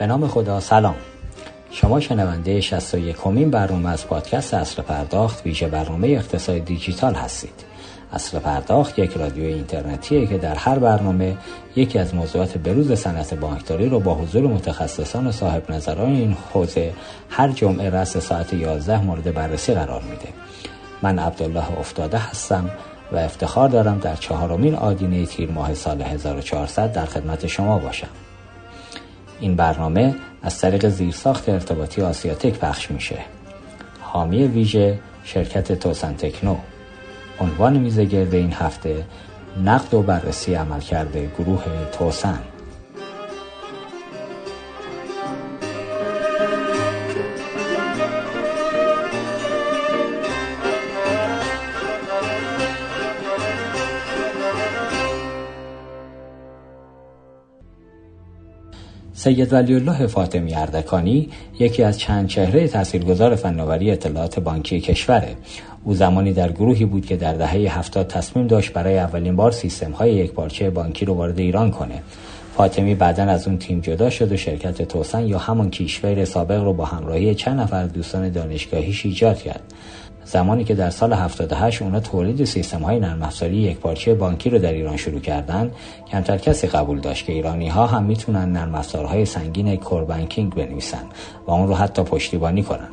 [0.00, 0.94] به نام خدا سلام.
[1.70, 7.64] شما شنونده 61 کمین برنامه از پادکست اصل پرداخت ویژه برنامه اقتصاد دیجیتال هستید.
[8.12, 11.36] اصل پرداخت یک رادیو اینترنتیه که در هر برنامه
[11.76, 16.92] یکی از موضوعات بروز صنعت بانکداری رو با حضور متخصصان و صاحب نظران این حوزه
[17.30, 20.28] هر جمعه رأس ساعت 11 مورد بررسی قرار میده.
[21.02, 22.70] من عبدالله افتاده هستم
[23.12, 28.29] و افتخار دارم در چهارمین آدینه تیر ماه سال 1400 در خدمت شما باشم.
[29.40, 33.18] این برنامه از طریق زیرساخت ارتباطی آسیاتک پخش میشه.
[34.00, 36.56] حامی ویژه شرکت توسن تکنو.
[37.40, 39.04] عنوان میزه گرد این هفته
[39.64, 42.38] نقد و بررسی عمل کرده گروه توسن.
[59.20, 65.36] سید ولی الله فاطمی اردکانی یکی از چند چهره تاثیرگذار فناوری اطلاعات بانکی کشوره
[65.84, 69.92] او زمانی در گروهی بود که در دهه هفتاد تصمیم داشت برای اولین بار سیستم
[69.92, 72.02] های یک پارچه بانکی رو وارد ایران کنه.
[72.56, 76.72] فاطمی بعدا از اون تیم جدا شد و شرکت توسن یا همون کیشور سابق رو
[76.72, 79.62] با همراهی چند نفر دوستان دانشگاهیش ایجاد کرد.
[80.30, 84.58] زمانی که در سال 78 اونا تولید سیستم های نرم افزاری یک پارچه بانکی رو
[84.58, 85.70] در ایران شروع کردن
[86.10, 91.04] کمتر کسی قبول داشت که ایرانی ها هم می‌تونن نرم افزارهای سنگین کور بانکینگ بنویسن
[91.46, 92.88] و اون رو حتی پشتیبانی کنن.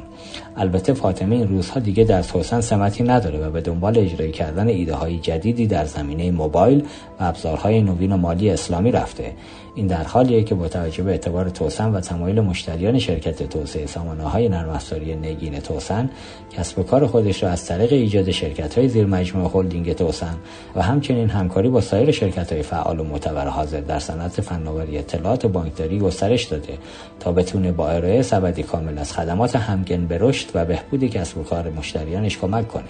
[0.57, 4.95] البته فاطمه این روزها دیگه در توسن سمتی نداره و به دنبال اجرای کردن ایده
[4.95, 6.83] های جدیدی در زمینه موبایل
[7.19, 9.33] و ابزارهای نوین و مالی اسلامی رفته.
[9.77, 14.23] این در حالیه که با توجه به اعتبار توسن و تمایل مشتریان شرکت توسعه سامانه
[14.23, 16.09] های نرم افزاری نگین توسن
[16.57, 20.35] کسب و کار خودش را از طریق ایجاد شرکت های زیر مجموعه هلدینگ توسن
[20.75, 25.45] و همچنین همکاری با سایر شرکت های فعال و معتبر حاضر در صنعت فناوری اطلاعات
[25.45, 26.77] و بانکداری گسترش داده
[27.19, 31.43] تا بتونه با ارائه سبدی کامل از خدمات همگن به رشد و بهبود کسب و
[31.43, 32.83] کار مشتریانش کمک کنه.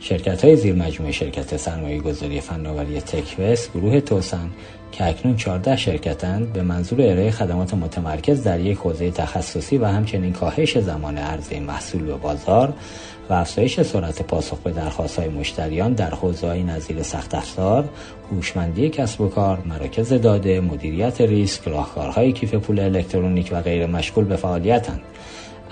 [0.00, 4.50] شرکت های زیر مجموعه شرکت سرمایه گذاری فناوری تکوست گروه توسن
[4.94, 10.32] که اکنون 14 شرکتند به منظور ارائه خدمات متمرکز در یک حوزه تخصصی و همچنین
[10.32, 12.72] کاهش زمان عرضه محصول به بازار
[13.30, 17.88] و افزایش سرعت پاسخ به درخواست های مشتریان در حوزه های نظیر سخت افزار،
[18.30, 24.24] هوشمندی کسب و کار، مراکز داده، مدیریت ریسک، راهکارهای کیف پول الکترونیک و غیر مشغول
[24.24, 25.00] به فعالیتند.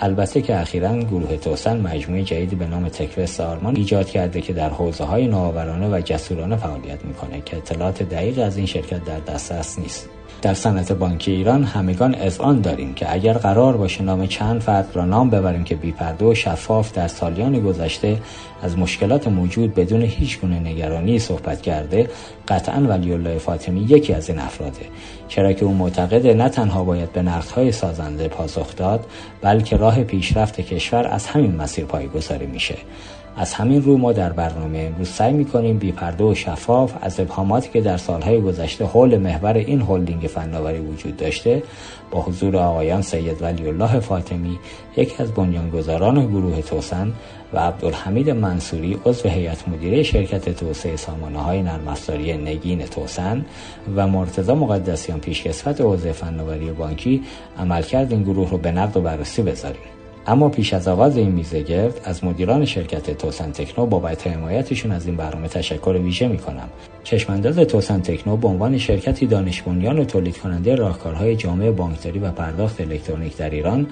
[0.02, 4.68] البته که اخیرا گروه توسن مجموعه جدیدی به نام تکوست آرمان ایجاد کرده که در
[4.68, 9.78] حوزه های نوآورانه و جسورانه فعالیت می‌کنه که اطلاعات دقیق از این شرکت در دسترس
[9.78, 10.08] نیست.
[10.42, 15.04] در صنعت بانکی ایران همگان اذعان داریم که اگر قرار باشه نام چند فرد را
[15.04, 18.18] نام ببریم که بیپرده و شفاف در سالیان گذشته
[18.62, 22.10] از مشکلات موجود بدون هیچ گونه نگرانی صحبت کرده
[22.48, 24.86] قطعا ولی الله فاطمی یکی از این افراده.
[25.32, 29.06] چرا که او معتقده نه تنها باید به نقدهای سازنده پاسخ داد
[29.42, 32.74] بلکه راه پیشرفت کشور از همین مسیر پایگذاری میشه.
[33.36, 37.80] از همین رو ما در برنامه امروز سعی می‌کنیم بیپرده و شفاف از ابهاماتی که
[37.80, 41.62] در سالهای گذشته حول محور این هلدینگ فناوری وجود داشته
[42.10, 44.58] با حضور آقایان سید ولی الله فاطمی
[44.96, 47.12] یکی از بنیانگذاران گروه توسن
[47.52, 51.62] و عبدالحمید منصوری عضو هیئت مدیره شرکت توسعه سامانه های
[52.36, 53.44] نگین توسن
[53.96, 57.22] و مرتضی مقدسیان پیشکسوت حوزه فناوری بانکی
[57.58, 59.82] عملکرد این گروه رو به نقد و بررسی بذاریم.
[60.26, 65.06] اما پیش از آغاز این میزه گرد از مدیران شرکت توسن تکنو بابت حمایتشون از
[65.06, 66.68] این برنامه تشکر ویژه می‌کنم.
[67.04, 72.30] چشمانداز توسن تکنو به عنوان شرکتی دانش بنیان و تولید کننده راهکارهای جامعه بانکداری و
[72.30, 73.86] پرداخت الکترونیک در ایران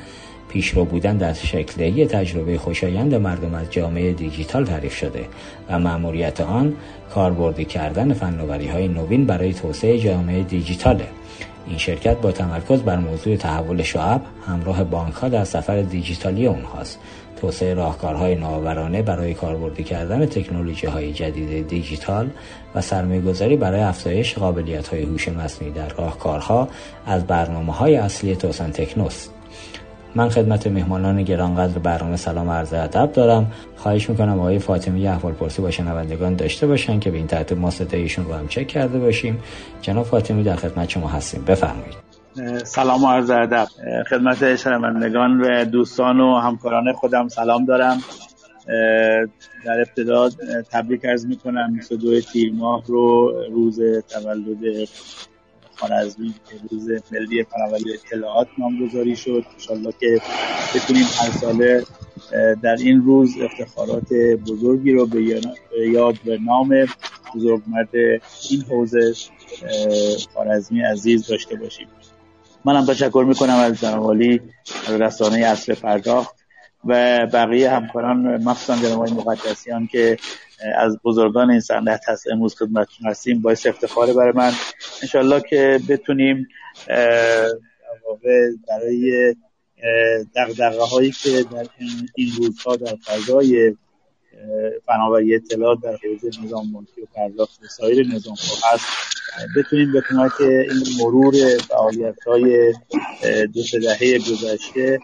[0.50, 5.24] پیشرو بودن در شکلدهی تجربه خوشایند مردم از جامعه دیجیتال تعریف شده
[5.68, 6.74] و مأموریت آن
[7.14, 11.06] کاربردی کردن فناوری های نوین برای توسعه جامعه دیجیتاله.
[11.66, 16.98] این شرکت با تمرکز بر موضوع تحول شعب همراه بانک ها در سفر دیجیتالی اونهاست.
[17.40, 22.30] توسعه راهکارهای نوآورانه برای کاربردی کردن تکنولوژی های جدید دیجیتال
[22.74, 26.68] و سرمایه گذاری برای افزایش قابلیت های هوش مصنوعی در راهکارها
[27.06, 29.39] از برنامه های اصلی توسن تکنوست.
[30.14, 33.52] من خدمت مهمانان گرانقدر برنامه سلام و عرض ادب دارم.
[33.76, 37.70] خواهش می‌کنم آقای فاطمی احوال پرسی با شنوندگان داشته باشن که به این ترتیب ما
[37.70, 39.38] صدایشون رو هم چک کرده باشیم.
[39.82, 41.44] جناب فاطمی در خدمت شما هستیم.
[41.44, 41.94] بفرمایید.
[42.64, 43.66] سلام و عرض ادب.
[44.10, 48.00] خدمت شنوندگان و دوستان و همکاران خودم سلام دارم.
[49.64, 50.28] در ابتدا
[50.70, 51.72] تبریک ارز می‌کنم.
[51.72, 54.88] 22 تیر ماه رو روز تولد
[55.80, 56.34] خارزمی
[56.70, 59.44] روز ملی فناوری اطلاعات نامگذاری شد.
[59.52, 60.20] انشالله که
[60.74, 61.84] بتونیم هر ساله
[62.62, 64.12] در این روز افتخارات
[64.48, 65.22] بزرگی رو به
[65.92, 66.86] یاد به نام
[67.34, 67.88] بزرگمرد
[68.50, 69.14] این حوزه
[70.34, 71.86] خارزمی عزیز داشته باشیم.
[72.64, 76.36] منم تشکر می‌کنم از از رسانه اصل پرداخت
[76.84, 80.16] و بقیه همکاران مخصوصا جناب مقدسیان که
[80.76, 82.26] از بزرگان این صنعت هست.
[82.32, 83.42] امروز خدمتتون هستیم.
[83.42, 84.52] باعث افتخاره برای من.
[85.02, 86.48] انشالله که بتونیم
[88.68, 89.34] برای
[90.36, 91.66] دقدقه هایی که در
[92.14, 93.76] این روزها در فضای
[94.86, 98.36] فناوری اطلاعات در حوزه نظام ملکی و پرداخت سایر نظام
[98.72, 98.86] هست
[99.56, 101.34] بتونیم به کمک این مرور
[101.68, 102.74] فعالیت های
[103.54, 104.98] دو سه دهه گذشته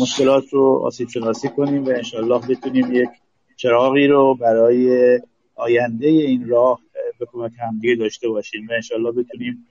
[0.00, 3.08] مشکلات رو آسیب شناسی کنیم و انشالله بتونیم یک
[3.56, 5.20] چراغی رو برای
[5.54, 6.80] آینده این راه
[7.18, 9.66] به کمک همدیگه داشته باشیم و انشالله بتونیم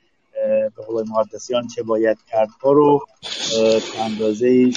[0.76, 3.00] به قول مقدسیان چه باید کردها رو
[3.94, 4.72] به اندازه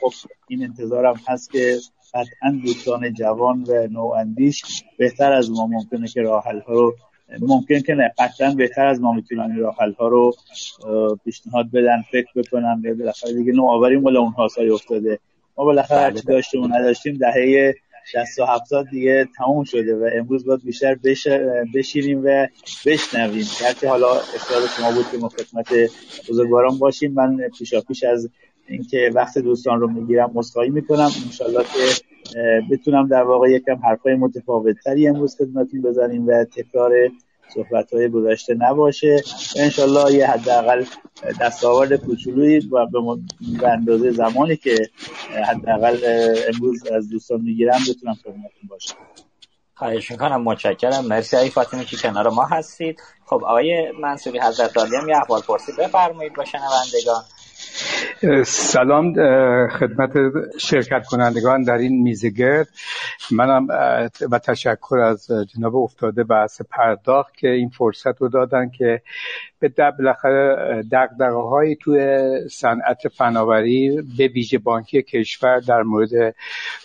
[0.00, 0.12] خب
[0.48, 1.76] این انتظارم هست که
[2.14, 4.62] قطعا دوستان جوان و نواندیش
[4.98, 6.94] بهتر از ما ممکنه که راحل ها رو
[7.40, 10.34] ممکن که نه قطعا بهتر از ما می‌تونن این راحل ها رو
[11.24, 15.18] پیشنهاد بدن فکر بکنن به بالاخره دیگه نوآوری مال اونها سای افتاده.
[15.58, 16.34] ما بالاخره هرچی بله.
[16.34, 17.74] داشتیم و نداشتیم دهه
[18.12, 21.26] 60 و 70 دیگه تموم شده و امروز باید بیشتر بش...
[21.74, 22.46] بشینیم و
[22.86, 23.44] بشنویم
[23.80, 25.90] که حالا اختیار شما بود که ما خدمت
[26.28, 28.30] بزرگواران باشیم من پیشا پیش از
[28.68, 32.04] اینکه وقت دوستان رو می‌گیرم مسخایی می‌کنم انشالله که
[32.70, 36.92] بتونم در واقع یکم حرفای متفاوت تری امروز خدمتتون بزنیم و تکرار
[37.54, 39.22] صحبت های گذشته نباشه.
[39.56, 40.84] انشالله یه حداقل
[41.40, 42.86] دستاورد کوچولویی و
[43.60, 44.88] به اندازه زمانی که
[45.48, 45.98] حداقل
[46.48, 48.94] امروز از دوستان می‌گیرم بتونم خدمتتون باشم.
[49.74, 50.42] خواهش می‌کنم.
[50.42, 51.04] متشکرم.
[51.04, 53.00] مرسی ای فاطمه که کنار ما هستید.
[53.26, 57.22] خب آقای منصوری حضرت هم یه احوال پرسی بفرمایید با شنوندگان.
[58.44, 59.14] سلام
[59.68, 60.12] خدمت
[60.58, 62.68] شرکت کنندگان در این میزگرد
[63.30, 63.66] منم
[64.30, 69.02] و تشکر از جناب افتاده بحث پرداخت که این فرصت رو دادن که
[69.58, 76.34] به بالاخره دقدقه هایی توی صنعت فناوری به ویژه بانکی کشور در مورد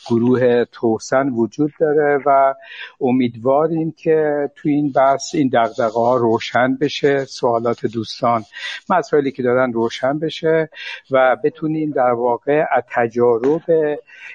[0.10, 2.54] گروه توسن وجود داره و
[3.02, 8.44] امیدواریم که توی این بحث این دقدقه ها روشن بشه سوالات دوستان
[8.90, 10.69] مسائلی که دارن روشن بشه.
[11.12, 13.62] و بتونیم در واقع از تجارب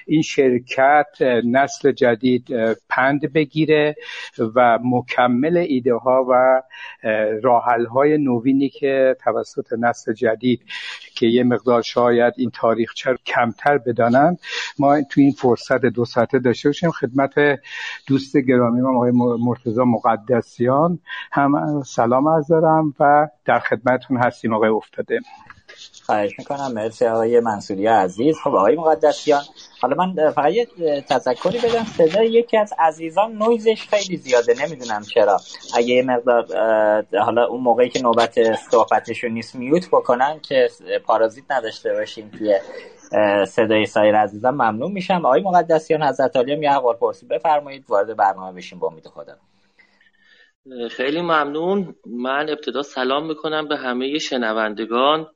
[0.07, 2.47] این شرکت نسل جدید
[2.89, 3.95] پند بگیره
[4.55, 6.61] و مکمل ایده ها و
[7.43, 10.61] راحل های نوینی که توسط نسل جدید
[11.15, 14.39] که یه مقدار شاید این تاریخچه کمتر بدانند
[14.79, 16.91] ما تو این فرصت دو ساعته داشته باشیم.
[16.91, 17.59] خدمت
[18.07, 20.99] دوست گرامی ما آقای مرتضی مقدسیان
[21.31, 25.19] هم سلام از دارم و در خدمتون هستیم آقای افتاده.
[26.05, 26.71] خواهش می‌کنم.
[26.73, 28.37] مرسی آقای منصوری عزیز.
[28.43, 29.41] خب آقای مقدسیان
[29.81, 30.67] حالا من فقط یه
[31.01, 31.83] تذکری بدم.
[31.83, 34.65] صدای یکی از عزیزان نویزش خیلی زیاده.
[34.65, 35.37] نمی‌دونم چرا.
[35.75, 36.45] اگه یه مقدار
[37.19, 40.69] حالا اون موقعی که نوبت صحبتشون نیست میوت بکنن که
[41.05, 42.59] پارازیت نداشته باشیم توی
[43.45, 45.25] صدای سایر عزیزان ممنون میشم.
[45.25, 49.33] آقای مقدسیان حضرت علی یه احوال پرسی بفرمایید وارد برنامه بشیم با امید خدا.
[50.91, 51.95] خیلی ممنون.
[52.05, 55.27] من ابتدا سلام می‌کنم به همه شنوندگان.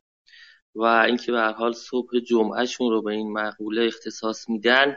[0.75, 4.95] و اینکه به هر حال صبح جمعهشون رو به این مقوله اختصاص میدن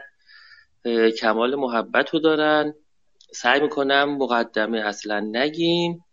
[1.19, 2.73] کمال محبت رو دارن.
[3.33, 6.05] سعی می‌کنم مقدمه اصلا نگیم.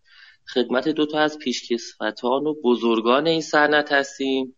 [0.55, 4.57] خدمت دو تا از پیشکسوتان و بزرگان این صنعت هستیم.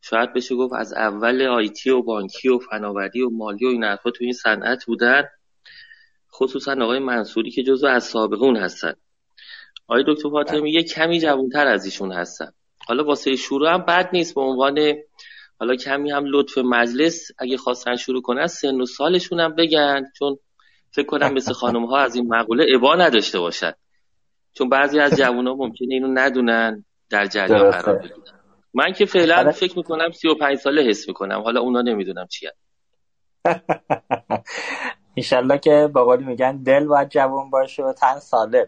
[0.00, 4.10] شاید بشه گفت از اول آیتی و بانکی و فناوری و مالی و این حرفا
[4.10, 5.24] تو این صنعت بودن.
[6.32, 8.94] خصوصا آقای منصوری که جزو از سابقون هستن.
[9.88, 12.52] آقای دکتر فاطمی یه کمی جوانتر از ایشون هستن.
[12.86, 14.94] حالا واسه شروع هم بد نیست به عنوان
[15.60, 20.38] حالا کمی هم لطف مجلس اگه خواستن شروع کنن سن و سالشون هم بگن چون
[20.90, 23.72] فکر کنم مثل خانم ها از این مقوله عبا نداشته باشن.
[24.52, 28.16] چون بعضی از جوان ها ممکنه اینو ندونن در جریان قرار بگیرن.
[28.74, 29.52] من که فعلا.
[29.52, 31.40] فکر می‌کنم 35 ساله حس می‌کنم.
[31.40, 32.52] حالا اونا نمی‌دونم چیه
[35.16, 38.66] انشالله که با میگن دل باید جوان باشه و تن سالم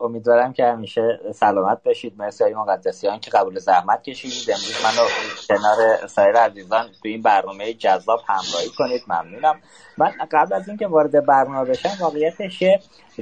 [0.00, 2.14] امیدوارم که همیشه سلامت باشید.
[2.18, 4.50] مرسی های مقدسیان که قبول زحمت کشیدید.
[4.50, 5.08] امروز منو
[5.48, 9.02] کنار سایر عزیزان تو این برنامه جذاب همراهی کنید.
[9.08, 9.60] ممنونم.
[9.98, 12.64] من قبل از اینکه وارد برنامه بشم واقعیتش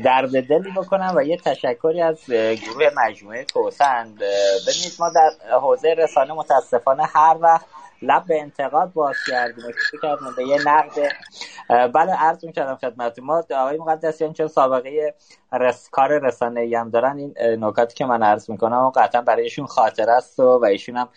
[0.05, 4.15] درد دلی بکنم و یه تشکری از گروه مجموعه توسند
[4.67, 7.67] ببینید ما در حوزه رسانه متاسفانه هر وقت
[8.03, 9.65] لب به انتقاد باز کردیم
[10.03, 11.13] کردیم به یه نقد
[11.93, 15.15] بله عرض می‌کردم خدمت ما آقای مقدسیان چون سابقه
[15.53, 15.89] رس...
[15.91, 17.17] کار رسانه هم دارن.
[17.19, 17.35] این
[17.65, 21.09] نکاتی که من عرض می‌کنم و قطعا برایشون خاطر است و, و ایشون هم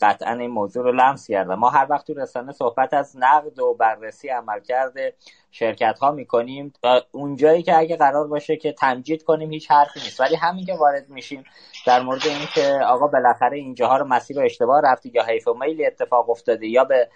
[0.00, 3.74] قطعا این موضوع رو لمس کردن ما هر وقت تو رسانه صحبت از نقد و
[3.74, 5.14] بررسی عمل کرده
[5.50, 6.72] شرکت ها می‌کنیم
[7.12, 10.20] اونجایی که اگه قرار باشه که تمجید کنیم هیچ حرفی نیست.
[10.20, 11.44] ولی همین که وارد میشیم
[11.86, 16.30] در مورد اینکه آقا بالاخره اینجاها رو مسیر اشتباه رفتی یا حیف و میلی اتفاق
[16.30, 17.08] افتاده یا به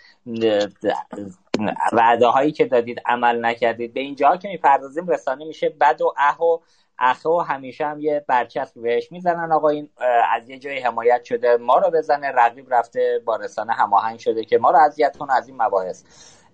[1.93, 6.43] وعده هایی که دادید عمل نکردید به اینجاها که می‌پردازیم رسانه میشه بد و اه
[6.43, 6.59] و
[6.99, 9.52] اخه و همیشه هم یه برچسب بهش می‌زنن.
[9.52, 9.88] آقا این
[10.33, 12.33] از یه جایی حمایت شده ما رو بزنه.
[12.35, 16.05] رقیب رفته با رسانه هماهنگ شده که ما رو اذیت کنه از این مباحث.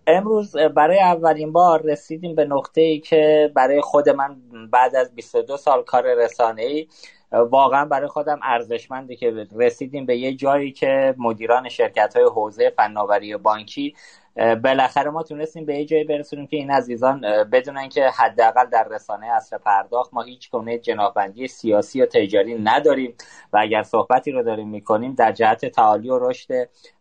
[0.07, 4.37] امروز برای اولین بار رسیدیم به نقطه ای که برای خود من
[4.73, 6.89] بعد از 22 سال کار رسانه ای
[7.33, 13.37] واقعا برای خودم ارزشمنده که رسیدیم به یه جایی که مدیران شرکت های حوزه فناوری
[13.37, 13.95] بانکی
[14.37, 17.21] بالاخره ما تونستیم به یه جایی برسونیم که این عزیزان
[17.53, 23.15] بدونن که حداقل در رسانه اصر پرداخت ما هیچ گونه جنابندی سیاسی و تجاری نداریم
[23.53, 26.49] و اگر صحبتی رو داریم می‌کنیم در جهت تعالی و رشد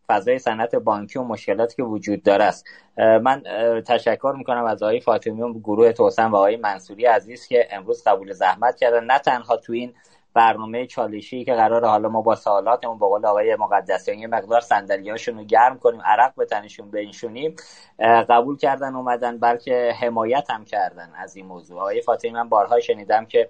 [0.08, 2.65] فضای صنعت بانکی و مشکلاتی که وجود داره است.
[2.98, 3.44] من
[3.88, 8.34] تشکر می‌کنم از آقای فاطمی و گروه توسن و آقای منصوری عزیز که امروز قبول
[8.34, 9.04] زحمت کردن.
[9.04, 9.94] نه تنها تو این
[10.36, 15.38] برنامه چالشی که قرار حالا ما با سوالاتمون با قول آقای مقدسیان یه مقدار صندلیاشون
[15.38, 17.56] رو گرم کنیم عرق به تنشون بنشونیم
[18.00, 21.80] قبول کردن اومدن بلکه حمایت هم کردن از این موضوع.
[21.82, 23.50] آقای فاطمی من بارها شنیدم که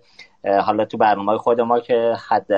[0.65, 2.51] حالا تو برنامه خود ما که حد,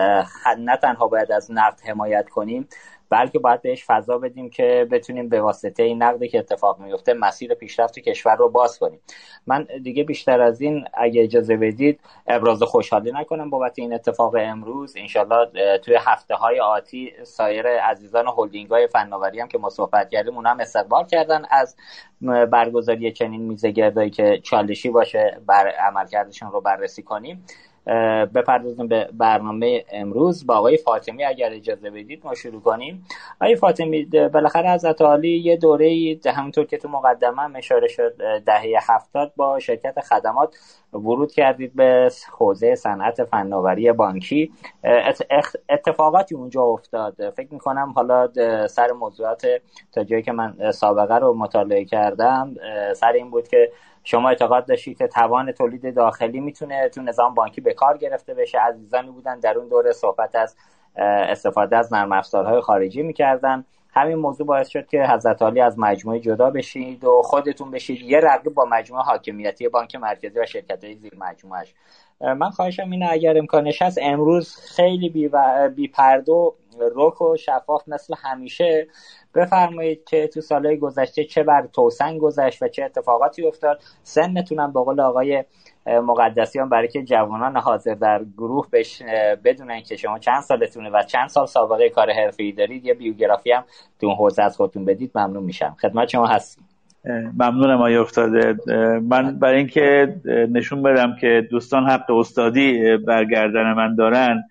[0.44, 2.68] حد نه تنها باید از نقد حمایت کنیم
[3.10, 7.54] بلکه باید بهش فضا بدیم که بتونیم به واسطه این نقدی که اتفاق میفته مسیر
[7.54, 9.00] پیشرفت کشور رو باز کنیم.
[9.48, 14.94] من دیگه بیشتر از این اگه اجازه بدید ابراز خوشحالی نکنم بابت این اتفاق امروز.
[14.98, 20.36] انشالله توی هفته های آتی سایر عزیزان هلدینگ های فناوری هم که ما صحبت کردیم
[20.36, 21.76] اونها هم استقبال کردن از
[22.52, 27.46] برگزاری چنین میزه گردایی که چالشی باشه بر عملکردشون رو بررسی کنیم.
[28.34, 31.26] بپردازیم به برنامه امروز با آقای فاطمی.
[31.26, 33.06] اگر اجازه بدید ما شروع کنیم.
[33.42, 38.14] آقای فاطمی بالاخره از عالی یه دوره همونطور که تو مقدمه اشاره شد
[38.46, 40.56] دهه هفتاد با شرکت خدمات
[40.94, 44.52] ورود کردید به حوزه صنعت فناوری بانکی.
[45.70, 47.30] اتفاقاتی اونجا افتاد.
[47.30, 48.30] فکر می‌کنم حالا
[48.68, 49.48] سر موضوعات
[49.92, 52.56] تا جایی که من سابقه رو مطالعه کردم
[52.96, 53.72] سر این بود که
[54.10, 58.60] شما اعتقاد داشتید که توان تولید داخلی می‌تونه تو نظام بانکی به کار گرفته بشه؟
[58.60, 60.56] عزیزانی بودن در اون دوره صحبت از
[60.96, 63.66] استفاده از نرم افزارهای خارجی می‌کردن.
[63.90, 68.02] همین موضوع باعث شد که حضرت عالی از مجموعه جدا بشید و خودتون بشید.
[68.02, 71.74] یه رقیب با مجموعه حاکمیتی بانک مرکزی و شرکت های زیر مجموعش
[72.22, 75.70] من خواهشم اینه اگر امکانش هست امروز خیلی بی, و...
[75.76, 76.56] بی پردو
[76.96, 78.88] رک و شفاف مثل همیشه
[79.38, 83.80] بفرمایید که تو سالهای گذشته چه بر توسن گذشت و چه اتفاقاتی افتاد.
[84.04, 85.44] سنتونم به قول آقای
[85.88, 89.02] مقدسیان برای که جوانان حاضر در گروه بش
[89.46, 92.86] بدونن که شما چند سالتونه و چند سال سابقه کار حرفه‌ای دارید.
[92.86, 93.64] یه بیوگرافی هم
[94.02, 95.76] تو حوزه از خودتون بدید ممنون میشم.
[95.82, 96.62] خدمت شما هستم
[97.40, 98.56] ممنونم آقای افتاده.
[99.02, 100.16] من برای اینکه
[100.52, 104.44] نشون بدم که دوستان حق استادی برگردن من دارن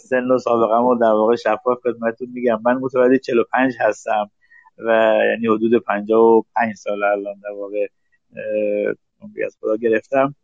[0.00, 2.60] سن و سابقه رو در واقع شفاف خدمتتون میگم.
[2.64, 4.30] من متولد 45 هستم
[4.78, 7.86] و یعنی حدود 55 سال الان در واقع
[9.46, 10.34] از خدا گرفتم.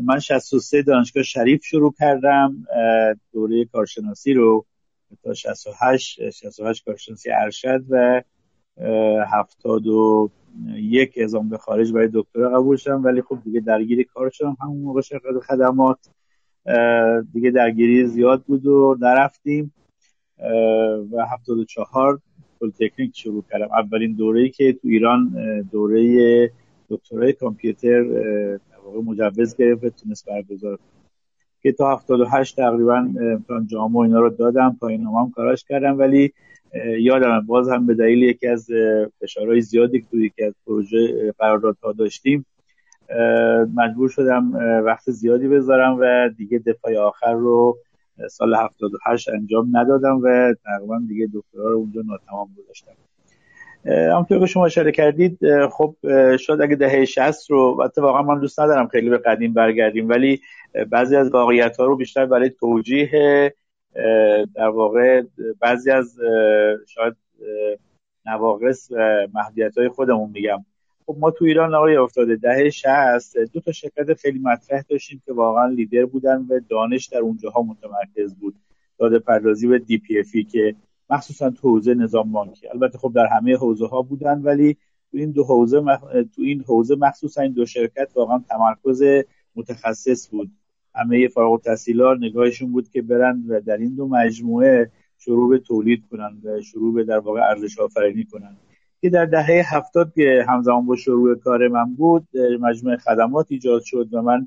[0.00, 2.66] من 63 دانشگاه شریف شروع کردم
[3.32, 4.66] دوره کارشناسی رو
[5.24, 8.22] تا 68 68 کارشناسی ارشد و
[9.32, 13.04] 71 ازام به خارج برای دکترا قبول شدم.
[13.04, 15.98] ولی خب دیگه درگیر کار شدم همون موقع شرکت خدمات
[17.32, 19.74] دیگه درگیری زیاد بود و نرفتیم.
[21.12, 22.20] و 74
[22.80, 23.68] تکنیک شروع کردم.
[23.72, 25.32] اولین دوره‌ای که تو ایران
[25.72, 26.50] دوره
[26.88, 28.02] دکترای کامپیوتر
[28.84, 30.78] واقع مجوز گرفت تونست برگزار
[31.62, 35.98] که تا 78 تقریبا امتحان جامع اینا رو دادم تا این هم کاراش کردم.
[35.98, 36.32] ولی
[36.98, 38.68] یادم باز هم به دلیل یکی از
[39.20, 42.46] فشارهای زیادی که توی یکی از پروژه قراردادها داشتیم
[43.74, 44.52] مجبور شدم
[44.84, 47.78] وقت زیادی بذارم و دیگه دفاع آخر رو
[48.30, 52.92] سال 78 انجام ندادم و تقریبا دیگه دکترا رو اونجا ناتمام گذاشتم.
[53.84, 55.38] همونطور که شما اشاره کردید
[55.68, 55.96] خب
[56.36, 60.40] شاید اگه دهه 60 رو البته واقعا من دوست ندارم خیلی به قدیم برگردیم ولی
[60.90, 63.54] بعضی از واقعیت ها رو بیشتر برای توجیه
[64.54, 65.22] در واقع
[65.60, 66.18] بعضی از
[66.88, 67.16] شاید
[68.26, 70.64] نواقص و محدودیت های خودمون میگم.
[71.06, 75.32] خب ما تو ایران آقای افتاده دهه 60 دو تا شرکت خیلی مطرح داشتیم که
[75.32, 78.54] واقعا لیدر بودن و دانش در اونجاها متمرکز بود.
[78.98, 80.74] داده پردازی و دی پی افی که
[81.10, 82.68] مخصوصا تو حوزه نظام بانکی.
[82.68, 84.76] البته خب در همه حوزه ها بودن ولی
[85.10, 85.82] تو این دو حوزه
[86.36, 89.02] تو این حوزه مخصوصا این دو شرکت واقعا تمرکز
[89.56, 90.50] متخصص بود.
[90.94, 96.04] همه فارغ التحصیلان نگاهشون بود که برن و در این دو مجموعه شروع به تولید
[96.10, 98.56] کنن و شروع به در واقع ارزش آفرینی کنن.
[99.02, 102.28] که در دهه هفتاد که همزمان با شروع کار من بود
[102.60, 104.46] مجموعه خدمات ایجاد شد و من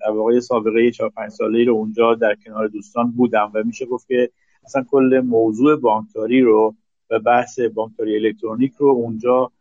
[0.00, 4.08] در واقع سابقه 4 5 ساله رو اونجا در کنار دوستان بودم و میشه گفت
[4.08, 4.30] که
[4.64, 6.74] اصلا کل موضوع بانکداری رو
[7.10, 9.52] و بحث بانکداری الکترونیک رو اونجا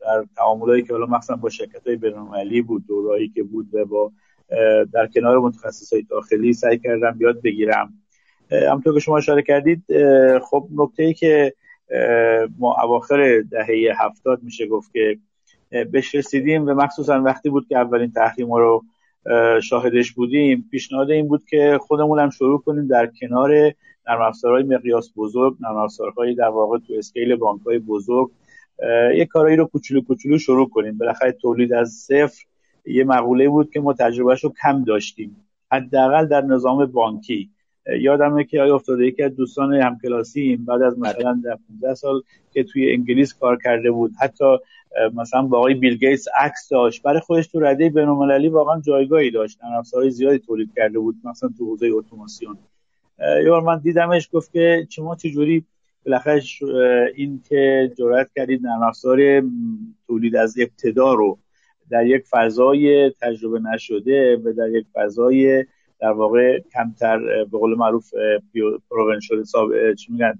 [0.00, 4.12] در تعاملایی که حالا مثلا با شرکت های بینالمللی بود دورایی که بود و با
[4.92, 7.92] در کنار متخصص های داخلی سعی کردم یاد بگیرم.
[8.50, 9.84] همونطور که شما اشاره کردید
[10.38, 11.54] خب نکته ای که
[12.58, 15.18] ما اواخر دهه هفتاد میشه گفت که
[15.70, 18.84] بهش رسیدیم و مخصوصا وقتی بود که اولین تحریم رو
[19.62, 23.50] شاهدش بودیم پیشنهاد این بود که خودمون هم شروع کنیم در کنار
[24.08, 28.30] نرم افزارهای مقیاس بزرگ نرم افزارهای در واقع تو اسکیل بانک های بزرگ
[29.14, 30.98] یه کارایی رو کوچولو کوچولو شروع کنیم.
[30.98, 32.44] بالاخره تولید از صفر
[32.86, 35.36] یه مقوله بود که ما تجربهش رو کم داشتیم.
[35.72, 37.50] حداقل در نظام بانکی.
[38.00, 42.22] یادمه که آیا افتاده یکی از دوستان همکلاسیم بعد از مثلا در 15 سال
[42.52, 44.12] که توی انگلیس کار کرده بود.
[44.20, 44.56] حتی
[45.14, 47.02] مثلا با آقای بیل گیتس عکس داشت.
[47.02, 49.58] برای خودش تو رده بین‌المللی واقعا جایگاهی داشت.
[49.78, 52.58] افزارهای زیادی تولید کرده بود مثلا تو حوزه اتوماسیون.
[53.44, 55.64] یه من دیدمش گفت که شما چجوری
[56.06, 56.42] بالاخره
[57.14, 58.92] این که جرأت کردید نرم
[60.06, 61.38] تولید از ابتدا رو
[61.90, 65.64] در یک فضای تجربه نشده و در یک فضای
[66.04, 68.10] در واقع کمتر به قول معروف
[68.90, 69.44] پروون شده
[69.94, 70.38] چی میگن؟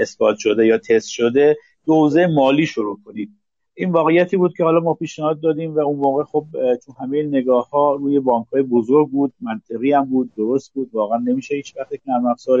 [0.00, 3.30] اثبات شده یا تست شده دوزه مالی شروع کنید.
[3.74, 6.46] این واقعیتی بود که حالا ما پیشنهاد دادیم و اون موقع خب
[6.86, 11.18] چون همه نگاه ها روی بانک های بزرگ بود منطقی هم بود درست بود واقعا
[11.18, 12.60] نمیشه هیچ وقت نرم افزار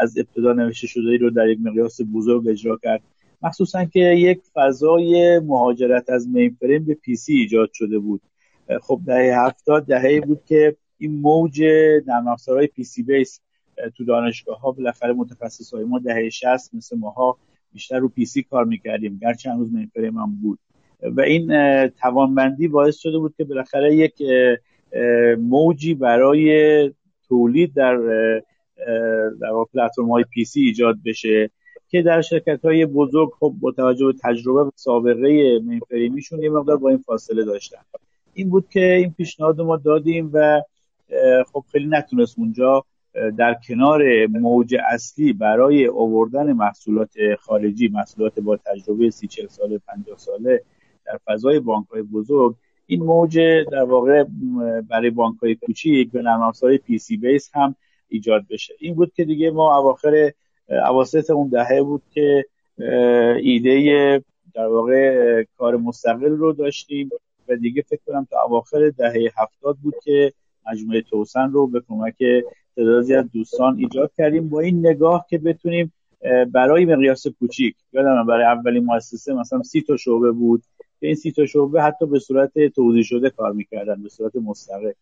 [0.00, 3.02] از ابتدا نوشته شده رو در یک مقیاس بزرگ اجرا کرد.
[3.42, 8.20] مخصوصا که یک فضای مهاجرت از mainframe به PC ایجاد شده بود.
[8.82, 11.62] خب دهه هفتاد دهه بود که این موج
[12.06, 13.40] نرم افزارهای PC base
[13.96, 17.38] تو دانشگاه ها بالاخره متخصص های ما دهه 60 مثل ماها
[17.72, 19.18] بیشتر رو PC کار می‌کردیم.
[19.22, 20.58] گرچه هنوز mainframe هم بود.
[21.02, 21.48] و این
[21.88, 24.22] توانمندی باعث شده بود که بالاخره یک
[25.38, 26.94] موجی برای
[27.28, 27.96] تولید در
[29.40, 31.50] در پلتفرم های پی سی ایجاد بشه
[31.88, 36.76] که در شرکت های بزرگ خب با توجه به تجربه و سابقه مینفریمیشون یه مقدار
[36.76, 37.78] با این فاصله داشتن.
[38.34, 40.62] این بود که این پیشنهاد ما دادیم و
[41.52, 42.84] خب خیلی نتونست اونجا
[43.38, 50.18] در کنار موج اصلی برای آوردن محصولات خارجی محصولات با تجربه سی چل ساله 50
[50.18, 50.62] ساله
[51.06, 52.54] در فضای بانک های بزرگ
[52.86, 53.38] این موج
[53.72, 54.24] در واقع
[54.88, 56.52] برای بانک های کوچیک به نرم
[56.86, 57.74] پی سی بیس هم
[58.08, 58.74] ایجاد بشه.
[58.78, 60.32] این بود که دیگه ما اواخر
[60.68, 62.44] اواسط اون دهه بود که
[63.42, 64.22] ایده
[64.54, 67.10] در واقع کار مستقل رو داشتیم
[67.48, 70.32] و دیگه فکر کنم تا اواخر دهه هفتاد بود که
[70.70, 72.14] مجموعه توسن رو به کمک
[72.76, 74.48] تعدادی از دوستان ایجاد کردیم.
[74.48, 75.92] با این نگاه که بتونیم
[76.52, 80.62] برای مقیاس کوچیک یادم برای اولین مؤسسه مثلا سی تا شعبه بود
[81.00, 84.92] که این سی تا شعبه حتی به صورت توضیح شده کار می‌کردن به صورت مستقل.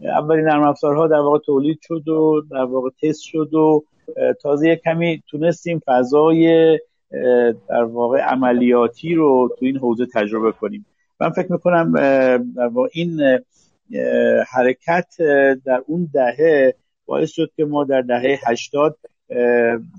[0.00, 3.84] اولین نرم افزارها در واقع تولید شد و در واقع تست شد و
[4.42, 6.78] تازه کمی تونستیم فضای
[7.68, 10.86] در واقع عملیاتی رو تو این حوزه تجربه کنیم.
[11.20, 11.92] من فکر می‌کنم
[12.56, 13.38] در واقع این
[14.48, 15.14] حرکت
[15.64, 16.74] در اون دهه
[17.06, 18.98] باعث شد که ما در دهه 80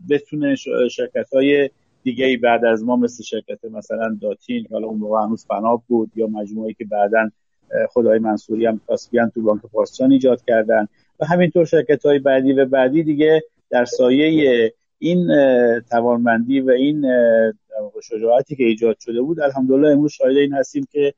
[0.10, 0.56] بتونه
[0.92, 1.70] شرکت های
[2.04, 6.12] دیگه ای بعد از ما مثل شرکت مثلا داتین حالا اون موقع هنوز فناب بود
[6.16, 7.30] یا مجموعه که بعدا
[7.90, 10.88] خدای منصوری هم کاسپیان تو بانک پارسچان ایجاد کردن.
[11.20, 15.28] و همینطور شرکت های بعدی و بعدی دیگه در سایه این
[15.90, 17.06] توانمندی و این
[18.04, 21.14] شجاعتی که ایجاد شده بود الحمدلله امروز شاهد این هستیم که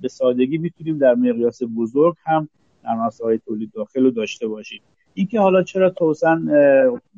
[0.00, 2.48] به سادگی می‌تونیم در مقیاس بزرگ هم
[2.84, 4.80] نرم های تولید داخل رو داشته باشیم.
[5.14, 6.44] اینکه حالا چرا توسن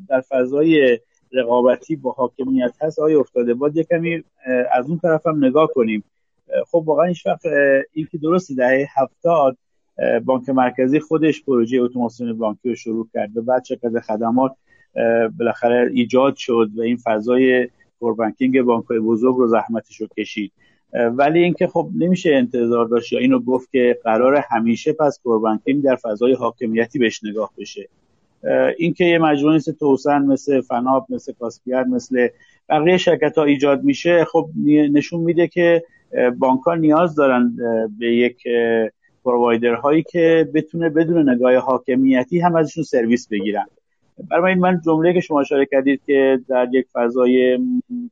[0.09, 0.99] در فضای
[1.33, 4.25] رقابتی با حاکمیت هست آیا افتاده؟ باید یه کمی
[4.73, 6.05] از اون طرف هم نگاه کنیم.
[6.71, 7.43] خب واقعا این وقت
[7.93, 9.57] این که درست دهه هفتاد
[10.25, 14.53] بانک مرکزی خودش پروژه اتوماسیون بانکی رو شروع کرد و بعد شرکت خدمات
[15.39, 17.69] بالاخره ایجاد شد و این فضای
[18.01, 20.53] کوربانکینگ بانک بزرگ رو زحمتش رو کشید.
[20.93, 25.97] ولی اینکه خب نمیشه انتظار داشت یا اینو گفت که قرار همیشه پس کوربانکینگ در
[25.97, 27.89] فضای حاکمیتی بهش نگاه بشه.
[28.79, 32.29] اینکه یه مجموعه مثل توسن مثل فناب مثل کاسپیر مثل
[32.69, 34.49] بقیه شرکت ها ایجاد میشه خب
[34.93, 35.85] نشون میده که
[36.39, 37.57] بانک نیاز دارن
[37.99, 38.43] به یک
[39.25, 43.67] پرووایدر هایی که بتونه بدون نگاه حاکمیتی هم ازشون سرویس بگیرن.
[44.31, 47.59] برای من جمله که شما اشاره کردید که در یک فضای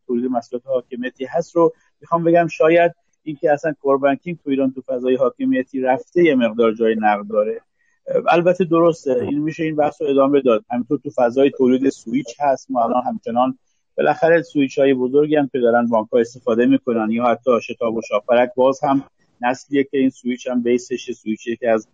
[0.06, 5.16] تولید مسئولیت حاکمیتی هست رو می‌خوام بگم شاید اینکه اصلا کوربانکینگ تو ایران تو فضای
[5.16, 7.60] حاکمیتی رفته یه مقدار جای نقد داره.
[8.28, 10.64] البته درسته این میشه این بحث رو ادامه داد.
[10.70, 12.70] همینطور تو فضای تولید سویچ هست.
[12.70, 13.58] ما الان همچنان
[13.96, 17.10] بالاخره سویچ های بزرگی هم که دارن بانک استفاده می‌کنن.
[17.10, 19.04] یا حتی شتاب و شاپرک باز هم
[19.40, 21.88] نسلیه که این سویچ هم base ش switch ی که از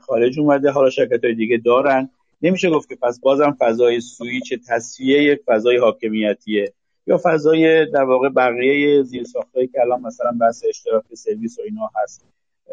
[0.00, 0.70] خارج اومده.
[0.70, 2.10] حالا شرکت های دیگه دارن.
[2.42, 6.72] نمیشه گفت که پس بازم فضای سویچ تصفیه فضای حاکمیتیه.
[7.06, 11.90] یا فضای در واقع بقیه زیر ساختایی که الان مثلا بحث اشتراک سرویس و اینا
[12.02, 12.26] هست.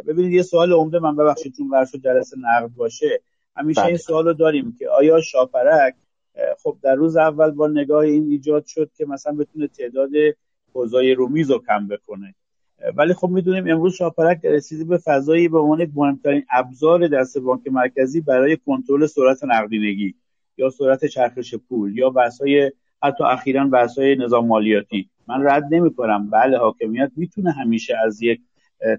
[0.07, 3.21] ببینید یه سوال عمده من ببخشید چون قرار جلسه نقد باشه.
[3.55, 3.97] همیشه این بله.
[3.97, 5.95] سوال رو داریم که آیا شاپرک
[6.63, 10.09] خب در روز اول با نگاه این ایجاد شد که مثلا بتونه تعداد
[10.73, 12.35] حوزای رومیز رو کم بکنه.
[12.95, 18.21] ولی خب می‌دونیم امروز شاپرک رسیده به فضایی به عنوان مهمترین ابزار دست بانک مرکزی
[18.21, 20.15] برای کنترل سرعت نقدینگی
[20.57, 22.71] یا سرعت چرخش پول یا بحث‌های
[23.03, 25.09] حتی اخیرا بحث‌های نظام مالیاتی.
[25.27, 28.41] من رد نمی کنم بله حاکمیت می‌تونه همیشه از یک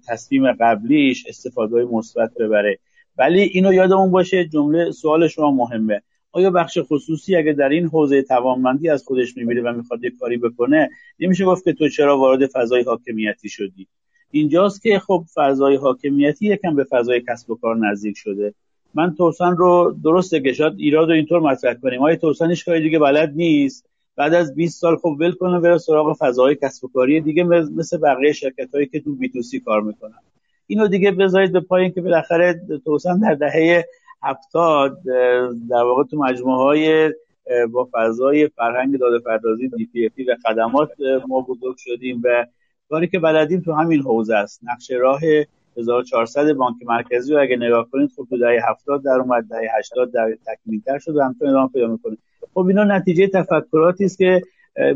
[0.08, 2.78] تصمیم قبلیش استفاده مثبت ببره.
[3.18, 6.02] ولی اینو یادمون باشه جمله سوال شما مهمه.
[6.32, 10.36] آیا بخش خصوصی اگه در این حوزه توانمندی از خودش می‌بینه و می‌خواد یه کاری
[10.36, 13.86] بکنه نمیشه گفت که تو چرا وارد فضای حاکمیتی شدی؟
[14.30, 18.54] اینجاست که خب فضای حاکمیتی یکم به فضای کسب و کار نزدیک شده.
[18.94, 22.02] من توسن رو درسته که شاید ایراد رو اینطور مطرح کنیم.
[22.02, 25.78] آیا توسن هیچ کاری دیگه بلد نیست؟ بعد از 20 سال خب ول کنه بره
[25.78, 29.60] سراغ فضای کسب و کاری دیگه مثل بقیه شرکت هایی که تو بی تو سی
[29.60, 30.18] کار می‌کنن.
[30.66, 33.84] اینو دیگه بذارید به پایین که بالاخره توسن در دهه
[34.22, 35.02] هفتاد
[35.70, 37.12] در واقع تو مجموعه های
[37.72, 40.90] با فضای فرهنگ داده پردازی دی پی و خدمات
[41.28, 42.46] ما بزرگ شدیم و
[42.88, 44.60] کاری که بلدیم تو همین حوزه است.
[44.62, 45.20] نقش راه
[45.76, 50.12] 1400 بانک مرکزی رو اگه نگاه کنید خب تو دهه 70 در اومد دهه 80
[50.12, 52.16] در تکمیلتر شد و همچنان ادامه پیدا می‌کنه.
[52.54, 54.42] خب اینا نتیجه تفکراتی است که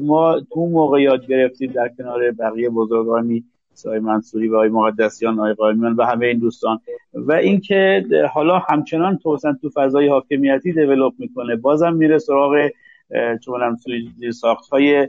[0.01, 5.53] ما تو موقع یاد گرفتیم در کنار بقیه بزرگانی سای منصوری و آقای مقدسیان آقای
[5.53, 6.79] قائمیان و همه این دوستان.
[7.15, 12.69] و اینکه حالا همچنان توسن تو فضای حاکمیتی دیولپ می‌کنه بازم میره سراغ
[13.45, 13.77] چون هم
[14.31, 15.09] ساخت های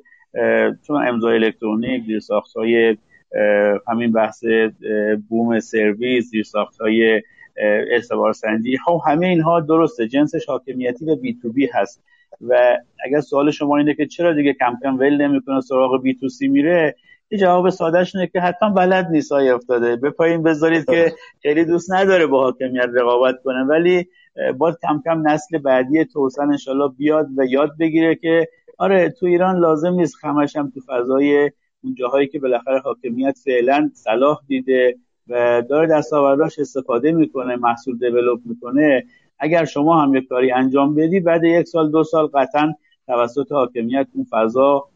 [0.87, 2.97] چون امضای الکترونیک زیر ساخت های
[3.87, 4.43] همین بحث
[5.29, 7.21] بوم سرویس زیر ساخت های
[7.91, 8.77] اعتبار سنجی.
[8.77, 12.03] خب همه اینها درسته جنسش حاکمیتی و بی تو بی هست.
[12.47, 16.29] و اگر سوال شما اینه که چرا دیگه کم کم ول نمی‌کنه سراغ بی تو
[16.29, 16.95] سی میره
[17.31, 20.09] یه جواب سادهش اینه که حتما بلد نیست های افتاده.
[20.09, 23.63] پایین بذارید که خیلی دوست نداره با حاکمیت رقابت کنه.
[23.63, 24.07] ولی
[24.57, 29.59] باید کم کم نسل بعدی توسن انشالله بیاد و یاد بگیره که آره تو ایران
[29.59, 31.51] لازم نیست خمش هم تو فضای
[31.83, 38.39] اون جاهایی که بالاخره حاکمیت فعلا صلاح دیده و داره دستاورداش استفاده می‌کنه محصول دیولپ
[38.45, 39.05] می‌کنه.
[39.39, 42.73] اگر شما هم یک کاری انجام بدی بعد یک سال دو سال قطعا
[43.07, 44.87] توسط حاکمیت اون فضا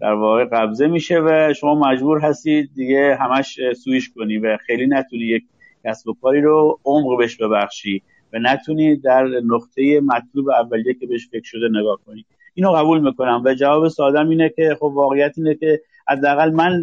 [0.00, 5.22] در واقع قبضه میشه و شما مجبور هستید دیگه همش سویش کنی و خیلی نتونی
[5.22, 5.42] یک
[5.84, 11.28] کسب و کاری رو عمق بهش ببخشی و نتونی در نقطه مطلوب اولیه که بهش
[11.28, 12.24] فکر شده نگاه کنی.
[12.54, 16.82] اینو قبول می‌کنم و جواب سادم اینه که خب واقعیت اینه که حداقل من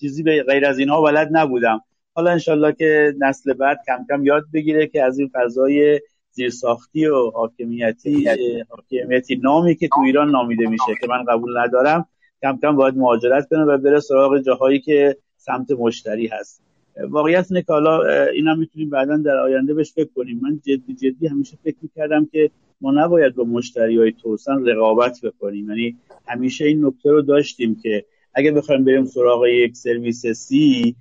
[0.00, 1.80] چیزی به غیر از اینها بلد نبودم.
[2.14, 6.00] حالا انشالله که نسل بعد کم کم یاد بگیره که از این فضای
[6.30, 8.28] زیرساختی و حاکمیتی
[8.68, 12.06] حاکمیتی نامی که تو ایران نامیده میشه که من قبول ندارم
[12.42, 16.62] کم کم باید مهاجرت کنه و بره سراغ جاهایی که سمت مشتری هست.
[17.10, 20.40] واقعیت اینه که حالا اینا می‌تونیم بعدا در آینده بهش فکر کنیم.
[20.42, 22.50] من جدی جدی همیشه فکر می‌کردم که
[22.80, 25.68] ما نباید با مشتری های توسن رقابت بکنیم.
[25.70, 30.96] یعنی همیشه این نکته رو داشتیم که اگه بخوایم بریم سراغ یک سرویس سی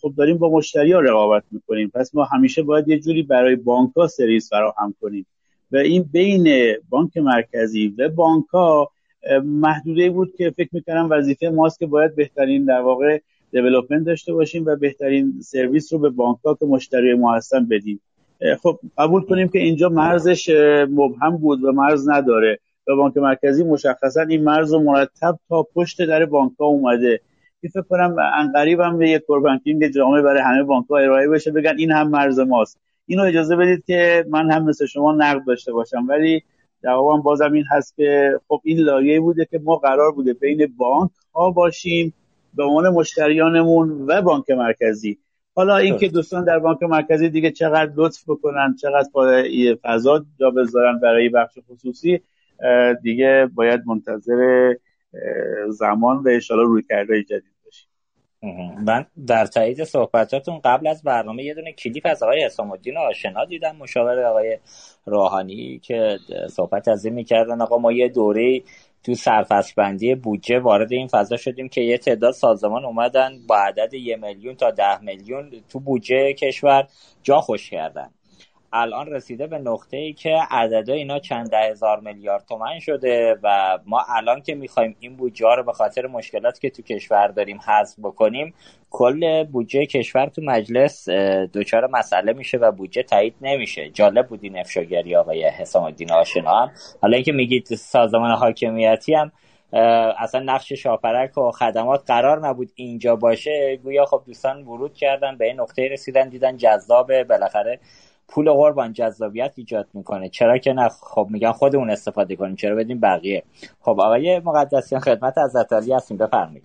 [0.00, 1.90] خب داریم با مشتری ها رقابت می‌کنیم.
[1.94, 5.26] پس ما همیشه باید یه جوری برای بانک ها سرویس فراهم کنیم.
[5.72, 8.90] و این بین بانک مرکزی و بانک ها
[9.44, 13.20] محدوده بود که فکر می‌کنم وظیفه ماست که باید بهترین در واقع
[13.52, 18.00] دیولپمنت داشته باشیم و بهترین سرویس رو به بانک ها که مشتری ما هستن بدیم.
[18.62, 20.50] خب قبول کنیم که اینجا مرزش
[20.90, 22.58] مبهم بود و مرز نداره.
[22.86, 27.20] و بانک مرکزی مشخصا این مرز رو مرتب تا پشت در بانک ها اومده.
[27.62, 31.50] که فکر کنم انقریب هم به یک کوربانکینگ جامعه برای همه بانک ها ارائه بشه
[31.50, 32.80] بگن این هم مرز ماست.
[33.06, 36.06] اینو اجازه بدید که من هم مثل شما نقد داشته باشم.
[36.08, 36.42] ولی
[36.82, 41.10] جوابم بازم این هست که خب این لایه بوده که ما قرار بوده بین بانک
[41.34, 42.14] ها باشیم
[42.54, 45.18] به عنوان مشتریانمون و بانک مرکزی.
[45.54, 49.08] حالا اینکه دوستان در بانک مرکزی دیگه چقدر لطف بکنن چقدر
[49.82, 52.20] فضا جا بذارن برای بخش خصوصی
[53.02, 54.74] دیگه باید منتظر
[55.68, 57.88] زمان و انشالله روی کرده جدید باشیم.
[58.84, 63.44] من در تایید صحبتاتون قبل از برنامه یه دونه کلیپ از آقای حسام الدین آشنا
[63.44, 64.58] دیدم مشاور آقای
[65.06, 66.18] روحانی که
[66.50, 68.62] صحبت از این می‌کردن آقا ما یه دوره
[69.04, 73.94] تو سرفصل بندی بودجه وارد این فضا شدیم که یه تعداد سازمان اومدن با عدد
[73.94, 76.86] یه میلیون تا ده میلیون تو بودجه کشور
[77.22, 78.10] جا خوش کردن.
[78.72, 83.78] الان رسیده به نقطه ای که عدد اینا چند ده هزار میلیارد تومن شده و
[83.86, 87.98] ما الان که می‌خوایم این بودجه رو به خاطر مشکلات که تو کشور داریم حذف
[88.02, 88.54] بکنیم
[88.90, 91.08] کل بودجه کشور تو مجلس
[91.54, 93.90] دچار مسئله میشه و بودجه تایید نمیشه.
[93.90, 96.70] جالب بود این افشاگری آقای حسام الدین آشنا هم.
[97.02, 99.32] حالا اینکه میگید سازمان حاکمیتی هم
[100.18, 103.78] اصلا نقش شاپرک و خدمات قرار نبود اینجا باشه.
[103.82, 107.24] گویا خب دوستان ورود کردن به این نقطه رسیدن دیدن جذابه.
[107.24, 107.80] بالاخره
[108.30, 110.28] پول قربان جذابیت ایجاد می‌کنه.
[110.28, 112.56] چرا که نه؟ خب میگن خودمون استفاده کنیم.
[112.56, 113.42] چرا بدیم بقیه؟
[113.80, 116.16] خب آقای مقدسیان خدمت از علی هستیم.
[116.16, 116.64] بفرمایید.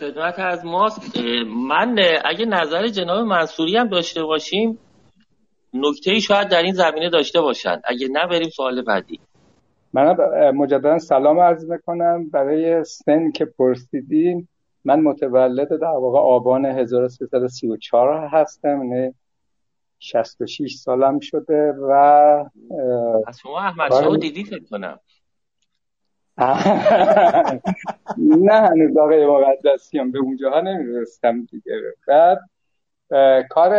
[0.00, 1.18] خدمت از ماست.
[1.68, 4.78] من اگه نظر جناب منصوری هم داشته باشیم
[5.74, 7.82] نکته ای شاید در این زمینه داشته باشند.
[7.84, 9.20] اگه نه بریم سوال بعدی.
[9.92, 10.16] من
[10.54, 12.30] مجددا سلام عرض می‌کنم.
[12.30, 14.48] برای سن که پرسیدین
[14.84, 18.82] من متولد در واقع آبان 1334 هستم.
[19.98, 21.90] 66 سالم شده و
[23.26, 25.00] از شما احمد شما دیدی فکر کنم.
[28.48, 31.72] نه هنوز آقای مقدسیان به اونجاها نمیرستم دیگه.
[32.06, 32.40] بعد
[33.50, 33.70] کار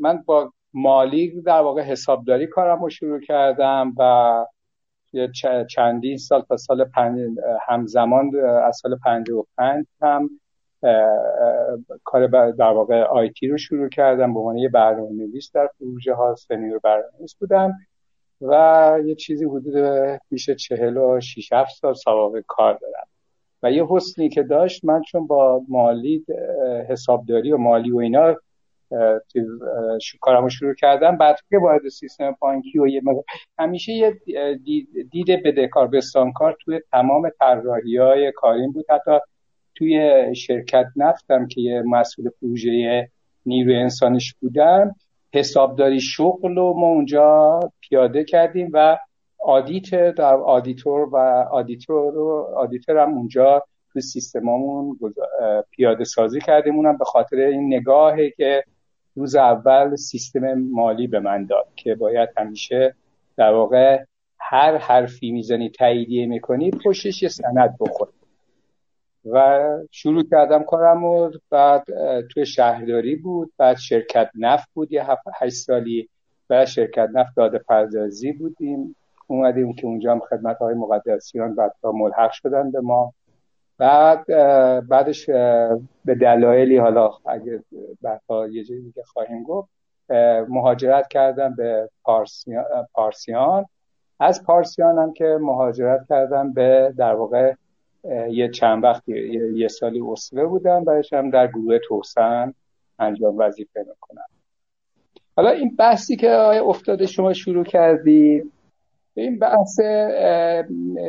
[0.00, 4.46] من با مالی در واقع حسابداری کارم رو شروع کردم و
[5.68, 7.20] چندین سال تا سال پنج
[7.68, 10.30] همزمان از سال 55 هم
[12.04, 16.34] کار در واقع آیتی رو شروع کردم به عنوان یه برنامه نویس در پروژه ها
[16.34, 17.72] سنیور برنامه بودم
[18.40, 19.74] و یه چیزی حدود
[20.28, 23.06] بیش چهل و شیش هفت سال سوابق کار دارم.
[23.62, 26.24] و یه حسنی که داشت من چون با مالی
[26.88, 28.36] حسابداری و مالی و اینا
[30.20, 31.16] کارمو شروع کردم.
[31.16, 33.02] بعد که وارد سیستم بانکی و یه
[33.58, 34.20] همیشه یه
[35.10, 38.84] دید بدهکار بستانکار توی تمام طراحی های کاریم بود.
[38.90, 39.10] حتی
[39.80, 43.08] توی شرکت نفتم که یه مسئول پروژه
[43.46, 44.94] نیروی انسانش بودم.
[45.34, 48.98] حسابداری شغل رو ما اونجا پیاده کردیم و
[49.44, 51.16] audit در auditor و
[51.52, 54.98] auditor رو auditor هم اونجا تو سیستمامون
[55.70, 56.76] پیاده سازی کردیم.
[56.76, 58.64] اونم به خاطر این نگاهی که
[59.14, 62.94] روز اول سیستم مالی به من داد که باید همیشه
[63.36, 64.04] در واقع
[64.38, 68.19] هر حرفی می‌زنی تاییدیه می‌کنی پشتش یه سند بخوری.
[69.24, 71.84] و شروع کردم کارم و بعد
[72.28, 76.08] توی شهرداری بود بعد شرکت نفت بود یه هفت هشت سالی
[76.50, 78.96] و شرکت نفت داده پردازی بودیم.
[79.26, 83.12] اومدیم که اونجا هم خدمت های مقدسیان بعد ملحق شدن به ما.
[83.78, 84.26] بعد
[84.88, 85.26] بعدش
[86.04, 87.64] به دلایلی حالا اگه
[88.02, 89.68] بعدها یه جایی دیگه خواهیم گفت
[90.48, 93.66] مهاجرت کردم به پارسیان, پارسیان.
[94.20, 97.54] از پارسیان هم که مهاجرت کردم به در واقع
[98.30, 102.54] یه چند وقت یه, سالی اصله بودم بعدش هم در گروه توسن
[102.98, 104.24] انجام وظیفه می‌کنم.
[105.36, 106.30] حالا این بحثی که
[106.64, 108.52] افتاده شما شروع کردید
[109.14, 109.80] این بحث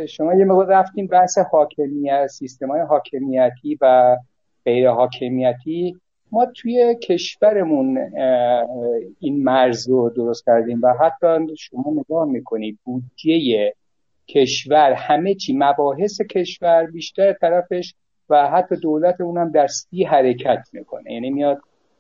[0.10, 4.18] شما یه موقع رفتیم بحث حاکمیت سیستم های حاکمیتی و
[4.66, 5.98] غیر حاکمیتی.
[6.32, 7.98] ما توی کشورمون
[9.20, 13.74] این مرز رو درست کردیم و حتی شما نگاه می‌کنید بودجه
[14.28, 17.94] کشور همه چی مباحث کشور بیشتر طرفش
[18.30, 21.14] و حتی دولت اونم در سی حرکت می‌کنه.
[21.14, 21.58] یعنی میاد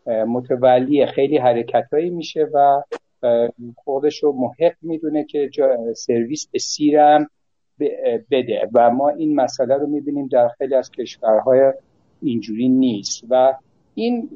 [0.08, 2.82] متولی خیلی حرکتهایی میشه و
[3.76, 5.50] خودش رو محق می‌دونه که
[5.96, 7.30] سرویس به سیرم
[8.32, 11.74] بده و ما این مسئله رو می‌بینیم در خیلی از کشورهای
[12.22, 13.24] اینجوری نیست.
[13.30, 13.54] و
[13.96, 14.30] این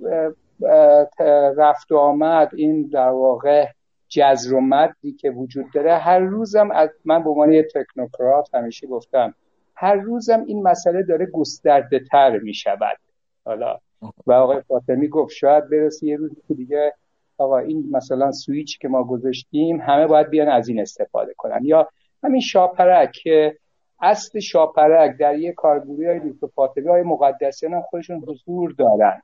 [1.57, 3.65] رفت و آمد این در واقع
[4.07, 5.97] جزر و مدی که وجود داره.
[5.97, 9.33] هر روزم از من به عنوان یه تکنوکرات همیشه گفتم
[9.75, 12.97] هر روزم این مسئله داره گسترده تر می شود
[13.45, 13.79] حالا
[14.27, 16.93] و آقای فاطمی گفت شاید برسه یه روز که دیگه
[17.37, 21.59] آقا این مثلا سویچ که ما گذاشتیم همه باید بیان از این استفاده کنن.
[21.63, 21.89] یا
[22.23, 23.57] همین شاپرک که
[24.01, 29.21] اصل شاپرک در یه کارگروهی های دکتر فاطمی های مقدسیان هم خودشون حضور دارن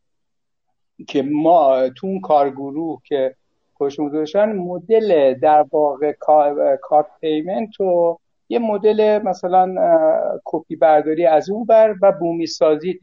[1.08, 3.36] که ما تو اون کارگروه که
[3.82, 6.12] خودشون داشتن مدل در واقع
[6.82, 8.18] کارت payment و
[8.50, 9.76] یه مدل مثلا
[10.46, 13.00] کپی برداری از اون بر و بومی سازی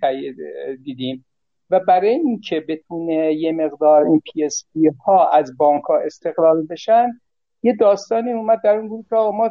[0.83, 1.25] دیدیم.
[1.71, 7.21] و برای اینکه بتونه یه مقدار این PSP ها از بانک ها استقلال بشن
[7.63, 9.51] یه داستانی اومد در اون بود که ما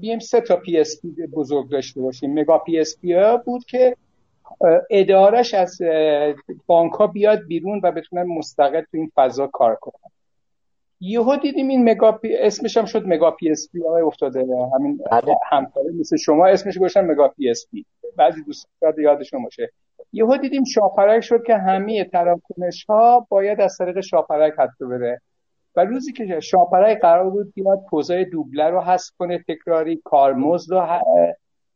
[0.00, 2.34] بیم سه تا PSP بزرگ داشته باشیم.
[2.34, 3.96] mega PSP ها بود که
[4.90, 5.78] ادارش از
[6.66, 10.13] بانک ها بیاد بیرون و بتونن مستقل تو این فضا کار کنن.
[11.00, 13.78] یهو دیدیم این مگا پی اسمش هم شد مگا پی اس پی.
[14.06, 15.36] افتاده همین بله.
[15.50, 17.86] همکاره مثل شما اسمش گوشن مگا پی اس پی.
[18.16, 19.70] بعضی دوستان یادشون باشه.
[20.12, 25.20] یهو دیدیم شاپرک شد که همه تراکنش ها باید از طریق شاپرک حتی بره
[25.76, 30.86] و روزی که شاپرک قرار بود بیاد پوزای دوبله رو حذف کنه تکراری کارمزد رو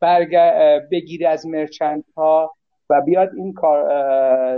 [0.00, 0.36] برگ...
[0.90, 2.54] بگیره از مرچنت ها
[2.90, 3.82] و بیاد این کار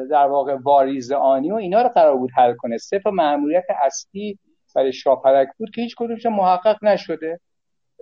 [0.04, 2.78] در واقع واریز آنی و اینا رو قرار بود حل کنه.
[2.78, 4.38] صفر معمولیت اصلی
[4.74, 7.40] برای شاپرک بود که هیچ کدومش محقق نشده.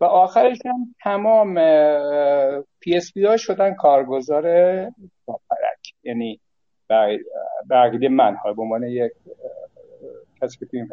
[0.00, 1.54] و آخرش هم تمام
[2.80, 4.44] پی اس پی ها شدن کارگزار
[5.26, 6.40] شاپرک یعنی
[8.00, 9.12] به من ها به عنوان یک
[10.42, 10.88] کسی که این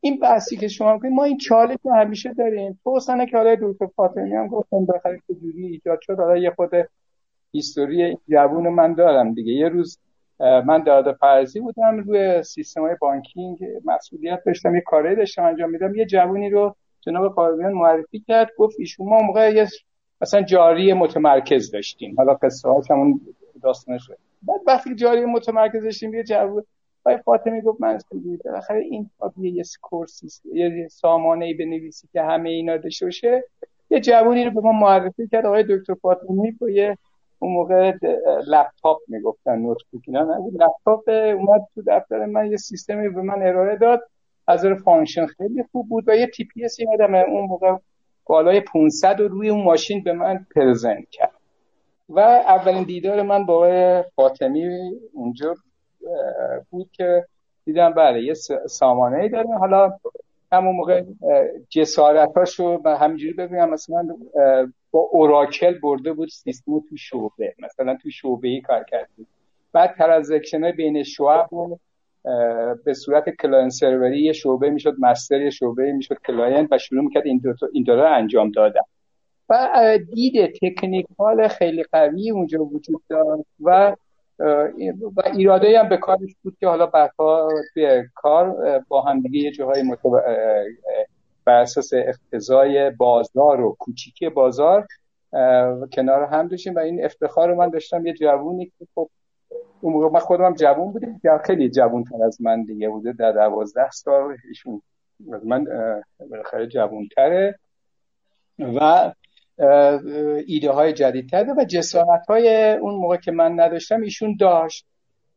[0.00, 2.80] این بحثی که شما میگید ما این چالش رو همیشه داریم.
[2.84, 6.16] توسنه که حالا دکتر فاطمی هم گفتم بالاخره جوری ایجاد شد.
[6.18, 6.70] حالا یه خود
[7.52, 9.52] هیستوری جوون من دارم دیگه.
[9.52, 9.98] یه روز
[10.42, 15.94] من داده فرضی بودم روی سیستم های بانکینگ مسئولیت داشتم یه کاری داشتم انجام میدم.
[15.94, 19.68] یه جوونی رو جناب قاضیان معرفی کرد گفت ایشون ما موقع یه
[20.20, 22.14] مثلا جاری متمرکز داشتیم.
[22.16, 23.20] حالا قصه هاش همون
[23.62, 24.10] داستانش
[24.42, 26.62] بعد وقتی جاری متمرکز داشتیم یه جوون
[27.04, 27.98] آقای فاطمی گفت من
[28.44, 33.44] بالاخره این یه کورسی یه سامانه ای بنویسی که همه اینا داشته باشه.
[33.90, 36.98] یه جوونی رو به ما معرفی کرد آقای دکتر فاطمی با یه
[37.42, 37.92] اون موقع
[38.46, 40.62] لپتاپ می‌گفتن notebook اینا نبود.
[40.62, 44.00] لپتاپ اومد تو دفتر من یه سیستمی به من ارائه داد.
[44.46, 47.76] از function خیلی خوب بود و یه TPS یادم اون موقع
[48.26, 51.32] بالای 500 رو روی اون ماشین به من present کرد.
[52.08, 55.54] و اولین دیدار من با فاطمی اونجا
[56.70, 57.24] بود که
[57.64, 58.34] دیدم بله یه
[58.66, 59.92] سامانه ای داره حالا
[60.52, 61.02] همون موقع
[61.68, 63.70] جسارتاشو و همینجوری ببینم.
[63.70, 64.08] مثلا
[64.92, 69.26] با اوراکل برده بود سیستم تو شعبه مثلا تو شعبه ای کار کردیم
[69.72, 71.78] بعد transaction بین شعب رو
[72.84, 77.04] به صورت client server ی یه شعبه می‌شد master یه شعبه می‌شد client و شروع
[77.04, 78.80] می‌کرد این دو این دو انجام دادن
[79.48, 83.96] و دید technical خیلی قوی اونجا وجود داشت و
[85.16, 89.50] و ایراده هم به کارش بود که حالا بعدها توی کار با هم دیگه یه
[89.50, 89.82] جاهای.
[91.44, 94.86] بر اساس اقتضای بازار و کوچیکی بازار
[95.92, 99.10] کنار هم داشتیم و این افتخار من داشتم یه جوونی که خب
[99.80, 103.12] اون موقع من خودم هم جوون بودیم که خیلی جوون تر از من دیگه بوده
[103.12, 104.82] در دوازده سال ایشون
[105.44, 105.64] من
[106.30, 107.58] بالاخره جوون تره
[108.58, 109.12] و
[110.46, 114.86] ایده های جدید کرده و جسارت های اون موقع که من نداشتم ایشون داشت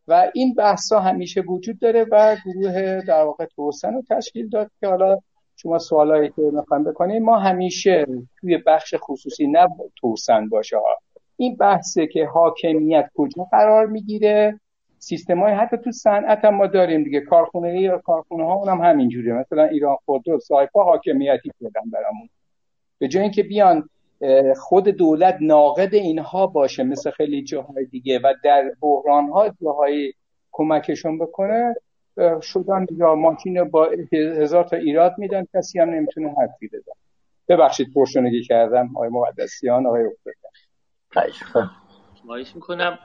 [0.07, 4.71] و این بحث ها همیشه وجود داره و گروه در واقع توسن رو تشکیل داد
[4.79, 5.17] که حالا
[5.65, 8.06] شما سوالایی که می‌خوایم بکنید ما همیشه
[8.39, 10.97] توی بخش خصوصی نه توسن باشه ها.
[11.38, 14.60] این بحثه که حاکمیت کجا قرار می‌گیره؟
[14.99, 17.21] سیستم های حتی تو صنعت هم ما داریم دیگه.
[17.21, 19.34] کارخونه یا کارخونه ها اونم همینجوریه.
[19.34, 22.30] مثلا ایران خودرو سایپا حاکمیتی کردن برامون.
[22.99, 23.89] به جای اینکه بیان
[24.58, 30.13] خود دولت ناقد اینها باشه مثل خیلی جاهای دیگه و در بحران ها جاهای
[30.51, 31.75] کمکشون بکنه
[32.41, 36.91] شدن یا ماشین با هزار تا ایراد میدن کسی هم نمی‌تونه حرفی بزن
[37.47, 40.49] ببخشید پرشونگی کردم آقای مقدسیان آقای افتادن
[42.25, 42.99] خواهش می‌کنم.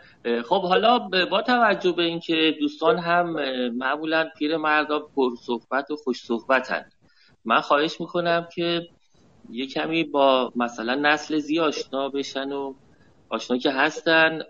[0.48, 0.98] خب حالا
[1.30, 3.30] با توجه به اینکه دوستان هم
[3.76, 6.84] معمولا پیر مردا پر صحبت و خوش صحبتن
[7.44, 8.80] من خواهش می‌کنم که
[9.50, 12.74] یه کمی با مثلا نسل زی آشنا بشن و
[13.28, 14.42] آشنا که هستن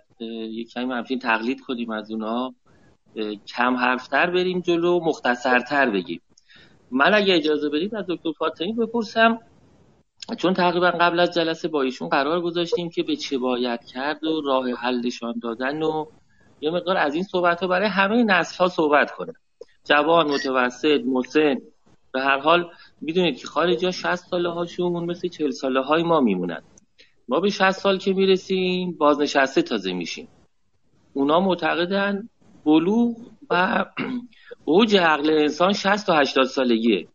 [0.50, 2.54] یه کمی همچین تقلید کنیم از اونا.
[3.46, 6.20] کم حرفتر بریم جلو مختصرتر بگیم.
[6.90, 9.38] من اگه اجازه بدید از دکتر فاطمی بپرسم
[10.38, 14.40] چون تقریبا قبل از جلسه با ایشون قرار گذاشتیم که به چه باید کرد و
[14.40, 16.06] راه حلشان دادن و
[16.60, 19.32] یه مقدار از این صحبت ها برای همه نسل ها صحبت کنه.
[19.84, 21.56] جوان متوسط مسن
[22.12, 22.70] به هر حال
[23.00, 26.62] می‌دونید که خارجی ها 60 ساله هاشون مثل 40 ساله های ما میمونن.
[27.28, 30.28] ما به 60 سال که می‌رسیم بازنشسته تازه میشیم.
[31.12, 32.28] اونا معتقدن
[32.64, 33.16] بلوغ
[33.50, 33.84] و
[34.64, 37.08] اوج عقل انسان 60 تا 80 سالگیه.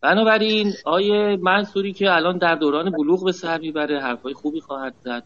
[0.00, 5.24] بنابراین آیه منصوری که الان در دوران بلوغ به سر می‌بره حرفای خوبی خواهد زد.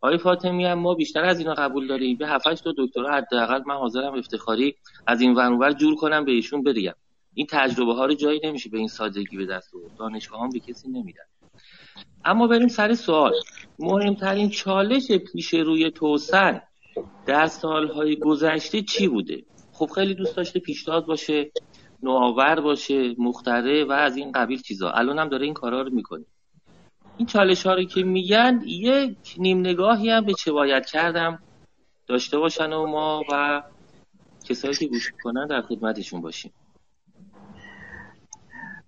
[0.00, 2.16] آقای فاطمی هم ما بیشتر از اینا قبول داریم.
[2.16, 4.74] به 7 تا دکترا حداقل من حاضرم افتخاری
[5.06, 6.92] از این ور جور کنم به ایشون بدیم
[7.34, 9.96] این تجربه ها رو جایی نمیشه به این سادگی به دست آورد.
[9.98, 11.22] دانشگاه هم به کسی نمیدن.
[12.24, 13.32] اما بریم سر سوال.
[13.78, 16.62] مهمترین چالش پیش روی توسن
[17.26, 19.42] در سالهای گذشته چی بوده؟
[19.72, 21.50] خب خیلی دوست داشته پیشنهاد باشه
[22.02, 24.90] نوآور باشه مختره و از این قبیل چیزا.
[24.90, 26.24] الان هم داره این کارا رو می‌کنه.
[27.16, 31.38] این چالش ها رو که میگن یک نیم نگاهی هم به چه باید کردم.
[32.06, 33.62] داشته باشن و ما و
[34.48, 36.52] کسایی که گوش کنن در خدمتشون باشیم.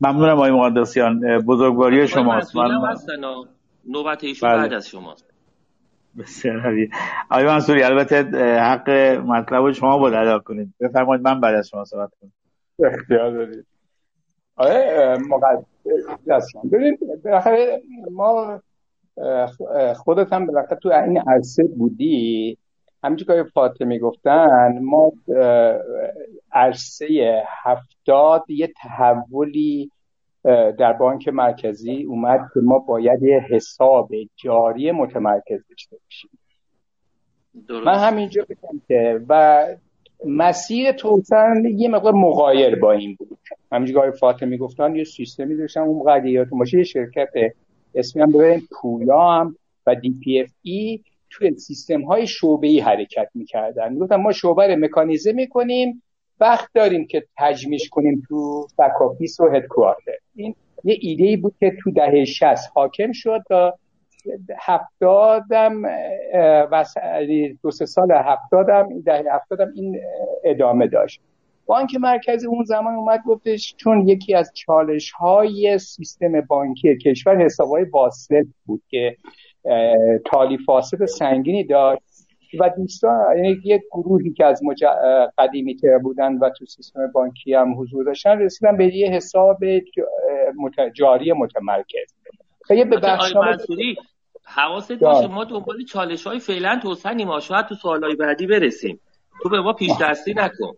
[0.00, 1.38] ممنونم آقای مقدسیان.
[1.38, 2.56] بزرگواری شماست.
[2.56, 2.70] من
[3.84, 4.58] نوبت ایشون بله.
[4.58, 5.29] بعد از شماست.
[6.18, 6.90] بسیار عالی.
[7.30, 8.22] آقای منصوری البته
[8.60, 8.90] حق
[9.26, 10.74] مطلب شما بود ادا کنید.
[10.80, 12.32] بفرمایید من بعد از شما صحبت کنم.
[12.92, 13.66] اختیار دارید
[14.56, 18.60] آره مقدسیان ببین بالاخره ما
[19.96, 22.58] خودت هم بالاخره تو این عرصه بودی.
[23.04, 25.12] همینجور که فاطمه گفتن ما
[26.52, 29.90] عرصه هفتاد یه تحولی
[30.78, 36.30] در بانک مرکزی اومد که ما باید یه حساب جاری متمرکز داشته باشیم.
[37.84, 39.66] من همینجا بگم که و
[40.26, 43.38] مسیر توسن یه مقدار مغایر با این بود.
[43.72, 47.28] همینجور که فاطمه گفتن یه سیستمی داشتن اون قدیاتون باشه یه شرکت
[47.94, 49.52] اسمی هم ببریم پویا
[49.86, 53.92] و دی پی اف ای توی سیستم های شعبه ای حرکت می‌کردن.
[53.92, 56.02] می‌گفتن ما شعبه رو مکانیزه می‌کنیم
[56.40, 61.72] وقت داریم که تجمیش کنیم تو بک و هدکوارتر این یه ایده ای بود که
[61.82, 63.78] تو دهه 60 حاکم شد تا
[64.58, 65.82] هفتادم
[66.72, 66.84] و
[67.62, 70.00] دو سه سال هفتادم دهه هفتادم این
[70.44, 71.20] ادامه داشت.
[71.66, 77.68] بانک مرکزی اون زمان اومد گفتش چون یکی از چالش های سیستم بانکی کشور حساب
[77.68, 77.86] های
[78.66, 79.16] بود که
[80.24, 82.02] تالی فاسد سنگینی داشت.
[82.60, 84.84] و دوستان یعنی یک گروهی که از مج...
[85.38, 89.58] قدیمی تر بودن و تو سیستم بانکی هم حضور داشتن رسیدن به یه حساب
[90.94, 92.14] جاری متمرکز.
[92.64, 93.34] خیلی به بخش
[94.44, 99.00] حواست باشه ما دنبال چالش های فعلا توسنیم ما شاید تو سوالای بعدی برسیم.
[99.42, 100.72] تو به ما پیش دستی نکن.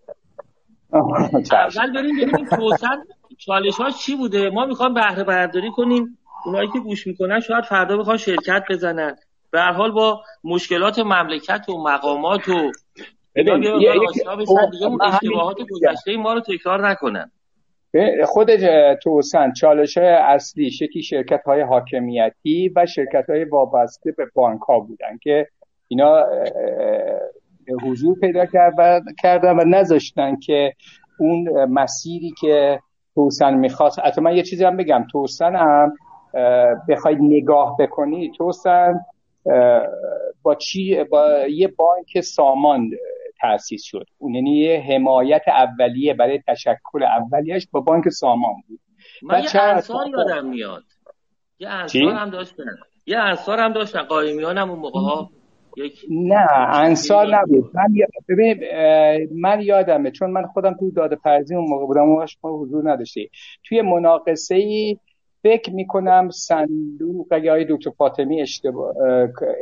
[0.93, 3.03] اول بریم ببینیم توسن
[3.39, 6.19] چالش ها چی بوده؟ ما می‌خوام بهره برداری کنیم.
[6.47, 9.17] اونایی که گوش می‌کنن شاید فردا بخوان شرکت بزنن.
[9.53, 12.73] به هر حال با مشکلات مملکت و مقامات و
[13.37, 17.31] اون اشتباهات گذشته ما رو تکرار نکنن.
[18.25, 18.49] خود
[18.95, 24.81] توسن چالش های اصلی شکی شرکت های حاکمیتی و شرکت های وابسته به بانک ها
[24.81, 25.47] بودن که
[25.89, 26.25] اینا
[27.83, 28.47] حضور پیدا
[29.23, 30.73] کردن و نذاشتن که
[31.19, 32.81] اون مسیری که
[33.15, 35.93] توسن می‌خواست حتی من یه چیزی هم بگم توسن هم
[36.89, 39.01] بخواید نگاه بکنی توسن
[40.43, 42.91] با چی با یه بانک سامان
[43.41, 44.07] تأسیس شد.
[44.19, 48.81] اون یعنی یه حمایت اولیه برای تشکل اولیش با بانک سامان بود.
[49.23, 50.85] من یه انصار یادم میاد.
[51.59, 52.77] یه انصار هم داشتن.
[53.07, 54.03] یه انصار هم داشتن.
[54.03, 55.31] قایمیان هم اون موقع ها
[56.11, 57.71] نه انصار نبود.
[57.75, 57.95] من
[58.29, 58.65] ببین
[59.41, 63.31] من یادمه چون من خودم تو داده پرزی اون موقع بودم اون ما حضور نداشتی.
[63.65, 64.99] توی مناقصه ای
[65.43, 68.95] فکر می‌کنم صندوق های دکتر فاطمی اشتباه,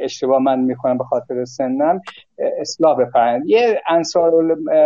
[0.00, 2.00] اشتباه من می‌کنم به خاطر سنم
[2.60, 4.32] اصلاح بفرند یه انصار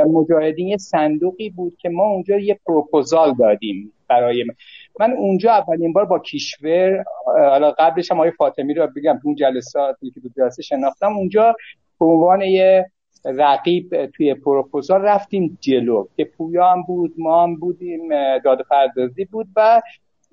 [0.06, 4.54] مجاهدین یه صندوقی بود که ما اونجا یه پروپوزال دادیم برای من,
[5.00, 10.10] من اونجا اولین بار با کیشور حالا قبلش هم آقای فاطمی رو بگم اون جلساتی
[10.10, 11.56] که تو جلسه شناختم اونجا
[12.00, 12.90] به عنوان یه
[13.24, 19.46] رقیب توی پروپوزال رفتیم جلو که پویا هم بود ما هم بودیم داد پردازی بود
[19.56, 19.82] و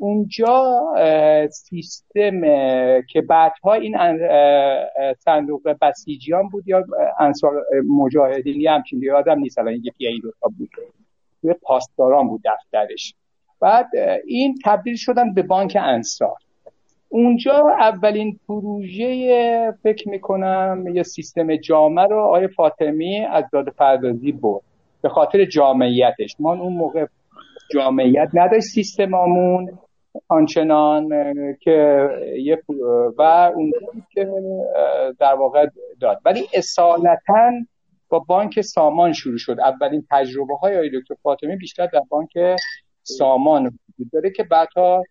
[0.01, 0.81] اونجا
[1.51, 2.41] سیستم
[3.01, 3.97] که بعدها این
[5.19, 6.85] صندوق بسیجیان بود یا
[7.19, 7.53] انصار
[7.89, 9.59] مجاهدین یا همچین یادم نیست.
[9.59, 10.69] الان یکی این دوتا بود.
[11.41, 13.13] توی پاسداران بود دفترش.
[13.59, 13.89] بعد
[14.25, 16.37] این تبدیل شدن به بانک انصار.
[17.09, 24.61] اونجا اولین پروژه فکر می‌کنم یه سیستم جامعه رو آقای فاطمی از داده پردازی بود
[25.01, 26.35] به خاطر جامعیتش.
[26.39, 27.05] ما اون موقع
[27.73, 29.77] جامعیت نداشت سیستممون
[30.27, 31.09] آنچنان
[31.61, 32.63] که یه
[33.17, 33.71] و اون
[34.13, 34.27] که
[35.19, 35.67] در واقع
[35.99, 36.21] داد.
[36.25, 37.51] ولی اصالتا
[38.09, 39.59] با بانک سامان شروع شد.
[39.59, 42.29] اولین تجربه های آقای دکتر فاطمی بیشتر در بانک
[43.03, 45.03] سامان وجود داره که بعدها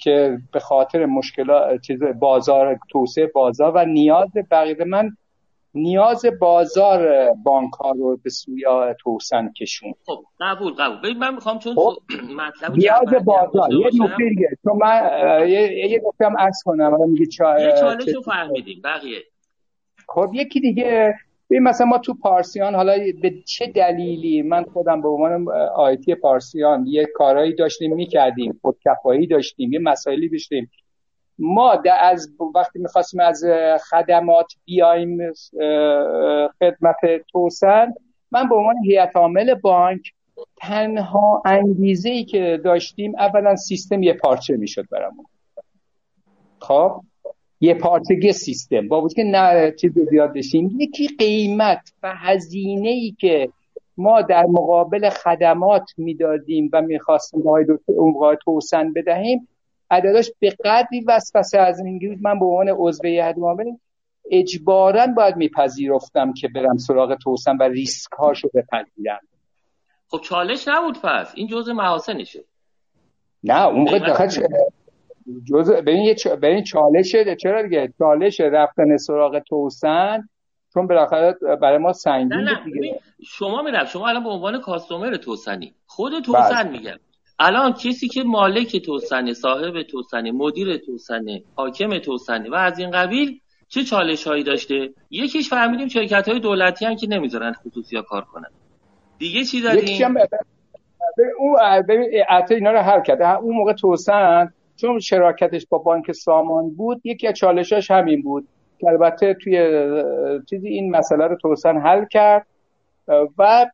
[0.00, 5.10] که به خاطر مشکلات بازار توسعه بازار و نیاز بقیه من
[5.74, 8.64] نیاز بازار بانک ها رو به سوی
[9.00, 10.98] توسن کشون خب قبول قبول.
[10.98, 11.96] ببین من می‌خوام چون خب.
[12.36, 13.72] مطلب نیاز بازار.
[13.72, 14.48] یه نکته دیگه.
[14.64, 15.00] چون من
[15.48, 16.94] یه یه نکته هم عرض کنم.
[16.94, 17.60] الان میگه چا...
[17.60, 18.80] یه چالش رو فهمیدیم.
[18.84, 19.22] بقیه.
[20.08, 21.14] خب یکی دیگه.
[21.50, 26.86] ببین مثلا ما تو پارسیان حالا به چه دلیلی؟ من خودم به عنوان آیتی پارسیان
[26.86, 30.70] یه کارهایی داشتیم می‌کردیم خودکفایی داشتیم یه مسائلی داشتیم.
[31.38, 33.44] ما از وقتی می‌خواستیم از
[33.90, 35.18] خدمات بیایم
[36.60, 36.96] خدمت
[37.32, 37.92] توسن
[38.30, 40.12] من به عنوان هیئت عامل بانک
[40.56, 45.26] تنها انگیزه ای که داشتیم اولا سیستم یه پارچه می‌شد برامون.
[46.58, 47.00] خب؟
[47.60, 48.88] یه پارچگی سیستم.
[48.88, 53.48] با بود که نه چیز زیاد بشیم یکی قیمت و هزینه ای که
[53.96, 57.42] ما در مقابل خدمات می‌دادیم و می‌خواستیم
[57.86, 59.48] اون توسن بدهیم
[59.92, 63.36] عدداش به قدری وسوسه از این من به عنوان عضو هیئت
[64.30, 69.20] اجبارا باید میپذیرفتم که برم سراغ توسن و ریسک هاشو بپذیرم.
[70.08, 71.32] خب چالش نبود پس.
[71.34, 72.44] این جزء محاسنشه.
[73.44, 74.26] نه اون موقع دقیقا
[75.44, 76.26] جزء ببین چ...
[76.66, 80.28] چالشه چرا دیگه؟ چالش رفتن سراغ توسن؟
[80.74, 81.32] چون بالاخره
[81.62, 82.64] برای ما سنگین نه نه.
[82.64, 83.00] دیگه.
[83.26, 85.74] شما میرم شما الان به عنوان کاستومر توسنی.
[85.86, 86.70] خود توسن بله.
[86.70, 86.96] میگم.
[87.44, 93.40] الان کسی که مالک توسنه صاحب توسنه مدیر توسنه حاکم توسنه و از این قبیل
[93.68, 98.22] چه چالش هایی داشته؟ یکیش فهمیدیم شرکت های دولتی هم که نمی‌ذارن خصوصی ها کار
[98.24, 98.48] کنن.
[99.18, 100.16] دیگه چی داریم؟
[101.38, 101.56] اون
[102.50, 103.38] اینا رو حل کرده.
[103.38, 108.48] اون موقع توسن چون شراکتش با بانک سامان بود یکی از چالشاش همین بود.
[108.78, 109.82] که البته توی
[110.50, 112.46] چیزی این مسئله رو توسن حل کرد.
[113.38, 113.66] و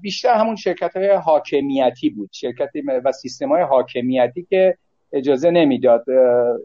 [0.00, 2.30] بیشتر همون شرکت های حاکمیتی بود.
[2.32, 2.70] شرکت
[3.04, 4.78] و سیستم های حاکمیتی که
[5.12, 6.10] اجازه نمی‌داد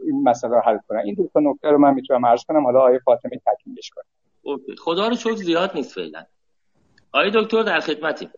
[0.06, 0.98] این مسئله رو حل کنن.
[0.98, 2.64] این دو تا نکته رو من می‌تونم عرض کنم.
[2.64, 4.04] حالا آیه فاطمه تکمیلش کنه.
[4.78, 6.24] خدا رو شکر زیاد نیست فعلا.
[7.12, 8.28] آیه دکتر در خدمتی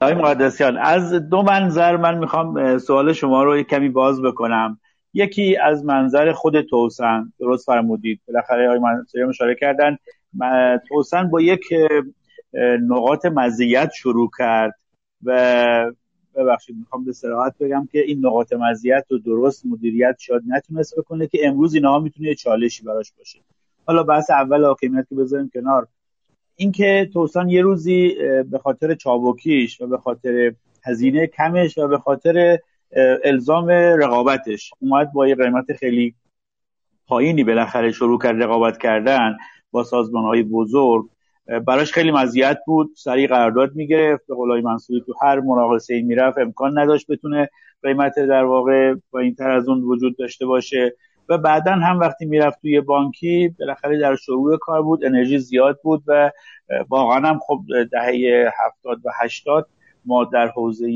[0.00, 4.78] آقای مقدسیان از دو منظر من می‌خوام سوال شما رو یک کمی باز بکنم.
[5.14, 8.20] یکی از منظر خود توسن درست فرمودید.
[8.28, 9.96] بالاخره آقای منصوری اشاره کردن.
[10.88, 11.60] توسن با یک
[12.80, 14.74] نقاط مزیت شروع کرد
[15.24, 15.92] و
[16.34, 21.26] ببخشید می‌خوام به صراحت بگم که این نقاط مزیت رو درست مدیریت شاید نتونست بکنه
[21.26, 23.38] که امروز اینها می‌تونه یه چالشی براش باشه.
[23.86, 25.86] حالا بحث اول حاکمیت که بذاریم کنار.
[26.56, 28.14] اینکه توسان یه روزی
[28.50, 32.58] به خاطر چابکیش و به خاطر هزینه کمش و به خاطر
[33.24, 36.14] الزام رقابتش اومد با یه قیمت خیلی
[37.06, 39.36] پایینی بالاخره شروع کرد رقابت کردن
[39.70, 41.08] با سازمان های بزرگ.
[41.46, 46.38] براش خیلی مزیت بود سریع قرارداد می‌گرفت به قولای منصوری تو هر مناقصه ای می‌رفت
[46.38, 47.48] امکان نداشت بتونه
[47.82, 50.96] قیمت در واقع با این تر از اون وجود داشته باشه.
[51.28, 56.02] و بعدا هم وقتی می‌رفت توی بانکی بالاخره در شروع کار بود انرژی زیاد بود
[56.06, 56.30] و
[56.88, 57.60] واقعا هم خب
[57.92, 59.68] دهه هفتاد و هشتاد
[60.04, 60.86] ما در حوزه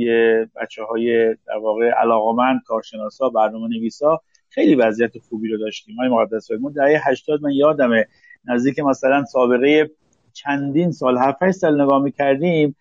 [0.57, 5.97] بچه های در واقع علاقمند کارشناسا برنامه نویسا خیلی وضعیت خوبی رو داشتیم.
[5.97, 8.07] های مقدس ما دهه هشتاد من یادمه
[8.45, 9.91] نزدیک مثلا سابقه
[10.37, 12.77] چندین سال هفت سال نگاه می‌کردیم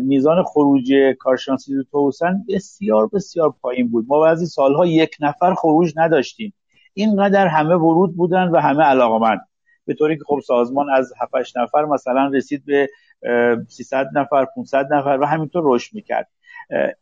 [0.00, 4.06] میزان خروج کارشناسی تو توسن بسیار بسیار پایین بود.
[4.08, 6.54] ما بعضی سالها یک نفر خروج نداشتیم.
[6.94, 9.40] اینقدر همه ورود بودن و همه علاقمند.
[9.86, 12.88] به طوری که خب سازمان از 7 نفر مثلا رسید به
[13.68, 16.28] 300 نفر 500 نفر و همینطور رشد می‌کرد.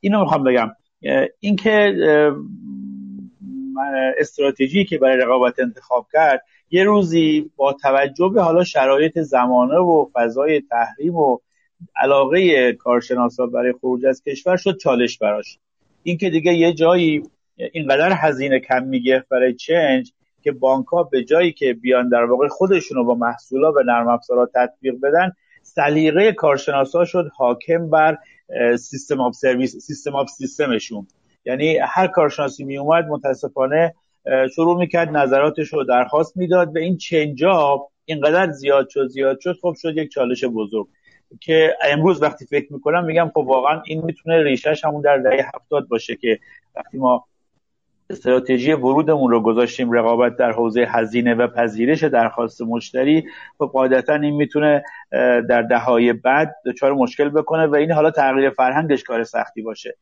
[0.00, 0.70] اینو می‌خوام بگم.
[1.40, 1.94] اینکه
[4.18, 10.06] استراتژی که برای رقابت انتخاب کرد یه روزی با توجه به حالا شرایط زمانه و
[10.14, 11.38] فضای تحریم و
[11.96, 15.58] علاقه کارشناسا برای خروج از کشور شد چالش براش.
[16.02, 17.22] این که دیگه یه جایی
[17.72, 20.12] اینقدر هزینه کم می‌گرفت برای چنج
[20.42, 24.50] که بانک ها به جایی که بیان در واقع خودشونو با محصولا و نرم افزارا
[24.54, 28.18] تطبیق بدن سلیقه کارشناسا شد حاکم بر
[28.76, 31.06] system of service system of system شون
[31.48, 33.94] یعنی هر کارشناسی می اومد متاسفانه
[34.54, 39.58] شروع می‌کرد نظراتش رو درخواست می‌داد و این change ا اینقدر زیاد شد زیاد شد
[39.62, 40.86] خب شد یک چالش بزرگ.
[41.40, 45.88] که امروز وقتی فکر می‌کنم میگم خب واقعا این می‌تونه ریشش همون در دهه هفتاد
[45.88, 46.38] باشه که
[46.76, 47.24] وقتی ما
[48.10, 53.24] استراتژی ورودمون رو گذاشتیم رقابت در حوزه هزینه و پذیرش درخواست مشتری
[53.58, 54.84] خب قاعدتا این می‌تونه
[55.48, 59.96] در دههای بعد دچار مشکل بکنه و این حالا تغییر فرهنگش کار سختی باشه.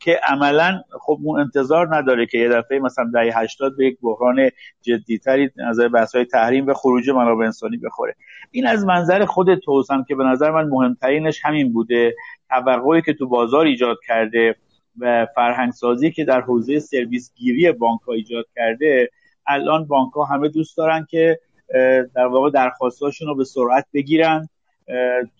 [0.00, 4.50] که عملا خب اون انتظار نداره که یه دفعه مثلا دهه 80 به یک بحران
[4.82, 8.14] جدیتری نظر بحث های تحریم و خروج منابع انسانی بخوره.
[8.50, 12.14] این از منظر خود توسم که به نظر من مهمترینش همین بوده.
[12.48, 14.56] توقعی که تو بازار ایجاد کرده
[14.98, 19.10] و فرهنگ سازی که در حوزه سرویس گیری بانک ها ایجاد کرده
[19.46, 21.40] الان بانک ها همه دوست دارن که
[22.14, 24.48] در واقع درخواستاشون رو به سرعت بگیرن.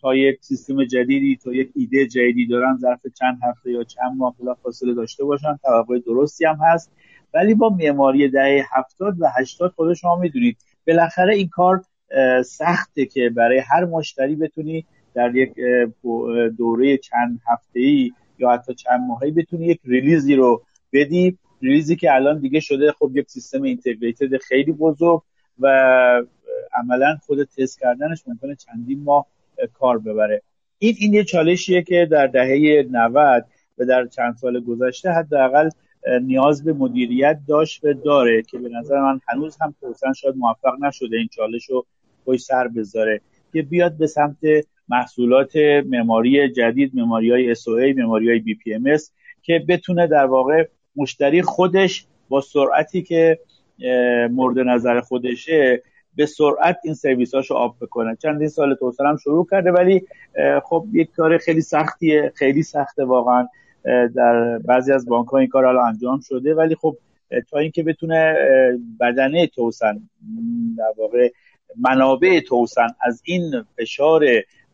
[0.00, 4.34] تا یک سیستم جدیدی تا یک ایده جدیدی دارن ظرف چند هفته یا چند ماه
[4.62, 5.58] فاصله داشته باشن.
[5.62, 6.92] توقع درستی هم هست.
[7.34, 11.82] ولی با معماری دهه هفتاد و هشتاد خود شما می‌دونید بالاخره این کار
[12.44, 15.54] سخته که برای هر مشتری بتونی در یک
[16.58, 20.62] دوره چند هفته ای یا حتی چند ماهی بتونی یک ریلیزی رو
[20.92, 22.92] بدی ریلیزی که الان دیگه شده.
[22.92, 25.22] خب یک سیستم اینتگریتد خیلی بزرگ
[25.58, 25.68] و
[26.72, 29.26] عملا خود تست کردنش ممکنه چندین ماه
[29.72, 30.42] کار ببره.
[30.78, 33.46] این این یه چالشیه که در دهه 90
[33.78, 35.70] و در چند سال گذشته حداقل
[36.22, 40.74] نیاز به مدیریت داشت و داره که به نظر من هنوز هم توسن شاید موفق
[40.80, 41.86] نشده این چالش رو
[42.26, 43.20] پشت سر بذاره
[43.52, 44.36] که بیاد به سمت
[44.90, 49.10] محصولات معماری جدید معماری های SOA معماری های BPMS
[49.42, 53.38] که بتونه در واقع مشتری خودش با سرعتی که
[54.30, 55.82] مورد نظر خودشه
[56.16, 58.16] به سرعت این سرویس هاشو آب بکنه.
[58.16, 60.02] چندین سال توسعه هم شروع کرده ولی
[60.64, 63.48] خب یک کار خیلی سختیه خیلی سخته واقعا
[64.14, 66.96] در بعضی از بانک ها این کار الان انجام شده ولی خب
[67.50, 68.34] تا اینکه بتونه
[69.00, 70.00] بدنه توسن
[70.78, 71.28] در واقع
[71.76, 74.24] منابع توسن از این فشار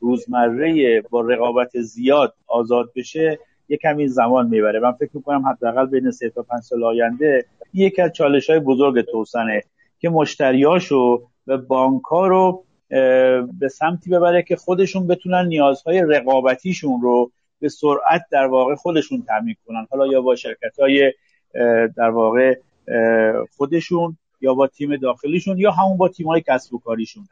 [0.01, 3.39] روزمره با رقابت زیاد آزاد بشه
[3.69, 4.81] یک کمی زمان می‌بره.
[4.81, 7.45] من فکر می‌کنم حداقل بین سه تا پنج سال آینده
[7.75, 9.63] یکی از چالش های بزرگ توسنه
[9.99, 12.65] که مشتریاشو و بانک رو
[13.59, 17.31] به سمتی ببره که خودشون بتونن نیازهای رقابتیشون رو
[17.61, 19.87] به سرعت در واقع خودشون تعمین کنن.
[19.91, 21.13] حالا یا با شرکت های
[21.97, 22.55] در واقع
[23.57, 27.25] خودشون یا با تیم داخلیشون یا همون با تیم های کسب و کاریشون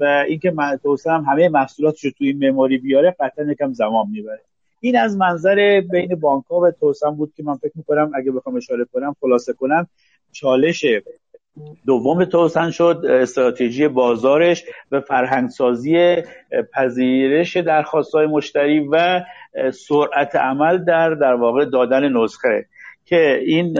[0.00, 4.40] و اینکه توسعه هم همه محصولاتش رو توی این مموری بیاره قطعا یکم زمان می‌بره.
[4.80, 8.56] این از منظر بین بانک ها و توسعه بود که من فکر می‌کنم اگه بخوام
[8.56, 9.86] اشاره کنم خلاصه کنم
[10.32, 10.84] چالش
[11.86, 16.16] دوم توسن شد استراتژی بازارش و فرهنگسازی
[16.74, 19.20] پذیرش درخواست های مشتری و
[19.72, 22.66] سرعت عمل در در واقع دادن نسخه.
[23.12, 23.74] که این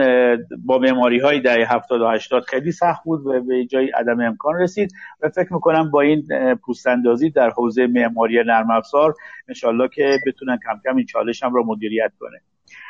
[0.65, 4.55] با معماری های دهه 70 و 80 خیلی سخت بود و به جای عدم امکان
[4.55, 6.23] رسید و فکر می‌کنم با این
[6.55, 9.13] پوستندازی در حوزه معماری نرم افزار
[9.47, 12.41] انشالله که بتونن کم کم این چالش هم رو مدیریت کنه.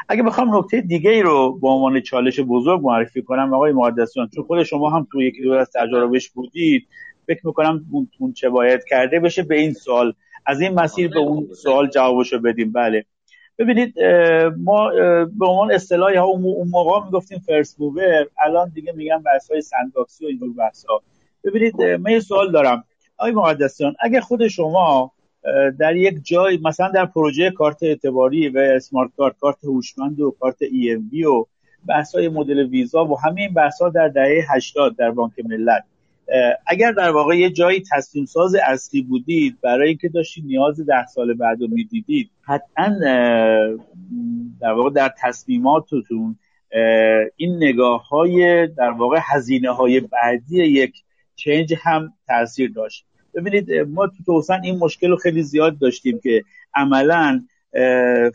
[0.10, 4.44] اگه بخوام نکته دیگه ای رو به عنوان چالش بزرگ معرفی کنم آقای مهندسیان چون
[4.44, 6.88] خود شما هم تو یکی دو از تجاربش بودید
[7.28, 7.86] فکر می‌کنم
[8.20, 10.14] اون چه باید کرده بشه به این سوال.
[10.46, 12.72] از این مسیر به اون سوال جوابشو بدیم.
[12.72, 13.06] بله.
[13.60, 14.00] ببینید
[14.58, 14.90] ما
[15.26, 20.18] به عنوان اصطلاحی ها اون موقع می‌گفتیم first mover الان دیگه میگن بحث های sandbox
[20.18, 21.02] ی و اینجور بحث ها
[21.44, 22.84] ببینید من یه سوال دارم.
[23.18, 25.12] آقای مقدسیان اگه خود شما
[25.80, 30.62] در یک جای مثلا در پروژه کارت اعتباری و smart card کارت هوشمند و کارت
[30.62, 31.46] EMV و
[31.88, 35.84] بحث های مدل ویزا و همه این بحث ها در دهه 80 در بانک ملت
[36.68, 41.34] اگر در واقع یه جایی تصمیم ساز اصلی بودید برای اینکه داشتید نیاز ده سال
[41.34, 42.88] بعد رو می‌دیدید حتما
[44.62, 46.36] در واقع در تصمیماتتون
[47.36, 51.04] این نگاه های در واقع هزینه های بعدی یک
[51.36, 53.06] چنج هم تاثیر داشت.
[53.36, 56.44] ببینید ما تو توسن این مشکل رو خیلی زیاد داشتیم که
[56.76, 57.42] عملا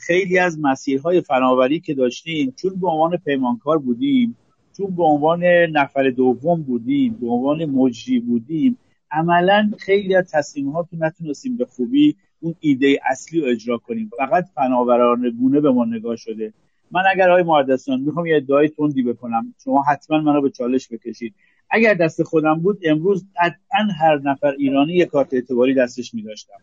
[0.01, 4.37] خیلی از مسیرهای فناوری که داشتیم چون به عنوان پیمانکار بودیم
[4.79, 8.79] چون به عنوان نفر دوم بودیم به عنوان مجری بودیم
[9.11, 14.11] عملا خیلی از تصمیمات رو نتونستیم به خوبی اون ایده اصلی رو اجرا کنیم.
[14.19, 16.53] فقط فناورانه گونه به ما نگاه شده.
[16.91, 21.35] من اگر آقای مهندسان می‌خوام یه ادعای تندی بکنم شما حتما منو به چالش بکشید.
[21.71, 26.59] اگر دست خودم بود امروز قطعا هر نفر ایرانی یه کارت اعتباری دستش میداشتم.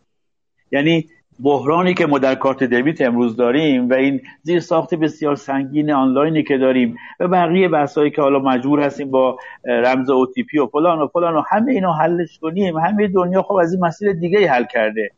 [0.72, 1.08] یعنی
[1.40, 6.42] بحرانی که ما در کارت دبیت امروز داریم و این زیر ساخت بسیار سنگین آنلاینی
[6.42, 11.06] که داریم و بقیه بحثایی که حالا مجبور هستیم با رمز اوتیپی و فلان و
[11.06, 15.10] فلان و همه اینا حلش کنیم همه دنیا خب از این مسیر دیگه حل کرده.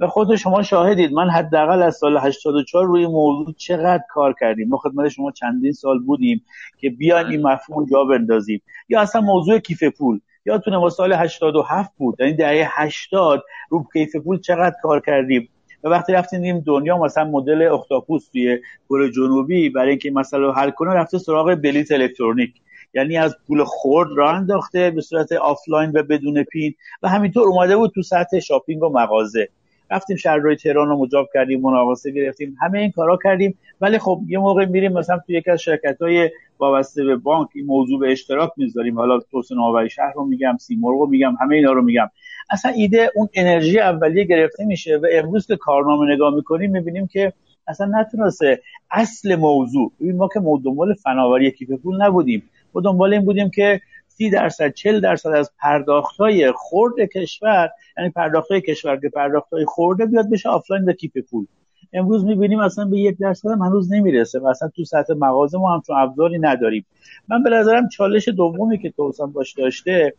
[0.00, 4.76] و خود شما شاهدید من حداقل از سال 84 روی موضوع چقدر کار کردیم؟ ما
[4.76, 6.44] خدمت شما چندین سال بودیم
[6.78, 8.62] که بیان این مفهوم جا بندازیم.
[8.88, 10.20] یا اصلا موضوع کیف پول.
[10.46, 15.48] یادتونه ما سال 87 بود یعنی دهه 80 رو کیف پول چقدر کار کردیم؟
[15.84, 18.58] و وقتی رفتیم دنیا مثلا مدل اختاپوس توی
[18.88, 22.52] کره جنوبی برای اینکه مسئله حل کنه رفته سراغ بلیت الکترونیک.
[22.94, 27.76] یعنی از پول خورد راه انداخته به صورت آفلاین و بدون PIN و همینطور اومده
[27.76, 29.48] بود تو سطح shopping و مغازه.
[29.90, 33.58] رفتیم شهرهای تهران رو مجاب کردیم مناقصه گرفتیم همه این کارا کردیم.
[33.80, 37.66] ولی خب یه موقع میریم مثلا تو یکی از شرکت های وابسته به بانک این
[37.66, 38.98] موضوع به اشتراک می‌ذاریم.
[38.98, 42.10] حالا توسعه آوری شهر رو میگم سیمرغ رو میگم همه اینا رو میگم.
[42.50, 47.32] اصلا ایده اون انرژی اولیه گرفته میشه و امروز که کارنامه نگاه می‌کنیم می‌بینیم که
[47.66, 49.92] اصلا نتونسته اصل موضوع.
[50.00, 52.42] ببین ما که دنبال فناوری کیف پول نبودیم.
[52.74, 58.10] ما دنبال این بودیم که سی درصد چل درصد از پرداخت های خورد کشور یعنی
[58.10, 61.46] پرداخت های کشور که پرداخت های خورده بیاد بشه آفلاین به کیف پول.
[61.92, 65.74] امروز می‌بینیم اصلا به یک درصد هم هنوز نمی‌رسه و اصلا تو سطح مغازه ما
[65.74, 66.86] هم چون ابزاری نداریم.
[67.28, 70.14] من به نظرم چالش دومی که توسن باش داشته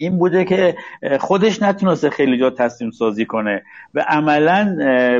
[0.00, 0.76] این بوده که
[1.20, 3.62] خودش نتونسته خیلی جا تصمیم سازی کنه
[3.94, 4.76] و عملا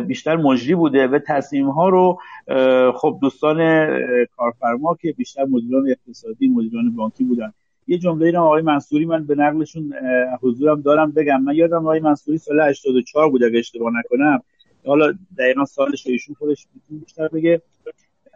[0.07, 2.19] بیشتر مجری بوده و تصمیم ها رو
[2.95, 3.57] خب دوستان
[4.37, 7.53] کارفرما که بیشتر مدیران اقتصادی مدیران بانکی بودن.
[7.87, 9.93] یه جمله رو آقای منصوری من به نقلشون
[10.43, 11.43] حضورم دارم بگم.
[11.43, 14.43] من یادم آقای منصوری سال 84 بود اگه اشتباه نکنم.
[14.87, 17.63] حالا دقیقا سالش ایشون خودش بیشتر بگه.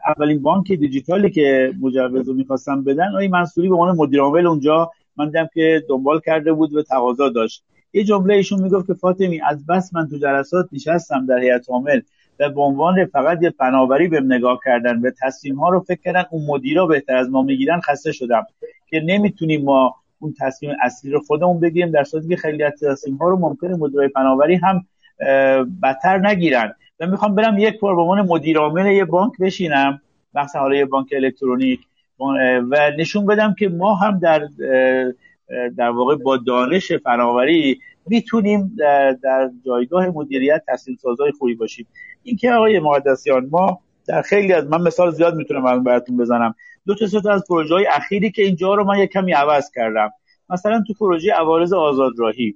[0.07, 4.91] اولین بانک دیجیتالی که مجوز رو می‌خواستم بدن آقای منصوری به عنوان مدیر عامل اونجا
[5.17, 7.65] من دیدم که دنبال کرده بود و تقاضا داشت.
[7.93, 12.01] یه جمله ایشون می‌گفت که فاطمی از بس من تو جلسات نشستم در هیئت عامل
[12.41, 16.25] و به عنوان فقط یه فناوری به نگاه کردن و تصمیم ها رو فکر کردن
[16.31, 18.47] اون مدیرا بهتر از ما می‌گیرن خسته شدم
[18.91, 23.17] که نمی‌تونیم ما اون تصمیم اصلی رو خودمون بگیریم در صورتی که خیلی از تصمیم
[23.17, 24.87] ها رو ممکنه مدیرای فناوری هم
[25.83, 26.75] بدتر نگیرن.
[27.01, 30.01] و می‌خوام برم یک بار به عنوان مدیر عامل یه بانک بشینم.
[30.35, 31.81] بحث حالا یه بانک الکترونیک.
[32.71, 34.49] و نشون بدم که ما هم در
[35.77, 38.77] در واقع با دانش فناوری می‌تونیم
[39.23, 41.87] در جایگاه مدیریت تصمیم سازای خوبی باشیم.
[42.23, 46.55] اینکه آقای مقدسیان ما در خیلی از من مثال زیاد می‌تونم براتون بزنم.
[46.87, 50.11] دو تا از پروژه های اخیری که اینجا رو من یک کمی عوض کردم.
[50.51, 52.55] مثلا تو پروژه عوارض آزادراهی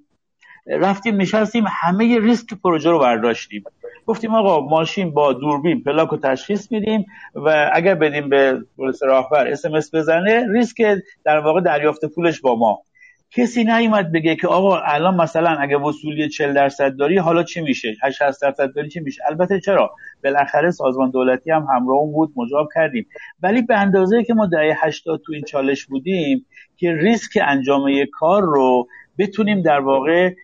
[0.66, 3.64] رفتیم نشستیم همه ریسک پروژه رو برداشتیم.
[4.06, 9.46] گفتیم آقا ماشین با دوربین پلاک رو تشخیص میدیم و اگر بدیم به پلیس راهور
[9.46, 10.82] اس بزنه ریسک
[11.24, 12.82] در واقع دریافت پولش با ما.
[13.30, 17.96] کسی نیومد بگه که آقا الان مثلا اگه وصولی 40 درصد داری حالا چی میشه؟
[18.02, 19.94] 80 درصد داری چی میشه؟ البته چرا؟
[20.24, 23.06] بالاخره سازمان دولتی هم همراه بود مجاب کردیم.
[23.42, 26.46] ولی به اندازه که ما دهه 80 تو این چالش بودیم
[26.76, 28.86] که ریسک انجام یک کار رو
[29.18, 30.34] بتونیم در واقع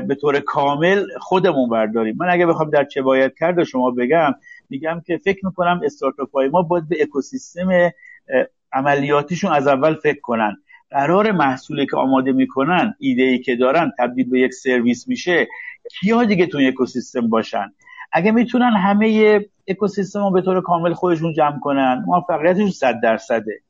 [0.00, 2.16] به طور کامل خودمون برداریم.
[2.18, 4.34] من اگه بخوام در چه باید کرد شما بگم
[4.70, 7.90] میگم که فکر می‌کنم استارتاپ های ما باید به اکوسیستم
[8.72, 10.56] عملیاتیشون از اول فکر کنن.
[10.90, 15.48] قرار محصولی که آماده می‌کنن ایده ای که دارن تبدیل به یک سرویس میشه
[16.00, 17.72] کیا دیگه تو اکوسیستم باشن؟
[18.12, 23.60] اگه می‌تونن همه اکوسیستم رو به طور کامل خودشون جمع کنن موفقیتشون صد درصده.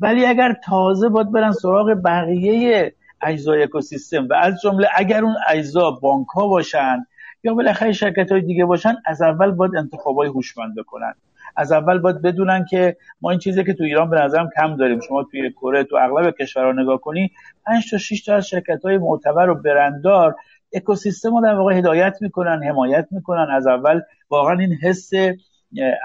[0.00, 5.90] ولی اگر تازه باید برن سراغ بقیه اجزای اکوسیستم و از جمله اگر اون اجزا
[5.90, 7.06] بانک ها باشن
[7.42, 11.14] یا بالاخره شرکت های دیگه باشن از اول باید انتخاب های هوشمند بکنن.
[11.56, 15.00] از اول باید بدونن که ما این چیزی که تو ایران به نظرم کم داریم.
[15.00, 17.30] شما توی کره تو اغلب کشورها نگاه کنی
[17.66, 20.36] 5 تا 6 تا از شرکت های معتبر و برنددار
[20.72, 23.46] اکوسیستم رو در واقع هدایت می‌کنن حمایت می‌کنن.
[23.50, 24.00] از اول
[24.30, 25.10] واقعا این حس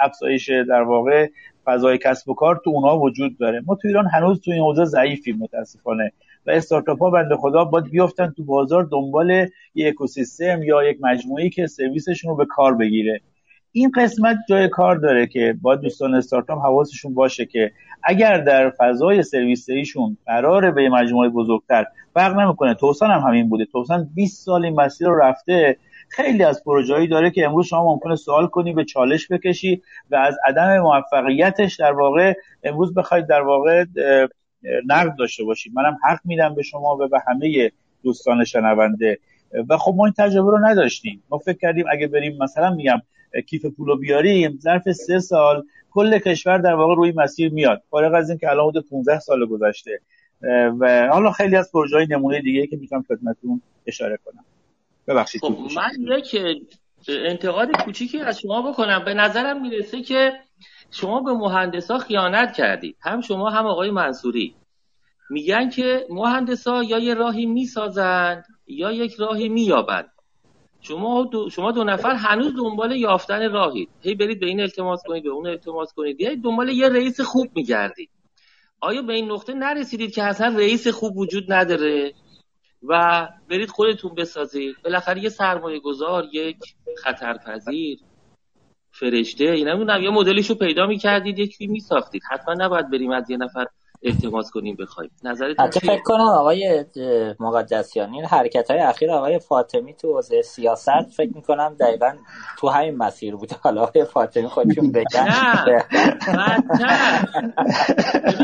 [0.02, 1.30] افزایش در واقع
[1.66, 3.62] فضای کسب و کار تو اونها وجود داره.
[3.66, 6.12] ما تو ایران هنوز تو این حوزه ضعیفیم متاسفانه.
[6.46, 11.50] و استارتاپ ها بنده خدا باید بیافتن تو بازار دنبال یک اکوسیستم یا یک مجموعی
[11.50, 13.22] که سرویسشون رو به کار بگیره.
[13.72, 17.72] این قسمت جای کار داره که با دوستان استارتاپ حواسشون باشه که
[18.04, 22.74] اگر در فضای سرویس ایشون قراره به مجموعه بزرگتر فرق نمی‌کنه.
[22.74, 23.66] توسان هم همین بوده.
[23.66, 25.78] توسان 20 سال این مسیر رو رفته.
[26.10, 29.82] خیلی از پروژه‌ای داره که امروز شما ممکنه سوال کنی به چالش بکشی
[30.12, 32.34] و از عدم موفقیتش در واقع
[32.64, 33.86] امروز بخواید در واقع
[34.86, 35.74] نقد داشته باشید.
[35.76, 37.72] منم حق میدم به شما و به همه
[38.04, 39.20] دوستان شنونده.
[39.70, 41.24] و خب ما این تجربه رو نداشتیم.
[41.30, 43.02] ما فکر کردیم اگه بریم مثلا میگم
[43.48, 47.84] کیف پول بیاریم ظرف سه سال کل کشور در واقع روی مسیر میاد.
[47.90, 50.00] فارغ از اینکه الان حدود 15 سال گذشته.
[50.80, 54.46] و حالا خیلی از پروژه های نمونه دیگه که می‌تونم خدمتتون اشاره کنم.
[55.08, 56.38] ببخشید خب من یک
[57.08, 59.06] انتقاد کوچیکی از شما بکنم.
[59.06, 60.32] به نظرم می‌رسه که
[60.92, 62.98] شما به مهندسا خیانت کردید.
[63.02, 64.56] هم شما هم آقای منصوری.
[65.30, 70.12] میگن که مهندسا یا یه راهی می‌سازند یا یک راهی مییابند.
[70.82, 73.90] شما دو, شما دو نفر هنوز دنبال یافتن راهید.
[74.02, 76.22] هی برید به این التماس کنید به اون التماس کنید.
[76.22, 78.10] یا دنبال یه رئیس خوب میگردید.
[78.80, 82.14] آیا به این نقطه نرسیدید که اصلا رئیس خوب وجود نداره
[82.84, 86.58] و برید خودتون بسازید؟ بالاخره یه سرمایه گذار یک
[87.04, 88.00] خطرپذیر.
[89.00, 92.22] فرشته این نمی‌دونم یه مدلشو پیدا می‌کردید یکی میساختید.
[92.32, 93.66] حتما نباید بریم از یه نفر
[94.04, 95.12] التماس کنیم بخوایم.
[95.24, 96.86] نظرتون چیه؟ فکر کنم آقای
[97.40, 102.14] مقدسیانی حرکت های اخیر آقای فاطمی تو حوزه سیاست فکر می‌کنم دقیقا
[102.58, 103.52] تو همین مسیر بود.
[103.52, 105.28] حالا آقای فاطمی خودشون بگن.
[105.68, 105.86] نه
[106.28, 107.28] من نه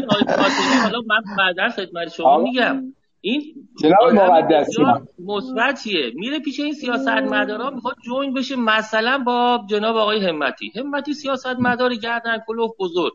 [0.09, 2.93] آقای فاطمی حالا من بعدا خدمت شما میگم.
[3.21, 6.11] این جناب مقدسیان مثبتیه.
[6.15, 8.55] میره پیش این سیاست مدارا می‌خواد جوین بشه.
[8.55, 10.71] مثلا با جناب آقای همتی.
[10.75, 13.13] همتی سیاست مدار گردن کلوف بزرگ.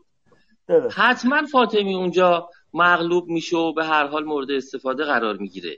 [0.95, 5.77] حتما فاطمی اونجا مغلوب میشه و به هر حال مورد استفاده قرار می‌گیره.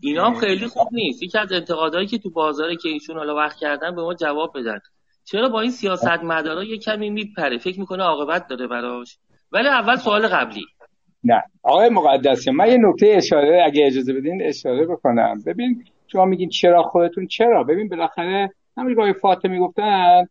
[0.00, 1.22] اینا هم خیلی خوب نیست.
[1.22, 4.80] یکی از انتقادهایی که تو بازاره که ایشون حالا وقت کردن به ما جواب بدن.
[5.24, 9.18] چرا با این سیاست مدارا یه کمی میپره؟ فکر می‌کنه عاقبت داره براش.
[9.52, 10.64] ولی اول سوال قبلی.
[11.24, 11.42] نه.
[11.62, 15.42] آقای مقدسی من یه نکته اشاره اگه اجازه بدین اشاره بکنم.
[15.46, 20.28] ببین شما میگین چرا خودتون؟ چرا؟ ببین بالاخره همین آقای فاطمی گفتن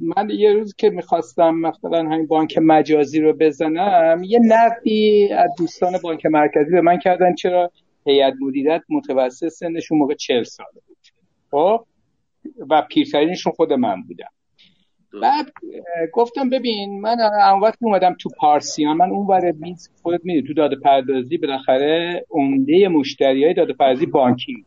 [0.00, 5.92] من یه روز که می‌خواستم مثلا همین بانک مجازی رو بزنم یه نقدی از دوستان
[6.02, 7.70] بانک مرکزی به من کردن چرا؟
[8.06, 10.96] هیئت مدیریت متوسط سنشون موقع چل ساله بود.
[11.50, 11.86] خب؟
[12.70, 14.28] و پیرترینشون خود من بودم.
[15.22, 15.52] بعد
[16.12, 17.20] گفتم ببین من
[17.52, 22.24] اون وقت اومدم تو پارسیان من اون ور میز خودت می‌دونی تو داده پردازی بالاخره
[22.30, 24.64] عمده مشتری های داده پردازی بانکی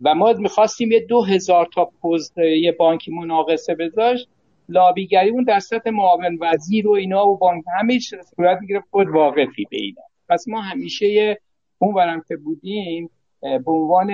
[0.00, 4.28] و ما می‌خواستیم یه دو هزار تا پست یه بانکی مناقصه بذاشت.
[4.68, 7.98] لابیگری اون دستت معاون وزیر و اینا و بانک همه
[8.36, 10.02] صورت می‌گیره خود واقفی به اینا.
[10.28, 11.38] پس ما همیشه
[11.78, 13.10] اون ورم که بودیم
[13.42, 14.10] به عنوان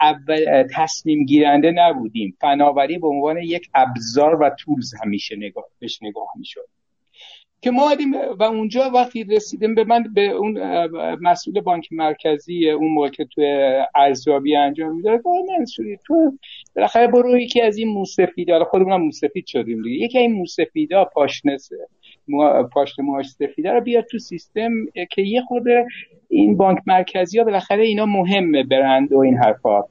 [0.00, 2.36] اول تصمیم گیرنده نبودیم.
[2.40, 6.68] فناوری به عنوان یک ابزار و تولز همیشه نگاه بهش نگاه می‌شد.
[7.62, 7.90] که ما
[8.38, 10.58] و اونجا وقتی رسیدیم به من به اون
[11.20, 13.42] مسئول بانک مرکزی اون موقع که تو
[13.94, 15.20] ارزیابی انجام می‌داد
[15.58, 16.38] منصوری تو
[16.76, 20.04] بالاخره برو یکی از این موسفیدا حالا خودمون موسفید شدیم دیگه.
[20.04, 21.88] یکی این موسفیدا پاشنسه.
[22.72, 24.70] پاشنه موهاش سفیده رو بیاد تو سیستم
[25.10, 25.64] که یه خود
[26.28, 29.82] این بانک مرکزی ها بالاخره اینا مهمه برند و این حرفا.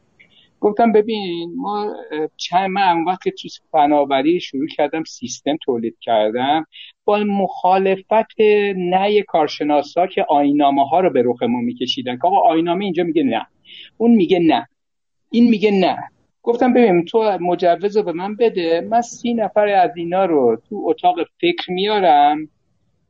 [0.59, 1.93] گفتم ببین ما
[2.37, 6.65] چند من وقت تو فناوری شروع کردم سیستم تولید کردم.
[7.05, 8.41] با مخالفت
[8.75, 13.47] نه کارشناسا که آینامه ها رو به رخمون میکشیدن که آقا آینامه اینجا میگه نه.
[13.97, 14.67] اون میگه نه.
[15.31, 15.97] این میگه نه.
[16.49, 20.83] گفتم ببین تو مجوز رو به من بده من سی نفر از اینا رو تو
[20.85, 22.49] اتاق فکر میارم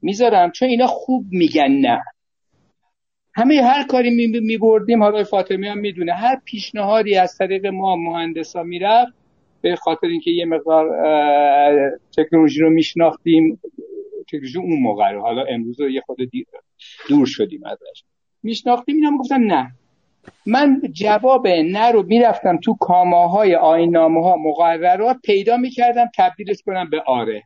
[0.01, 2.03] می‌ذارم چون اینا خوب میگن نه.
[3.35, 8.63] همه هر کاری میبردیم می حالا فاطمی هم می‌دونه هر پیشنهادی از طریق ما مهندسا
[8.63, 9.13] می‌رفت
[9.61, 10.89] به خاطر اینکه یه مقدار
[12.17, 13.59] تکنولوژی رو میشناختیم
[14.27, 16.17] تکنولوژی اون موقع رو حالا امروز رو یه خود
[17.09, 18.03] دور شدیم ازش.
[18.43, 19.71] میشناختیم اینا گفتن نه.
[20.45, 27.01] من جواب نه رو می‌رفتم تو کاماهای آینامه ها مقررات پیدا می‌کردم تبدیلش کنم به
[27.01, 27.43] آره.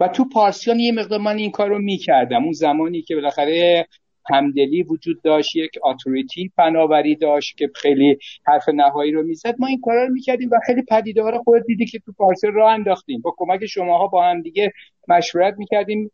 [0.00, 2.44] و تو پارسیان یه مقدار من این کار رو می‌کردم.
[2.44, 3.86] اون زمانی که بالاخره
[4.30, 9.54] همدلی وجود داشت یک اتوریتی فناوری داشت که خیلی حرف نهایی رو می‌زد.
[9.58, 12.72] ما این کارا رو می‌کردیم و خیلی پدیده رو خود دیدی که تو پارسل راه
[12.72, 13.20] انداختیم.
[13.20, 14.72] با کمک شماها با هم دیگه
[15.08, 16.10] مشورت می‌کردیم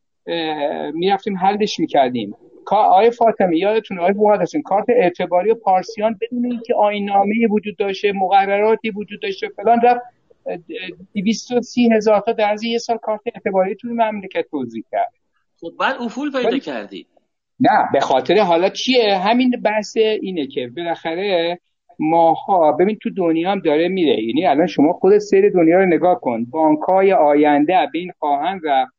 [0.94, 2.34] می‌رفتیم حلش می‌کردیم.
[2.74, 8.90] آقای فاطمی یادتون آقای بواد کارت اعتباری و پارسیان بدون اینکه آینامه وجود داشته مقرراتی
[8.90, 10.00] وجود داشته فلان رفت
[11.14, 15.12] 230 هزار تا در یه سال کارت اعتباری توی مملکت توضیح کرد.
[15.60, 17.06] خب بعد افول پیدا کردی.
[17.60, 21.58] نه به خاطر حالا چیه؟ همین بحث اینه که بالاخره
[21.98, 24.22] ماها ببین تو دنیا هم داره میره.
[24.22, 26.44] یعنی الان شما خود سیر دنیا رو نگاه کن.
[26.44, 28.92] بانک های آینده به این خواهند رفت.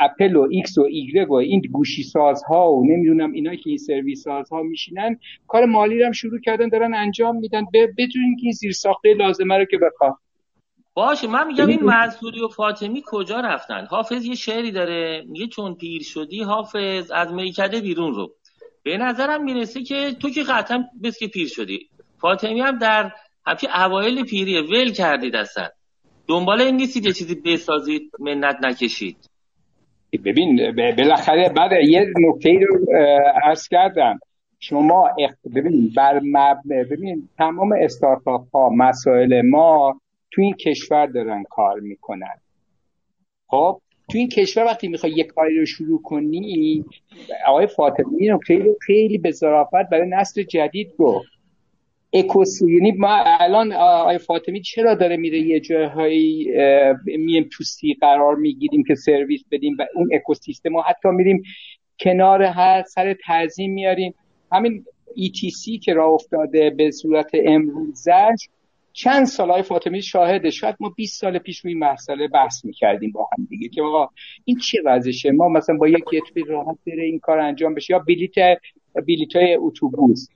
[0.00, 4.22] اپل و ایکس و ایگرگ و این گوشی سازها و نمی‌دونم اینا که این سرویس
[4.22, 7.64] سازها میشینن کار مالی رو هم شروع کردن دارن انجام میدن.
[7.98, 10.20] بدون که این زیر ساخته لازمه رو که بخواه
[10.94, 15.74] باشه من میگم این منصوری و فاطمی کجا رفتن؟ حافظ یه شعری داره میگه چون
[15.74, 18.34] پیر شدی حافظ از میکده بیرون رو.
[18.82, 21.88] به نظرم می‌رسه که تو که قطعا بس که پیر شدی.
[22.20, 23.12] فاطمی هم در
[23.46, 25.68] همچی اوایل پیریه ول کردید اصلا
[26.26, 29.29] دنبال این نیستید یه چیزی بسازید منت نکشید.
[30.18, 32.98] ببین بالاخره بعد یه نکته رو
[33.44, 34.18] عرض کردم.
[34.60, 35.10] شما
[35.54, 40.00] ببین بر مبنه ببین تمام استارتاپ ها مسائل ما
[40.30, 42.40] تو این کشور دارن کار می‌کنن.
[43.46, 43.80] خب
[44.10, 46.84] تو این کشور وقتی می‌خوای یک کاری رو شروع کنی
[47.46, 51.39] آقای فاطمی نکته رو خیلی به ظرافت برای نسل جدید گفت.
[52.12, 56.48] اکوسی یعنی ما الان آقای فاطمی چرا داره میره یه جاهایی
[57.04, 61.42] میم تو سی قرار می‌گیریم که سرویس بدیم و اون اکوسیستم ما حتی میریم
[62.00, 64.14] کنار هر سر تنظیم میاریم.
[64.52, 68.48] همین ETC که راه افتاده به صورت امروزش
[68.92, 73.28] چند سال های فاطمی شاهده شاید ما 20 سال پیش روی مسئله بحث می‌کردیم با
[73.32, 74.08] هم دیگه که آقا
[74.44, 77.98] این چه وضعشه؟ ما مثلا با یک گتوی راحت بره این کار انجام بشه یا
[77.98, 78.58] بلیت
[79.06, 80.28] بلیت های اتوبوس.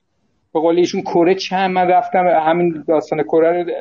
[0.55, 3.71] به قول ایشون کره چند من رفتم همین داستان کره رو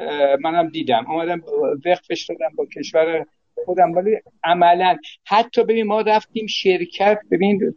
[0.41, 1.05] منم دیدم.
[1.11, 1.43] اومدم
[1.87, 3.27] وقفش دادم با کشور
[3.65, 4.97] خودم ولی عملا.
[5.27, 7.75] حتی ببین ما رفتیم شرکت ببین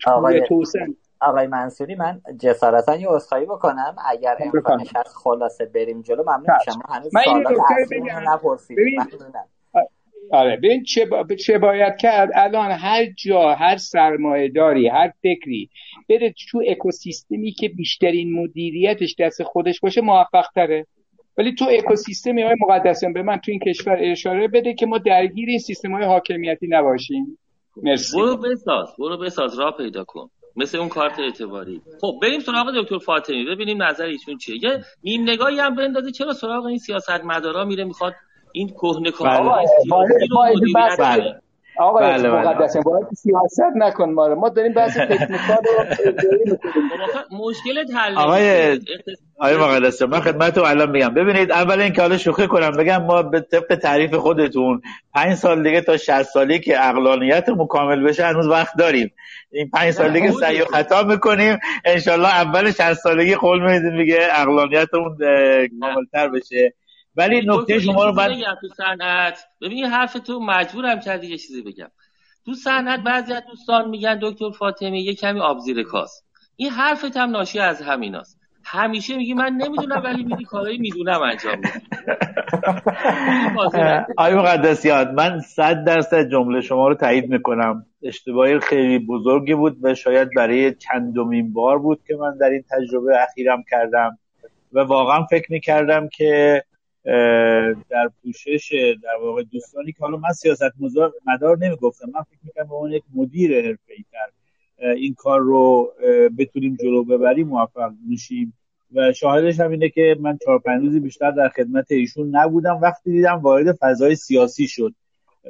[0.48, 0.96] توسن.
[1.22, 3.96] آقای منصوری من جسارتا یه اصخایی بکنم.
[4.10, 9.00] اگر امکانش هست خلاصه بریم جلو ممنون میشم هنوز سوالات نپرسیدیم
[10.32, 11.26] آره ببین چه, با...
[11.46, 15.70] چه باید کرد؟ الان هر جا هر سرمایه داری هر فکری
[16.10, 20.88] بره تو اکوسیستمی که بیشترین مدیریتش دست خودش باشه موفق تره
[21.38, 25.50] ولی تو اکوسیستمی های مقدسیان به من تو این کشور اشاره بده که ما درگیر
[25.50, 27.38] این سیستم های حاکمیتی نباشیم.
[27.84, 28.18] مرسی.
[28.18, 30.30] برو بساز برو بساز را پیدا کن.
[30.56, 31.82] مثل اون کارت اعتباری.
[32.02, 33.46] خب بریم سراغ دکتر فاطمی.
[33.46, 34.56] ببینیم نظر ایشون چیه.
[34.64, 38.14] یه نیم نگاهی هم بندازه چرا سراغ این سیاست مدارا میره می‌خواد
[38.58, 39.28] این کهنه کار
[41.80, 45.58] آقا بله مقدس باید سیاست نکن ما ما داریم بحث تکنیکال
[47.32, 48.80] رو مشکل حل آقای
[49.40, 51.14] آقای مقدس من خدمتتون الان میگم.
[51.14, 54.82] ببینید اول اینکه حالا شوخی کنم بگم ما به طبق تعریف خودتون
[55.14, 59.14] پنج سال دیگه تا 60 سالی که عقلانیت مکامل بشه هنوز وقت داریم.
[59.52, 61.60] این پنج سال دیگه سعی و خطا می‌کنیم.
[61.86, 65.18] انشالله اول 60 سالگی قول میدیم میگه عقلانیتمون
[65.82, 66.74] کاملتر بشه.
[67.18, 69.44] ولی نکته شما رو من تو صنعت.
[69.62, 71.88] ببین حرف تو مجبورم کردی یه چیزی بگم.
[72.46, 76.24] تو صنعت بعضی از دوستان میگن دکتر فاطمی یه کمی آب زیر کاس
[76.56, 78.40] این حرفت هم ناشی از همیناست.
[78.64, 81.70] همیشه میگی من نمی‌دونم ولی میگی کارایی می‌دونم انجام میدی.
[84.18, 87.86] آقای مقدسیان من صد درصد جمله شما رو تایید می‌کنم.
[88.04, 93.24] اشتباهی خیلی بزرگی بود و شاید برای چندمین بار بود که من در این تجربه
[93.24, 94.18] اخیرم کردم.
[94.74, 96.64] و واقعا فکر می‌کردم که
[97.90, 100.74] در پوشش در واقع دوستانی که حالا من سیاست
[101.26, 102.10] مدار نمی‌گفتم.
[102.14, 104.30] من فکر می‌کنم به اون یک مدیر حرفه‌ای تر
[104.94, 105.94] این کار رو
[106.38, 108.54] بتونیم جلو ببریم موفق میشیم.
[108.96, 112.80] و شاهدش هم اینه که من چهار پنج روزی بیشتر در خدمت ایشون نبودم.
[112.82, 114.94] وقتی دیدم وارد فضای سیاسی شد.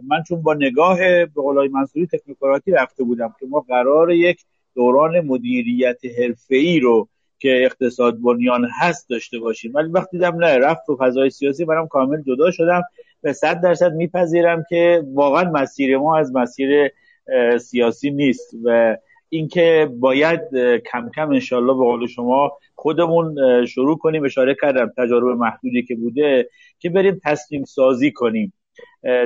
[0.03, 4.39] من چون با نگاه به قولای منصوری تکنوکراتی رفته بودم که ما قرار یک
[4.75, 7.07] دوران مدیریت حرفه‌ای رو
[7.39, 9.71] که اقتصاد بنیان هست داشته باشیم.
[9.75, 12.81] ولی وقتی دیدم نه رفت تو فضای سیاسی برام کامل جدا شدم.
[13.21, 16.91] به صد درصد میپذیرم که واقعا مسیر ما از مسیر
[17.57, 18.97] سیاسی نیست و
[19.29, 20.41] اینکه باید
[20.91, 24.25] کم کم انشالله به قول شما خودمون شروع کنیم.
[24.25, 28.53] اشاره کردم تجارب محدودی که بوده که بریم تصمیم سازی کنیم.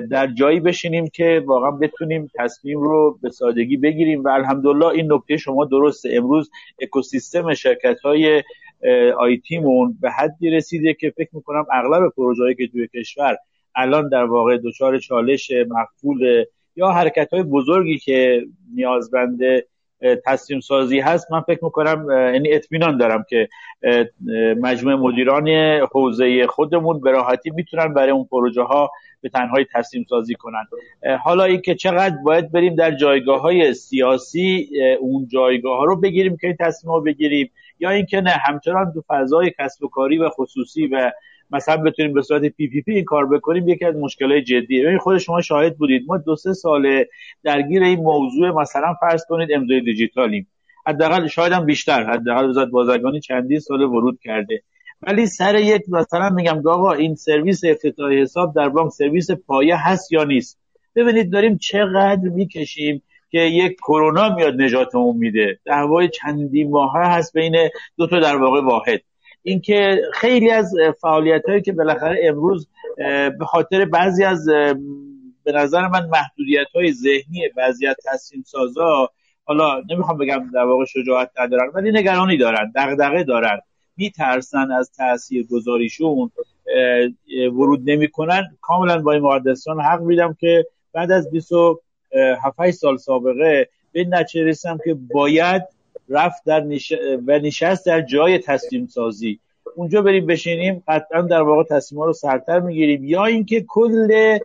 [0.09, 5.37] در جایی بشینیم که واقعا بتونیم تصمیم رو به سادگی بگیریم و الحمدلله این نکته
[5.37, 6.09] شما درسته.
[6.13, 8.43] امروز اکوسیستم شرکت های
[9.17, 13.37] آیتیمون به حدی رسیده که فکر می‌کنم اغلب پروژه که توی کشور
[13.75, 16.45] الان در واقع دچار چالش مقبول
[16.75, 18.45] یا حرکت های بزرگی که
[18.75, 19.39] نیازمند
[20.25, 23.49] تصمیم سازی هست من فکر می‌کنم یعنی اطمینان دارم که
[24.61, 25.47] مجموعه مدیران
[25.91, 28.91] حوزه خودمون به راحتی می‌تونن برای اون پروژه ها
[29.21, 30.65] به تنهایی تصمیم سازی کنن
[31.23, 36.47] حالا اینکه چقدر باید بریم در جایگاه های سیاسی اون جایگاه ها رو بگیریم که
[36.47, 40.87] این تصمیم رو بگیریم یا اینکه نه همچنان تو فضای کسب و کاری و خصوصی
[40.87, 41.11] و
[41.51, 44.85] مثلا بتونیم به صورت PPP این کار بکنیم یکی از مشکلات جدیه.
[44.85, 46.03] ببین خود شما شاهد بودید.
[46.07, 47.09] ما دو سه ساله
[47.43, 50.47] درگیر این موضوع مثلا فرض کنید امضای دیجیتالیم.
[50.87, 54.61] حداقل شاید هم بیشتر حداقل وزارت بازرگانی چندین سال ورود کرده.
[55.01, 60.11] ولی سر یک مثلا میگم آقا این سرویس افتتاحی حساب در بانک سرویس پایه هست
[60.11, 60.59] یا نیست؟
[60.95, 65.59] ببینید داریم چقدر می‌کشیم که یک کرونا میاد نجاتمون میده.
[65.65, 67.55] دعوای چندین ماه هست بین
[67.97, 69.01] دو تا در واقع واحد.
[69.43, 72.67] اینکه خیلی از فعالیت هایی که بالاخره امروز
[73.39, 74.45] به خاطر بعضی از
[75.43, 79.09] به نظر من محدودیت های ذهنی بعضی از تصمیم سازا
[79.45, 83.59] حالا نمی‌خوام بگم در واقع شجاعت ندارن ولی نگرانی دارن دغدغه دارن.
[83.97, 86.31] میترسن از تاثیر گذاریشون
[87.53, 88.43] ورود نمی‌کنن.
[88.61, 94.93] کاملا با این مقدسان حق میدم که بعد از 27 سال سابقه به رسیدم که
[94.93, 95.63] باید
[96.09, 96.93] رفت در نش...
[97.27, 99.39] و نشست در جای تصمیم سازی.
[99.75, 103.05] اونجا بریم بشینیم قطعا در واقع تصمیم ها رو سرتر می‌گیریم.
[103.05, 104.37] یا اینکه کل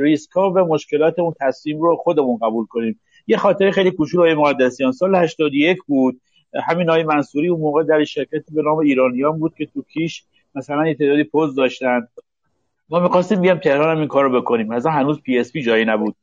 [0.00, 3.00] ریسک ها و مشکلات اون تصمیم رو خودمون قبول کنیم.
[3.26, 4.92] یه خاطره خیلی کوچولو مقدسیان.
[4.92, 6.20] سال 81 بود.
[6.54, 10.88] همین آقای منصوری اون موقع در شرکتی به نام ایرانیان بود که تو کیش مثلا
[10.88, 12.08] یه تعدادی پوز داشتن.
[12.92, 16.16] ما می‌خواستیم بیام تهران هم این کار رو بکنیم مثلا هنوز PSP جایی نبود.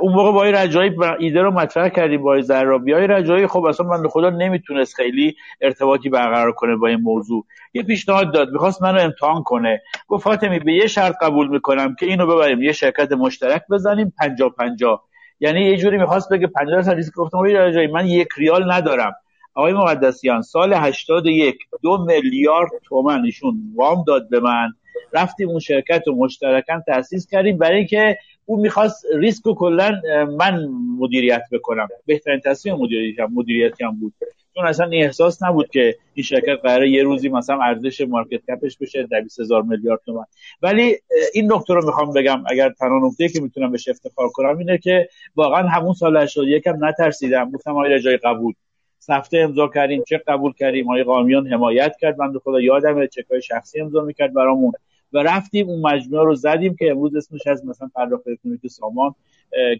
[0.00, 2.92] اون موقع با رجایی ایده رو مطرح کردیم با زرابی.
[2.92, 7.44] های رجایی خب اصلا من به خدا نمی‌تونست خیلی ارتباطی برقرار کنه با این موضوع.
[7.74, 9.82] یه پیشنهاد داد می‌خواست منو امتحان کنه.
[10.08, 14.48] گفت فاطمی به یه شرط قبول می‌کنم که اینو ببریم یه شرکت مشترک بزنیم پنجا
[14.48, 15.02] پنجا
[15.40, 19.12] یعنی یه جوری می‌خواست بگه 50 درصد ریسک گفتم رجایی من یک ریال ندارم.
[19.54, 24.72] آقای مقدسیان سال 81 دو میلیارد تومن ایشون وام داد به من.
[25.12, 27.58] رفتیم اون شرکت رو مشترکا تاسیس کردیم.
[27.58, 30.00] برای اینکه او می‌خواست ریسک و کلا
[30.38, 30.68] من
[30.98, 31.88] مدیریت بکنم.
[32.06, 34.12] بهترین تصمیم مدیریتی هم مدیریتی هم بود.
[34.54, 39.02] چون اصلا احساس نبود که این شرکت قراره یه روزی مثلا ارزش مارکت کپش بشه
[39.02, 40.26] 200 هزار میلیارد تومان.
[40.62, 40.96] ولی
[41.34, 45.08] این نکته رو می‌خوام بگم اگر تنها نکته که می‌تونم بهش افتخار کنم اینه که
[45.36, 47.50] واقعا همون سال 81 هم نترسیدم.
[47.50, 48.54] گفتم آقای رجای قبول.
[49.02, 52.18] سفته امضا کردیم چک قبول کردیم آقای قامیان حمایت کرد.
[52.18, 54.72] من خدا یادم چکای شخصی امضا می‌کرد برامون.
[55.12, 59.14] و رفتیم اون مجموعه رو زدیم که امروز اسمش از مثلا پرداخت الکترونیک سامان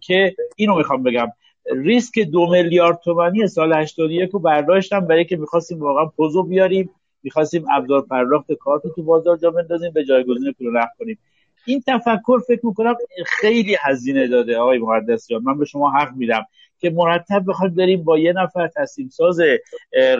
[0.00, 1.32] که اینو می‌خوام بگم.
[1.72, 6.90] ریسک دو میلیارد تومانی سال 81 رو برداشتم برای که می‌خواستیم واقعا پوزو بیاریم.
[7.22, 11.18] می‌خواستیم ابزار پرداخت کارت تو بازار جا بندازیم به جایگزین پول نقد کنیم.
[11.66, 12.94] این تفکر فکر می‌کنم
[13.26, 16.46] خیلی هزینه داده آقای مقدسیان من به شما حق میدم.
[16.82, 19.40] که مرتب بخوایم بریم با یه نفر تصمیم ساز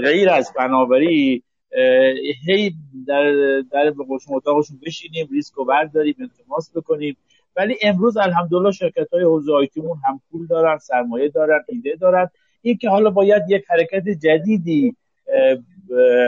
[0.02, 1.42] غیر از فناوری
[2.46, 2.74] هی
[3.06, 3.32] در
[3.72, 7.16] در به اتاقشون بشینیم ریسک و برداریم التماس بکنیم.
[7.56, 12.30] ولی امروز الحمدلله شرکت های حوزه آیتیمون هم پول دارن سرمایه دارن ایده دارن.
[12.62, 14.96] این که حالا باید یک حرکت جدیدی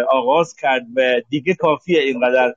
[0.08, 2.54] آغاز کرد و دیگه کافیه اینقدر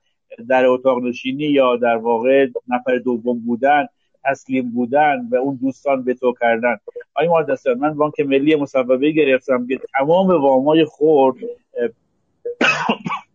[0.50, 3.88] در اتاق نشینی یا در واقع نفر دوم بودن.
[4.28, 6.78] تسلیم بودن و اون دوستان به تو کردن.
[7.14, 11.36] آیا مهندسان من بانک ملی مصوبه گرفتم که تمام وامای خورد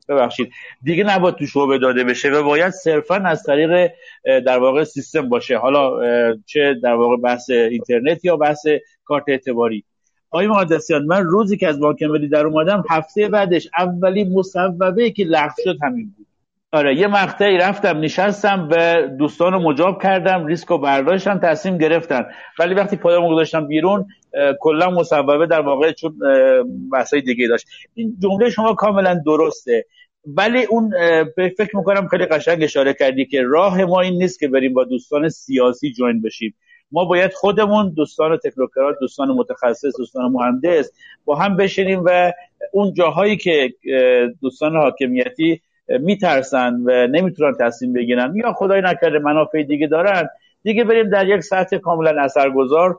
[0.09, 3.91] ببخشید دیگه نباید تو شعبه داده بشه و باید صرفا از طریق
[4.25, 5.59] در واقع سیستم باشه.
[5.59, 6.01] حالا
[6.47, 8.67] چه در واقع بحث اینترنت یا بحث
[9.05, 9.85] کارت اعتباری.
[10.31, 15.25] آقای مقدسیان من روزی که از بانک ملی در اومدم هفته بعدش اولی مصوبه که
[15.25, 16.27] لغو شد همین بود.
[16.75, 22.27] آره یه مقطعی رفتم نشستم به دوستان رو مجاب کردم ریسک و برداشتم تصمیم گرفتن.
[22.59, 24.07] ولی وقتی پایمو گذاشتم بیرون
[24.61, 26.19] کلا مصوبه در واقع چون
[26.93, 27.67] بحثای دیگه داشت.
[27.95, 29.85] این جمله شما کاملا درسته.
[30.27, 30.93] ولی اون
[31.37, 35.29] فکر می‌کنم خیلی قشنگ اشاره کردی که راه ما این نیست که بریم با دوستان
[35.29, 36.55] سیاسی جوین بشیم.
[36.93, 40.93] ما باید خودمون دوستان تکنوکرات دوستان متخصص دوستان مهندس
[41.25, 42.33] با هم بشینیم و
[42.73, 43.75] اون جاهایی که
[44.43, 45.61] دوستان حاکمیتی
[46.01, 48.37] میترسن و نمی‌تونن تصمیم بگیرن.
[48.37, 50.29] یا خدای نکرده منافع دیگه دارن.
[50.63, 52.99] دیگه بریم در یک سطح کاملا اثرگذار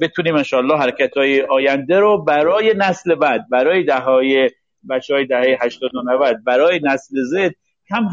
[0.00, 4.50] بتونیم انشالله حرکت های آینده رو برای نسل بعد برای دههای
[4.90, 7.50] بچه های دهه 80 و 90 برای نسل زد
[7.88, 8.08] کم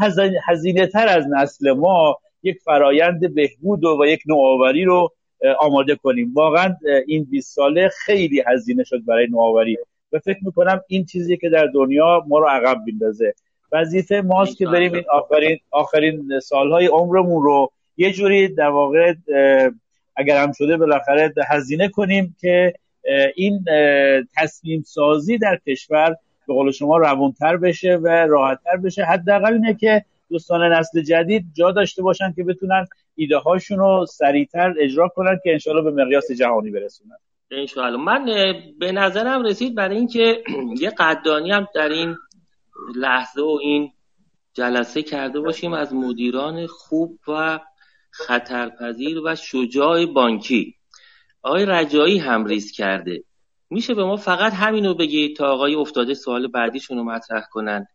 [0.48, 5.12] هزینه تر از نسل ما یک فرایند بهبود و, یک نوآوری رو
[5.60, 6.32] آماده کنیم.
[6.34, 9.78] واقعا این 20 ساله خیلی هزینه شد برای نوآوری.
[10.12, 13.34] و فکر می‌کنم این چیزی که در دنیا ما رو عقب بیندازه
[13.80, 19.14] وظیفه ماست که بریم این آخرین آخرین سالهای عمرمون رو یه جوری در واقع
[20.16, 22.74] اگر هم شده بالاخره هزینه کنیم که
[23.34, 23.64] این
[24.36, 26.16] تصمیم سازی در کشور
[26.46, 29.04] به قول شما روونتر بشه و راحتتر بشه.
[29.04, 34.74] حداقل اینه که دوستان نسل جدید جا داشته باشن که بتونن ایده هاشون رو سریعتر
[34.78, 37.16] اجرا کنن که انشالله به مقیاس جهانی برسونن.
[37.50, 38.24] انشالله من
[38.78, 40.42] به نظرم رسید برای اینکه
[40.82, 42.16] یه قدانی هم در این
[42.94, 43.92] لحظه و این
[44.54, 47.60] جلسه کرده باشیم از مدیران خوب و
[48.10, 50.74] خطرپذیر و شجاع بانکی.
[51.42, 53.22] آقای رجایی هم ریز کرده.
[53.70, 57.86] میشه به ما فقط همینو بگید تا آقای افتاده سوال بعدیشون رو مطرح کنن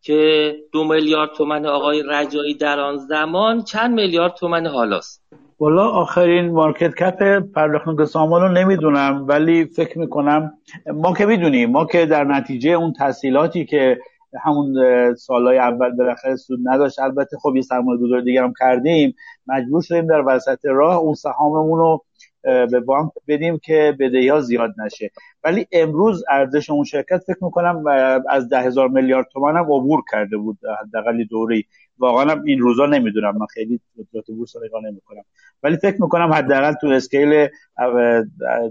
[0.00, 5.24] که دو میلیارد تومن آقای رجایی در آن زمان چند میلیارد تومن حالاست؟
[5.60, 10.52] والا آخرین مارکت کپ پرداخت سامان رو نمی‌دونم ولی فکر می‌کنم
[10.94, 13.98] ما که می‌دونیم ما که در نتیجه اون تحصیلاتی که
[14.44, 14.74] همون
[15.14, 16.98] سالهای اول بالاخره سود نداشت.
[16.98, 19.14] البته خب یه سرمایه گذاری دیگه هم کردیم.
[19.46, 22.04] مجبور شدیم در وسط راه اون سهاممون رو
[22.42, 25.10] به بانک بدیم که بدهی ها زیاد نشه.
[25.44, 27.84] ولی امروز ارزش اون شرکت فکر می‌کنم
[28.30, 31.66] از ده هزار میلیارد تومن هم عبور کرده بود حداقل دوری
[31.98, 33.36] واقعا این روزا نمی‌دونم.
[33.38, 35.22] من خیلی قدرت بورس نگاه نمی‌کنم.
[35.62, 37.48] ولی فکر می‌کنم حداقل تو اسکیل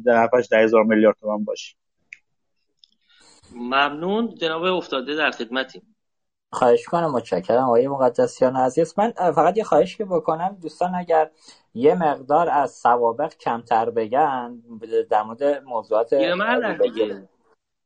[0.05, 1.76] ده ده هزار میلیارد تومن باشه.
[3.56, 4.36] ممنون.
[4.36, 5.95] جناب افتاده در خدمتیم.
[6.54, 8.93] خواهش کنم متشکرم آقای مقدسیان عزیز.
[8.97, 11.30] من فقط یه خواهش که بکنم دوستان اگر
[11.74, 14.62] یه مقدار از سوابق کمتر بگن
[15.10, 16.14] در مورد موضوعات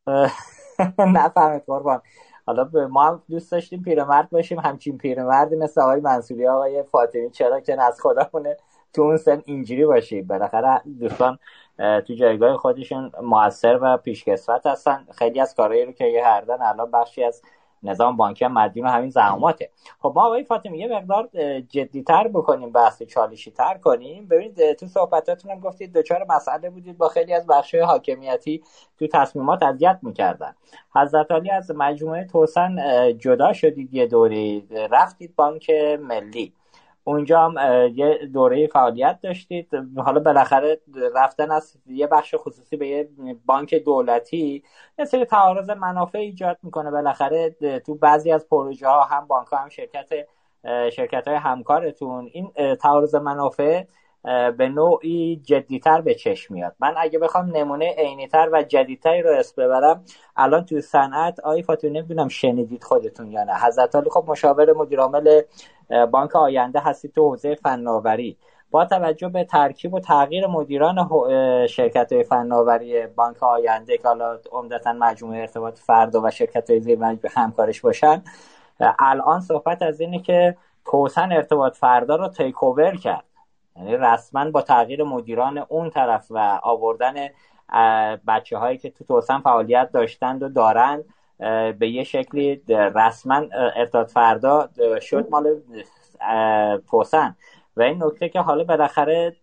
[1.00, 2.02] نفهمید قربان.
[2.46, 7.60] حالا ما هم دوست داشتیم پیرمرد باشیم همچین پیرمردی مثل آقای منصوری آقای فاطمی چرا
[7.60, 8.58] که از خودمونه.
[8.98, 11.40] تو اون سن اینجوری باشیم بالاخره دوستان
[11.78, 15.08] تو جایگاه خودشون موثر و پیشکسوت هستن.
[15.18, 17.42] خیلی از کارهایی رو که یه هردن الان بخشی از
[17.84, 19.70] نظام بانکی مدیون همین زحماته.
[20.00, 21.30] خب ما آقای فاطمی یه مقدار
[21.70, 24.28] جدیتر بکنیم بحث چالشی تر کنیم.
[24.28, 28.64] ببینید تو صحبتاتون هم گفتید دچار مسئله بودید با خیلی از بخش حاکمیتی
[29.00, 30.56] تو تصمیمات اذیت می‌کردن.
[30.96, 32.78] حضرت علی از مجموعه توسن
[33.18, 36.54] جدا شدید یه دوری رفتید بانک ملی.
[37.08, 37.56] اونجا هم
[37.96, 39.70] یه دوره فعالیت داشتید.
[39.98, 40.80] حالا بالاخره
[41.16, 43.10] رفتن از یه بخش خصوصی به یه
[43.46, 44.64] بانک دولتی
[45.00, 46.92] یه سری تعارض منافع ایجاد می‌کنه.
[46.92, 47.56] بالاخره
[47.86, 50.10] تو بعضی از پروژه ها هم بانک ها هم شرکت
[50.92, 52.30] شرکت های همکارتون.
[52.32, 53.84] این تعارض منافع
[54.58, 56.76] به نوعی جدیتر به چشم میاد.
[56.80, 60.04] من اگه بخوام نمونه عینیتر و جدیدتری رو اسم ببرم
[60.36, 63.54] الان تو صنعت آی فاطمه نمی‌دونم شنیدید خودتون یا نه.
[63.54, 65.42] حضرت علی خب مشاور مدیرعامل
[66.12, 68.38] بانک آینده هستید تو حوزه فناوری.
[68.72, 71.10] با توجه به ترکیب و تغییر مدیران
[71.68, 77.00] شرکت های فناوری بانک آینده که حالا عمدتا مجموعه ارتباط فرد و شرکت های زیر
[77.36, 78.24] همکارش باشن
[79.00, 82.56] الان صحبت از اینه که توسن ارتباط فردا رو تیک
[83.04, 83.24] کرد.
[83.78, 87.14] یعنی رسما با تغییر مدیران اون طرف و آوردن
[88.28, 91.04] بچه هایی که تو توسن فعالیت داشتند و دارند
[91.80, 92.62] به یه شکلی
[92.96, 93.44] رسما
[93.76, 94.70] ارتباط فردا
[95.02, 95.62] شد مال
[96.92, 97.36] توسن.
[97.78, 99.36] و این نکته که حالا بالاخره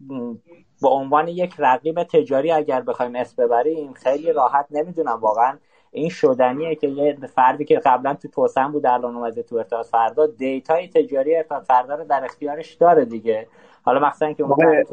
[0.82, 5.58] به عنوان یک رقیب تجاری اگر بخوایم اسم ببریم خیلی راحت نمی‌دونم واقعا
[5.94, 10.26] این شدنیه که یه فردی که قبلا تو توسن بود الان اومده تو ارتباط فردا
[10.26, 13.46] دیتای تجاری فردا رو در اختیارش داره دیگه.
[13.82, 14.84] حالا مثلا که اومده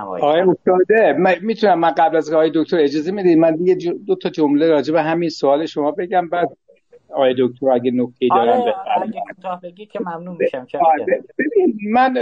[0.00, 4.68] آقای استاده می‌تونم من قبل از آقای دکتر اجازه می‌دید من دیگه دو تا جمله
[4.68, 6.56] راجع به همین سوال شما بگم بعد
[7.10, 8.60] آقای دکتر اگه نکته دارن
[8.96, 11.24] آره کوتاه بگی که ممنون میشم آره.
[11.92, 12.14] من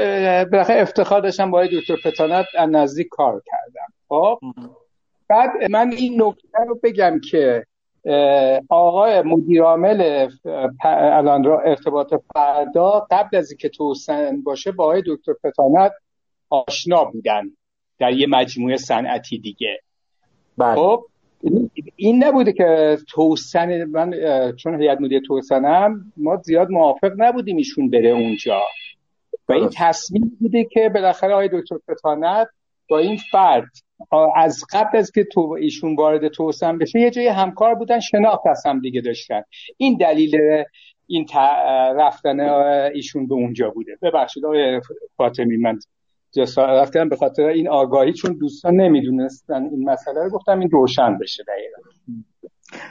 [0.53, 3.93] بالاخره افتخار داشتم با آقای دکتر پتانت از نزدیک کار کردم.
[4.09, 4.39] خب؟
[5.29, 7.65] بعد من این نکته رو بگم که
[8.69, 10.29] آقای مدیر عامل
[10.85, 15.93] الان ارتباط فردا قبل از اینکه توسن باشه با آقای دکتر پتانت
[16.51, 17.51] آشنا بودن
[17.99, 19.81] در یه مجموعه صنعتی دیگه.
[20.59, 20.75] بله.
[20.75, 21.05] خب
[21.97, 24.13] این نبوده که توسن من
[24.57, 28.63] چون هیئت مدیره توسنم ما زیاد موافق نبودیم ایشون بره اونجا.
[29.49, 32.49] و این تصمیم بوده که بالاخره آقای دکتر پتانت
[32.89, 33.71] با این فرد
[34.37, 38.63] از قبل از که تو ایشون وارد توسن بشه یه جای همکار بودن شناخت از
[38.67, 39.43] هم دیگه داشتن.
[39.77, 40.65] این دلیل
[41.07, 41.27] این
[41.97, 42.41] رفتن
[42.95, 43.99] ایشون به اونجا بوده.
[44.03, 44.81] ببخشید آقای
[45.17, 45.79] فاطمی من
[46.57, 51.45] رفتم به خاطر این آگاهی چون دوستان نمی‌دونستن این مسئله رو گفتم این روشن بشه
[51.49, 51.91] دقیقا.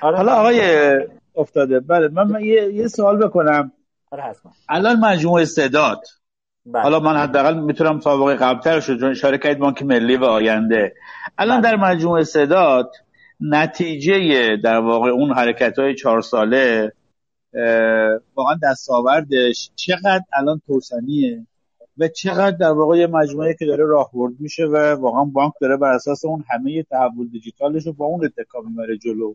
[0.02, 0.62] آره حالا آقای
[1.36, 3.72] افتاده بله من, یه،, یه سوال بکنم.
[4.12, 4.36] آره
[4.70, 6.02] الان مجموعه استعداد
[6.66, 6.84] بله.
[6.84, 10.94] حالا من حداقل می‌تونم سابقه قبلتر شد چون اشاره کردید بانک ملی و آینده
[11.38, 11.72] الان بله.
[11.72, 12.92] در مجموعه استعداد
[13.40, 16.94] نتیجه در واقع اون حرکت های چهار ساله
[18.36, 21.48] واقعا دستاوردش چقدر الان توسنیه
[21.98, 25.92] و چقدر در واقع یه مجموعه که داره راهبرد میشه و واقعا بانک داره بر
[25.92, 29.34] اساس اون همه تحول دیجیتالش رو با اون اتکا می‌بره جلو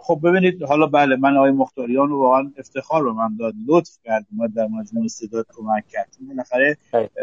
[0.00, 4.26] خب ببینید حالا بله من آقای مختاریان رو واقعا افتخار به من داد لطف کرد
[4.32, 6.08] اومد در مجموعه استعداد کمک کرد.
[6.28, 6.76] بالاخره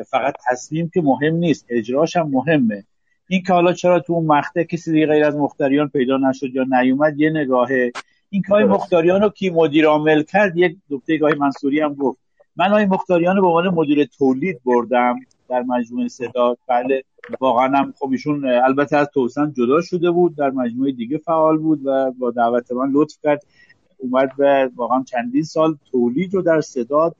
[0.07, 2.83] فقط تصمیم که مهم نیست اجراش هم مهمه.
[3.27, 6.65] این که حالا چرا تو اون مقطع کسی دیگه غیر از مختاریان پیدا نشد یا
[6.81, 7.91] نیومد یه نگاهه.
[8.29, 12.19] این که مختاریان رو کی مدیر عامل کرد یک دکتر گاهی منصوری هم گفت.
[12.55, 15.19] من آقای مختاریان به عنوان مدیر تولید بردم.
[15.51, 16.57] در مجموعه صدا.
[16.67, 17.03] بله
[17.39, 21.81] واقعا هم خب ایشون البته از توسن جدا شده بود در مجموعه دیگه فعال بود
[21.85, 23.45] و با دعوت من لطف کرد.
[23.97, 27.15] اومد به واقعا چندین سال تولید رو در صداد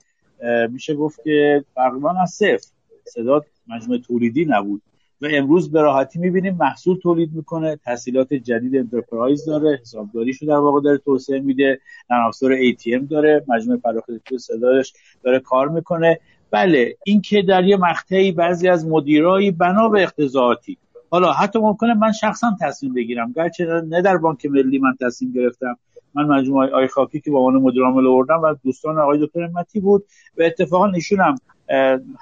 [0.70, 2.68] میشه گفت که تقریبا از صفر.
[3.04, 4.82] صداد مجموعه تولیدی نبود.
[5.22, 10.82] و امروز به راحتی می‌بینیم محصول تولید می‌کنه تحصیلات جدید انترپرایز داره حسابداریشو در واقع
[10.82, 11.80] داره توسعه میده
[12.10, 14.94] نرم افزار ATM داره مجموعه فراخته صداش
[15.24, 16.20] داره کار می‌کنه.
[16.52, 20.78] بله این که در یه مقطعی بعضی از مدیرایی بنا به اقتضاعاتی.
[21.10, 23.32] حالا حتی ممکنه من شخصا تصمیم بگیرم.
[23.32, 25.78] گرچه نه در بانک ملی من تصمیم گرفتم.
[26.14, 29.80] من مجموعه آی خاکی که با عنوان مدیر عامل آوردم و دوستان آقای دکتر متی
[29.80, 30.06] بود
[30.38, 31.36] و اتفاقا ایشون هم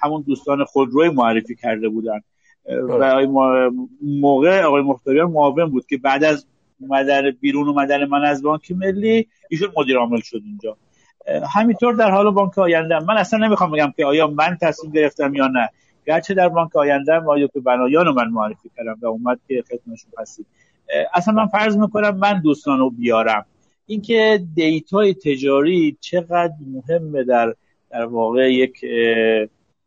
[0.04, 2.20] همون دوستان خودروی معرفی کرده بودن.
[2.90, 3.28] و
[4.02, 6.46] موقع آقای مختاریان معاون بود که بعد از
[6.80, 10.78] اومدن بیرون اومدن من از بانک ملی ایشون مدیر عامل شد اینجا.
[11.54, 15.48] همینطور در حال بانک آینده من اصلا نمی‌خوام بگم که آیا من تصمیم گرفتم یا
[15.48, 15.70] نه.
[16.08, 20.12] گرچه در بانک آینده آیا که بنایان رو من معرفی کردم و اومد که خدمتشون
[20.18, 20.46] هستید
[21.14, 23.46] اصلا من فرض می‌کنم من دوستان رو بیارم.
[23.86, 27.54] اینکه دیتای تجاری چقدر مهمه در
[27.92, 28.82] در واقع یک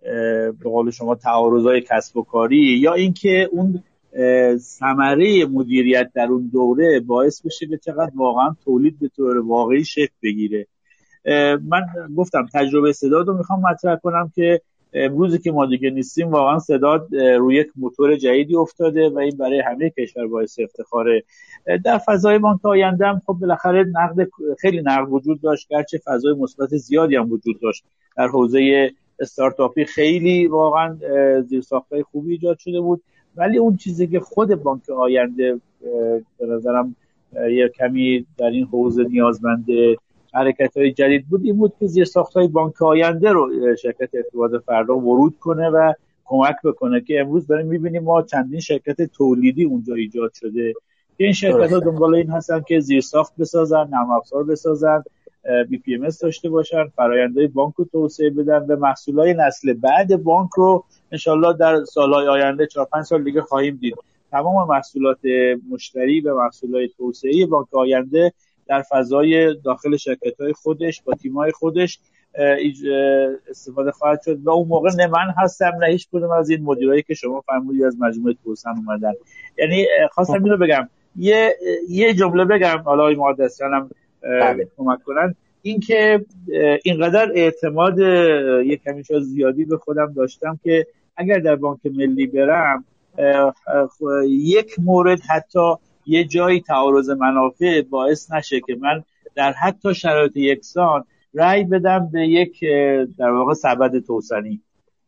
[0.03, 3.83] به قول شما تعارضای کسب و کاری یا اینکه اون
[4.57, 10.15] ثمره مدیریت در اون دوره باعث بشه که چقدر واقعا تولید به طور واقعی شکل
[10.23, 10.67] بگیره.
[11.69, 11.87] من
[12.17, 14.61] گفتم تجربه استعداد رو می‌خوام مطرح کنم که
[14.95, 19.61] امروزی که ما دیگه نیستیم واقعا صداد روی یک موتور جدیدی افتاده و این برای
[19.61, 21.25] همه کشور باعث افتخاره.
[21.85, 24.29] در فضای بانک آینده هم خب بالاخره نقد
[24.59, 27.85] خیلی نقد وجود داشت گرچه فضای مثبت زیادی هم وجود داشت.
[28.17, 28.91] در حوزه
[29.21, 30.97] استارتاپی خیلی واقعا
[31.43, 33.03] زیرساختهای خوبی ایجاد شده بود.
[33.37, 35.61] ولی اون چیزی که خود بانک آینده
[36.39, 36.97] به نظرم
[37.51, 39.67] یه کمی در این حوزه نیازمند
[40.35, 43.51] حرکت های جدید بود این بود که زیرساخت های بانک آینده رو
[43.83, 45.93] شرکت ارتباط فردا ورود کنه و
[46.25, 50.73] کمک بکنه که امروز داریم می‌بینیم ما چندین شرکت تولیدی اونجا ایجاد شده.
[51.19, 55.03] که این شرکت ها دنبال این هستن که زیرساخت بسازن نرم افزار بسازن
[55.69, 60.51] بی پی ام داشته باشن فرآیندهای بانک رو توسعه بدن و محصولای نسل بعد بانک
[60.57, 63.95] رو انشالله در سالهای آینده 4 5 سال دیگه خواهیم دید.
[64.31, 65.19] تمام محصولات
[65.71, 68.33] مشتری و محصولات توسعه بانک آینده
[68.67, 72.01] در فضای داخل شرکت های خودش با تیم های خودش
[73.51, 77.03] استفاده خواهد شد و اون موقع نه من هستم نه هیچ کدوم از این مدیرایی
[77.03, 79.13] که شما فرمودید از مجموعه توسن اومدن.
[79.59, 80.89] یعنی خواستم اینو بگم.
[81.17, 81.57] یه
[81.89, 82.83] یه جمله بگم.
[82.85, 83.91] حالا آقای هم
[84.23, 84.69] بله.
[84.77, 85.35] کمک کنن.
[85.63, 86.25] اینکه
[86.85, 90.87] اینقدر اعتماد یه کمی زیادی به خودم داشتم که
[91.17, 92.85] اگر در بانک ملی برم
[94.29, 95.75] یک مورد حتی
[96.07, 99.05] یه جایی تعارض منافع باعث نشه که من
[99.35, 101.05] در حتی شرایط یکسان
[101.35, 102.61] رأی بدم به یک
[103.19, 104.61] در واقع سبد توسنی.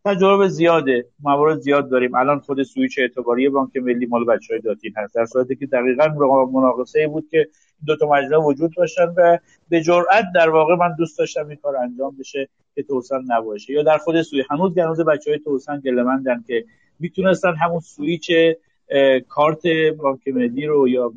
[0.05, 1.07] تجربه زیاده.
[1.23, 2.15] موارد زیاد داریم.
[2.15, 5.15] الان خود سویچ اعتباری بانک ملی مال بچه های داتین هست.
[5.15, 6.09] در صورتی که دقیقا
[6.53, 7.49] مناقصه بود که
[7.87, 9.39] دو تا وجود داشتن و
[9.69, 13.73] به جرأت در واقع من دوست داشتم این کار انجام بشه که توسن نباشه.
[13.73, 16.65] یا در خود سوی هنوز هنوز بچه های توسن گلمندن که
[17.01, 18.31] می‌تونستن همون سویچ
[19.29, 19.63] کارت
[19.99, 21.13] بانک ملی رو یا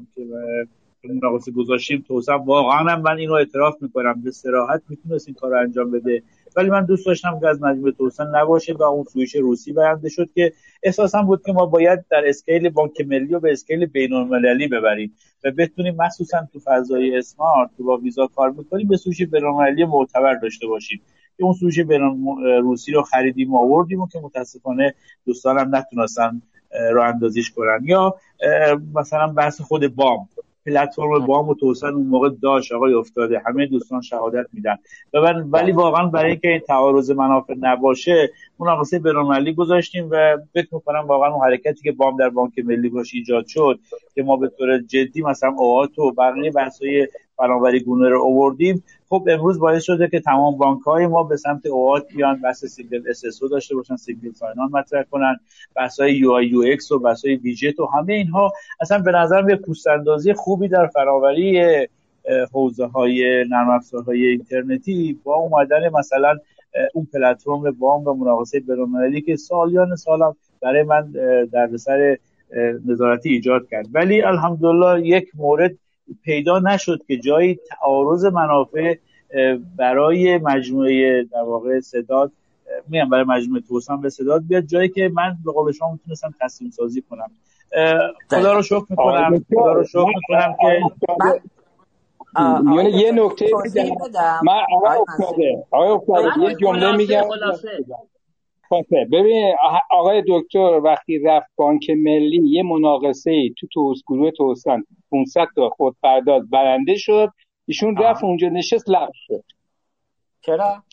[1.03, 4.21] مناقصه گذاشتیم توسن واقعا هم من اینو اعتراف می‌کنم.
[4.21, 6.23] به سراحت می‌تونست این کار رو انجام بده.
[6.55, 10.29] ولی من دوست داشتم که از مجموعه توسن نباشه و اون سویش روسی برنده شد
[10.35, 10.53] که
[10.83, 15.13] احساسم بود که ما باید در scale بانک ملی و به scale بین المللی ببریم
[15.43, 19.85] و بتونیم مخصوصا تو فضای smart که با ویزا کار می‌کنیم به سویش بین المللی
[19.85, 21.01] معتبر داشته باشیم.
[21.37, 22.25] که اون سویش بین
[22.61, 24.93] روسی رو خریدیم و آوردیم و که متاسفانه
[25.25, 26.41] دوستانم نتونستن
[26.91, 27.79] راه اندازیش کنن.
[27.83, 28.15] یا
[28.95, 30.29] مثلا بحث خود بام.
[30.65, 33.41] پلتفرم بام و توسن اون موقع داشت آقای افتاده.
[33.45, 34.75] همه دوستان شهادت میدن.
[35.51, 38.29] ولی واقعا برای اینکه این تعارض منافع نباشه
[38.59, 43.13] مناقصه بین‌المللی گذاشتیم و فکر می‌کنم واقعا اون حرکتی که بام در بانک ملی باش
[43.13, 43.79] ایجاد شد
[44.15, 48.83] که ما به طور جدی مثلا OAuth و بقیه بحث‌های فناوری گونه رو آوردیم.
[49.09, 53.01] خب امروز باعث شده که تمام بانک های ما به سمت OAuth بیان بحث single
[53.09, 55.37] S داشته باشن single sign-on مطرح کنن
[55.75, 58.51] بحث های UI UX و بحث های ویجت و همه اینها.
[58.81, 59.87] اصلا به نظر یه boost
[60.35, 61.63] خوبی در فناوری
[62.53, 66.37] حوزه های نرم افزارهای اینترنتی با اومدن مثلا
[66.93, 71.11] اون پلتفرم بام و مناقصه بین‌المللی که سالیان سالم برای من
[71.53, 72.17] دردسر
[72.85, 73.87] نظارتی ایجاد کرد.
[73.93, 75.71] ولی الحمدلله یک مورد
[76.23, 78.95] پیدا نشد که جایی تعارض منافع
[79.77, 82.31] برای مجموعه در واقع صداد
[82.87, 84.63] میگم برای مجموعه توسن به صداد بیاد.
[84.63, 87.31] جایی که من به قول شما می‌تونستم تصمیم سازی کنم.
[88.29, 89.45] خدا رو شکر می‌کنم.
[89.55, 90.81] خدا رو شکر می‌کنم که
[92.75, 93.45] یعنی یه نکته
[94.43, 95.65] من آقای افتاده.
[95.71, 96.43] آقای افتاده.
[96.43, 97.23] یه جمله میگم.
[99.11, 99.55] ببین
[99.91, 105.69] آقای دکتر وقتی رفت بانک ملی یه مناقصه ای تو توس گروه توسن 500 تا
[105.69, 107.29] خود پرداز برنده شد
[107.65, 109.43] ایشون رفت اونجا نشست لغو شد.
[110.41, 110.83] چرا؟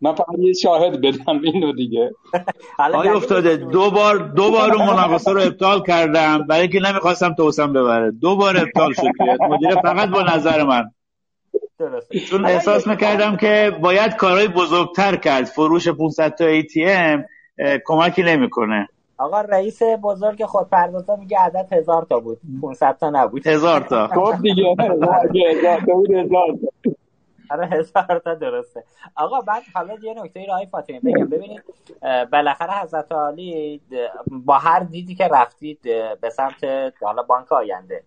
[0.00, 2.10] من فقط یه شاهد بدم اینو دیگه.
[2.78, 7.72] آقای افتاده دو بار دو بار اون مناقصه رو ابطال کردم برای اینکه نمی‌خواستم توسن
[7.72, 8.10] ببره.
[8.10, 10.90] دو بار ابطال شد مدیر فقط با نظر من.
[12.30, 15.44] چون احساس می‌کردم که باید کارهای بزرگتر کرد.
[15.44, 17.24] فروش 500 تا ATM
[17.86, 18.88] کمکی نمی‌کنه.
[19.18, 22.38] آقا رئیس بزرگ خود پردازا میگه عدد هزار تا بود.
[22.62, 23.46] 500 تا نبود.
[23.46, 24.06] هزار تا.
[24.14, 24.64] خب دیگه
[25.50, 26.90] هزار تا بود هزار تا.
[27.50, 28.84] آره هزار تا درسته.
[29.16, 31.26] آقا بعد حالا یه نکته رای فاطمه بگم.
[31.26, 31.62] ببینید
[32.32, 33.80] بالاخره حضرت علی
[34.30, 35.78] با هر دیدی که رفتید
[36.20, 36.64] به سمت
[37.02, 38.02] حالا بانک آینده.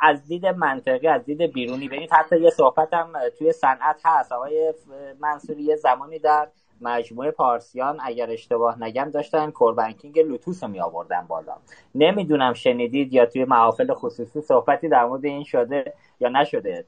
[0.00, 1.88] از دید منطقی از دید بیرونی.
[1.88, 4.32] ببینید حتی یه صحبت هم توی صنعت هست.
[4.32, 4.74] آقای
[5.20, 6.48] منصوری یه زمانی در
[6.80, 11.56] مجموعه پارسیان اگر اشتباه نگم داشتن کوربنکینگ لوتوس رو می آوردن بالا.
[11.94, 16.84] نمی‌دونم شنیدید یا توی محافل خصوصی صحبتی در مورد این شده یا نشده.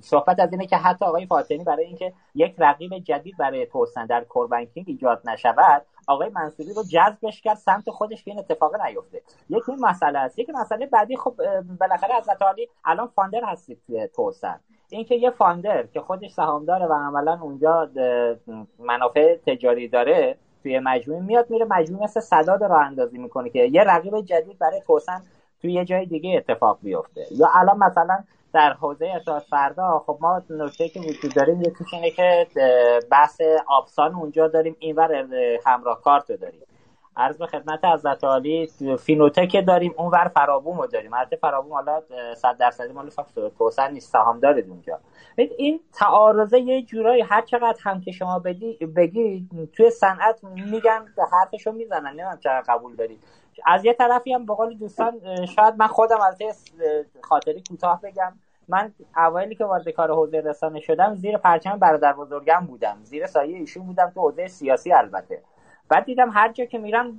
[0.00, 4.24] صحبت از اینه که حتی آقای فاطمی برای اینکه یک رقیب جدید برای توسن در
[4.24, 9.22] کوربنکینگ ایجاد نشود آقای منصوری رو جذبش کرد سمت خودش که این اتفاق نیفته.
[9.48, 10.38] یک این مسئله است.
[10.38, 11.34] یک مسئله بعدی خب
[11.80, 12.28] بالاخره از
[12.84, 14.60] الان فاندر هستید توسن.
[14.96, 17.88] اینکه یه فاندر که خودش سهام داره و عملا اونجا
[18.78, 23.84] منافع تجاری داره توی مجموعه میاد میره مجموعه مثل صداد رو اندازی می‌کنه که یه
[23.84, 25.22] رقیب جدید برای توسن
[25.62, 27.26] توی یه جای دیگه اتفاق بیفته.
[27.30, 32.10] یا الان مثلا در حوزه ارتباط فردا خب ما نکته که وجود داریم یکیش اینه
[32.10, 32.46] که
[33.10, 35.26] بحث آبسان اونجا داریم اینور
[35.66, 36.60] همراه کارت داریم.
[37.16, 41.14] عرض به خدمت حضرت عالی فینوتک داریم اونور فرابوم رو داریم.
[41.14, 42.02] البته فرابوم حالا
[42.36, 43.10] 100 درصدی مال
[43.58, 44.98] توسن نیست سهام دارید اونجا.
[45.36, 51.72] این تعارضه یه جورایی هر چقدر هم که شما بدی بگی توی صنعت میگن حرفشو
[51.72, 52.10] می‌زنن.
[52.10, 53.22] نمی‌دونم چقدر قبول دارید.
[53.66, 56.38] از یه طرفی هم به قول دوستان شاید من خودم از
[57.22, 58.32] خاطری کوتاه بگم.
[58.68, 62.98] من اوایلی که وارد کار حوزه رسانه شدم زیر پرچم برادر بزرگم بودم.
[63.02, 65.42] زیر سایه ایشون بودم تو حوزه سیاسی البته.
[65.88, 67.18] بعد دیدم هر جا که میرم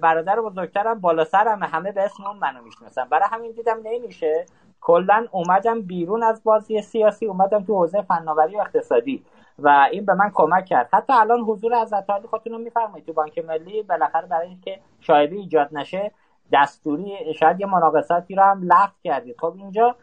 [0.00, 3.04] برادر بزرگترم بالا سرم همه به اسم اون منو می‌شناسن.
[3.04, 4.46] برای همین دیدم نمیشه.
[4.80, 9.24] کلا اومدم بیرون از بازی سیاسی اومدم تو حوزه فناوری و اقتصادی
[9.58, 10.88] و این به من کمک کرد.
[10.92, 13.06] حتی الان حضور از علی خودتون رو میفرمایید.
[13.06, 16.12] تو بانک ملی بالاخره برای اینکه شایبه ایجاد نشه
[16.52, 19.36] دستوری شاید یه مناقصاتی رو هم لغو کردید.
[19.40, 19.96] خب اینجا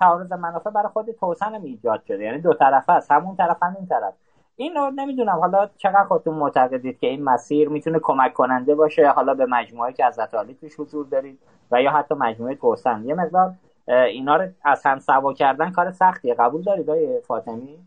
[0.00, 2.24] تعارض منافع برای خود توسن ایجاد شده.
[2.24, 3.12] یعنی دو طرفه است.
[3.12, 4.14] همون طرف هم این طرف.
[4.60, 5.38] این رو نمی‌دونم.
[5.38, 10.04] حالا چقدر خودتون معتقدید که این مسیر می‌تونه کمک کننده باشه؟ حالا به مجموعه که
[10.04, 11.38] از عالی توش حضور دارید
[11.70, 13.52] و یا حتی مجموعه توسن یه مقدار
[13.88, 16.34] اینا رو از هم سوا کردن کار سختیه.
[16.34, 17.78] قبول دارید آقای فاطمی؟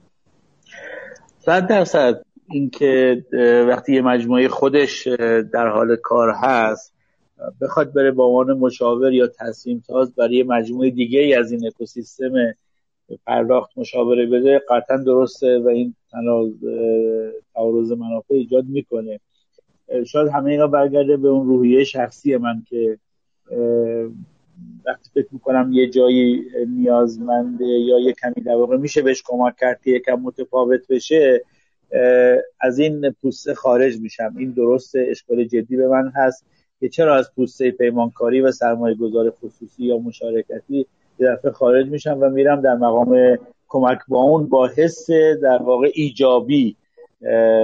[1.38, 2.22] صد درصد.
[2.50, 3.26] اینکه
[3.68, 5.08] وقتی یه مجموعه خودش
[5.54, 6.94] در حال کار هست
[7.62, 12.32] بخواد بره با عنوان مشاور یا تصمیم تاز برای مجموعه دیگه از این اکوسیستم
[13.26, 15.96] پرداخت مشاوره بده قطعا درسته و این
[17.54, 19.20] تعارض منافع ایجاد می‌کنه.
[20.06, 22.98] شاید همه اینا برگرده به اون روحیه شخصی من که
[24.86, 29.82] وقتی فکر می‌کنم یه جایی نیازمنده یا یه کمی در واقع میشه بهش کمک کرد
[29.84, 31.42] که یکم متفاوت بشه
[32.60, 34.36] از این پوسته خارج میشم.
[34.38, 36.46] این درست اشکال جدی به من هست
[36.80, 40.86] که چرا از پوسته پیمانکاری و سرمایه گذار خصوصی یا مشارکتی
[41.20, 43.38] یه دفعه خارج میشم و میرم در مقام
[43.72, 45.10] کمک با اون با حس
[45.42, 46.76] در واقع ایجابی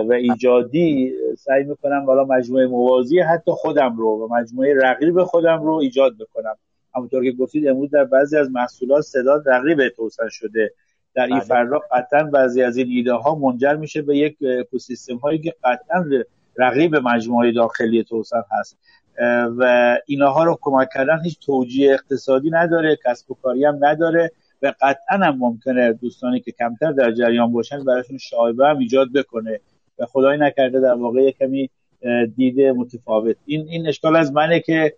[0.08, 5.74] و ایجادی سعی می‌کنم بالا مجموعه موازی حتی خودم رو و مجموعه رقیب خودم رو
[5.74, 6.56] ایجاد بکنم.
[6.96, 10.74] همونطور که گفتید امروز در بعضی از محصولات صدا رقیب توسن شده.
[11.16, 11.48] در این بله.
[11.48, 16.06] فردا قطعا بعضی از این ایده ها منجر میشه به یک اکوسیستم هایی که قطعا
[16.58, 18.78] رقیب مجموعه داخلی توسن هست.
[19.58, 24.32] و اینها رو کمک کردن هیچ توجیه اقتصادی نداره کسب و کاری هم نداره.
[24.62, 29.60] و قطعا هم ممکنه دوستانی که کمتر در جریان باشن براشون شایبه هم ایجاد بکنه
[30.00, 31.70] و خدای نکرده در واقع کمی
[32.36, 33.36] دید متفاوت.
[33.46, 34.94] این این اشکال از منه که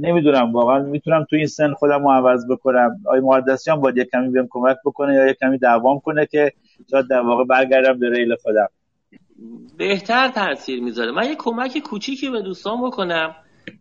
[0.00, 3.00] نمی‌دونم واقعا می‌تونم تو این سن خودم رو عوض بکنم.
[3.06, 6.52] آقای مقدسیان باید یک کمی بهم کمک بکنه یا یک کمی دوام کنه که
[6.90, 8.68] شاید در واقع برگردم به ریل خودم.
[9.78, 11.12] بهتر تاثیر می‌ذاره.
[11.12, 13.34] من یه کمک کوچیکی به دوستان بکنم.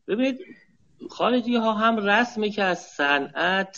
[0.07, 0.39] ببینید
[1.09, 3.77] خارجی ها هم رسمه که از صنعت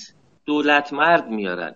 [0.52, 1.76] دولت مرد میارن.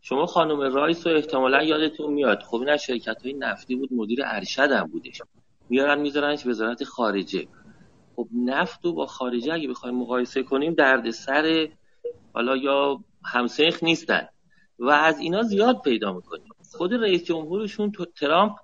[0.00, 2.42] شما خانم رایس رو احتمالا یادتون میاد.
[2.42, 5.22] خب این از شرکت های نفتی بود مدیر ارشد هم بودش.
[5.68, 7.48] میارن میذارنش وزارت خارجه.
[8.16, 11.68] خب نفت رو با خارجه اگه بخوایم مقایسه کنیم درد سر
[12.34, 14.28] حالا یا همسنخ نیستن.
[14.78, 16.52] و از اینا زیاد پیدا می‌کنیم.
[16.72, 18.56] خود رئیس جمهورشون تو ترامپ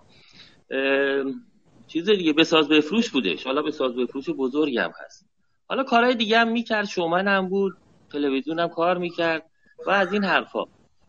[1.87, 3.45] چیز دیگه بساز بفروش بودش.
[3.47, 5.27] حالا بساز بفروش بزرگی هم هست.
[5.69, 6.85] حالا کارهای دیگه هم می‌کرد.
[6.85, 7.73] شومن هم بود.
[8.15, 9.43] تلویزیون هم کار می‌کرد
[9.87, 10.65] و از این حرفا.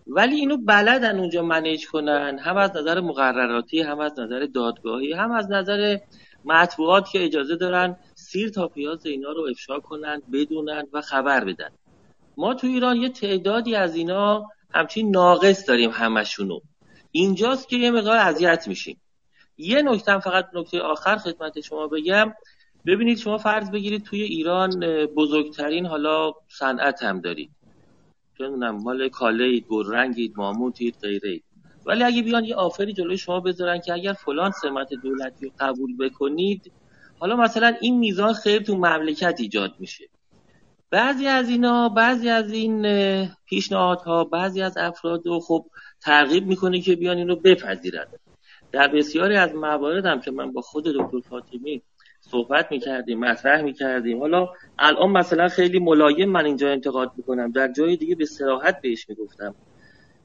[0.08, 5.32] ولی اینو بلدن اونجا منیج کنن هم از نظر مقرراتی هم از نظر دادگاهی هم
[5.32, 5.98] از نظر
[6.46, 11.70] مطبوعات که اجازه دارن سیر تا پیاز اینا رو افشا کنن بدونن و خبر بدن.
[12.38, 16.60] ما تو ایران یه تعدادی از اینا همچین ناقص داریم همشونو.
[17.12, 19.02] اینجاست که یه مقدار اذیت میشیم.
[19.58, 22.34] یه نکته فقط نکته آخر خدمت شما بگم.
[22.86, 27.52] ببینید شما فرض بگیرید توی ایران بزرگترین حالا صنعت هم دارید.
[28.40, 31.42] نمی‌دونم مال کالهید گلرنگید ماموتید غیره
[31.86, 35.98] ولی اگه بیان یه آفری جلوی شما بذارن که اگر فلان سمت دولتی رو قبول
[35.98, 36.72] بکنید
[37.20, 40.10] حالا مثلا این میزان خیر تو مملکت ایجاد میشه.
[40.90, 42.86] بعضی از اینا بعضی از این
[43.46, 45.66] پیشنهادها بعضی از افراد رو خب
[46.02, 48.06] ترغیب می‌کنه که بیان اینو بپذیرن.
[48.72, 51.82] در بسیاری از موارد هم که من با خود دکتر فاطمی
[52.36, 54.20] صحبت می‌کردیم مطرح می‌کردیم.
[54.20, 54.48] حالا
[54.80, 57.52] الان مثلا خیلی ملایم من اینجا انتقاد می‌کنم.
[57.52, 59.56] در جای دیگه به سراحت بهش می‌گفتم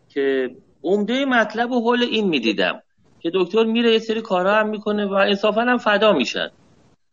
[0.09, 0.51] که
[0.83, 2.83] عمده مطلب و حول این می‌دیدم
[3.21, 6.51] که دکتر میره یه سری کارها هم می‌کنه و انصافا هم فدا میشن.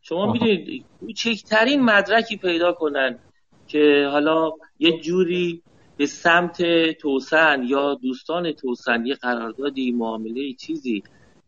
[0.02, 3.19] شما می‌دونید کوچکترین مدرکی پیدا کنن
[3.68, 5.61] که حالا یه جوری
[5.98, 6.57] به سمت
[6.91, 11.03] توسن یا دوستان توسن یه قراردادی معامله چیزی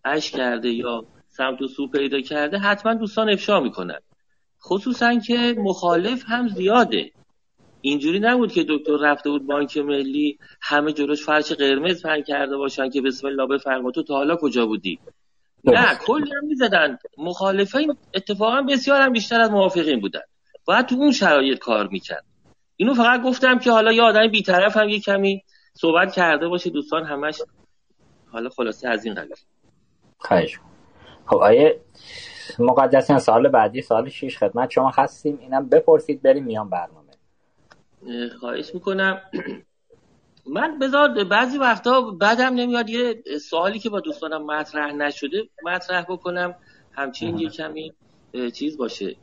[0.05, 1.05] اش کرده یا
[1.39, 3.99] سمت و سو پیدا کرده حتما دوستان افشا می‌کنن.
[4.63, 7.11] خصوصا که مخالف هم زیاده.
[7.81, 12.89] اینجوری نبود که دکتر رفته بود بانک ملی همه جلوش فرش قرمز پهن کرده باشن
[12.89, 13.91] که بسم الله بفرما.
[13.91, 14.99] تو تا حالا کجا بودی؟
[15.63, 16.97] نه کلی هم می‌زدن.
[17.17, 20.21] مخالفین اتفاقا بسیار هم بیشتر از موافقین بودن.
[20.65, 22.25] باید تو اون شرایط کار می‌کرد.
[22.75, 25.43] اینو فقط گفتم که حالا یه آدم بیطرف هم یه کمی
[25.73, 26.69] صحبت کرده باشه.
[26.69, 27.41] دوستان همش
[28.31, 29.35] حالا خلاصه از این قبیل
[30.17, 30.59] خواهش
[31.29, 31.81] خب آیه
[32.59, 35.37] مقدسیان سال بعدی سال 6 خدمت شما هستیم.
[35.37, 37.09] اینم بپرسید بریم میان برنامه.
[38.39, 39.21] خواهش می‌کنم.
[40.45, 46.55] من بذار بعضی وقتا بعدم نمیاد یه سوالی که با دوستانم مطرح نشده مطرح بکنم.
[46.91, 47.93] همچین یه کمی
[48.53, 49.15] چیز باشه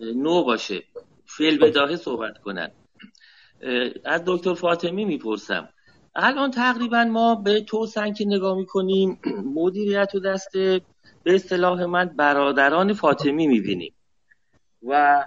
[0.00, 0.82] نو باشه.
[1.24, 2.70] فعل بداهه صحبت کنن.
[4.04, 5.68] از دکتر فاطمی می‌پرسم.
[6.14, 9.20] الان تقریبا ما به توسن که نگاه می‌کنیم.
[9.56, 10.50] مدیریت و دست
[11.24, 13.92] به اصطلاح من برادران فاطمی می‌بینیم.
[14.88, 15.24] و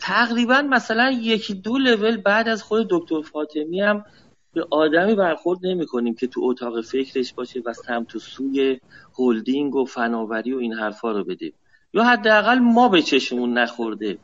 [0.00, 4.04] تقریبا مثلا یکی دو لول بعد از خود دکتر فاطمی هم
[4.52, 8.80] به آدمی برخورد نمی کنیم که تو اتاق فکرش باشه و سمت و سوی
[9.18, 11.52] هلدینگ و فناوری و این حرفا رو بده.
[11.94, 14.18] یا حداقل ما به چشمون نخورده.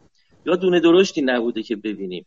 [0.47, 2.27] یا دونه درشتی نبوده که ببینیم.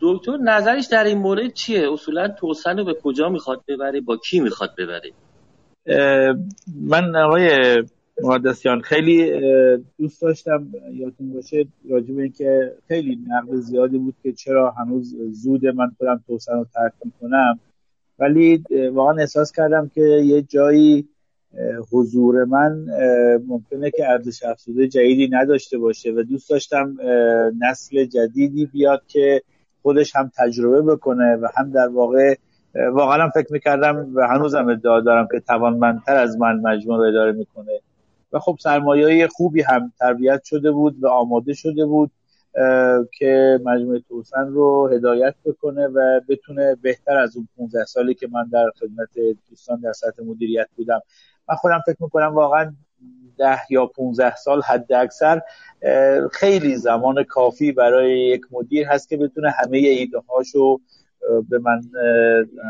[0.00, 4.40] دکتر نظرش در این مورد چیه؟ اصولا توسن رو به کجا می‌خواد ببره؟ با کی
[4.40, 5.12] می‌خواد ببره؟
[6.80, 7.48] من آقای
[8.22, 9.30] مقدسیان خیلی
[9.98, 15.66] دوست داشتم یادتون باشه راجع به اینکه خیلی نقد زیادی بود که چرا هنوز زود
[15.66, 17.58] من خودم توسن رو ترک می‌کنم.
[18.18, 18.62] ولی
[18.92, 21.08] واقعا احساس کردم که یه جایی
[21.92, 22.86] حضور من
[23.46, 26.96] ممکنه که ارزش افزوده جدیدی نداشته باشه و دوست داشتم
[27.60, 29.42] نسل جدیدی بیاد که
[29.82, 32.34] خودش هم تجربه بکنه و هم در واقع
[32.74, 37.80] واقعا فکر می‌کردم و هنوزم ادعا دارم که توانمندتر از من مجموع رو اداره می‌کنه.
[38.32, 42.10] و خب سرمایه خوبی هم تربیت شده بود و آماده شده بود
[43.18, 48.48] که مجموعه توسن رو هدایت بکنه و بتونه بهتر از اون 15 سالی که من
[48.52, 49.08] در خدمت
[49.50, 51.00] دوستان در سطح مدیریت بودم.
[51.48, 52.72] من خودم فکر می‌کنم واقعا
[53.38, 55.42] ده یا 15 سال حد اکثر
[56.32, 60.80] خیلی زمان کافی برای یک مدیر هست که بتونه همه ایده هاشو
[61.48, 61.80] به من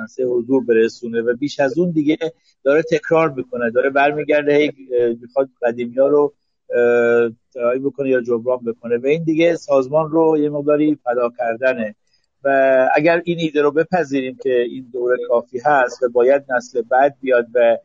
[0.08, 2.16] سه حضور برسونه و بیش از اون دیگه
[2.64, 4.72] داره تکرار می‌کنه داره برمیگرده هی
[5.22, 6.34] می‌خواد قدیمی ها رو
[7.54, 11.94] ترایی بکنه یا جبران بکنه و این دیگه سازمان رو یه مقداری فدا کردنه.
[12.44, 17.16] و اگر این ایده رو بپذیریم که این دوره کافی هست و باید نسل بعد
[17.20, 17.76] بیاد و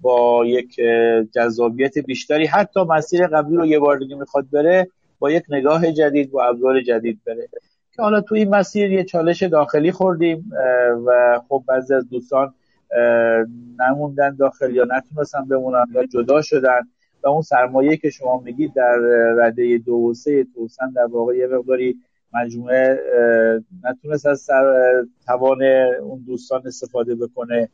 [0.00, 0.80] با یک
[1.32, 6.30] جذابیت بیشتری حتی مسیر قبلی رو یه بار دیگه می‌خواد بره با یک نگاه جدید
[6.30, 7.48] با ابزار جدید بره.
[8.00, 10.50] حالا تو این مسیر یه چالش داخلی خوردیم
[11.06, 12.54] و خب بعضی از دوستان
[13.78, 16.80] نموندن داخل یا نتونستن بمونن یا جدا شدن.
[17.22, 18.96] و اون سرمایه که شما میگید در
[19.36, 21.96] رده دو و سه توسن در واقع یه مقداری
[22.34, 23.00] مجموعه
[23.84, 24.92] نتونست از سر
[25.26, 25.62] توان
[26.02, 27.68] اون دوستان استفاده بکنه.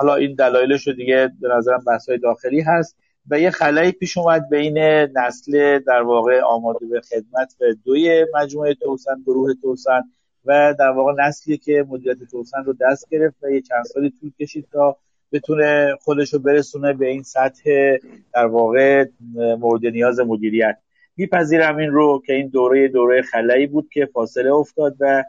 [0.00, 2.96] حالا این دلایلش دیگه به نظرم بحث‌های داخلی هست.
[3.30, 4.78] و یه خلایی پیش اومد بین
[5.16, 10.00] نسل در واقع آماده به خدمت و دوی مجموعه توسن گروه توسن
[10.44, 14.30] و در واقع نسلی که مدیریت توسن رو دست گرفت و یه چند سالی طول
[14.40, 14.96] کشید تا
[15.32, 17.96] بتونه خودش رو برسونه به این سطح
[18.34, 20.78] در واقع مورد نیاز مدیریت.
[21.16, 25.24] میپذیرم این رو که این دوره دوره خلایی بود که فاصله افتاد و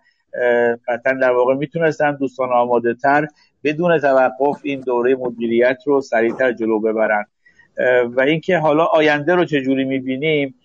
[0.88, 3.28] قطعا در واقع می‌تونستن دوستان آماده تر
[3.64, 7.26] بدون توقف این دوره مدیریت رو سریعتر جلو ببرن.
[8.16, 10.56] و اینکه حالا آینده رو چجوری می‌بینیم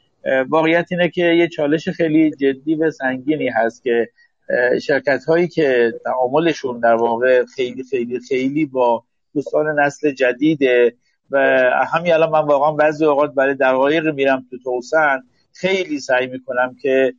[0.49, 4.09] واقعیت اینه که یه چالش خیلی جدی و سنگینی هست که
[4.82, 9.05] شرکت هایی که تعاملشون در واقع خیلی خیلی خیلی با
[9.35, 10.95] دوستان نسل جدیده
[11.31, 11.39] و
[11.93, 15.23] همین الان من واقعا بعضی اوقات برای دقایق میرم تو توسن
[15.53, 17.15] خیلی سعی می‌کنم که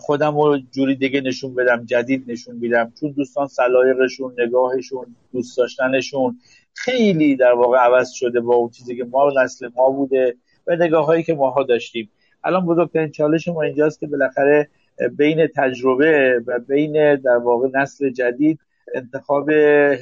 [0.00, 6.38] خودم رو جوری دیگه نشون بدم جدید نشون بدم چون دوستان سلایقشون نگاهشون دوست داشتنشون
[6.76, 10.36] خیلی در واقع عوض شده با اون چیزی که ما نسل ما بوده
[10.66, 12.10] و نگاه هایی که ماها داشتیم.
[12.44, 14.68] الان بزرگترین چالش ما اینجاست که بالاخره
[15.16, 18.58] بین تجربه و بین در واقع نسل جدید
[18.94, 19.50] انتخاب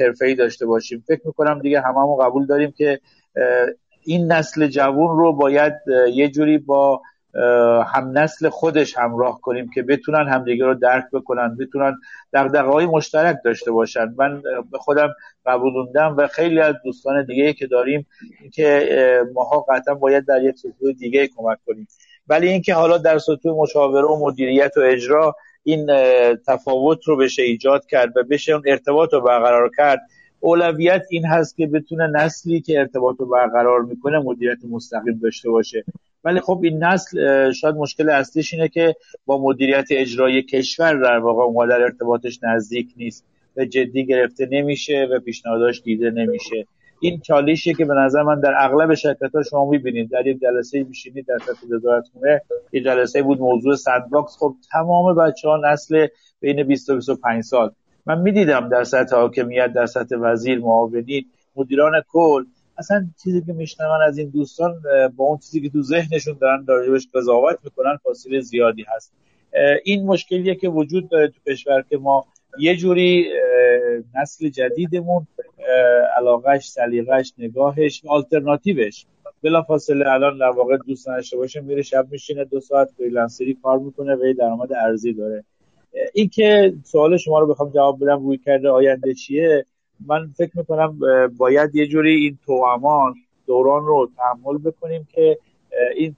[0.01, 1.05] حرفه‌ای داشته باشیم.
[1.09, 3.01] فکر می‌کنم دیگه هممون قبول داریم که
[4.03, 5.73] این نسل جوون رو باید
[6.13, 7.03] یه جوری با
[7.87, 11.99] هم نسل خودش همراه کنیم که بتونن همدیگه رو درک بکنن بتونن
[12.33, 14.15] دقدقه های مشترک داشته باشن.
[14.19, 15.09] من به خودم
[15.47, 18.07] قبولوندم و خیلی از دوستان دیگه که داریم
[18.53, 18.89] که
[19.35, 21.89] ماها قطعا باید در یک سطوح دیگه کمک کنیم.
[22.29, 25.87] ولی اینکه حالا در سطوح مشاوره و مدیریت و اجرا این
[26.47, 30.01] تفاوت رو بشه ایجاد کرد و بشه اون ارتباط رو برقرار کرد
[30.41, 35.85] اولویت این هست که بتونه نسلی که ارتباط رو برقرار می‌کنه مدیریت مستقیم داشته باشه.
[36.25, 38.97] ولی خب این نسل شاید مشکل اصلیش اینه که
[39.27, 43.25] با مدیریت اجرایی کشور در واقع اونقدر ارتباطش نزدیک نیست.
[43.57, 46.67] و جدی گرفته نمیشه و پیشنهاداش دیده نمیشه.
[47.01, 50.11] این چالشیه که به نظر من در اغلب شرکت ها شما می‌بینید.
[50.11, 52.41] در یک جلسه میشینید در سطح وزارتخونه
[52.73, 56.07] یه جلسه بود موضوع sandbox خب تمام بچه ها نسل
[56.41, 57.71] بین 20 و 25 سال.
[58.07, 61.25] من می‌دیدم در سطح حاکمیت در سطح وزیر معاونین
[61.57, 62.45] مدیران کل
[62.79, 64.83] اصلا چیزی که میشنون از این دوستان
[65.17, 69.13] با اون چیزی که تو ذهنشون دارن راجبش قضاوت می‌کنن فاصله زیادی هست.
[69.85, 72.27] این مشکلیه که وجود داره تو کشور که ما
[72.59, 73.27] یه جوری
[74.15, 75.27] نسل جدیدمون
[76.17, 79.05] علاقش سلیقش نگاهش آلترناتیوش.
[79.43, 83.79] بلا فاصله الان در واقع دوست داشته باشه میره شب میشینه دو ساعت فریلنسری کار
[83.79, 85.45] می‌کنه و درآمد ارزی داره.
[86.15, 89.67] این که سوال شما رو بخوام جواب بدم روی کرده آینده چیه؟
[90.07, 90.99] من فکر می‌کنم
[91.37, 93.15] باید یه جوری این توامان
[93.47, 95.39] دوران رو تحمل بکنیم که
[95.97, 96.17] این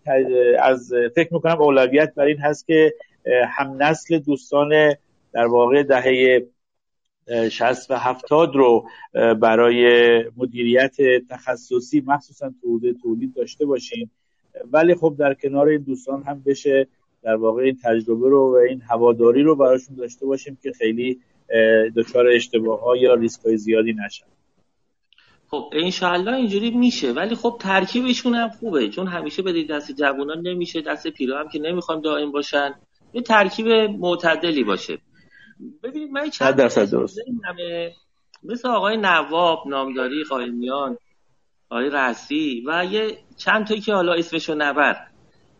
[0.63, 2.95] از فکر می‌کنم اولویت بر این هست که
[3.49, 4.95] هم نسل دوستان
[5.33, 6.47] در واقع دهه
[7.49, 8.89] 60 و 70 رو
[9.41, 10.97] برای مدیریت
[11.31, 14.11] تخصصی مخصوصا تولید تولید داشته باشیم.
[14.73, 16.87] ولی خب در کنار این دوستان هم بشه
[17.23, 21.21] در واقع این تجربه رو و این هواداری رو براشون داشته باشیم که خیلی
[21.97, 24.27] دچار اشتباه ها یا ریسک های زیادی نشن.
[25.49, 30.81] خب انشالله اینجوری میشه ولی خب ترکیبشون هم خوبه چون همیشه به دست جوانان نمیشه
[30.81, 32.75] دست پیرا هم که نمی‌خوام دائم باشن.
[33.13, 33.69] یه ترکیب
[33.99, 34.99] معتدلی باشه.
[35.83, 37.19] ببینید من چند درصد درست.
[38.43, 40.99] مثل آقای نواب نامداری قائمیان
[41.71, 44.97] آقای رسی و یه چند تایی که حالا اسمشو نبر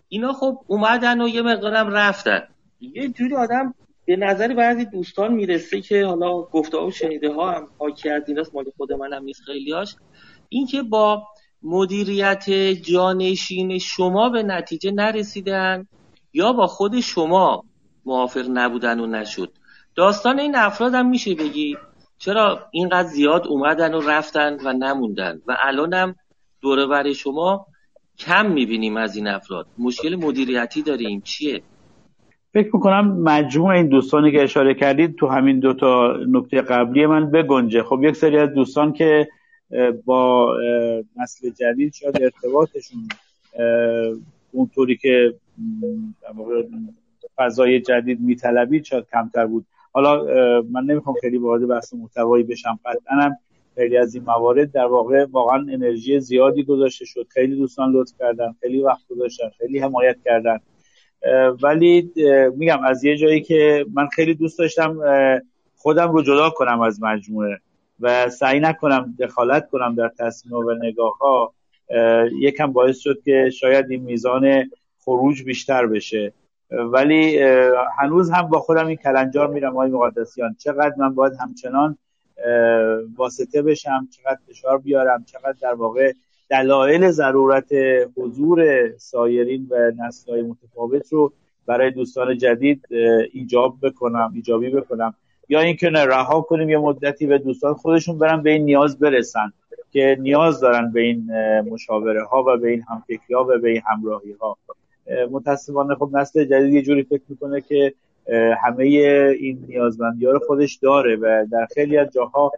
[0.09, 2.49] اینا خب اومدن و یه مقدارم رفتن.
[2.81, 3.75] یه جوری آدم
[4.07, 8.55] به نظر بعضی دوستان می‌رسه که حالا گفته و شنیده ها هم حاکی از ایناست
[8.55, 9.97] مال خود منم نیست خیلیاش.
[10.49, 11.23] اینکه با
[11.63, 12.51] مدیریت
[12.83, 15.87] جانشین شما به نتیجه نرسیدن
[16.33, 17.65] یا با خود شما
[18.05, 19.53] موافق نبودن و نشد.
[19.95, 21.77] داستان این افراد هم میشه بگی
[22.19, 26.15] چرا اینقدر زیاد اومدن و رفتن و نموندن و الانم
[26.61, 27.67] دوره شما
[28.19, 29.67] کم می‌بینیم از این افراد.
[29.79, 31.21] مشکل مدیریتی داریم.
[31.21, 31.63] چیه؟
[32.57, 37.31] فکر می‌کنم مجموع این دوستانی که اشاره کردید تو همین دو تا نکته قبلی من
[37.31, 37.83] بگنجه.
[37.83, 39.29] خب یک سری از دوستان که
[40.05, 40.55] با
[41.17, 43.09] نسل جدید شاید ارتباطشون
[44.53, 45.35] اونطوری که
[47.37, 49.67] فضای جدید میطلبید شاید کمتر بود.
[49.93, 50.25] حالا
[50.71, 53.37] من نمی‌خوام خیلی وارد بحث محتوایی بشم قطعا
[53.75, 57.27] خیلی از این موارد در واقع واقعا انرژی زیادی گذاشته شد.
[57.31, 60.59] خیلی دوستان لطف کردن خیلی وقت گذاشتن خیلی حمایت کردن.
[61.63, 62.13] ولی
[62.57, 64.99] میگم از یه جایی که من خیلی دوست داشتم
[65.77, 67.61] خودم رو جدا کنم از مجموعه
[68.01, 71.55] و سعی نکنم دخالت کنم در تصمیم و نگاه ها
[72.41, 76.33] یکم باعث شد که شاید این میزان خروج بیشتر بشه.
[76.71, 77.39] ولی
[77.99, 80.57] هنوز هم با خودم این کلنجار میرم آقای مقدسیان.
[80.59, 81.99] چقدر من باید همچنان
[83.17, 86.13] واسطه بشم چقدر فشار بیارم چقدر در واقع
[86.49, 87.73] دلایل ضرورت
[88.17, 91.33] حضور سایرین و نسلهای متفاوت رو
[91.67, 92.87] برای دوستان جدید
[93.33, 95.15] ایجاب بکنم ایجابی بکنم.
[95.49, 99.53] یا اینکه نه رها کنیم یه مدتی به دوستان خودشون برن به این نیاز برسن
[99.93, 103.83] که نیاز دارن به این مشاوره ها و به این همفکری ها و به این
[103.87, 104.57] همراهی ها
[105.31, 107.95] متاسفانه خب نسل جدید یه جوری فکر می‌کنه که
[108.65, 112.53] همه این نیازمندی ها رو خودش داره و در خیلی از جاها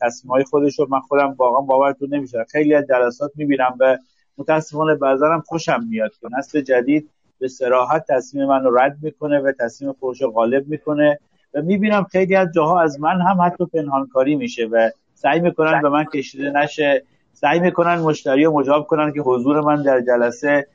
[0.00, 3.98] تصمیم های خودش رو من خودم واقعا باورتون نمیشه خیلی از جلسات می‌بینم و
[4.38, 9.92] متاسفانه بعضا خوشم میاد که نسل جدید به سراحت تصمیم من رد می‌کنه و تصمیم
[9.92, 11.18] خودش رو غالب می‌کنه
[11.54, 15.88] و می‌بینم خیلی از جاها از من هم حتی پنهانکاری میشه و سعی می‌کنن به
[15.88, 17.04] من کشیده نشه.
[17.32, 20.66] سعی می‌کنن مشتری رو مجاب کنن که حضور من در جلسه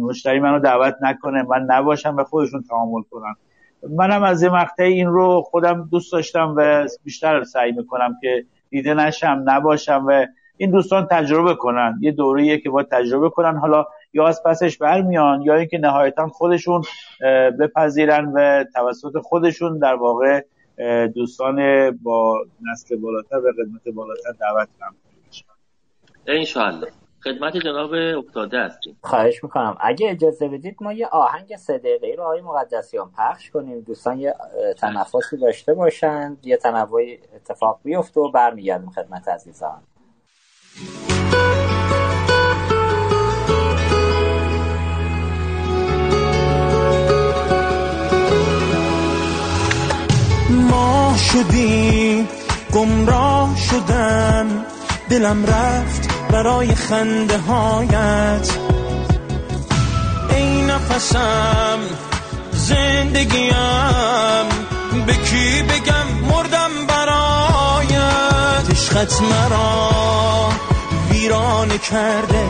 [0.00, 1.42] مشتری منو دعوت نکنه.
[1.42, 3.34] من نباشم و خودشون تعامل کنن.
[3.90, 9.42] منم از یه این رو خودم دوست داشتم و بیشتر سعی می‌کنم که دیده نشم
[9.44, 11.98] نباشم و این دوستان تجربه کنن.
[12.00, 13.56] یه دوریه که باید تجربه کنن.
[13.56, 16.82] حالا یا از پسش برمیان یا اینکه نهایتا خودشون
[17.60, 20.44] بپذیرن و توسط خودشون در واقع
[21.14, 22.38] دوستان با
[22.72, 24.94] نسل بالاتر و قدمت بالاتر دعوت کنن.
[26.26, 27.03] انشاءالله.
[27.24, 28.96] خدمت جناب افتاده هستیم.
[29.02, 29.76] خواهش می‌کنم.
[29.80, 33.80] اگه اجازه بدید ما یه آهنگ سه دقیقه رو آقای مقدسیان پخش کنیم.
[33.80, 34.34] دوستان یه
[34.78, 36.36] تنفسی داشته باشن.
[36.42, 39.82] یه تنوعی اتفاق بیفته و برمیگردیم خدمت عزیزان.
[50.70, 52.28] ما شدیم
[52.74, 54.64] گمراه شدن
[55.10, 58.48] دلم رفت برای خنده هایت
[60.36, 61.78] ای نفسم
[62.52, 63.54] زندگیم
[65.06, 68.70] به کی بگم مردم برایت.
[68.70, 69.90] عشقت مرا
[71.10, 72.46] ویرانه کرده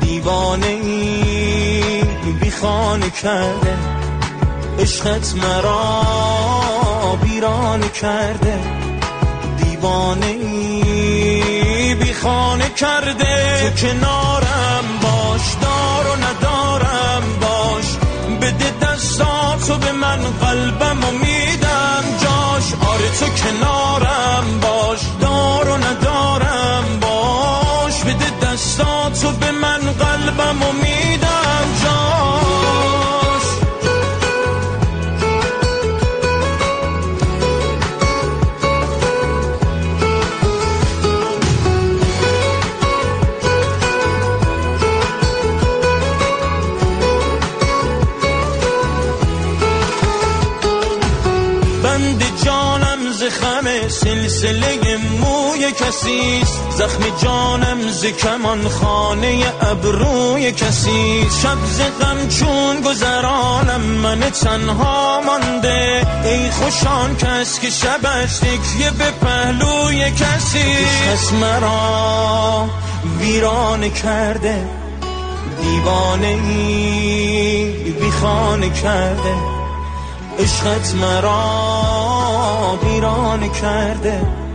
[0.00, 2.02] دیوانه ای
[2.40, 3.76] بیخانه کرده.
[4.78, 6.02] عشقت مرا
[7.22, 8.58] ویرانه کرده
[9.56, 10.75] دیوانه ای
[12.26, 13.60] بیخانه کرده.
[13.60, 17.86] تو کنارم باش دار و ندارم باش.
[18.40, 22.04] بده دستاتو به من قلبم و میدم.
[22.22, 28.00] جاش آره تو کنارم باش دار و ندارم باش.
[28.00, 31.45] بده دستاتو به من قلبم و میدم.
[55.86, 65.20] کسی زخم جانم ز کمان خانه ابروی کسی شب ز غم چون گذرانم من تنها
[65.20, 66.06] مانده.
[66.24, 72.68] ای خوشان کس که شبش تکیه به پهلوی کسی کس مرا
[73.18, 74.68] ویران کرده.
[75.62, 77.64] دیوانه ای
[78.00, 79.34] بیخانه کرده.
[80.38, 84.45] عشقت مرا ویران کرده.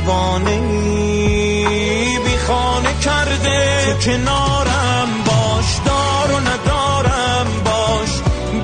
[0.00, 3.84] دیوانه ای بیخانه کرده.
[3.84, 8.10] تو کنارم باش دار و ندارم باش.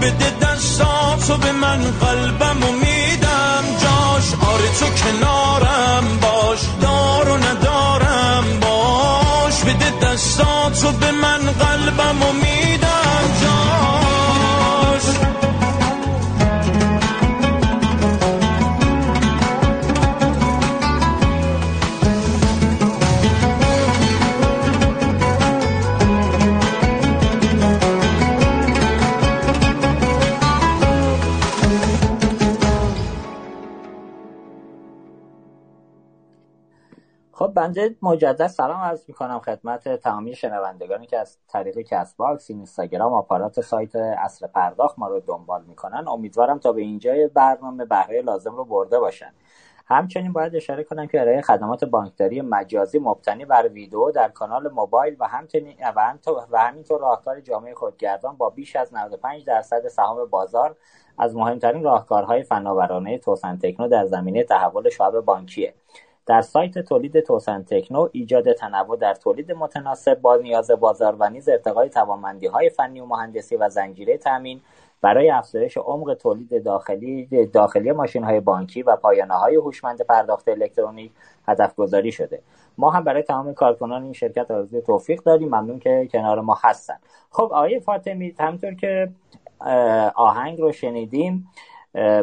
[0.01, 3.65] بده دستاتو به من قلبم و میدم.
[3.83, 9.61] جاش آره تو کنارم باش دار و ندارم باش.
[9.61, 12.86] بده دستاتو به من قلبم و میدم.
[37.39, 42.51] خب بنده مجدد سلام عرض می کنم خدمت تمامی شنوندگانی که از طریق کست باکس
[42.51, 46.09] اینستاگرام آپارات سایت عصر پرداخت ما رو دنبال می‌کنن.
[46.09, 49.33] امیدوارم تا به اینجای برنامه بهره لازم رو برده باشن.
[49.87, 55.17] همچنین باید اشاره کنم که ارائه خدمات بانکداری مجازی مبتنی بر ویدیو در کانال موبایل
[55.21, 55.77] و همچنین
[56.53, 60.77] و همینطور راهکار جامعه خودگردان با بیش از 95 درصد سهام بازار
[61.19, 65.75] از مهمترین راهکارهای فناورانه توسن تکنو در زمینه تحول شعب بانکیه.
[66.27, 71.49] در سایت تولید توسن تکنو ایجاد تنوع در تولید متناسب با نیاز بازار و نیز
[71.49, 74.61] ارتقای توانمندی های فنی و مهندسی و زنجیره تامین
[75.01, 81.13] برای افزایش عمق تولید داخلی داخلی ماشین های بانکی و پایانه های هوشمند پرداخت الکترونیک
[81.49, 82.43] هدف گذاری شده.
[82.79, 85.49] ما هم برای تمام کارکنان این شرکت آرزوی توفیق داریم.
[85.49, 86.97] ممنون که کنار ما هستن.
[87.31, 89.13] خب آقای فاطمی همطور که
[90.15, 91.49] آهنگ رو شنیدیم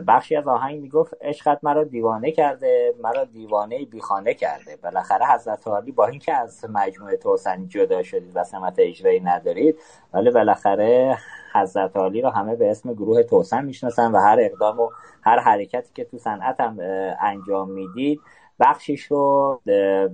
[0.07, 4.77] بخشی از آهنگ می‌گفت عشقت مرا دیوانه کرده مرا دیوانه بیخانه کرده.
[4.83, 9.75] بالاخره حضرت عالی با اینکه از مجموعه توسنی جدا شدید و سمت اجرایی ندارید
[10.13, 11.17] ولی بالاخره
[11.53, 14.89] حضرت عالی رو همه به اسم گروه توسن می‌شناسن و هر اقدام و
[15.21, 16.77] هر حرکتی که تو صنعت هم
[17.21, 18.19] انجام می‌دید
[18.59, 19.61] بخشیش رو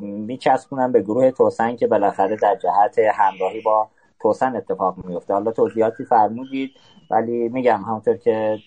[0.02, 3.88] میچسبونن به گروه توسن که بالاخره در جهت همراهی با
[4.20, 6.72] توسن اتفاق میفته حالا توضیحاتی فرمودید.
[7.10, 8.58] ولی میگم همونطور که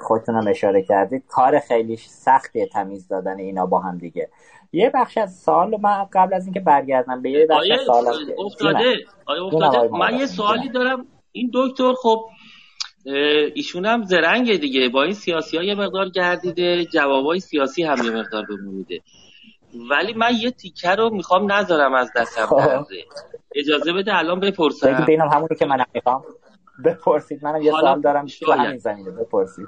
[0.00, 4.28] خودتونم اشاره کردید کار خیلی سختی تمیز دادن اینا با هم دیگه.
[4.72, 8.06] یه بخش از سوال من قبل از اینکه برگردم به یه بخش از سوال
[8.38, 8.96] افتاده.
[9.26, 9.88] آیا افتاده.
[9.88, 11.06] من یه سوالی دارم.
[11.32, 12.24] این دکتر خب
[13.54, 14.88] ایشون هم زرنگه دیگه.
[14.88, 19.00] با این سیاسی ها یه مقدار گردیده جوابای سیاسی هم یه مقدار بمونیده
[19.90, 23.04] ولی من یه تیکه رو می‌خوام نذارم از دستم برده
[23.54, 25.04] اجازه بده الان بپرسم.
[25.06, 26.24] بینم همونی که منم می‌خوام.
[26.84, 27.44] بپرسید.
[27.44, 29.10] منم یه سوال دارم تو همین زمینه.
[29.10, 29.66] بپرسید.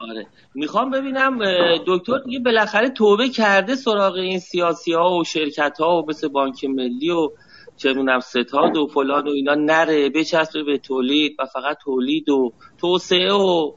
[0.00, 0.26] آره.
[0.54, 1.38] می‌خوام ببینم
[1.86, 6.64] دکتر دیگه بالاخره توبه کرده سراغ این سیاسی ها و شرکت ها و مثل بانک
[6.64, 7.30] ملی و
[7.76, 12.52] چه می‌دونم ستاد و فلان و اینا نره بچسبه به تولید و فقط تولید و
[12.78, 13.72] توسعه و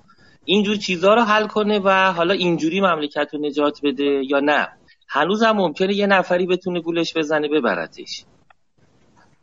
[0.46, 4.68] اینجور چیزها رو حل کنه و حالا اینجوری مملکت رو نجات بده یا نه.
[5.10, 8.26] هنوز هم ممکنه یه نفری بتونه گولش بزنه ببرتش.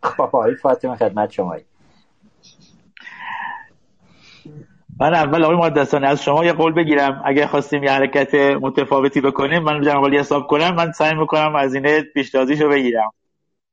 [0.02, 1.65] خب آقای فاطمه خدمت شمایی.
[5.01, 7.23] من اول آقای مقدسانی از شما یه قول بگیرم.
[7.25, 12.03] اگه خواستیم یه حرکت متفاوتی بکنیم من جناب حساب کنم من سعی می‌کنم از اینه
[12.03, 13.11] پیشتازیشو بگیرم.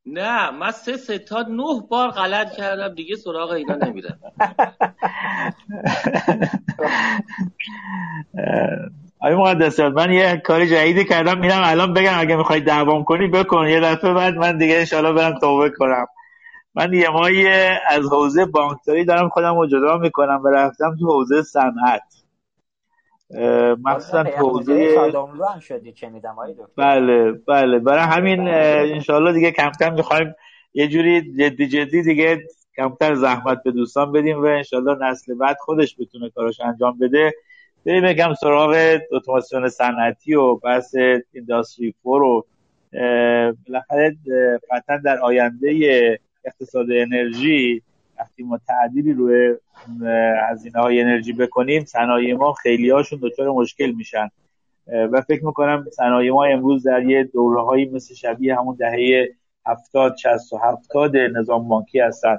[0.06, 4.19] نه من سه سه تا نه بار غلط کردم دیگه سراغ اینا نمیرم.
[9.19, 13.68] آقای مقدسیان من یه کاری جدیدی کردم میرم الان بگم اگه می‌خوای دعوام کنی بکن.
[13.68, 16.06] یه دفعه بعد من دیگه انشالله برم توبه کنم.
[16.76, 17.48] من یه ماهی
[17.88, 22.03] از حوزه بانکداری دارم خودم رو جدا می‌کنم و رفتم تو حوزه صنعت.
[23.84, 25.11] مخصوصا تو حوزه
[26.77, 27.80] بله بله.
[27.80, 30.35] برای همین انشالله دیگه کم کم می‌خوایم
[30.73, 32.43] یه جوری جدی جدی دیگه
[32.76, 37.34] کمتر زحمت به دوستان بدیم و انشالله نسل بعد خودش بتونه کاراش انجام بده.
[37.85, 40.95] بریم یکم سراغ اتوماسیون صنعتی و بحث
[41.34, 42.45] اینداستری فور و
[43.68, 44.18] بالاخره
[44.72, 47.81] قطعا در آینده اقتصاد انرژی
[48.19, 49.55] وقتی ما تعدیلی روی
[50.49, 54.30] هزینه های انرژی بکنیم صنایع ما خیلی هاشون دچار مشکل میشن.
[54.88, 59.30] و فکر می‌کنم صنایع ما امروز در یه دوره هایی مثل شبیه همون دهه
[59.65, 62.38] هفتاد شست و هفتاد نظام بانکی هستن.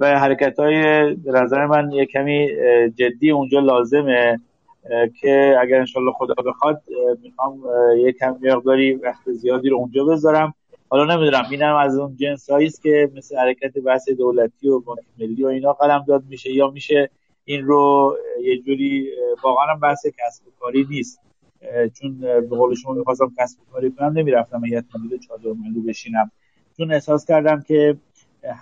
[0.00, 0.76] و حرکت های
[1.26, 2.48] نظر من یه کمی
[2.94, 4.40] جدی اونجا لازمه
[5.20, 6.82] که اگر انشالله خدا بخواد
[7.22, 7.62] می‌خوام
[7.96, 10.54] یک کم مقداری وقت زیادی رو اونجا بذارم.
[10.92, 15.44] حالا نمی‌دونم اینم از اون جنس است که مثل حرکت بحث دولتی و بانک ملی
[15.44, 17.10] و اینا قلم داد میشه یا میشه
[17.44, 19.10] این رو یه جوری
[19.44, 21.20] واقعا بحث کسب و کاری نیست.
[21.94, 26.30] چون به قول شما می‌خواستم کسب و کاری کنم نمی‌رفتم یه مدیر چادر ملو بشینم.
[26.76, 27.96] چون احساس کردم که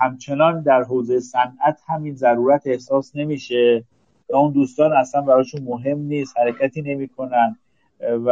[0.00, 3.84] همچنان در حوزه صنعت همین ضرورت احساس نمیشه.
[4.30, 7.56] و اون دوستان اصلا براشون مهم نیست حرکتی نمی‌کنن.
[8.00, 8.30] و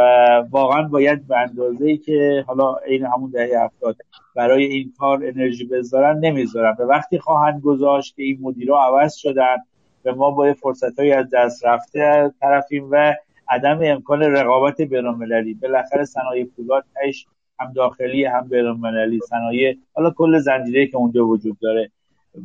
[0.51, 3.97] واقعا باید به اندازه ای که حالا عین همون دهه هفتاد
[4.35, 6.75] برای این کار انرژی بذارن نمی‌ذارن.
[6.79, 9.57] به وقتی خواهند گذاشت که این مدیرها عوض شدن
[10.05, 13.15] و ما با فرصت های از دست رفته طرفیم و
[13.49, 17.27] عدم امکان رقابت بینالمللی بالاخره صنایع پولاد تش
[17.61, 21.91] هم داخلی هم بینالمللی صنایع حالا کل زنجیره که اونجا وجود داره.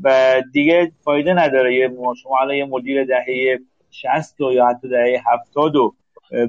[0.03, 1.89] و دیگه فایده نداره
[2.23, 3.59] شما الان یه مدیر دهه
[3.91, 5.93] 60 یا حتی دهه 70 و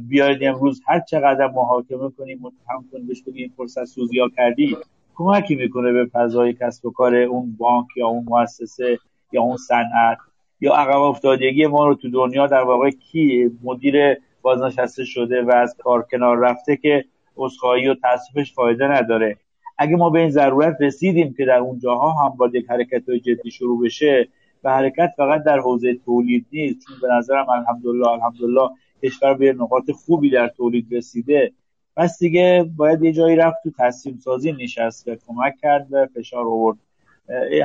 [0.08, 4.76] بیاید امروز هر چقدر محاکمه کنیم متهم کنیم بهش بگیم فرصت سوزی ها کردی
[5.14, 8.98] کمکی می‌کنه به فضای کسب و کار اون بانک یا اون مؤسسه
[9.32, 10.18] یا اون صنعت
[10.60, 15.76] یا عقب افتادگی ما رو تو دنیا در واقع کی مدیر بازنشسته شده و از
[15.78, 17.04] کار کنار رفته که
[17.36, 19.36] عذرخواهی و تاسفش فایده نداره.
[19.78, 23.50] اگه ما به این ضرورت رسیدیم که در اونجاها هم باید یک حرکت های جدی
[23.50, 24.28] شروع بشه
[24.64, 28.68] و حرکت فقط در حوزه تولید نیست چون به نظرم الحمدلله الحمدلله
[29.02, 31.52] کشور به نقاط خوبی در تولید رسیده.
[31.96, 36.46] پس دیگه باید یه جایی رفت تو تصمیم سازی نشست و کمک کرد و فشار
[36.46, 36.78] آورد.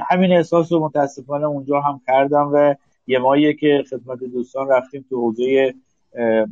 [0.09, 2.75] همین احساس رو متاسفانه اونجا هم کردم و
[3.07, 5.73] یه ماهیه که خدمت دوستان رفتیم تو حوزه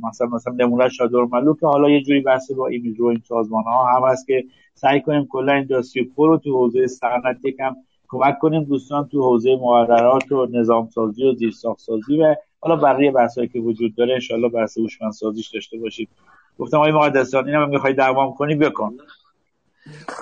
[0.03, 3.64] مثلا مثلا نمونه شادر ملو که حالا یه جوری بحث با ایمیج رو این سازمان
[3.64, 4.44] ها هم هست که
[4.74, 7.76] سعی کنیم کلا اینداستری پرو رو تو حوزه صنعت یکم
[8.07, 13.11] کمک کنیم دوستان تو حوزه مقررات و نظام سازی و زیر سازی و حالا بقیه
[13.11, 16.10] بحثایی که وجود داره انشالله بحث هوشمند سازیش داشته باشید.
[16.60, 18.98] گفتم آقای مقدسیان اینم می‌خوای دوام کنی بکن.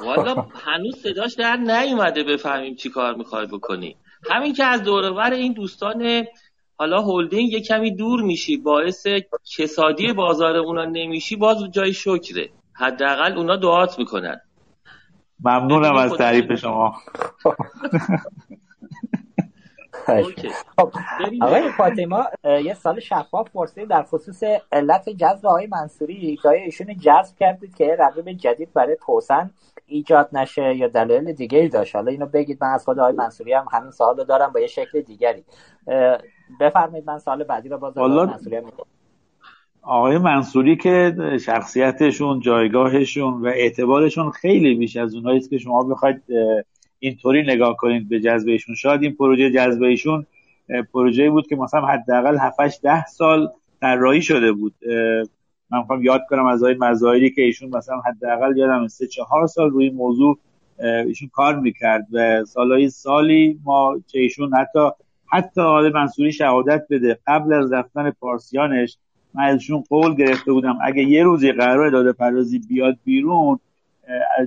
[0.05, 3.95] والا هنوز صداش در نیومده بفهمیم چی کار می‌خوای بکنی.
[4.31, 6.25] همین که از دورور این دوستان
[6.77, 9.07] حالا هلدینگ یه کمی دور میشی باعث
[9.57, 12.49] کسادی بازار اونا نمیشی باز جای شکره.
[12.73, 14.41] حداقل اونا دعات می‌کنن.
[15.43, 16.95] ممنونم از تعریف شما.
[21.41, 22.17] آقای فاطمه
[22.63, 26.37] یه سال شفاف پرسید در خصوص علت جذب آقای منصوری.
[26.43, 29.51] جای ایشون جذب کردید که رقیب جدید برای توسن
[29.85, 31.95] ایجاد نشه یا دلایل دیگری داشت.
[31.95, 32.57] حالا اینو بگید.
[32.61, 35.43] من از خود آقای منصوری هم همین سوال رو دارم با یه شکل دیگری.
[36.59, 38.63] بفرمایید من سال بعدی رو باز آقای منصوری هم
[39.81, 41.15] آقای منصوری که
[41.45, 46.23] شخصیتشون جایگاهشون و اعتبارشون خیلی بیش از اونهایی که شما بخواید
[47.03, 48.75] اینطوری نگاه کنید به جذب ایشون.
[48.75, 50.25] شاید این پروژه جذب ایشون
[50.93, 53.49] پروژه بود که مثلا حداقل 7 ده سال
[53.81, 54.73] طراحی شده بود.
[55.69, 59.69] من می‌خوام یاد کنم از آقای مزایری که ایشون مثلا حداقل یادم سه چهار سال
[59.69, 60.39] روی موضوع
[60.79, 64.89] ایشون کار می‌کرد و سالهای سالی ما چه ایشون حتی
[65.31, 67.19] حتی آقای منصوری شهادت بده.
[67.27, 68.97] قبل از رفتن پارسیانش
[69.33, 73.59] من ازشون قول گرفته بودم اگه یه روزی قرار داده پردازی بیاد بیرون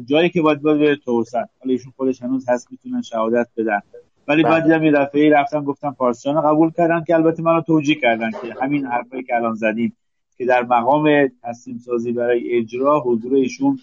[0.05, 1.45] جایی که باید باید به توسن.
[1.61, 3.81] حالا ایشون خودش هنوز هست می‌تونن شهادت بدن.
[4.29, 8.31] ولی بعد دیدم یه دفعه رفتم گفتم پارسیان قبول کردن که البته منو توجیه کردن
[8.31, 9.97] که همین حرفایی که الان زدیم
[10.37, 13.79] که در مقام تصمیم سازی برای اجرا حضور ایشون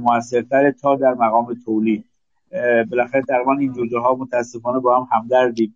[0.00, 2.04] موثرتر تا در مقام تولید.
[2.90, 5.74] بالاخره تقریبا این جوجه ها متاسفانه با هم همدردیم.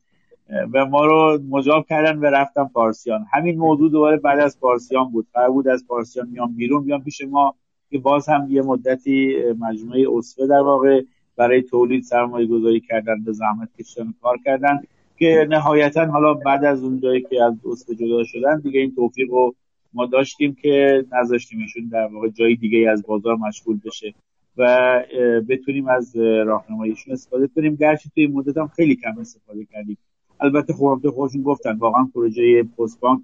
[0.72, 3.26] و ما رو مجاب کردن و رفتم پارسیان.
[3.32, 5.26] همین موضوع دوباره بعد از پارسیان بود.
[5.34, 7.54] قرار بود از پارسیان میام بیرون بیام پیش ما.
[7.92, 11.02] که باز هم یه مدتی مجموعه اصفه در واقع
[11.36, 14.80] برای تولید سرمایه گذاری کردن به زحمت کشتن کار کردن
[15.18, 19.30] که نهایتا حالا بعد از اون جایی که از اصفه جدا شدن دیگه این توفیق
[19.30, 19.54] رو
[19.94, 24.14] ما داشتیم که نذاشتیمشون در واقع جای دیگه از بازار مشغول بشه
[24.56, 25.00] و
[25.48, 27.74] بتونیم از راهنماییشون استفاده کنیم.
[27.74, 29.98] گرچه توی این مدت هم خیلی کم استفاده کردیم.
[30.40, 33.20] البته خب خودشون گفتن واقعا پروژه پست بانک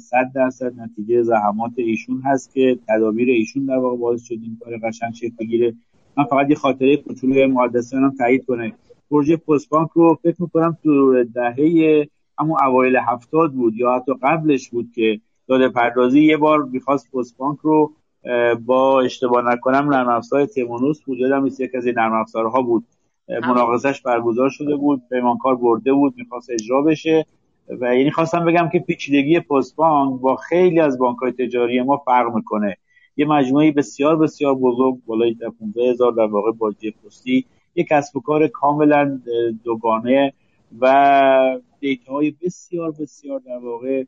[0.00, 4.78] صد درصد نتیجه زحمات ایشون هست که تدابیر ایشون در واقع باعث شد این کار
[4.78, 5.74] قشنگ شکل بگیره.
[6.16, 8.72] من فقط یه خاطره کوچولوی مقدسیان هم تایید کنه
[9.10, 12.08] پروژه پست بانک رو فکر می‌کنم تو دهه
[12.38, 17.36] اما اوایل هفتاد بود یا حتی قبلش بود که داده پردازی یه بار می‌خواست پست
[17.36, 17.92] بانک رو
[18.66, 21.18] با اشتباه نکنم نرم افزار تیمونوس بود.
[21.18, 22.84] یادم یکی از این نرم افزارها بود.
[23.28, 27.26] مناقضش برگزار شده بود پیمانکار برده بود می‌خواست اجرا بشه.
[27.68, 31.96] و یعنی خواستم بگم که پیچیدگی پست بانک با خیلی از بانک های تجاری ما
[31.96, 32.76] فرق می‌کنه.
[33.16, 38.20] یه مجموعه بسیار بسیار بزرگ بالای 15 هزار در واقع باجی پستی یک کسب و
[38.20, 39.20] کار کاملا
[39.64, 40.32] دوگانه
[40.80, 44.04] و دیتا های بسیار بسیار در واقع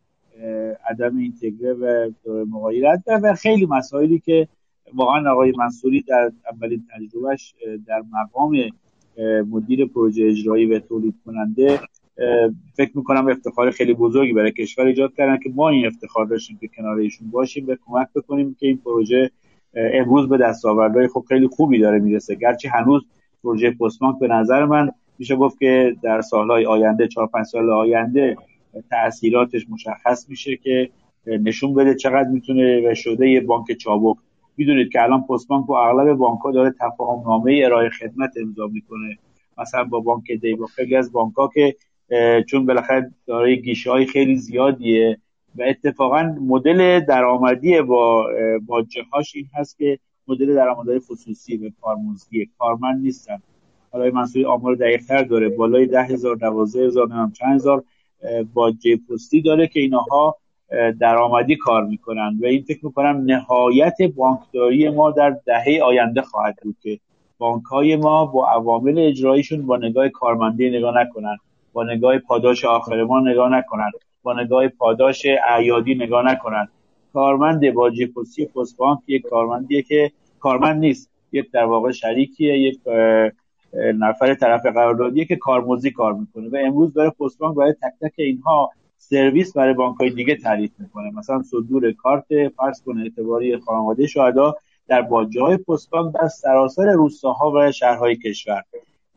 [0.90, 4.48] عدم اینتگره و مغایرت و خیلی مسائلی که
[4.94, 7.54] واقعا آقای منصوری در اولین تجربهش
[7.86, 8.56] در مقام
[9.50, 11.80] مدیر پروژه اجرایی و تولید کننده
[12.74, 16.68] فکر می‌کنم افتخار خیلی بزرگی برای کشور ایجاد کردن که ما این افتخار داشتیم که
[16.76, 19.30] کنار ایشون باشیم و کمک بکنیم که این پروژه
[19.74, 22.34] امروز به دستاوردهای خب خیلی خوبی داره می‌رسه.
[22.34, 23.02] گرچه هنوز
[23.44, 28.36] پروژه پستبانک به نظر من میشه گفت که در سالهای آینده چهار پنج سال آینده
[28.90, 30.90] تاثیراتش مشخص میشه که
[31.26, 34.16] نشون بده چقدر می‌تونه و شده یه بانک چابک.
[34.56, 39.18] می‌دونید که الان پستبانک با اغلب بانک ها داره تفاهم نامه ارائه خدمت امضا می‌کنه.
[39.58, 41.76] مثلا با بانک دی با خیلی از بانک که
[42.46, 45.18] چون بالاخره دارای گیشه های خیلی زیادیه
[45.56, 48.26] و اتفاقا مدل درآمدی با
[48.66, 49.98] باجهاش این هست که
[50.28, 52.50] مدل درآمدهای خصوصی به کارمزدی.
[52.58, 53.38] کارمند نیستن.
[53.92, 55.48] حالا منصوری آمار دقیقتر داره.
[55.48, 57.08] بالای ده هزار دوازده هزار
[57.38, 57.84] چند هزار
[58.54, 60.36] باجه پستی داره که اینها
[61.00, 62.38] درآمدی کار می‌کنن.
[62.42, 66.98] و این فکر می‌کنم نهایت بانکداری ما در دهه آینده خواهد بود که
[67.38, 71.36] بانک های ما با عوامل اجراییشون با نگاه کارمندی نگاه نکنن.
[71.78, 73.90] با نگاه پاداش آخر ما نگاه نکنن
[74.22, 76.68] با نگاه پاداش اعیادی نگاه نکنن
[77.12, 81.10] کارمند با پستی پست بانک یک کارمندیه که کارمند نیست.
[81.32, 82.80] یک در واقع شریکیه یک
[83.74, 86.48] نفر طرف قراردادیه که کارمزدی کار می‌کنه.
[86.48, 90.70] و امروز برای پست بانک برای تک تک اینها سرویس برای بانک های دیگه تعریف
[90.78, 91.10] می‌کنه.
[91.10, 94.54] مثلا صدور کارت فرض کنه اعتباری خانواده شهدا
[94.88, 98.62] در باجه های پست بانک در سراسر روستاها و شهرهای کشور.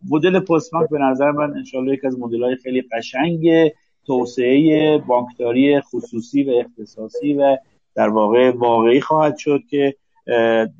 [0.10, 3.72] مدل پست بانک به نظر من انشالله یک از مدل های خیلی قشنگ
[4.06, 7.58] توسعه بانکداری خصوصی و اختصاصی و
[7.96, 9.96] در واقع واقعی خواهد شد که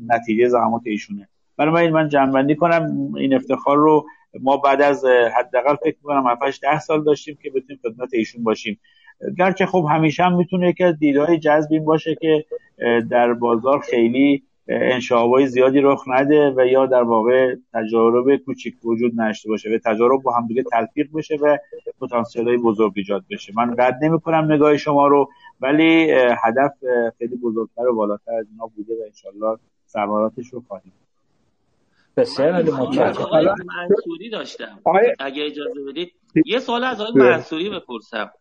[0.08, 1.28] نتیجه زحمات ایشونه.
[1.58, 4.06] برای من من جنبندی کنم این افتخار رو
[4.40, 5.06] ما بعد از
[5.38, 8.80] حداقل فکر کنم 7 ده سال داشتیم که بتونیم خدمت ایشون باشیم.
[9.38, 12.46] گرچه خب همیشه هم می‌تونه یکی از دیدهای جذب این باشه که
[13.10, 19.50] در بازار خیلی انشابای زیادی رخ نده و یا در واقع تجارب کوچیک وجود نشته
[19.50, 21.58] باشه و تجارب با هم دیگه تلفیق بشه و
[22.02, 23.54] پتانسیل های بزرگ ایجاد بشه.
[23.56, 25.30] من رد نمی کنم نگاه شما رو
[25.62, 26.12] ولی
[26.44, 26.74] هدف
[27.18, 29.58] خیلی بزرگتر و بالاتر از اینا بوده و انشالله
[29.88, 30.94] ثمراتش رو خواهیم.
[32.18, 33.56] بسیار متشکرم.
[33.66, 34.80] منصوری داشتم.
[35.20, 36.12] اگه اجازه بدید.
[36.46, 38.32] یه سوال از آقای منصوری بپرسم.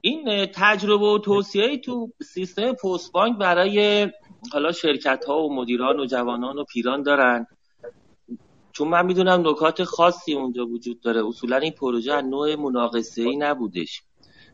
[0.00, 4.08] این تجربه و توصیه تو سیستم پست بانک برای
[4.52, 7.46] حالا شرکت ها و مدیران و جوانان و پیران دارن.
[8.72, 11.26] چون من می‌دونم نکات خاصی اونجا وجود داره.
[11.26, 14.02] اصولا این پروژه از نوع مناقصه ای نبودش.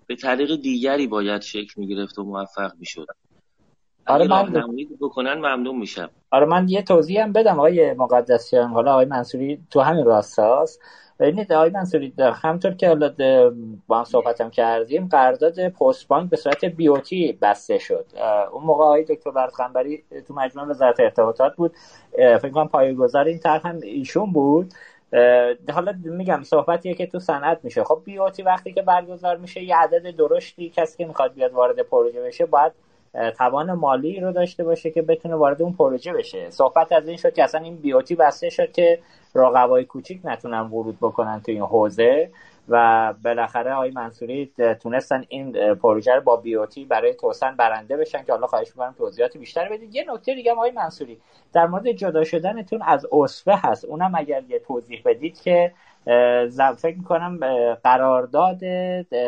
[0.06, 3.06] به طریق دیگری باید شکل می‌گرفت و موفق می‌شد.
[4.06, 4.52] آره من
[5.00, 6.10] بکنن ممنون میشم.
[6.30, 8.70] آره من یه توضیح هم بدم آقای مقدسیان.
[8.70, 10.80] حالا آقای منصوری تو همین راستاست.
[11.20, 13.14] ببینید آقای منصوری همطور که حالا
[13.86, 18.06] با هم صحبتم کردیم قرارداد پست بانک به صورت بیوتی بسته شد.
[18.52, 21.72] اون موقع آقای دکتر برخنبری تو مجموعه وزارت ارتباطات بود.
[22.16, 24.74] فکر کنم پایه‌گذار این طرح هم ایشون بود.
[25.72, 27.84] حالا میگم صحبتیه که تو صنعت میشه.
[27.84, 32.22] خب بیوتی وقتی که برگزار میشه یه عدد درشتی کسی که می‌خواد بیاد وارد پروژه
[32.22, 32.72] بشه باید
[33.38, 36.50] توان مالی رو داشته باشه که بتونه وارد اون پروژه بشه.
[36.50, 38.98] صحبت از این شد که اصلا این بیوتی بسته شد که
[39.34, 42.30] رقبای کوچیک نتونن ورود بکنن تو این حوزه
[42.68, 48.32] و بالاخره آقای منصوری تونستن این پروژه رو با بیوتی برای توسن برنده بشن که
[48.32, 49.94] حالا خواهش می‌کنم توضیحات بیشتر بدید.
[49.94, 51.18] یه نکته دیگه آقای منصوری.
[51.52, 53.84] در مورد جدا شدنتون از اصفه هست.
[53.84, 55.72] اونم اگر یه توضیح بدید که
[56.76, 57.38] فکر می‌کنم
[57.84, 58.60] قرارداد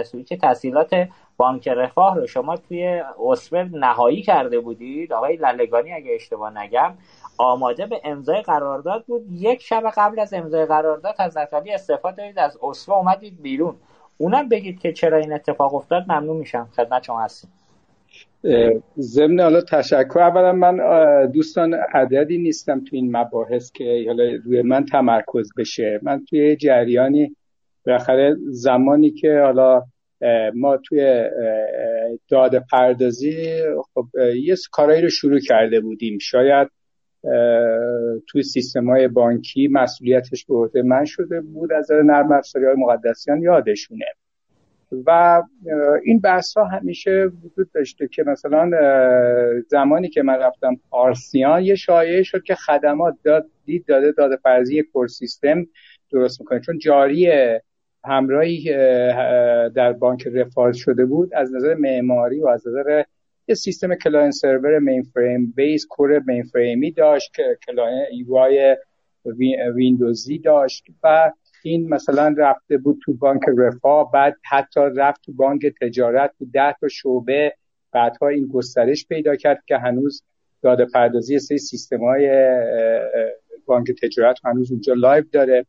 [0.02, 5.12] سویچ تحصیلات بانک رفاه رو شما توی اصفه نهایی کرده بودید.
[5.12, 6.94] آقای للگانی اگه اشتباه نگم
[7.38, 9.26] آماده به امضای قرارداد بود.
[9.32, 13.76] یک شب قبل از امضای قرارداد از علی استفاده دارید از اصفه اومدید بیرون.
[14.18, 16.04] اونم بگید که چرا این اتفاق افتاد.
[16.08, 16.68] ممنون میشم.
[16.76, 17.50] خدمت شما هستیم.
[18.98, 20.76] ضمن حالا تشکر اولا من
[21.26, 26.00] دوستان عددی نیستم تو این مباحث که حالا روی من تمرکز بشه.
[26.02, 27.36] من توی جریانی
[27.86, 29.82] بالاخره زمانی که حالا
[30.54, 31.24] ما توی
[32.28, 33.62] داده پردازی
[33.94, 34.06] خب
[34.42, 36.18] یه کارایی رو شروع کرده بودیم.
[36.18, 36.68] شاید
[38.28, 43.42] توی سیستم های بانکی مسئولیتش به عهده من شده بود از نرم افزاری های مقدسیان
[43.42, 44.06] یادشونه.
[45.06, 45.42] و
[46.04, 48.70] این بحث ها همیشه وجود داشته که مثلا
[49.68, 54.82] زمانی که من رفتم پارسیان یه شایعه شد که خدمات داد دید داده داده پردازی
[54.82, 55.66] core system
[56.12, 56.60] درست می‌کنه.
[56.60, 57.30] چون جاری
[58.04, 58.64] همراهی
[59.74, 63.02] در بانک رفاه شده بود از نظر معماری و از نظر
[63.48, 68.38] یه سیستم client server mainframe base core mainframe ی داشت که client یو
[69.74, 71.32] ویندوزی داشت و
[71.68, 76.76] این مثلا رفته بود تو بانک رفاه بعد حتی رفت تو بانک تجارت تو ده
[76.80, 77.54] تا شعبه.
[77.92, 80.22] بعدها این گسترش پیدا کرد که هنوز
[80.62, 82.30] داده پردازی سه سیستم های
[83.66, 85.66] بانک تجارت هنوز اونجا live داره.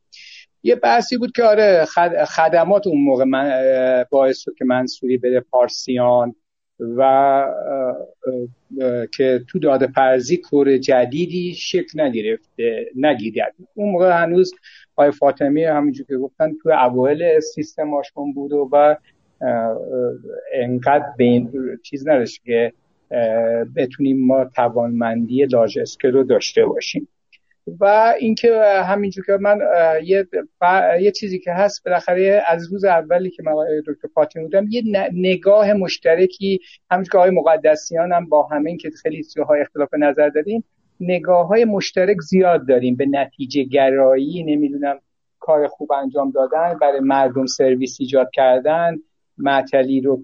[0.63, 1.85] یه بحثی بود که آره
[2.27, 6.35] خدمات اون موقع من باعث شد که منصوری بره پارسیان
[6.79, 7.45] و
[9.17, 13.55] که تو داده پردازی core جدیدی شکل نگرفته نگیرد.
[13.73, 14.53] اون موقع هنوز
[14.95, 18.95] آقای فاطمی همینجور که گفتن تو اوایل سیستماشون بود و
[20.53, 21.51] انقدر به این
[21.83, 22.73] چیز نداشت که
[23.75, 27.07] بتونیم ما توانمندی لارج اسکل رو داشته باشیم.
[27.79, 29.59] و اینکه همینجور که من
[30.03, 30.27] یه,
[30.99, 33.53] یه چیزی که هست بالاخره از روز اولی که من
[33.87, 34.83] دکتر فاطمی بودم یه
[35.13, 36.59] نگاه مشترکی
[36.91, 40.63] همینجور که آقای مقدسیان هم با همین که خیلی های اختلاف نظر داریم
[40.99, 42.95] نگاه های مشترک زیاد داریم.
[42.95, 44.99] به نتیجه گرایی نمی‌دونم
[45.39, 48.97] کار خوب انجام دادن برای مردم سرویس ایجاد کردن
[49.37, 50.21] معطلی رو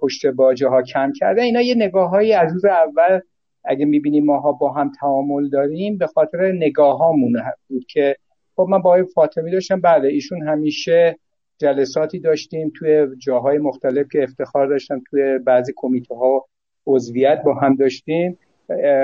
[0.00, 1.42] پشت باجه ها کم کردن.
[1.42, 3.20] اینا یه نگاه های از روز اول
[3.64, 8.16] اگه می‌بینیم ماها با هم تعامل داریم به خاطر نگاه هامون بود که
[8.56, 9.80] خب من با فاطمی داشتم.
[9.80, 11.18] بله ایشون همیشه
[11.58, 16.46] جلساتی داشتیم توی جاهای مختلف که افتخار داشتم توی بعضی کمیته ها
[16.86, 18.38] عضویت با هم داشتیم.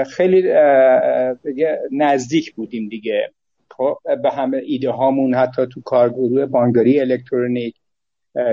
[0.06, 0.52] خیلی
[1.92, 3.30] نزدیک بودیم دیگه.
[3.70, 7.74] خب به همه ایده هامون حتی تو کارگروه بانکداری الکترونیک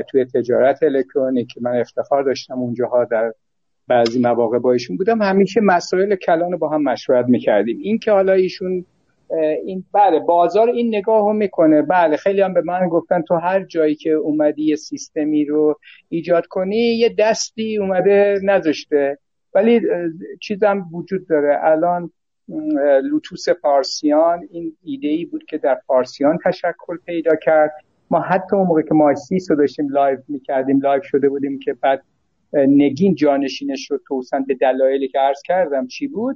[0.10, 3.34] توی تجارت الکترونیک که من افتخار داشتم اونجاها در
[3.88, 7.78] بعضی مواقع با ایشون بودم همیشه مسائل کلان با هم مشورت می‌کردیم.
[7.82, 8.86] این که حالا ایشون
[9.66, 11.82] این بله بازار این نگاه رو می‌کنه.
[11.82, 15.80] بله خیلی هم به من گفتن تو هر جایی که اومدی یه سیستمی رو
[16.10, 19.18] ایجاد کنی یه دستی اومده نذاشته.
[19.56, 19.82] ولی
[20.42, 21.60] چیزم وجود داره.
[21.62, 22.12] الان
[23.04, 27.72] لوتوس پارسیان این ایده ای بود که در پارسیان تشکل پیدا کرد.
[28.12, 31.74] ما حتی اون موقع که ما سیس رو داشتیم لایو می‌کردیم لایو شده بودیم که
[31.74, 32.04] بعد
[32.54, 36.36] نگین جانشینش رو توسن به دلایلی که عرض کردم چی بود؟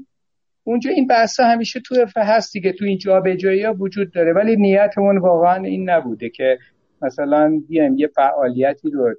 [0.64, 2.98] اونجا این بحثا همیشه تو هست دیگه تو این
[3.38, 4.34] جایی ها وجود داره.
[4.34, 6.58] ولی نیتمون واقعا این نبوده که
[7.02, 9.14] مثلا بیایم یه فعالیتی رو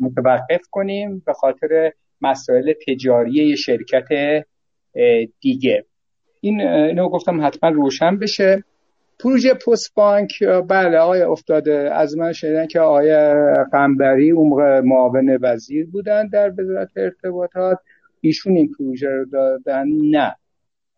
[0.00, 1.92] متوقف کنیم به خاطر
[2.30, 4.08] مسائل تجاری یه شرکت
[5.40, 5.84] دیگه.
[6.40, 8.64] این اینو گفتم حتما روشن بشه.
[9.20, 10.30] پروژه پست بانک
[10.68, 11.90] بله آقای افتاده.
[11.92, 13.34] از من شنیدن که آقای
[13.72, 17.78] قنبری اون معاون وزیر بودن در وزارت ارتباطات.
[18.20, 20.36] ایشون این پروژه رو دادن؟ نه.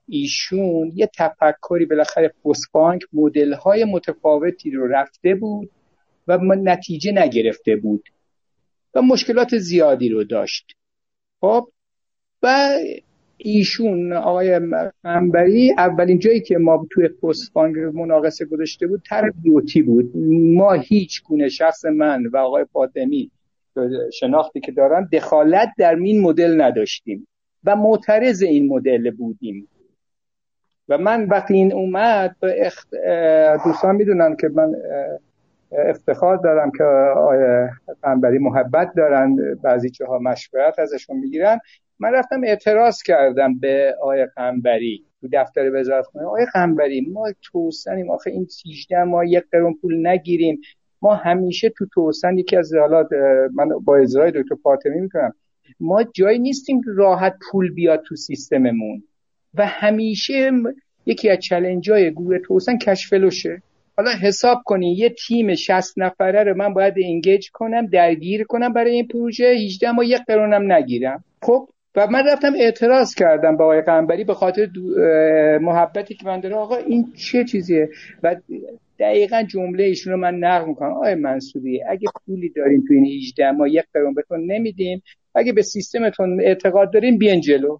[0.08, 5.70] ایشون یه تفکری بالاخره پست بانک مدل های متفاوتی رو رفته بود
[6.28, 8.08] و نتیجه نگرفته بود
[8.94, 10.75] و مشکلات زیادی رو داشت.
[11.46, 11.68] خب
[12.42, 12.70] و
[13.36, 14.60] ایشون آقای
[15.04, 17.56] منبری اولین جایی که ما توی پست
[17.94, 20.16] مناقصه گذاشته بود تر بیوتی بود.
[20.56, 23.30] ما هیچ گونه شخص من و آقای فاطمی
[24.12, 27.26] شناختی که دارن دخالت در این مدل نداشتیم
[27.64, 29.68] و معترض این مدل بودیم.
[30.88, 32.88] و من وقتی این اومد اخت...
[33.64, 34.74] دوستان می‌دونن که من
[35.72, 36.84] افتخار دارم که
[37.16, 37.68] آقای
[38.02, 41.58] قنبری محبت دارن بعضی جاها مشورت ازشون می‌گیرن.
[41.98, 46.24] من رفتم اعتراض کردم به آقای قنبری تو دفتر وزارت خونه.
[46.24, 50.60] آقای قنبری ما توسنیم آخه این 18 ما یک قرون پول نگیریم.
[51.02, 53.08] ما همیشه تو توسن یکی از حالا
[53.54, 55.34] من با اجرای دکتر فاطمی می‌کنم.
[55.80, 59.02] ما جایی نیستیم راحت پول بیاد تو سیستممون.
[59.54, 60.50] و همیشه
[61.06, 63.62] یکی از چلنج های گروه توسن کشفلوشه
[63.96, 68.90] حالا حساب کنی یه تیم 60 نفره رو من باید انگیج کنم درگیر کنم برای
[68.90, 71.24] این پروژه 18 ما یک قرونم نگیرم.
[71.42, 74.68] خب؟ و من رفتم اعتراض کردم به آقای قنبری به خاطر
[75.60, 76.54] محبتی که من داره.
[76.54, 77.88] آقا این چه چیزیه؟
[78.22, 78.36] و
[78.98, 80.92] دقیقا جمله ایشون رو من نقل می‌کنم.
[80.92, 85.02] آقای منصوری اگه پولی داریم تو این 18 ما یک قرون بهتون نمیدیم.
[85.34, 87.78] اگه به سیستمتون اعتقاد داریم بیان جلو.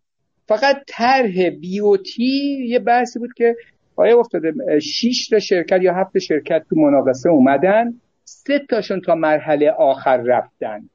[0.49, 3.57] فقط طرح BOT یه بحثی بود که
[3.97, 7.95] آیا افتاده 6 تا شرکت یا هفت شرکت تو مناقصه اومدن
[8.25, 10.89] سه تاشون تا مرحله آخر رفتن.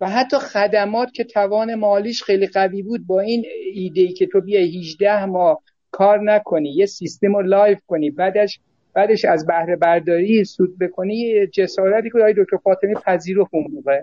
[0.00, 3.44] و حتی خدمات که توان مالیش خیلی قوی بود با این
[3.74, 8.60] ایده ای که تو بیا 18 ماه کار نکنی یه سیستم رو live کنی بعدش
[8.94, 14.02] بعدش از بهره برداری سود بکنی جسارتی که آقای دکتر فاطمی پذیرفت اون موقع.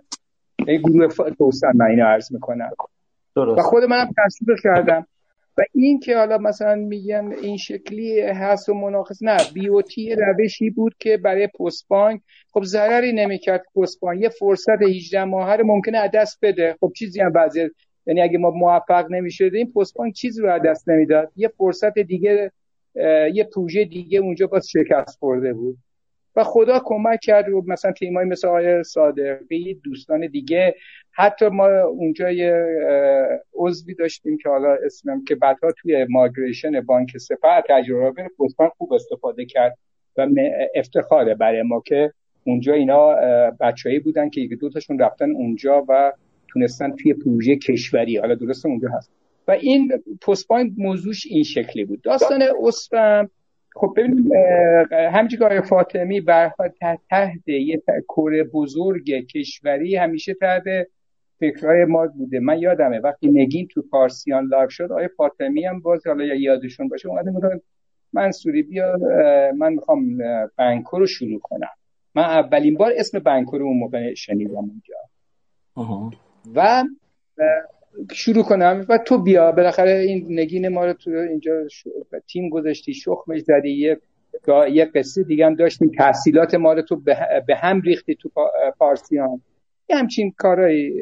[0.68, 1.07] این گروه
[1.38, 2.69] توسن من اینو عرض می‌کنم.
[3.35, 3.60] درست.
[3.60, 5.07] و خود منم تصدیق کردم.
[5.58, 9.38] و این که حالا مثلا میگن این شکلی هست و مناقص نه.
[9.54, 12.22] بیوتی روشی بود که برای پست بانک
[12.54, 14.22] خب ضرری نمی‌کرد پست بانک.
[14.22, 16.76] یه فرصت 18 ماهه رو ممکنه از دست بده.
[16.80, 17.72] خب چیزی هم وضعیت
[18.08, 21.32] یعنی اگه ما موفق نمی‌شدیم پست بانک چیزی رو از دست نمی‌داد.
[21.36, 22.52] یه فرصت دیگه
[23.34, 25.78] یه پروژه دیگه اونجا باز شکست خورده بود.
[26.38, 30.76] و خدا کمک کرد و مثلا تیمای مثل آقای صادقی دوستان دیگه
[31.12, 32.66] حتی ما اونجا یه
[33.54, 39.46] عضوی داشتیم که حالا اسمم که بعدها توی ماگریشن بانک سپه تجربه پستبانک خوب استفاده
[39.46, 39.78] کرد
[40.18, 40.28] و
[40.76, 43.16] افتخاره برای ما که اونجا اینا
[43.60, 46.14] بچههایی بودن که یک دو تاشون رفتن اونجا و
[46.48, 48.18] تونستن توی پروژه کشوری.
[48.18, 49.12] حالا درست اونجا هست.
[49.48, 49.92] و این
[50.28, 50.48] پست
[50.78, 52.02] موضوعش این شکلی بود.
[52.02, 53.30] داستان اصفم
[53.80, 54.32] خب ببینیم
[54.91, 56.68] همچنین که فاطمی برها
[57.10, 60.64] تحت یه core بزرگ کشوری همیشه تحت
[61.40, 62.40] فکرهای ما بوده.
[62.40, 67.10] من یادمه وقتی نگین تو پارسیان live شد آیا فاطمی هم باز حالا یادشون باشه
[67.10, 67.60] اومده بودن
[68.14, 68.98] منصوری بیا
[69.58, 70.18] من می‌خوام
[70.58, 71.70] بنکو رو شروع کنم.
[72.16, 74.95] من اولین بار اسم بنکو رو اون موقع شنیدم اونجا.
[76.56, 76.84] و
[78.14, 79.52] شروع کنم و تو بیا.
[79.52, 81.53] بالاخره این نگین ما رو تو اینجا
[82.28, 83.98] تیم گذاشتی شخمش زدی یه
[84.72, 87.02] یه قصه دیگه هم داشتیم تحصیلات ما رو تو
[87.48, 88.32] به هم ریختی تو
[88.80, 89.41] پارسیان.
[89.90, 91.02] یه همچین کارایی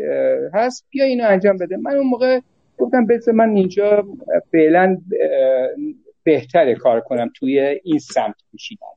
[0.54, 0.86] هست.
[0.90, 1.78] بیا اینو انجام بده.
[1.78, 2.40] من اون موقع
[2.78, 4.08] گفتم بذار من اینجا
[4.52, 4.98] فعلا
[6.24, 8.88] بهتره کار کنم توی این سمت کشیدم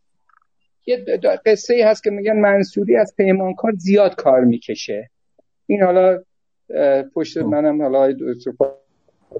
[0.86, 1.04] یه
[1.46, 5.10] قصه ای هست که میگن منصوری از پیمانکار زیاد کار می‌کشه.
[5.66, 6.22] این حالا
[7.14, 8.10] پشت منم حالا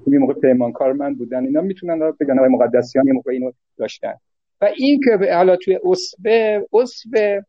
[0.07, 4.13] یه موقع پیمانکار من بودن اینا می‌تونن بگن آقای مقدسیان یه موقع اینو داشتن.
[4.61, 7.45] و این که حالا توی اصبه اصبه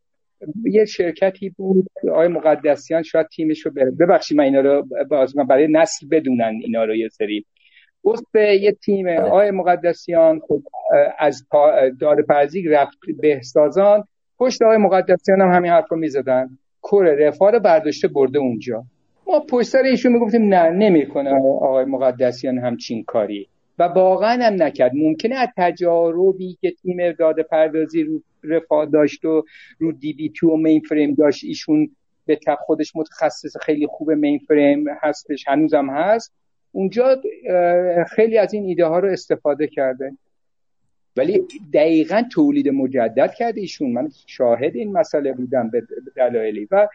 [0.65, 4.87] یه شرکتی بود آقای مقدسیان شاید تیمش رو ببخشید من اینا رو
[5.49, 7.47] برای نسل بدونن اینا رو یه سری.
[8.05, 9.21] اصبه یه تیم بله.
[9.21, 10.63] آقای مقدسیان خب
[11.19, 11.47] از
[12.01, 14.05] دار پرزی رفت بهسازان.
[14.39, 16.59] پشت آقای مقدسیان هم همین حرف رو می‌زدن.
[16.81, 18.85] کور رفاه رو برداشته برده اونجا.
[19.31, 21.31] ما پشت ایشون می‌گفتیم نه نمی‌کنه.
[21.41, 23.49] آقای مقدسیان همچین کاری.
[23.79, 24.93] و واقعا هم نکرد.
[24.95, 29.45] ممکنه از تجاربی که تیم داده پردازی رو رفاه داشت و
[29.79, 31.91] رو دی بی تو و مین فریم داشت ایشون
[32.27, 36.33] به خودش متخصص خیلی خوب مین فریم هستش هنوزم هست.
[36.73, 37.23] اونجا
[38.09, 40.13] خیلی از این ایده ها رو استفاده کرده.
[41.17, 41.43] ولی
[41.75, 43.93] دقیقا تولید مجدد کرده ایشون.
[43.93, 45.83] من شاهد این مسئله بودم به
[46.17, 46.69] دلایلی.
[46.71, 46.89] و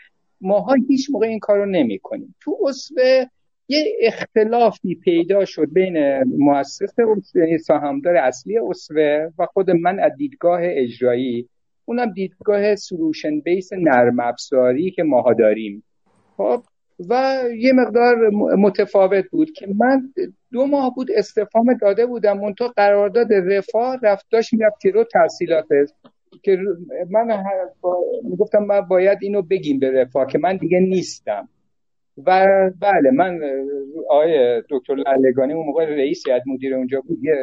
[0.45, 3.29] ماها هیچ موقع این کار رو نمی کنیم تو اصفه
[3.67, 6.93] یه اختلافی پیدا شد بین مؤسس
[7.35, 11.49] یعنی سهامدار اصلی اصفه و خود من از دیدگاه اجرایی.
[11.85, 15.83] اونم دیدگاه سلوشن بیس نرم افزاری که ماها داریم.
[16.37, 16.63] خب؟
[17.09, 20.13] و یه مقدار متفاوت بود که من
[20.51, 25.65] دو ماه بود استفام داده بودم منتها قرارداد رفاه رفت داشت می‌رفت رو تحصیلات
[26.43, 26.57] که
[27.09, 27.43] من
[28.23, 31.49] می‌گفتم من باید اینو بگیم به رفاه که من دیگه نیستم.
[32.25, 32.47] و
[32.79, 33.39] بله من
[34.09, 37.35] آقای دکتر لالگانی اون موقع رئیس هیئت مدیر اونجا بود یه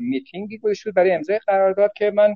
[0.00, 2.34] میتینگی گذاشت برای امضای قرارداد که من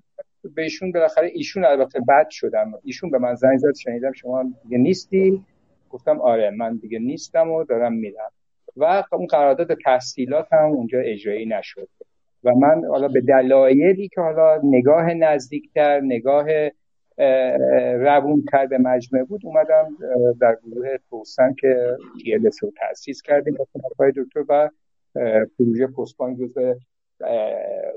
[0.55, 2.73] بهشون بالاخره ایشون البته بد شدم.
[2.85, 5.45] ایشون به من زنگ زد شنیدم شما دیگه نیستی.
[5.91, 8.31] گفتم آره من دیگه نیستم و دارم میرم.
[8.77, 11.89] و اون قرارداد تحصیلات هم اونجا اجرایی نشد.
[12.45, 16.47] و من حالا به دلایلی که حالا نگاه نزدیکتر نگاه
[17.95, 19.97] روونتر به مجموعه بود اومدم
[20.41, 23.57] در گروه توسن که TLS رو تأسیس کردیم
[23.99, 24.71] با دکتر و
[25.59, 26.75] پروژه پستبانک جزء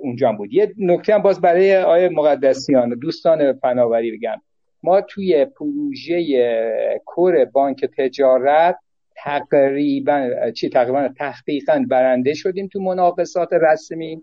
[0.01, 0.53] اونجا بود.
[0.53, 4.41] یه نکته هم باز برای آیه مقدسیان دوستان فناوری بگم.
[4.83, 6.21] ما توی پروژه
[7.05, 8.75] کور بانک تجارت
[9.17, 14.21] تقریبا چی تقریبا تحقیقا برنده شدیم تو مناقصات رسمی.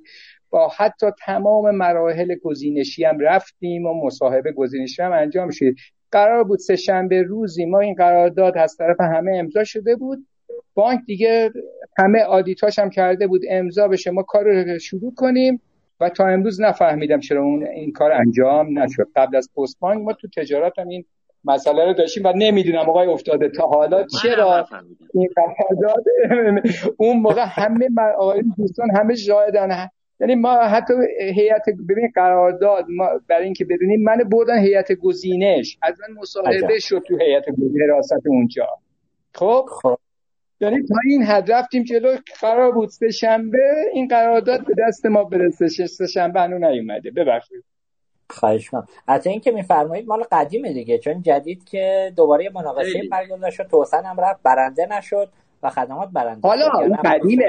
[0.50, 5.74] با حتی تمام مراحل گزینشی هم رفتیم و مصاحبه گزینشی هم انجام شد.
[6.12, 10.26] قرار بود سه شنبه روزی ما این قرارداد از طرف همه امضا شده بود.
[10.74, 11.50] بانک دیگه
[11.98, 15.60] همه آدیتاش هم کرده بود امضا بشه ما کار رو شروع کنیم.
[16.00, 19.06] و تا امروز نفهمیدم چرا اون این کار انجام نشد.
[19.16, 21.04] قبل از پست بانک ما تو تجارت هم این
[21.44, 24.66] مسئله رو داشتیم و نمی‌دونم آقای افتاده تا حالا چرا
[25.14, 26.04] این قرارداد
[26.96, 27.88] اون موقع همه
[28.18, 29.88] آقای دوستان همه شاهدن
[30.20, 30.94] یعنی ما حتی
[31.34, 35.78] هیئت ببین قرارداد ما برای اینکه بدونیم من بردن هیئت گزینش.
[35.82, 37.44] از من مصاحبه شد تو هیئت
[37.80, 38.68] حراست اونجا.
[39.34, 39.98] خب؟ خب.
[40.60, 43.58] یعنی تا این حد رفتیم جلو قرار بود سه شنبه
[43.92, 47.10] این قرارداد به دست ما برسه سه شنبه هنو نیومده.
[47.10, 47.64] ببخشید.
[48.31, 53.66] خواهش کنم از اینکه میفرمایید مال قدیمه دیگه چون جدید که دوباره مناقشه برگزار شد
[53.70, 55.28] توسن هم رفت برنده نشد
[55.62, 57.44] و خدمات برنده حالا اون قدیمه.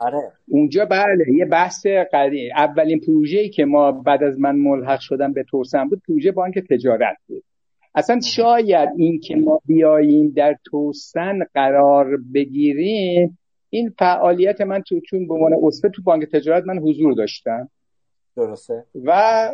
[0.00, 0.32] آره.
[0.48, 2.50] اونجا بله یه بحث قدیم.
[2.56, 7.16] اولین پروژه‌ای که ما بعد از من ملحق شدم به توسن بود پروژه بانک تجارت
[7.28, 7.44] بود.
[7.94, 13.38] اصلا شاید این که ما بیاییم در توسن قرار بگیریم
[13.70, 17.68] این فعالیت من تو چون به عنوان اصفه تو بانک تجارت من حضور داشتم.
[18.36, 19.50] درسته؟ و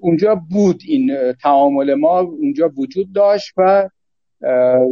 [0.00, 3.88] اونجا بود این تعامل ما اونجا وجود داشت و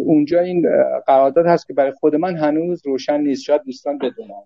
[0.05, 0.67] اونجا این
[1.07, 3.43] قرارداد هست که برای خود من هنوز روشن نیست.
[3.43, 4.43] شاید دوستان بدونم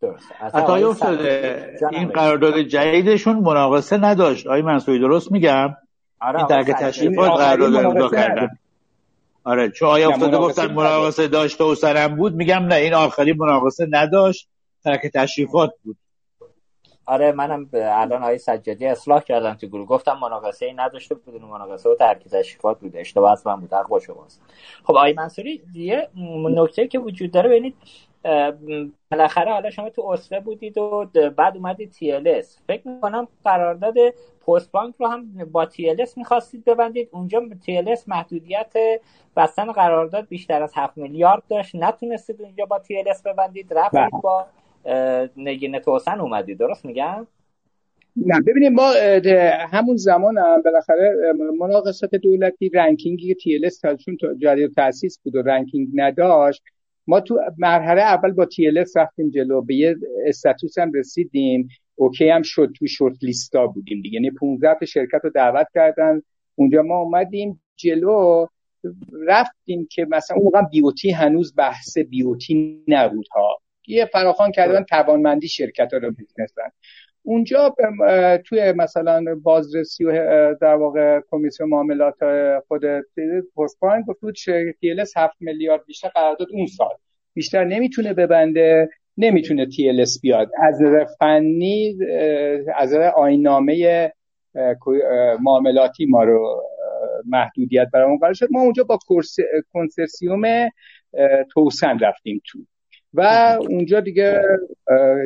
[0.00, 0.32] درست
[0.68, 4.46] افتاده این قرارداد جدیدشون مناقصه نداشت.
[4.46, 5.76] آقای منصوری درست میگم؟
[6.20, 8.48] آره این درک تشریفات قرارداد امضا کردن
[9.44, 13.86] آره چون آیا افتاده گفتن مناقصه داشته و سرم بود میگم نه این آخری مناقصه
[13.90, 14.48] نداشت.
[14.84, 15.96] ترک تشریفات بود.
[17.06, 19.86] آره منم الان آقای سجادی اصلاح کردم تو گروه.
[19.86, 23.88] گفتم مناقصه ای نداشته بدون مناقصه و ترک تشریفات بوده اشتباه از من بود حق
[23.88, 24.42] با شماست
[24.84, 26.08] خب آقای منصوری یه
[26.44, 27.74] نکته که وجود داره ببینید
[29.10, 31.06] بالاخره حالا شما تو اسره بودید و
[31.36, 33.94] بعد اومدید تی فکر می‌کنم قرارداد
[34.46, 37.08] پست بانک رو هم با تی ال می‌خواستید ببندید.
[37.12, 38.72] اونجا تی ال محدودیت
[39.36, 41.74] بستن قرارداد بیشتر از 7 میلیارد داشت.
[41.74, 43.74] نتونستید اونجا با تی ال ببندید.
[43.74, 44.20] رفتید بله.
[44.22, 44.46] با
[45.36, 47.26] نگین توسن اومدید درست میگم؟
[48.16, 48.92] نه ببینید ما
[49.72, 55.88] همون زمان هم بالاخره مناقصات دولتی ranking ی ال چون جدید تاسیس بود و ranking
[55.94, 56.62] نداشت.
[57.06, 61.68] ما تو مرحله اول با ال رفتیم جلو به یه status هم رسیدیم.
[61.94, 64.14] OK هم شد تو short list ا بودیم دیگه.
[64.14, 66.22] یعنی 15 تا شرکت رو دعوت کردن.
[66.54, 68.46] اونجا ما اومدیم جلو
[69.26, 75.48] رفتیم که مثلا اون موقع BOT هنوز بحث BOT نبود ها یه فراخان کردن توانمندی
[75.48, 76.70] شرکت ها رو می‌تونستن
[77.22, 77.74] اونجا
[78.46, 80.12] توی مثلا بازرسی و
[80.60, 82.14] در واقع کمیسیون معاملات
[82.68, 82.82] خود
[83.80, 84.20] بانک گفت
[84.80, 86.94] تی 7 میلیارد بیشتر قرارداد اون سال.
[87.34, 88.88] بیشتر نمی‌تونه ببنده
[89.18, 90.50] نمی‌تونه تی بیاد.
[90.62, 91.98] از نظر فنی
[92.76, 94.12] از نظر آینامه
[95.40, 96.62] معاملاتی ما رو
[97.26, 98.48] محدودیت برامون قرار شد.
[98.50, 98.98] ما اونجا با
[99.72, 100.68] کنسرسیوم
[101.54, 102.58] توسن رفتیم تو.
[103.14, 103.20] و
[103.60, 104.42] اونجا دیگه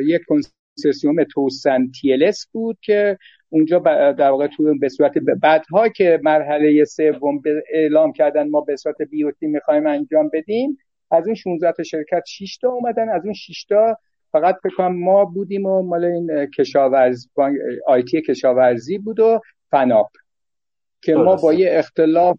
[0.05, 3.17] یک کنسرسیوم توسن تیلس بود که
[3.49, 3.79] اونجا
[4.11, 7.41] در واقع تو به صورت بعدها که مرحله سوم
[7.73, 10.77] اعلام کردن ما به صورت بیوتی می‌خوایم انجام بدیم
[11.11, 13.97] از اون 16 تا شرکت 6 تا اومدن از اون 6 تا
[14.31, 17.27] فقط فکر ما بودیم و مال این کشاورز
[17.87, 19.41] آیتی کشاورزی بود و
[19.71, 20.09] فناپ
[21.01, 22.37] که ما با یه اختلاف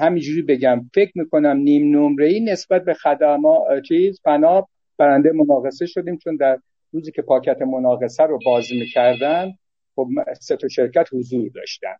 [0.00, 0.90] همینجوری بگم.
[0.94, 4.68] فکر می‌کنم نیم نمره ای نسبت به خدمات چیز فناپ
[4.98, 6.58] برنده مناقصه شدیم چون در
[6.92, 9.54] روزی که پاکت مناقصه رو باز می‌کردن
[9.96, 10.08] خب
[10.40, 11.96] سه تا شرکت حضور داشتن.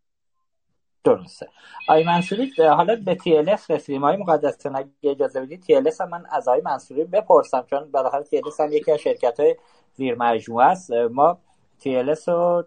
[1.04, 1.46] درسته.
[1.88, 4.04] آقای منصوری حالا به ال رسیدیم.
[4.04, 8.72] آقای مقدس اگه اجازه بدید ال من از آقای منصوری بپرسم چون بالاخره ال هم
[8.72, 9.56] یکی از شرکت های
[9.94, 10.92] زیر مجموعه است.
[10.92, 11.38] ما
[11.86, 12.64] ال رو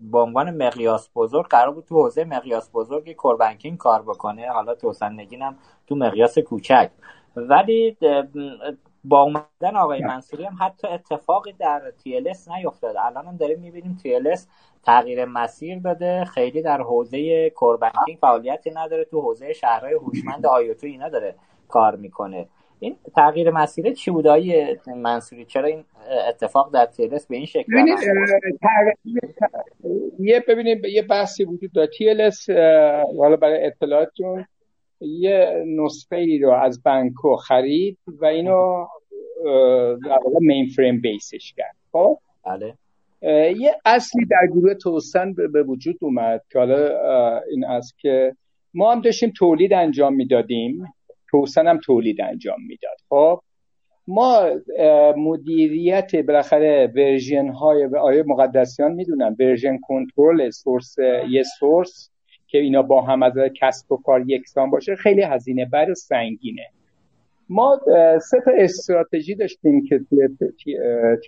[0.00, 4.48] به عنوان مقیاس بزرگ قرار بود تو حوزه مقیاس بزرگ کوربنکینگ کار بکنه.
[4.48, 6.90] حالا توسن نگین هم تو مقیاس کوچک.
[7.36, 7.96] ولی
[9.04, 13.06] با اومدن آقای منصوری هم حتی اتفاقی در TLS نیفتاده.
[13.06, 14.40] الان هم داریم می‌بینیم TLS
[14.82, 21.08] تغییر مسیر داده خیلی در حوزه کوربنکینگ فعالیتی نداره تو حوزه شهرهای هوشمند آیوتو اینا
[21.08, 21.34] داره
[21.68, 22.48] کار می‌کنه.
[22.80, 25.84] این تغییر مسیر چی بود آقای منصوری؟ چرا این
[26.28, 27.72] اتفاق در TLS به این شکل
[30.18, 31.88] یه ببینید یه بحثی وجود داره.
[31.88, 32.50] TLS
[33.18, 34.46] حالا برای اطلاعاتتون
[35.04, 38.86] یه نسخه ای رو از بنکو خرید و اینو
[40.04, 41.76] در واقع مین فریم بیسش کرد.
[41.92, 42.74] خب؟ بله.
[43.58, 46.90] یه اصلی در گروه توسن به وجود اومد که حالا
[47.50, 48.36] این است که
[48.74, 50.84] ما هم داشتیم تولید انجام می‌دادیم.
[51.30, 52.96] توسن هم تولید انجام می‌داد.
[53.08, 53.40] خب؟
[54.08, 54.50] ما
[55.16, 59.36] مدیریت بالاخره version های آقای مقدسیان می‌دونن.
[59.38, 60.96] version control source
[61.30, 62.10] یه source
[62.54, 66.66] که اینا با هم از کسب و کار یکسان باشه خیلی هزینه بر و سنگینه.
[67.48, 67.80] ما
[68.30, 70.00] سه تا استراتژی داشتیم که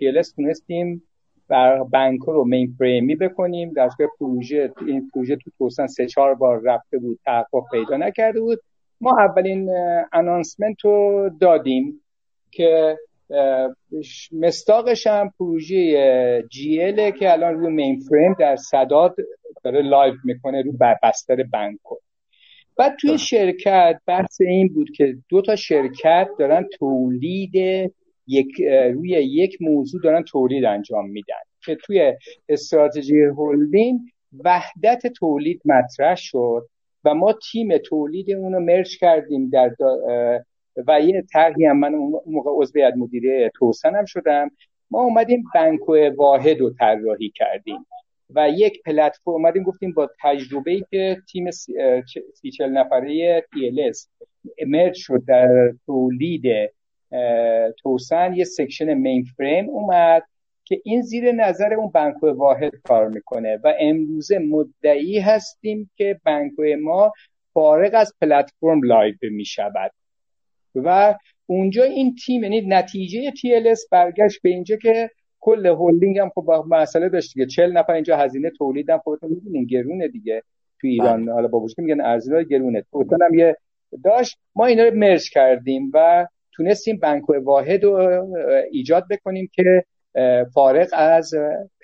[0.02, 1.02] ال تونستیم
[1.48, 3.72] بر بنکو رو mainframe ی بکنیم.
[3.72, 3.88] در
[4.20, 8.60] پروژه این پروژه تو توسن سه چهار بار رفته بود تحقق پیدا نکرده بود.
[9.00, 9.70] ما اولین
[10.12, 12.00] announcement رو دادیم
[12.50, 12.98] که
[14.32, 19.16] مصداقش هم پروژه جی که الان روی mainframe در صادرات
[19.64, 20.72] داره live می‌کنه رو
[21.02, 21.96] بستر بنکو.
[22.76, 27.54] بعد توی شرکت بحث این بود که دو تا شرکت دارن تولید
[28.26, 28.60] یک
[28.94, 31.34] روی یک موضوع دارن تولید انجام میدن
[31.64, 32.12] که توی
[32.48, 34.00] استراتژی هولدینگ
[34.44, 36.68] وحدت تولید مطرح شد
[37.04, 39.70] و ما تیم تولید اونو مرج کردیم در
[40.86, 44.50] و یه طرحی هم من اون موقع عضو مدیره توسن شدم.
[44.90, 45.80] ما اومدیم بنک
[46.16, 47.86] واحد رو طراحی کردیم
[48.34, 54.08] و یک پلتفرم اومدیم گفتیم با تجربه ای که تیم سی چل نفره TLS
[54.58, 56.70] امرج شد در تولید
[57.82, 60.22] توسن یه section mainframe اومد
[60.64, 66.52] که این زیر نظر اون بنکو واحد کار می‌کنه و امروزه مدعی هستیم که بنکو
[66.82, 67.12] ما
[67.54, 69.90] فارغ از پلتفرم live می‌شود.
[70.84, 71.14] و
[71.46, 77.08] اونجا این تیم یعنی نتیجه TLS برگشت به اینجا که کل هلدینگ هم خب مسئله
[77.08, 77.46] داشت دیگه.
[77.46, 80.42] 40 نفر اینجا هزینه تولید هم خودتون می‌دونین گرونه دیگه.
[80.80, 81.32] تو ایران بله.
[81.32, 82.84] حالا با وجود میگن ارزش گرونه.
[82.92, 83.56] توسن هم یه
[84.04, 84.38] داشت.
[84.54, 88.26] ما اینا رو merge کردیم و تونستیم بنک واحد رو
[88.70, 89.84] ایجاد بکنیم که
[90.54, 91.34] فارغ از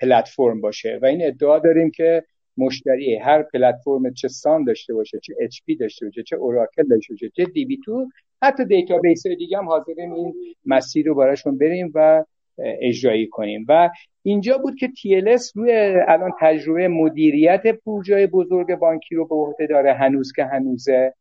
[0.01, 0.99] پلتفرم باشه.
[1.01, 2.23] و این ادعا داریم که
[2.57, 7.29] مشتری هر پلتفرم چه Sun داشته باشه چه HP داشته باشه چه Oracle داشته باشه
[7.29, 8.07] چه DB2
[8.41, 10.33] حتی database دیگه هم حاضریم این
[10.65, 12.25] مسیر رو براشون بریم و
[12.57, 13.65] اجرایی کنیم.
[13.69, 13.89] و
[14.23, 15.71] اینجا بود که TLS روی
[16.07, 21.13] الان تجربه مدیریت پروژه بزرگ بانکی رو به عهده داره هنوز که هنوزه.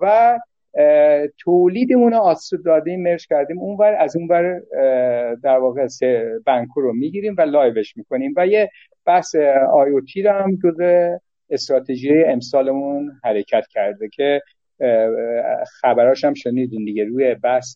[0.00, 0.38] و
[1.38, 4.62] تولیدمون رو دادیم مرش کردیم اونور از اونور
[5.42, 5.86] در واقع
[6.46, 8.70] بنکو رو می‌گیریم و لایوش می‌کنیم و یه
[9.06, 9.34] بحث
[9.72, 10.80] آیوتی رو هم جز
[11.50, 14.42] استراتژی امسالمون حرکت کرده که
[15.80, 17.74] خبراش هم شنیدین دیگه روی بحث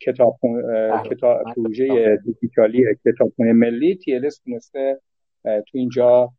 [0.00, 1.02] کتاب بله.
[1.10, 5.00] کتاب پروژه دیجیتالی کتابخونه ملی TLS تونسته
[5.42, 6.32] تو اینجا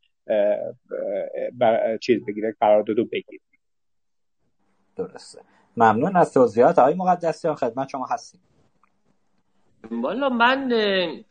[2.01, 3.50] چیز بگیره قرارداد بگیره.
[5.07, 5.41] درسته.
[5.77, 8.41] ممنون از توضیحات آقای مقدسیان خدمت شما هستیم.
[9.91, 10.73] والا من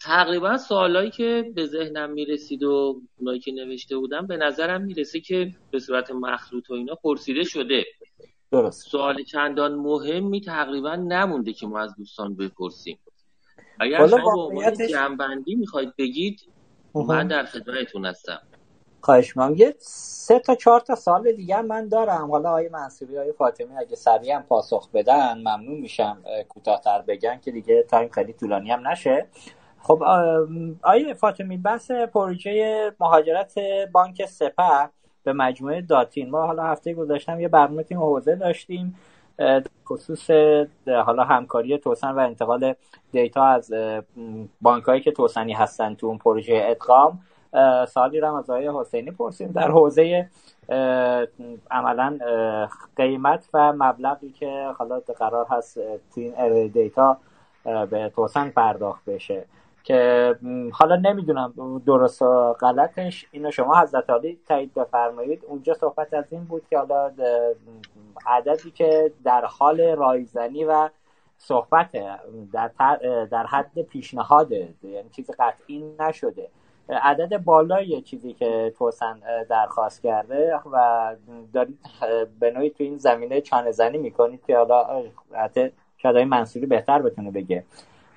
[0.01, 5.55] تقریبا سوالایی که به ذهنم می‌رسید و اونایی که نوشته بودم به نظرم می‌رسه که
[5.71, 7.85] به صورت مخلوط و اینا پرسیده شده.
[8.53, 8.89] درست.
[8.89, 12.99] سوال چندان مهمی تقریبا نمونده که ما از دوستان بپرسیم.
[13.81, 16.41] اگر شما به جنبندی می‌خواید بگید
[16.95, 18.41] من در خدمتتون هستم.
[19.03, 19.55] خواهش می‌کنم.
[19.57, 22.31] یه سه تا چهار تا سال دیگه من دارم.
[22.31, 26.23] حالا آقای منصوری آقای فاطمی اگه سریع هم پاسخ بدن ممنون میشم.
[26.49, 29.27] کوتاهتر بگن که دیگه تایم خیلی طولانی هم نشه.
[29.83, 30.03] خب
[30.83, 33.55] آقای فاطمی بحث پروژه مهاجرت
[33.93, 34.89] بانک سپه
[35.25, 36.31] به مجموعه داتین.
[36.31, 38.97] ما حالا هفته گذاشتم یه برنامه تیم حوزه داشتیم.
[39.87, 40.31] خصوص
[40.87, 42.75] حالا همکاری توسن و انتقال
[43.13, 43.73] دیتا از
[44.61, 47.21] بانک که توسنی هستن تو اون پروژه ادغام.
[47.89, 49.49] سالی رو از آقای حسینی پرسیم.
[49.49, 50.29] در حوزه
[51.71, 52.19] عملا
[52.97, 55.79] قیمت و مبلغی که حالا قرار هست
[56.15, 57.17] تو این دیتا
[57.65, 59.45] به توسن پرداخت بشه.
[59.85, 60.35] که
[60.73, 63.27] حالا نمی‌دونم درست و غلطش.
[63.31, 65.45] اینو شما حضرت عالی تایید بفرمایید.
[65.49, 67.11] اونجا صحبت از این بود که حالا
[68.27, 70.89] عددی که در حال رایزنی و
[71.39, 71.97] صحبت
[72.53, 72.71] در,
[73.31, 74.69] در حد پیشنهاده.
[74.83, 76.49] یعنی چیز قطعی نشده.
[77.03, 81.17] عدد بالای چیزی که توسن درخواست کرده و
[81.53, 81.79] دارید
[82.41, 85.03] به نوعی تو این زمینه چانه زنی می‌کنید که حالا
[85.97, 87.65] شاید منصوری بهتر بتونه بگه.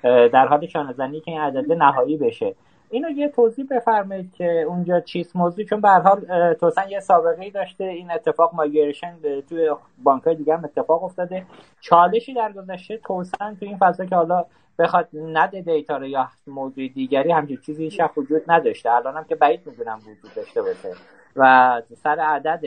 [0.02, 2.54] در حال چانه زنی که این عدد نهایی بشه.
[2.94, 7.84] اینو یه توضیح بفرمایید که اونجا چیست موضوع چون به حال توسن یه سابقه داشته.
[7.84, 9.16] این اتفاق مایگریشن
[9.48, 9.70] توی
[10.02, 11.46] بانک دیگه هم اتفاق افتاده.
[11.80, 14.44] چالشی در گذشته توسن تو این فضا که حالا
[14.78, 18.92] بخواد نده دیتا رو یا موضوع دیگری همچین چیزی هیچ وجود نداشته.
[18.92, 20.92] الان هم که بعید می‌دونم وجود داشته باشه.
[21.36, 22.60] و سر عدد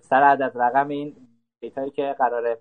[0.00, 1.16] سر عدد رقم این
[1.60, 2.58] دیتایی که قرار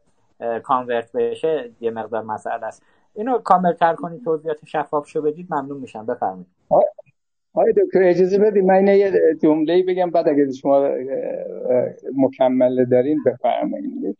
[0.63, 2.83] کانورت بشه یه مقدار مسئله است.
[3.17, 6.05] اینو کامل تر کنید توضیحات شفاف شو بدید ممنون میشم.
[6.05, 6.47] بفرمایید.
[7.53, 9.11] آقای دکتر اجازه بدید من یه
[9.41, 10.89] جمله بگم بعد اگه شما
[12.15, 14.17] مکمل دارین بفرمایید.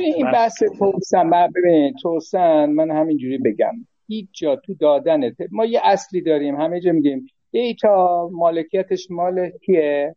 [0.00, 3.72] این بحث توسن ببین توسن من همینجوری بگم.
[4.06, 5.20] هیچ جا تو دادن
[5.50, 7.26] ما یه اصلی داریم همه جا میگیم.
[7.50, 10.16] دیتا مالکیتش مال کیه؟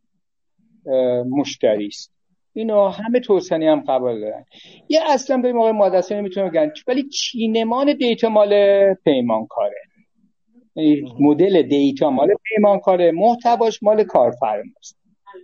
[1.29, 2.12] مشتری است.
[2.53, 4.45] اینو همه توسنی هم قبول دارن.
[4.89, 8.53] یه اصلا به موقع مادرسانی می‌تونم بگن ولی چینمان دیتا مال
[8.93, 9.81] پیمانکاره
[11.19, 14.99] مدل دیتا مال پیمانکاره محتواش مال کارفرماست.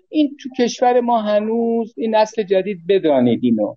[0.09, 3.75] این تو کشور ما هنوز این نسل جدید بدانید اینو.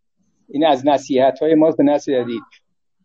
[0.49, 2.43] این از نصیحت های ما به نسل جدید.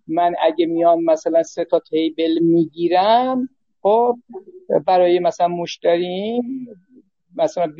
[0.07, 3.49] من اگه میان مثلا سه تا تیبل می‌گیرم
[3.81, 4.15] خب
[4.87, 6.67] برای مثلا مشتریم
[7.37, 7.73] مثلا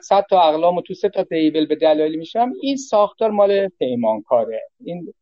[0.00, 4.62] 100 تا اقلام و تو سه تا تیبل به دلایلی میشم این ساختار مال پیمانکاره.
[4.84, 5.14] این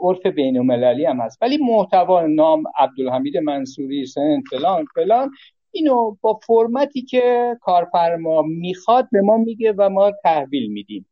[0.00, 1.38] عرف بین المللی هم هست.
[1.42, 5.30] ولی محتوا نام عبدالحمید منصوری سن فلان فلان
[5.70, 11.06] اینو با فرمتی که کارفرما می‌خواد به ما میگه و ما تحویل میدیم.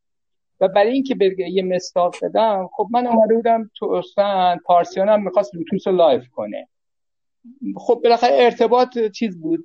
[0.60, 5.22] و برای اینکه به یه مصداق بدم خب من اومده بودم تو توسن پارسیان هم
[5.22, 6.68] می‌خواست لوتوس رو live کنه.
[7.76, 9.64] خب بالاخره ارتباط چیز بود؟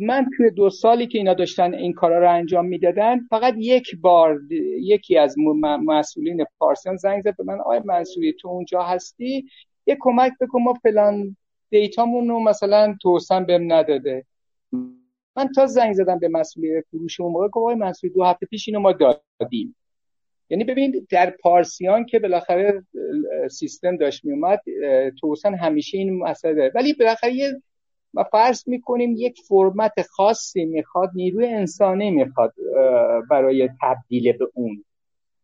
[0.00, 4.40] من توی دو سالی که اینا داشتن این کارا رو انجام می‌دادن فقط یک بار
[4.80, 9.48] یکی از مسئولین پارسیان زنگ زد به من آقای منصوری تو اونجا هستی؟
[9.86, 11.36] یه کمک بکن ما فلان
[11.70, 14.24] دیتامون رو مثلا توسن بهم نداده.
[15.36, 18.80] من تا زنگ زدم به مسئول فروش اون موقع گفت مسئول دو هفته پیش اینو
[18.80, 19.76] ما دادیم.
[20.50, 22.84] یعنی ببین در پارسیان که بالاخره
[23.50, 24.60] سیستم داشت میومد
[25.20, 26.72] توسن همیشه این مسئله.
[26.74, 27.62] ولی بالاخره یه
[28.14, 32.54] ما فرض می‌کنیم یک فرمت خاصی می‌خواد نیروی انسانی می‌خواد
[33.30, 34.84] برای تبدیل به اون.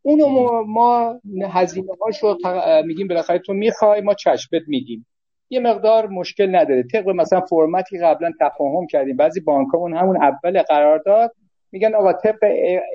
[0.02, 1.20] اونو ما
[1.51, 2.36] هزینه هاشو
[2.86, 5.06] میگیم بالاخره تو می‌خوای ما چشمت میدیم
[5.51, 6.82] یه مقدار مشکل نداره.
[6.82, 11.34] طبق مثلا فرمتی قبلا تفاهم کردیم بعضی بانکامون همون اول قرارداد
[11.72, 12.38] میگن آقا طبق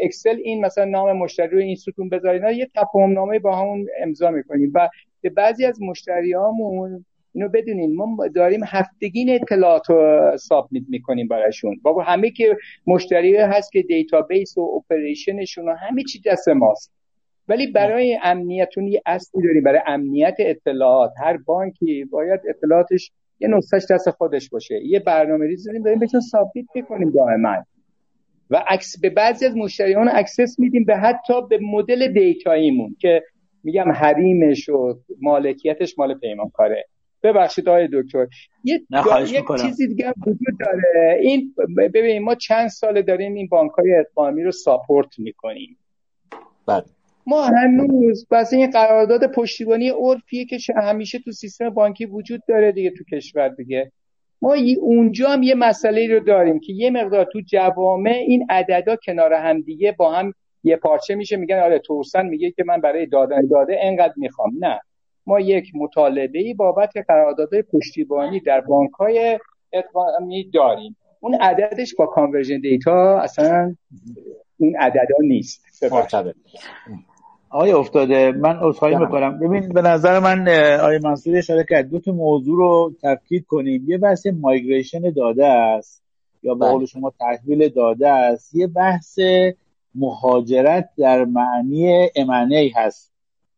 [0.02, 4.32] اکسل این مثلا نام مشتری رو این ستون بذارین یه تفاهم نامه با همون امضا
[4.32, 4.72] می‌کنیم.
[4.76, 4.90] و
[5.22, 7.06] به بعضی از مشتریامون
[7.36, 11.80] اینو بدونین ما داریم هفتگین اطلاعات رو سابمیت می‌کنیم براشون.
[11.82, 12.58] بابا همه که
[12.88, 16.92] مشتری هست که database و operation شون و همه چی دست ماست.
[17.48, 21.12] ولی برای امنیتون یه اصلی داریم برای امنیت اطلاعات.
[21.24, 24.82] هر بانکی باید اطلاعاتش یه نسخش دست خودش باشه.
[24.86, 27.66] یه برنامه ریزی داریم داریم بهتون ثابت می‌کنیم دائما.
[28.50, 33.24] و عکس به بعضی از مشتریان access میدیم به حتی به مدل data ییمون که
[33.64, 36.86] میگم حریمش و مالکیتش مال پیمانکاره.
[37.24, 38.28] ببخشید آقای دکتر.
[38.64, 38.82] یه
[39.24, 41.20] یک چیزی دیگه وجود داره.
[41.22, 45.78] این ببینید ما چند ساله داریم این بانک های اقوامی رو ساپورت می‌کنیم.
[46.68, 46.84] بله.
[47.28, 52.90] ما هنوز بس این قرارداد پشتیبانی عرفیه که همیشه تو سیستم بانکی وجود داره دیگه
[52.90, 53.92] تو کشور دیگه.
[54.42, 59.34] ما اونجا هم یه مسئله رو داریم که یه مقدار تو جوامع این عددا کنار
[59.34, 60.34] هم دیگه با هم
[60.64, 61.38] یه پارچه میشه.
[61.38, 64.52] میگن آره توسن میگه که من برای دادن داده انقدر می‌خوام.
[64.60, 64.80] نه.
[65.28, 69.40] ما یک مطالبه ای بابت قراردادهای پشتیبانی در بانک های
[69.74, 70.96] ادغامی داریم.
[71.20, 73.76] اون عددش با conversion data اصلا
[74.60, 75.66] این عددا نیست.
[77.50, 79.40] آقای افتاده من عذرخواهی می‌کنم.
[79.40, 80.48] ببین به نظر من
[80.80, 81.90] آقای منصوری اشاره کرد.
[81.90, 83.86] دو تا موضوع رو تفکیک کنیم.
[83.88, 86.04] یه بحث migration داده است
[86.44, 88.56] یا به قول شما تحویل داده است.
[88.56, 89.20] یه بحث
[89.96, 93.15] مهاجرت در معنی عامه هست.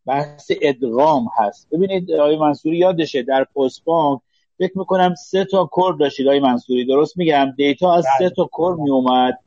[0.08, 1.68] بحث ادغام هست.
[1.72, 4.20] ببینید آقای منصوری یادشه در پست بانک
[4.58, 6.86] فکر می‌کنم سه تا کور داشتید آقای منصوری.
[6.86, 9.40] درست میگم؟ دیتا از سه تا کور میومد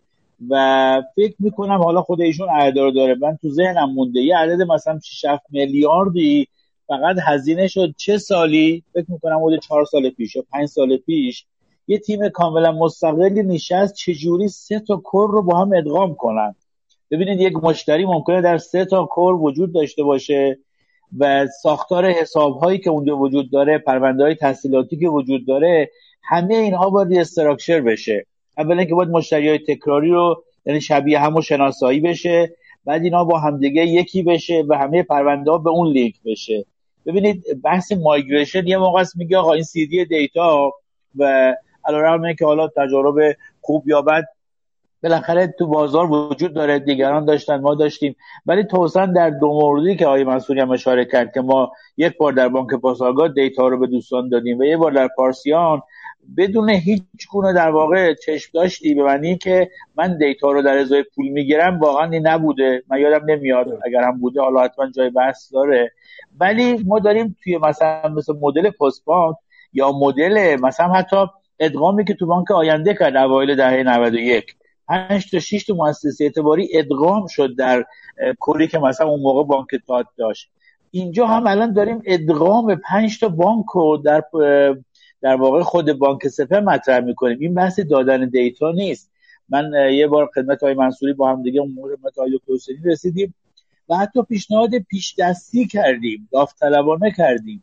[0.48, 3.14] و فکر می‌کنم حالا خود ایشون اعدار داره.
[3.14, 4.20] من تو ذهنم مونده.
[4.20, 6.48] یه عدد مثلا 6 7 میلیاردی
[6.86, 7.94] فقط هزینه شد.
[7.96, 11.46] چه سالی؟ فکر می‌کنم حدود 4 سال پیش یا 5 سال پیش.
[11.88, 13.94] یه تیم کاملا مستقلی نشست.
[13.94, 16.54] چجوری سه تا کور رو با هم ادغام کنن؟
[17.10, 20.58] ببینید یک مشتری ممکنه در سه تا کور وجود داشته باشه
[21.18, 25.90] و ساختار حساب هایی که اونجا وجود داره پرونده های تحصیلاتی که وجود داره
[26.22, 28.26] همه اینها باید استراکچر بشه.
[28.58, 33.38] اولا که باید مشتری های تکراری رو یعنی شبیه هم شناسایی بشه بعد اینا با
[33.38, 36.64] همدیگه یکی بشه و همه پرونده ها به اون لینک بشه.
[37.06, 40.72] ببینید بحث مایگریشن یه موقع است میگه آقا این سی دی دیتا
[41.18, 41.54] و
[41.84, 44.24] علیرغم که حالا تجارب خوب یا بد
[45.02, 48.16] بالاخره تو بازار وجود داره دیگران داشتن ما داشتیم.
[48.46, 52.32] ولی توسن در دو موردی که آقای منصوری هم اشاره کرد که ما یک بار
[52.32, 55.82] در بانک پاسارگاد دیتا رو به دوستان دادیم و یک بار در پارسیان
[56.36, 58.94] بدون هیچ گونه در واقع چشم داشتی.
[58.94, 62.82] به معنی که من دیتا رو در ازای پول می‌گیرم واقعا این نبوده.
[62.88, 65.92] من یادم نمیاد اگر هم بوده حالا حتما جای بحث داره.
[66.40, 69.04] ولی ما داریم توی مثلا مثل مدل پست
[69.72, 71.26] یا مدل مثلا حتی
[71.58, 74.54] ادغامی که تو بانک آینده کرد اوایل دهه 91
[74.90, 77.84] 5 تا 6 تا مؤسسه اعتباری ادغام شد در
[78.38, 80.50] کلی که مثلا اون موقع بانک تات داشت.
[80.90, 84.24] اینجا هم الان داریم ادغام 5 تا بانک رو در
[85.22, 87.38] در واقع خود بانک سپه مطرح می‌کنیم.
[87.40, 89.10] این بحث دادن دیتا نیست.
[89.48, 92.40] من یه بار خدمت های منصوری با هم دیگه امور خدمت های
[92.84, 93.34] رسیدیم
[93.88, 97.62] و حتی پیشنهاد پیش دستی کردیم داوطلبانه کردیم.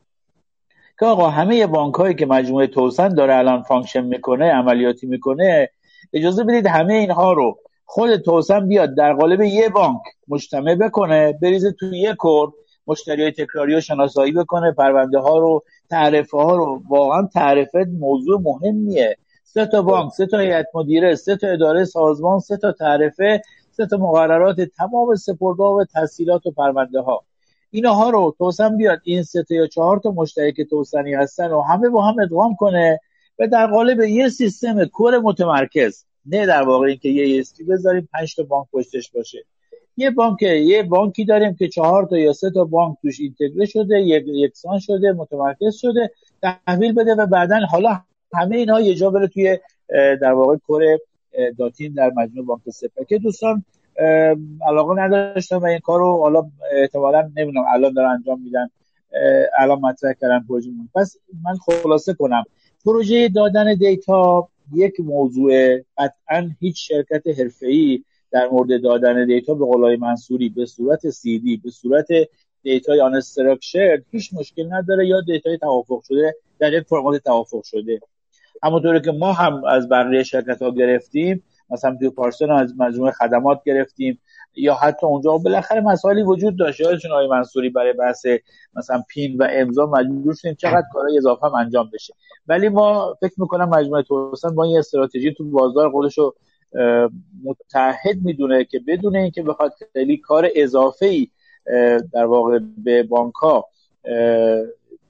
[0.99, 5.69] که آقا همه بانک هایی که مجموعه توسن داره الان function می‌کنه عملیاتی می‌کنه
[6.13, 11.71] اجازه بدید همه اینها رو خود توسن بیاد در قالب یه بانک مجتمع بکنه بریزه
[11.71, 12.53] توی یه core
[12.87, 16.81] مشتری های تکراری رو شناسایی بکنه پرونده ها رو تعرفه ها رو.
[16.89, 19.17] واقعا تعرفه موضوع مهمیه.
[19.43, 23.85] سه تا بانک سه تا هیئت مدیره سه تا اداره سازمان سه تا تعرفه سه
[23.85, 27.23] تا مقررات تمام سپرده و تسهیلات و پرونده ها
[27.71, 28.99] اینها رو توسن بیاد.
[29.03, 32.99] این سه تا یا چهار تا مشترک توسنی هستن و همه با هم ادغام کنه.
[33.39, 38.35] و در قالب یه سیستم کور متمرکز نه در واقع اینکه یه استی بذاریم پنج
[38.35, 39.45] تا بانک پشتش باشه.
[39.97, 44.01] یه بانک یه بانکی داریم که چهار تا یا سه تا بانک توش اینتگره شده
[44.01, 46.11] یک یکسان شده متمرکز شده
[46.41, 48.01] تحویل بده و بعدا حالا
[48.33, 49.59] همه اینها یه جا بره توی
[50.21, 50.83] در واقع کور
[51.57, 53.63] داتین در مجموع بانک سپه که دوستان
[54.67, 58.69] علاقه نداشتن و این کارو حالا احتمالا نمی‌دونم الان دارن انجام میدن
[59.59, 62.43] الان مطرح کردن پروژه پس من خلاصه کنم.
[62.87, 69.80] پروژه دادن data یک موضوع قطعا هیچ شرکت حرفه‌ای در مورد دادن data به قول
[69.80, 72.07] آقای منصوری به صورت سی دی به صورت
[72.63, 73.21] data ی آن
[74.11, 77.99] هیچ مشکل نداره یا data ی توافق شده در یک فرمت توافق شده.
[78.63, 83.61] همونطوری که ما هم از بقیه شرکت ها گرفتیم مثلا توی پارسون از مجموعه خدمات
[83.65, 84.21] گرفتیم
[84.55, 86.79] یا حتی اونجا بالاخره مسائلی وجود داشت.
[86.79, 88.25] یادتون آقای منصوری برای بحث
[88.75, 92.13] مثلا پین و امضا مجبور شدیم چقدر کارهای اضافه هم انجام بشه.
[92.47, 96.35] ولی ما فکر می‌کنم مجموعه توسن با این استراتژی تو بازار خودش رو
[97.43, 101.27] متحد می‌دونه که بدون اینکه بخواد خیلی کار اضافه ای
[102.13, 103.65] در واقع به بانک ها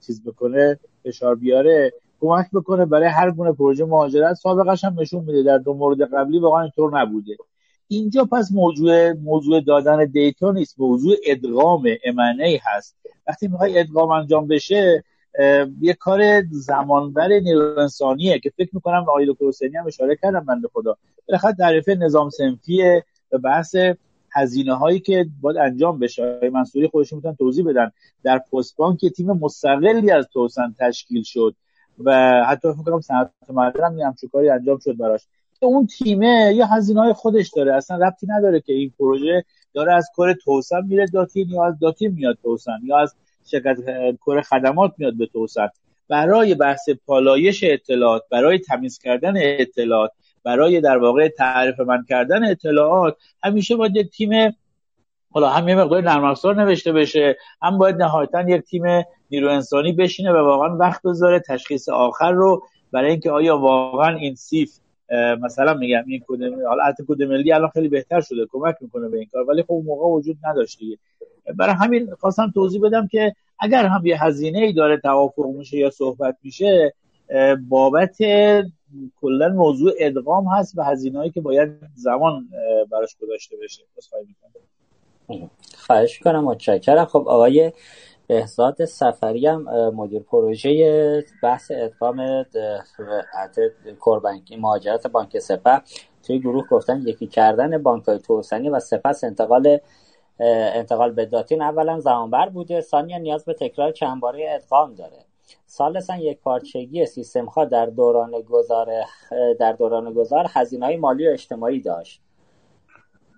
[0.06, 4.34] چیز بکنه فشار بیاره کمک بکنه برای هر گونه پروژه مهاجرت.
[4.35, 7.38] سابقش هم نشون میده در دو مورد قبلی واقعا اینطور نبوده.
[7.88, 10.80] اینجا پس موضوع موضوع دادن دیتا نیست.
[10.80, 12.95] موضوع ادغام امنه هست.
[13.27, 15.03] وقتی می‌خوای ادغام انجام بشه
[15.81, 20.68] یه کار زمانبر نیرو انسانیه که فکر می‌کنم آقای دکتر حسینی هم اشاره کردم بنده
[20.73, 20.98] خدا.
[21.27, 23.76] بالاخره تعریف نظام سنفیه به بحث
[24.31, 26.35] هزینه هایی که باید انجام بشه.
[26.35, 27.91] آقای منصوری خودشون می‌تونن توضیح بدن.
[28.23, 31.56] در پست بانک تیم مستقلی از توسن تشکیل شد.
[32.03, 33.32] و حتی فکر کنم صنعت
[33.84, 35.22] هم همچون کاری انجام شد براش.
[35.61, 39.44] اون تیمه یا هزینه های خودش داره؟ اصلا ربطی نداره که این پروژه
[39.74, 43.15] داره از کار توسن میره داتین یا از داتین میاد توسن یا از
[43.45, 43.78] شرکت
[44.19, 45.68] کار خدمات میاد به توسن.
[46.10, 50.11] برای بحث پالایش اطلاعات برای تمیز کردن اطلاعات
[50.44, 54.56] برای در واقع تعریف من کردن اطلاعات همیشه باید یک تیم
[55.32, 58.84] حالا هم یه مقدار نرم افزار نوشته بشه هم باید نهایتا یک تیم
[59.32, 62.64] نیرو انسانی بشینه و واقعا وقت بذاره تشخیص آخر رو.
[62.91, 64.72] برای اینکه آیا واقعا این سیف
[65.41, 69.28] مثلا میگم این کد حالا کد ملی الان خیلی بهتر شده کمک می‌کنه به این
[69.32, 70.98] کار ولی خب موقع وجود نداشت دیگه.
[71.56, 75.90] برای همین خواستم توضیح بدم که اگر هم یه هزینه ای داره توافق میشه یا
[75.90, 76.94] صحبت میشه
[77.70, 78.18] بابت
[79.22, 82.49] کلا موضوع ادغام هست و هزینه‌ای که باید زمان
[82.91, 83.84] براش گذاشته بشه.
[85.78, 87.06] خواهش کنم متشکرم.
[87.06, 87.72] خب آقای
[88.28, 89.62] بهزاد سفری هم
[89.95, 92.45] مدیر پروژه بحث ادغام
[93.99, 95.82] کوربانکی مهاجرت بانک سپه.
[96.24, 99.80] توی گروه گفتن یکی کردن بانک های توسنی و سپس انتقال
[100.40, 102.82] انتقال به داتین اولا زمانبر بوده.
[102.82, 105.26] ثانیا نیاز به تکرار چند باره ادغام داره.
[105.66, 108.88] سالسا یک پارچگی سیستم ها در دوران گذار
[109.60, 112.22] در دوران گذار هزینه های مالی و اجتماعی داشت.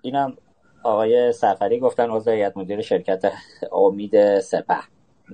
[0.02, 0.36] اینم
[0.82, 3.32] آقای سفری گفتن عضو هیئت مدیر شرکت
[3.72, 4.76] امید سپه.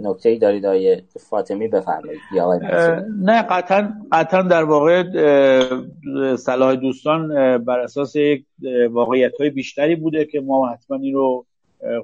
[0.01, 2.21] نکته ای دارید آقای فاطمی؟ بفرمایید.
[3.23, 5.03] نه قطعا قطعا در واقع
[6.37, 7.29] صلاح دوستان
[7.65, 8.45] بر اساس یک
[8.91, 11.47] واقعیت های بیشتری بوده که ما حتما این رو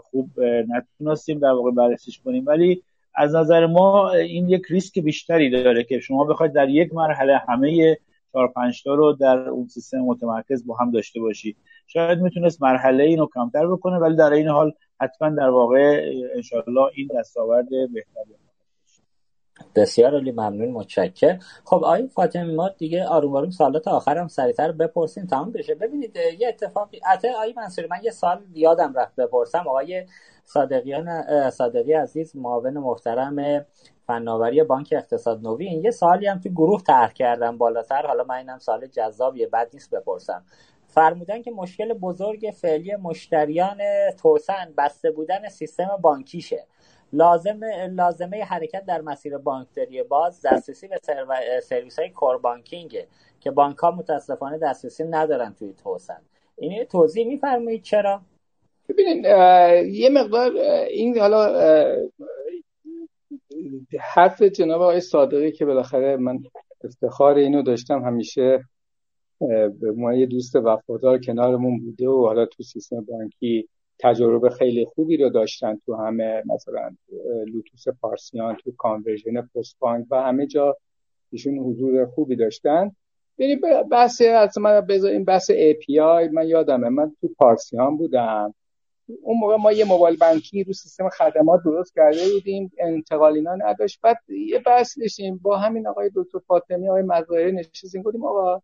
[0.02, 0.30] خوب
[0.68, 2.44] نتونستیم در واقع بررسیش کنیم.
[2.46, 2.82] ولی
[3.14, 7.98] از نظر ما این یک ریسک بیشتری داره که شما بخواید در یک مرحله همه
[8.32, 11.56] چهار پنج تا رو در اون سیستم متمرکز با هم داشته باشید.
[11.86, 17.08] شاید می‌تونست مرحله اینو کمتر بکنه ولی در این حال حتما در واقع انشالله این
[17.18, 18.34] دستاورد بهتری
[19.76, 25.26] بسیار علی ممنون متشکر خب آقای فاطمی ما دیگه آروم آروم سوالات آخرم سریعتر بپرسیم.
[25.26, 25.74] تمام بشه.
[25.74, 29.64] ببینید یه اتفاقی حتی آقای منصوری من یه سال یادم رفت بپرسم.
[29.68, 30.06] آقای
[30.44, 33.66] صادقیان صادقی عزیز معاون محترم
[34.06, 35.84] فناوری بانک اقتصاد نوین.
[35.84, 38.06] یه سالی هم تو گروه طرح کردم بالاتر.
[38.06, 40.44] حالا من اینم سال جذابیه بد نیست بپرسم.
[40.86, 43.78] فرمودن که مشکل بزرگ فعلی مشتریان
[44.22, 46.66] توسن بسته بودن سیستم بانکیشه.
[47.12, 51.00] لازم لازمه حرکت در مسیر بانکداری باز دسترسی به
[51.62, 53.06] سرویس های کور بانکینگه
[53.40, 56.22] که بانک ها متاسفانه دسترسی ندارن توی توسن.
[56.56, 58.20] این توضیح میفرمایید چرا؟
[58.92, 59.24] ببینید
[59.94, 60.56] یه مقدار
[60.90, 61.66] این حالا
[64.00, 66.38] حرف جناب آقای صادقی که بالاخره من
[66.84, 68.64] افتخار اینو داشتم همیشه
[69.80, 73.68] به ما یه دوست وفادار کنارمون بوده و حالا تو سیستم بانکی
[74.00, 76.90] تجربه خیلی خوبی رو داشتن تو همه مثلا
[77.46, 80.76] لوتوس پارسیان تو کانورژن پست بانک و همه جا
[81.32, 82.90] ایشون حضور خوبی داشتن.
[83.38, 83.56] یعنی
[83.90, 88.54] بحث از من بذاریم بحث ای پی آی من یادمه من تو پارسیان بودم.
[89.22, 94.00] اون موقع ما یه موبایل بانکی رو سیستم خدمات درست کرده بودیم انتقال اینا نداشت.
[94.02, 98.62] بعد یه بحث داشتیم با همین آقای دکتر فاطمی آقای مظاهری نشستیم گفتیم آقا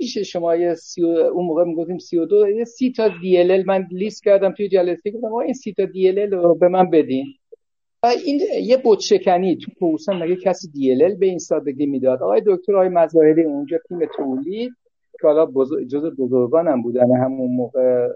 [0.00, 4.52] میشه شما یه سی اون موقع می‌گفتیم 32 یه سی تا ال من لیست کردم
[4.52, 7.26] توی جلسه گفتم آقا این سی تا دی ال رو به من بدین.
[8.02, 12.22] و این یه بوت شکنی تو پوسن مگه کسی دی ال به این سادگی می‌داد؟
[12.22, 14.72] آقای دکتر آقای مظاهری اونجا تیم تولید
[15.20, 15.46] که حالا
[15.88, 18.08] جز بزرگانم بودن همون موقع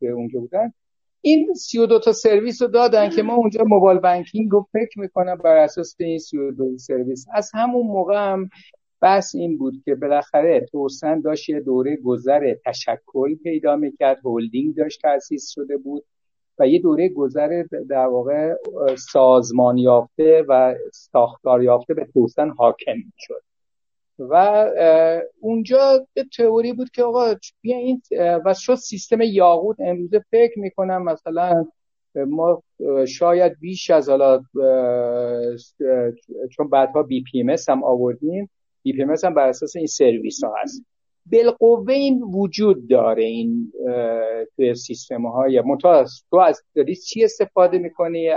[0.00, 0.72] که اونجا بودن.
[1.20, 5.56] این 32 تا سرویس رو دادن که ما اونجا موبایل بانکینگ رو فکر می‌کنم بر
[5.56, 7.26] اساس این 32 سرویس.
[7.34, 8.48] از همون موقع هم
[9.00, 15.02] بحث این بود که بالاخره توسن داشت یه دوره گذر تشکل پیدا می‌کرد هولدینگ داشت
[15.02, 16.04] تاسیس شده بود
[16.58, 18.54] و یه دوره گذر در واقع
[19.12, 23.42] سازمان یافته و ساختار یافته به توسن حاکم شد
[24.18, 24.66] و
[25.40, 28.02] اونجا به تئوری بود که آقا بیا این
[28.44, 29.76] و شد سیستم یاقوت.
[29.80, 31.66] امروزه فکر می‌کنم مثلا
[32.14, 32.62] ما
[33.08, 34.42] شاید بیش از حالا
[36.52, 38.50] چون بعدها BPM هم آوردیم.
[38.82, 40.82] BPM هم بر اساس این سرویس ها هست.
[41.32, 43.72] بالقوه این وجود داره این
[44.56, 45.62] توی سیستم های
[46.30, 48.28] تو از داری چی استفاده می‌کنی؟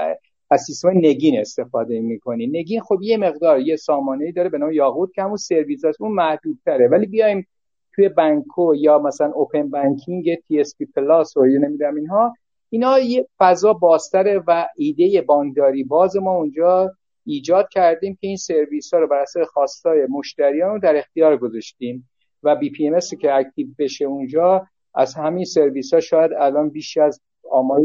[0.50, 2.48] از سیستم نگین استفاده می‌کنی.
[2.48, 5.38] نگین خب یه مقدار یه سامانه داره به نام یاقوت که همون
[5.86, 6.88] هست اون محدودتره.
[6.88, 7.48] ولی بیایم
[7.96, 12.34] توی بانکو یا مثلا open banking TSP plus و نمی‌دونم اینها.
[12.70, 16.96] اینا یه فضا بازتره و ایده بانکداری باز ما اونجا
[17.26, 22.10] ایجاد کردیم که این سرویس ها رو بر اساس خواستای مشتریان رو در اختیار گذاشتیم
[22.44, 27.22] و BPM که active بشه اونجا از همین سرویس ها شاید الان بیش از
[27.52, 27.82] آمار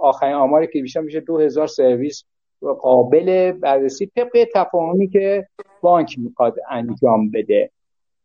[0.00, 2.24] آخرین آماری که بیشتر میشه دو هزار سرویس
[2.60, 5.46] قابل بررسی طبق تفاهمی که
[5.80, 7.70] بانک می‌خواد انجام بده.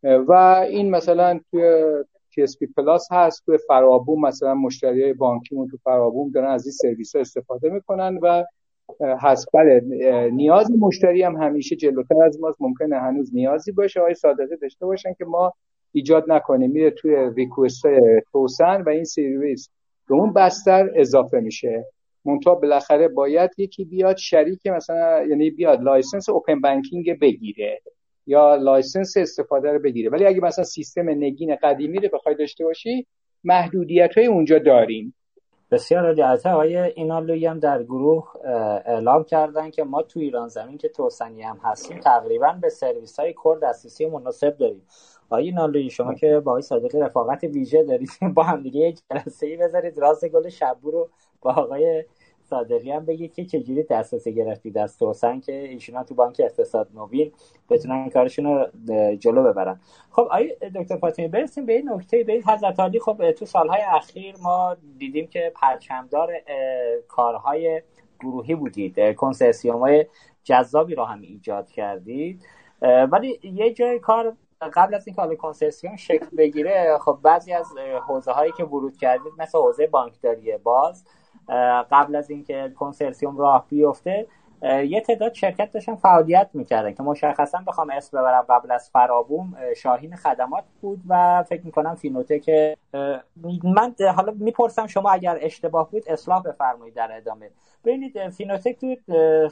[0.03, 0.31] و
[0.69, 1.83] این مثلا توی
[2.31, 7.15] TSP پلاس هست توی فرابوم مثلا مشتری های بانکیمون تو فرابوم دارن از این سرویس
[7.15, 8.43] ها استفاده می‌کنن و
[9.01, 9.47] هست.
[9.53, 9.81] بله
[10.31, 12.61] نیاز مشتری هم همیشه جلوتر از ماست.
[12.61, 13.99] ممکنه هنوز نیازی باشه.
[13.99, 15.53] آقای صادقی داشته باشن که ما
[15.91, 16.71] ایجاد نکنیم.
[16.71, 17.83] میره توی ریکوست
[18.31, 19.69] توسن و این سرویس.
[20.09, 21.85] به اون بستر اضافه میشه.
[22.25, 27.81] منتها بالاخره باید یکی بیاد شریک مثلا یعنی بیاد license open banking بگیره
[28.27, 30.09] یا license استفاده رو بگیره.
[30.09, 33.07] ولی اگه مثلا سیستم نگین قدیمی رو بخوای داشته باشی
[33.43, 35.15] محدودیت های اونجا داریم.
[35.71, 38.27] بسیار جالب آقای اینالوی هم در گروه
[38.85, 43.33] اعلام کردن که ما تو ایران زمین که توسنی هم هستیم تقریبا به سرویس های
[43.33, 44.81] core دسترسی مناسب داریم.
[45.33, 49.57] آقای اینالوی شما که با آقای صادقی رفاقت ویژه دارید با هم دیگه جلسه ای
[49.57, 49.97] بذارید.
[49.97, 51.09] راست گل شبو رو
[51.41, 52.03] با آقای
[52.41, 57.31] صادقی هم بگید که چجوری دسترسی گرفتید از توسن که ایشون تو بانک اقتصاد نوین
[57.69, 58.67] بتونن کارشون رو
[59.15, 59.79] جلو ببرن.
[60.11, 64.35] خب آقای دکتر فاطمی برسیم به این نکته به حضرت علی خب تو سالهای اخیر
[64.41, 66.33] ما دیدیم که پرچمدار
[67.07, 67.81] کارهای
[68.19, 69.15] گروهی بودید.
[69.15, 70.05] کنسرسیوم های
[70.43, 72.45] جذابی رو هم ایجاد کردید.
[73.11, 74.35] ولی یه جای کار
[74.73, 77.73] قبل از اینکه حالا کنسرسیوم شکل بگیره خب بعضی از
[78.07, 81.05] حوزه هایی که ورود کردید مثل حوزه بانکداری باز
[81.91, 84.27] قبل از اینکه کنسرسیوم راه بیفته
[84.63, 90.15] یه تعداد شرکت داشتن فعالیت می‌کردن که مشخصا بخوام اسم ببرم قبل از فرابوم شاهین
[90.15, 92.75] خدمات بود و فکر می‌کنم فینوتک
[93.63, 97.49] من حالا می‌پرسم شما اگر اشتباه بود اصلاح بفرمایید در ادامه.
[97.85, 98.95] ببینید فینوتک تو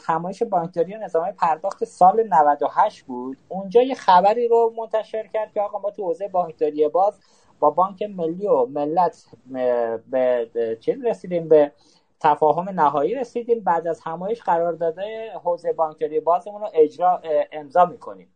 [0.07, 3.37] همایش بانکداری نظام پرداخت سال 98 بود.
[3.49, 7.19] اونجا یه خبری رو منتشر کرد که آقا ما تو حوزه بانکداری باز
[7.59, 9.25] با بانک ملی و ملت
[10.11, 10.49] به
[10.79, 11.71] چیز رسیدیم به
[12.21, 13.59] تفاهم نهایی رسیدیم.
[13.59, 14.41] بعد از همایش
[14.79, 18.27] داده حوزه بانکداری بازمون رو اجرا امضا می‌کنیم.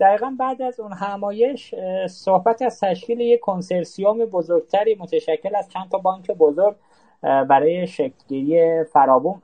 [0.00, 1.74] دقیقا بعد از اون همایش
[2.06, 6.76] صحبت از تشکیل یک کنسرسیوم بزرگتری متشکل از چند تا بانک بزرگ
[7.22, 9.42] برای شکلگیری فرابوم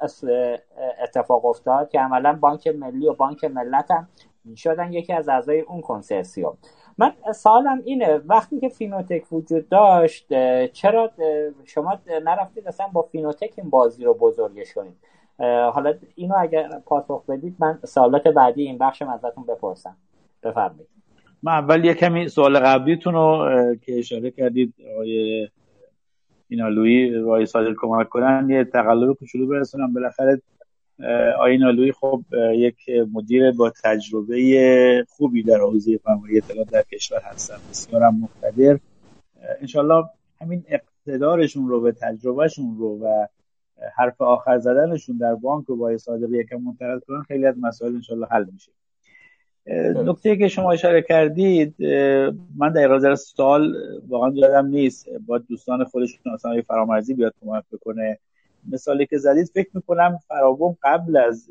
[1.03, 4.09] اتفاق افتاد که عملا بانک ملی و بانک ملت هم
[4.57, 4.93] شدن.
[4.93, 6.57] یکی از اعضای اون کنسرسیوم.
[6.99, 10.27] من سوالم اینه وقتی که فینوتک وجود داشت
[10.73, 11.11] چرا
[11.65, 14.97] شما نرفتید اصلا با فینوتک این بازی رو بزرگش کنید؟
[15.73, 19.97] حالا اینو اگر پاسخ بدید من سوالات بعدی این بخشم ازتون بپرسم.
[20.43, 20.89] بفرمایید.
[21.43, 23.47] من اول یه کمی سوال قبلیتون رو
[23.83, 25.49] که اشاره کردید آقای
[26.49, 29.93] اینالوی و صادق کمک کنن یه تقلب کوچولو برسونم.
[29.93, 30.43] بالاخره
[31.39, 32.23] آین آلوی خب
[32.55, 32.77] یک
[33.13, 37.57] مدیر با تجربه خوبی در حوزه فناوری اطلاعات در کشور هستن.
[37.71, 38.79] بسیار هم مقتدر
[39.61, 40.05] انشالله
[40.41, 43.27] همین اقتدارشون رو به تجربهشون رو و
[43.97, 48.27] حرف آخر زدنشون در بانک و با صادقی یکم منتقل کنن خیلی از مسائل انشالله
[48.31, 48.73] حل میشه.
[50.07, 51.75] نکته که شما اشاره کردید
[52.57, 53.75] من در در سال
[54.09, 58.19] واقعا یادم نیست با دوستان خودشون اصلا فرامرزی بیاد کمک بکنه.
[58.73, 61.51] مثالی که زدید فکر می‌کنم فرابوم قبل از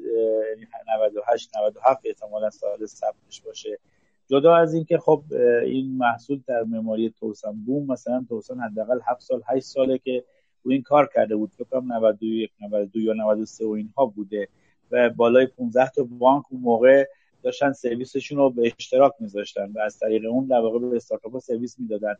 [0.98, 3.80] 98 97 احتمالا سال ثبتش باشه.
[4.27, 5.24] جدا از اینکه خب
[5.64, 10.24] این محصول در مماری توسن بوم مثلا توسن حداقل 7 سال 8 ساله که
[10.64, 11.51] او این کار کرده بود.
[11.58, 14.48] فکر کنم 91 92 یا 93 و اینها بوده.
[14.92, 17.08] و بالای 15 تا بانک اون موقع
[17.43, 21.80] داشتن سرویسشون رو به اشتراک میذاشتن و از طریق اون در واقع به استارتاپ سرویس
[21.80, 22.16] می‌دادن.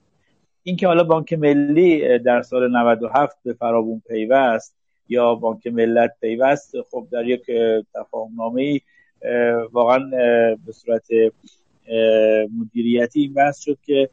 [0.64, 4.76] اینکه حالا بانک ملی در سال 97 به فرابون پیوست
[5.10, 6.82] یا بانک ملت پیوست.
[6.92, 7.46] خب در یک
[7.94, 8.80] تفاهم نامه
[9.72, 10.10] واقعا
[10.66, 11.08] به صورت
[12.60, 14.10] مدیریتی این بحث شد که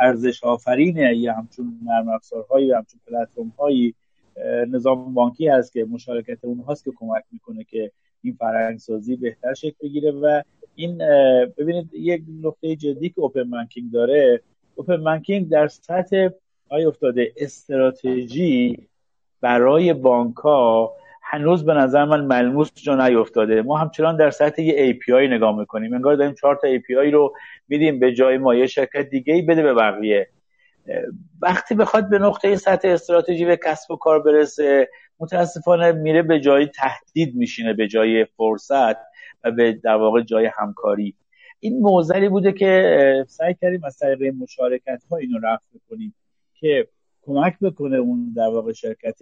[0.00, 3.94] ارزش آفرین یا همچون نرم افزارهایی یا همچون پلتفرم هایی
[4.68, 7.90] نظام بانکی هست که مشارکت اونهاست که کمک می‌کنه که
[8.22, 10.42] این فرهنگ سازی بهتر شکل بگیره و
[10.74, 10.98] این
[11.58, 14.42] ببینید یک نقطه جدی که اوپن بانکینگ داره.
[14.74, 16.28] اوپن بانکینگ در سطح
[16.68, 18.88] آیا افتاده استراتژی
[19.40, 23.62] برای بانک ها هنوز به نظر من ملموس جا نیفتاده.
[23.62, 25.94] ما همچنان در سطح یه API نگاه می‌کنیم.
[25.94, 27.34] انگار داریم چهار تا API رو
[27.68, 28.54] میدیم به جای ما.
[28.54, 30.28] یه شرکت دیگه ای بده به بقیه.
[31.42, 34.88] وقتی بخواد به نقطه سطح استراتژی و کسب و کار برسه
[35.20, 38.96] متاسفانه میره به جای تهدید میشینه به جای فرصت
[39.44, 41.14] و به در واقع جای همکاری.
[41.60, 46.14] این موزلی بوده که سعی کردیم از طریق مشارکت ها اینو رفت کنیم
[46.54, 46.88] که
[47.22, 49.18] کمک بکنه اون در واقع شرکت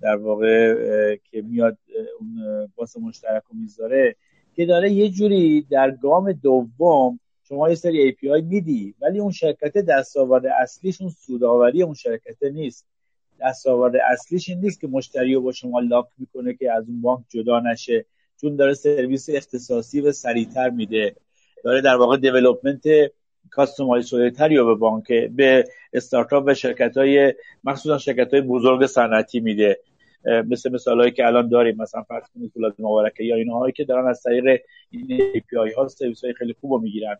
[0.00, 1.78] در واقع که میاد
[2.20, 4.16] اون باس مشترک رو می‌ذاره
[4.54, 9.78] که داره یه جوری در گام دوم شما یه سری API میدی ولی اون شرکت
[9.78, 12.86] دستاورد اصلیش اون سوداوری اون شرکت نیست.
[13.40, 17.24] دستاورد اصلیش این نیست که مشتری رو با شما lock می‌کنه که از اون بانک
[17.28, 18.04] جدا نشه
[18.40, 21.16] چون داره سرویس اختصاصی و سریعتر میده.
[21.64, 22.82] داره در واقع development
[23.50, 29.40] customize شده تری به بانک به استارتاپ و شرکت های مخصوصا شرکت های بزرگ صنعتی
[29.40, 29.80] میده.
[30.24, 34.06] مثل مثال هایی که الان داریم مثلا فرض کنید فولاد مبارکه یا اینهایی که دارن
[34.08, 37.16] از طریق این API ها سرویس های خیلی خوب رو می‌گیرن.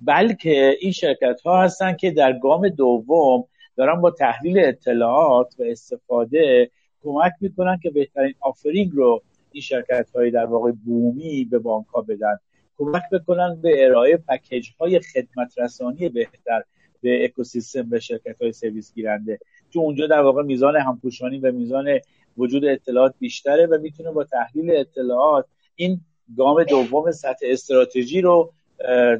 [0.00, 3.44] بلکه این شرکت ها هستن که در گام دوم
[3.76, 6.70] دارن با تحلیل اطلاعات و استفاده
[7.02, 9.22] کمک می‌کنن که بهترین آفرینگ رو
[9.52, 12.38] این شرکت های در واقع بومی به بانک ها بدن.
[12.78, 16.62] کمک بکنن به ارائه پکیج های خدمت رسانی بهتر
[17.00, 19.38] به اکوسیستم به شرکت های سرویس گیرنده.
[19.70, 21.98] چون اونجا در واقع میزان همپوشانی و میزان
[22.36, 26.00] وجود اطلاعات بیشتره و می‌تونه با تحلیل اطلاعات این
[26.36, 28.52] گام دوم سطح استراتژی رو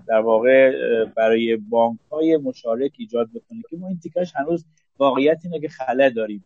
[0.09, 0.73] در واقع
[1.05, 4.65] برای بانک های مشارک ایجاد بکنه که ما این تیکش هنوز
[4.99, 6.45] واقعیت اینه که خله داریم.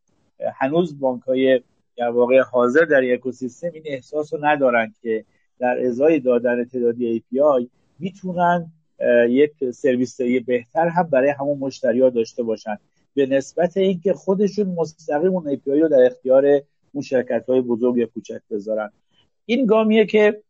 [0.55, 1.61] هنوز بانک های
[1.97, 5.25] در واقع حاضر در اکوسیستم این احساس رو ندارن که
[5.63, 7.67] در ازای دادن تعدادی API
[7.99, 8.73] می‌تونن
[9.29, 12.77] یک سرویس بهتر هم برای همون مشتری ها داشته باشن.
[13.15, 16.45] به نسبت اینکه خودشون مستقیم اون API رو در اختیار
[16.93, 18.91] اون شرکت های بزرگ یا کوچک بذارن.
[19.47, 20.43] این گامیه که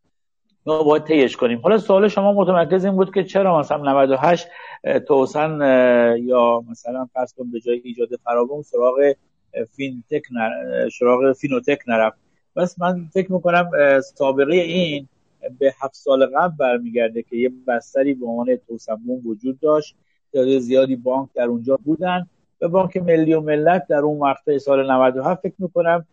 [0.66, 1.58] ما باید طیش کنیم.
[1.58, 4.48] حالا سوال شما متمرکز این بود که چرا مثلا 98
[5.08, 5.58] توسن
[6.22, 9.12] یا مثلا فرض کن به جای ایجاد فرابوم سراغ
[9.76, 10.22] فینتک.
[10.98, 12.21] سراغ فینوتک نرفت؟
[12.56, 13.70] بس من فکر می‌کنم
[14.14, 15.08] سابقه این
[15.58, 19.96] به هفت سال قبل برمیگرده که یه بستری به عنوان توسن‌بوم وجود داشت.
[20.32, 22.26] تعداد زیادی بانک در اونجا بودن.
[22.60, 26.06] و بانک ملی و ملت در اون وقت سال 97 فکر می‌کنم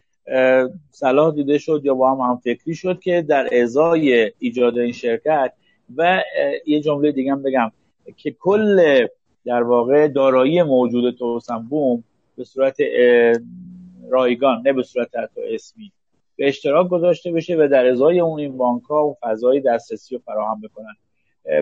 [0.91, 5.53] صلاح دیده شد یا با هم هم فکری شد که در ازای ایجاد این شرکت
[5.97, 6.23] و
[6.67, 7.71] یه جمله دیگه هم بگم
[8.17, 9.07] که کل
[9.45, 12.03] در واقع دارایی موجود توسنبوم
[12.37, 12.77] به صورت
[14.09, 15.91] رایگان نه به صورت حتی اسمی.
[16.39, 20.21] به اشتراک گذاشته بشه و در ازای اون این بانک ها اون فضای دسترسی رو
[20.25, 20.95] فراهم بکنن.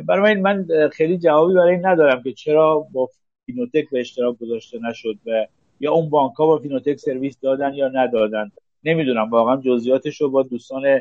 [0.06, 3.10] برای من خیلی جوابی برای این ندارم که چرا با
[3.46, 5.46] فینوتک به اشتراک گذاشته نشد و
[5.80, 8.52] یا اون بانک ها با فینوتک سرویس دادن یا ندادن.
[8.84, 11.00] نمی‌دونم واقعا جزئیاتش رو با دوستان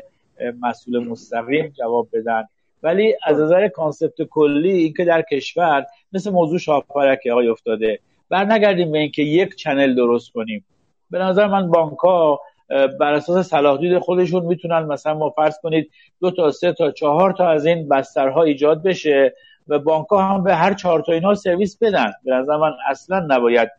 [0.61, 2.43] مسئول مستقیم جواب بدن.
[2.83, 7.99] ولی از نظر concept کلی اینکه در کشور مثل موضوع شاپارک اتفاق افتاده.
[8.29, 10.65] بر نگردیم به اینکه یک channel درست کنیم.
[11.11, 12.39] به نظر من بانک ها
[12.69, 17.33] بر اساس صلاح دید خودشون می‌تونن مثلا ما فرض کنید دو تا سه تا چهار
[17.33, 19.35] تا از این بسترها ایجاد بشه
[19.67, 22.11] و بانک هم به هر چهار تا اینها سرویس بدن.
[22.25, 23.69] به نظر من اصلا نباید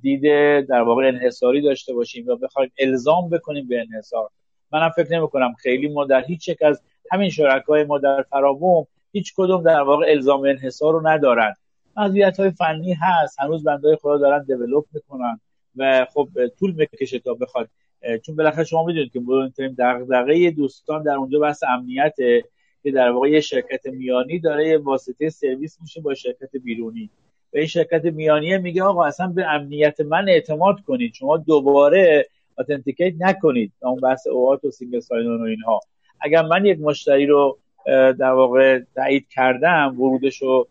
[0.00, 4.28] دیده در واقع انحصاری داشته باشیم یا بخوایم الزام بکنیم به انحصار.
[4.72, 8.86] منم فکر نمی کنم خیلی ما در هیچ یک از همین شرکای ما در فراوم
[9.12, 11.54] هیچ کدوم در واقع الزام انحصار رو ندارن.
[11.96, 13.40] مزیت های فنی هست.
[13.40, 15.40] هنوز بنده خدا دارن دیولپ می‌کنن
[15.76, 16.28] و خب
[16.58, 17.68] طول می‌کشه تا بخواد
[18.26, 22.14] چون بالاخره شما می‌دونید که مهمترین دغدغه دوستان در اونجا بحث امنیته
[22.82, 27.10] که در واقع یه شرکت میانی داره یه واسطه سرویس میشه با شرکت بیرونی.
[27.54, 31.14] و این شرکت میانی میگه آقا اصلا به امنیت من اعتماد کنید.
[31.14, 32.26] شما دوباره
[32.58, 33.72] authenticate نکنید.
[33.82, 35.80] اون بحث OAuth و single sign-on و اینها.
[36.20, 37.58] اگر من یک مشتری رو
[38.18, 40.68] در واقع تایید کردم ورودش رو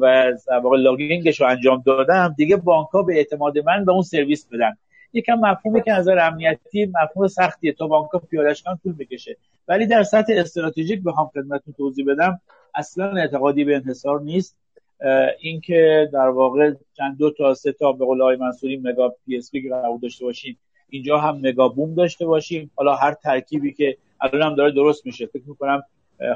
[0.00, 3.92] و در واقع login ش رو انجام دادم دیگه بانک ها به اعتماد من به
[3.92, 4.76] اون سرویس بدن.
[5.12, 9.36] یکم مفهومی که نظر امنیتی مفهوم سختیه تا بانک پیادش کن طول بکشه
[9.68, 12.40] ولی در سطح استراتژیک بخوام خدمتتون توضیح بدم
[12.74, 14.56] اصلا اعتقادی به انحصار نیست.
[15.40, 20.24] اینکه در واقع چند دو تا سه تا به قول منصوری mega PSP قرار داشته
[20.24, 20.58] باشیم
[20.88, 22.70] اینجا هم mega بوم داشته باشیم.
[22.76, 25.26] حالا هر ترکیبی که الان هم داره درست میشه.
[25.26, 25.82] فکر می‌کنم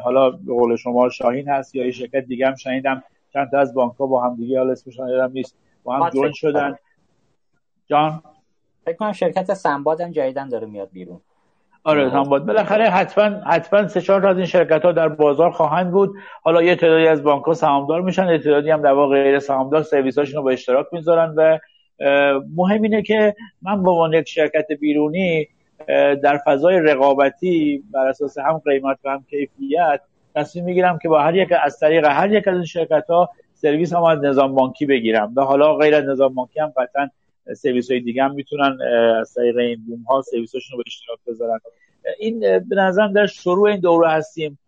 [0.02, 3.74] حالا به قول شما شاهین هست یا یه شرکت دیگه هم شنیدم چند تا از
[3.74, 6.76] بانک ها با هم دیگه حالا اسمشون یادم نیست با هم جوین شدن.
[7.86, 8.22] جان؟
[8.84, 11.20] فکر کنم شرکت سنباد هم جدیدن داره میاد بیرون.
[11.84, 15.90] آره سنباد بالاخره حتما حتما سه چهار تا از این شرکت ها در بازار خواهند
[15.90, 16.14] بود.
[16.42, 20.18] حالا یه تعدادی از بانک ها سهامدار میشن تعدادی هم در واقع غیر سهامدار سرویس
[20.18, 21.58] هاشون رو به اشتراک می‌ذارن و
[22.56, 25.48] مهم اینه که من به عنوان یک شرکت بیرونی
[26.22, 30.00] در فضای رقابتی بر اساس هم قیمت و هم کیفیت
[30.34, 33.94] تصمیم می‌گیرم که با هر یک از طریق هر یک از این شرکت ها سرویس
[33.94, 35.32] هم از نظام بانکی بگیرم.
[35.36, 37.08] و حالا غیر از نظام بانکی هم قطعا
[37.56, 38.78] سرویس های دیگه هم می‌تونن
[39.20, 41.58] از طریق این بوم ها سرویس رو به اشتراک بذارن.
[42.18, 44.58] این به نظرم در شروع این دوره هستیم.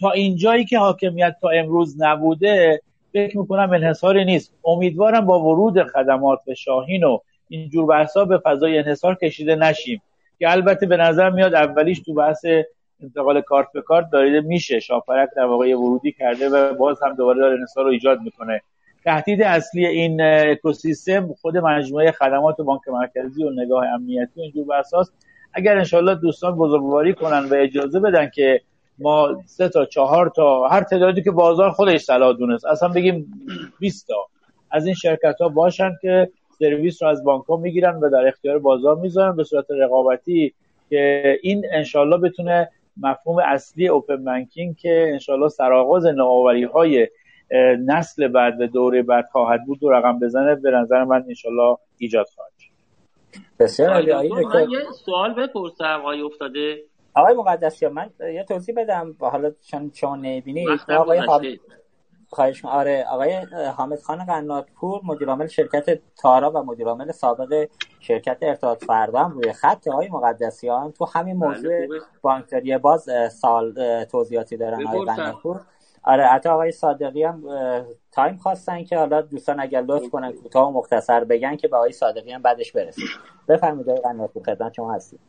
[0.00, 2.80] تا اینجایی که حاکمیت تا امروز نبوده
[3.12, 4.54] فکر می‌کنم انحصاری نیست.
[4.64, 7.18] امیدوارم با ورود خدمات به شاهین و
[7.48, 10.02] اینجور بحثا به فضای انحصار کشیده نشیم.
[10.38, 12.44] که البته به نظر میاد اولیش تو بحث
[13.02, 14.80] انتقال کارت به کارت داریده میشه.
[14.80, 18.60] شاپرک در واقع ورودی کرده و باز هم دوباره داره انحصار رو ایجاد می‌کنه.
[19.04, 25.12] تهدید اصلی این اکوسیستم خود مجموعه خدمات بانک مرکزی و نگاه امنیتی و اینجور بحثاست
[25.54, 28.60] اگر انشالله دوستان بزرگواری کنن و اجازه بدن که
[28.98, 33.32] ما سه تا چهار تا هر تعدادی که بازار خودش صلاح دونست اصلا بگیم
[33.80, 34.26] 20 تا
[34.70, 38.58] از این شرکت ها باشن که سرویس رو از بانک ها می‌گیرن و در اختیار
[38.58, 40.54] بازار می‌ذارن به صورت رقابتی
[40.90, 47.08] که این انشالله بتونه مفهوم اصلی اوپن بانکینگ که انشالله سرآغاز نوآوری های
[47.86, 52.26] نسل بعد و دوره بعد خواهد بود دو رقم بزنه به نظر من انشالله ایجاد
[52.34, 52.52] خواهد
[53.58, 54.08] بسیار عالی.
[54.72, 56.82] یه سوال بپرسم آقای افتاده.
[57.14, 59.16] آقای مقدسی من یه توضیح بدم.
[59.20, 61.22] حالا چون شما نمی‌بینید آقای
[62.28, 63.32] خواهش آره آقای
[63.76, 67.68] حامد خان قناتپور مدیرعامل شرکت تارا و مدیرعامل سابق
[68.00, 69.88] شرکت ارتباط فردا هم روی خط.
[69.88, 71.72] آقای مقدسیان تو همین بله، موضوع
[72.22, 73.74] بانکداری باز سال
[74.04, 75.60] توضیحاتی دارن آقای قناتپور.
[76.02, 77.42] آره حتی آقای صادقی هم
[78.12, 81.92] تایم خواستن که حالا دوستان اگر لطف کنن کوتاه و مختصر بگن که به آقای
[81.92, 83.08] صادقی هم بعدش برسید
[83.48, 85.20] بفرمایید آقای قناتپور خدمت شما هستید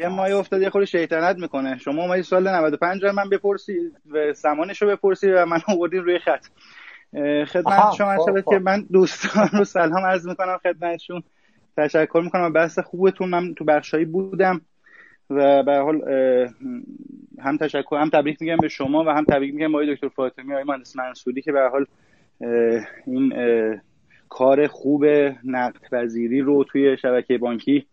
[0.00, 1.78] یه مایه افتاد یه خود شیطنت می‌کنه.
[1.78, 6.44] شما اومدی سال 95 من بپرسی و زمانش رو بپرسی و من آوردین روی خط.
[7.44, 8.50] خدمت شما خب، خب.
[8.50, 11.22] که من دوستان رو سلام عرض می‌کنم خدمتشون.
[11.76, 12.52] تشکر می‌کنم.
[12.52, 14.60] بحث خوبتون من تو بخشایی بودم.
[15.30, 16.02] و به حال
[17.38, 20.64] هم تشکر هم تبریک میگم به شما و هم تبریک میگم به دکتر فاطمی آقای
[20.64, 21.86] مهندس منصوری که به حال
[23.06, 23.32] این
[24.28, 25.04] کار خوب
[25.44, 27.86] نقد وزیری رو توی شبکه بانکی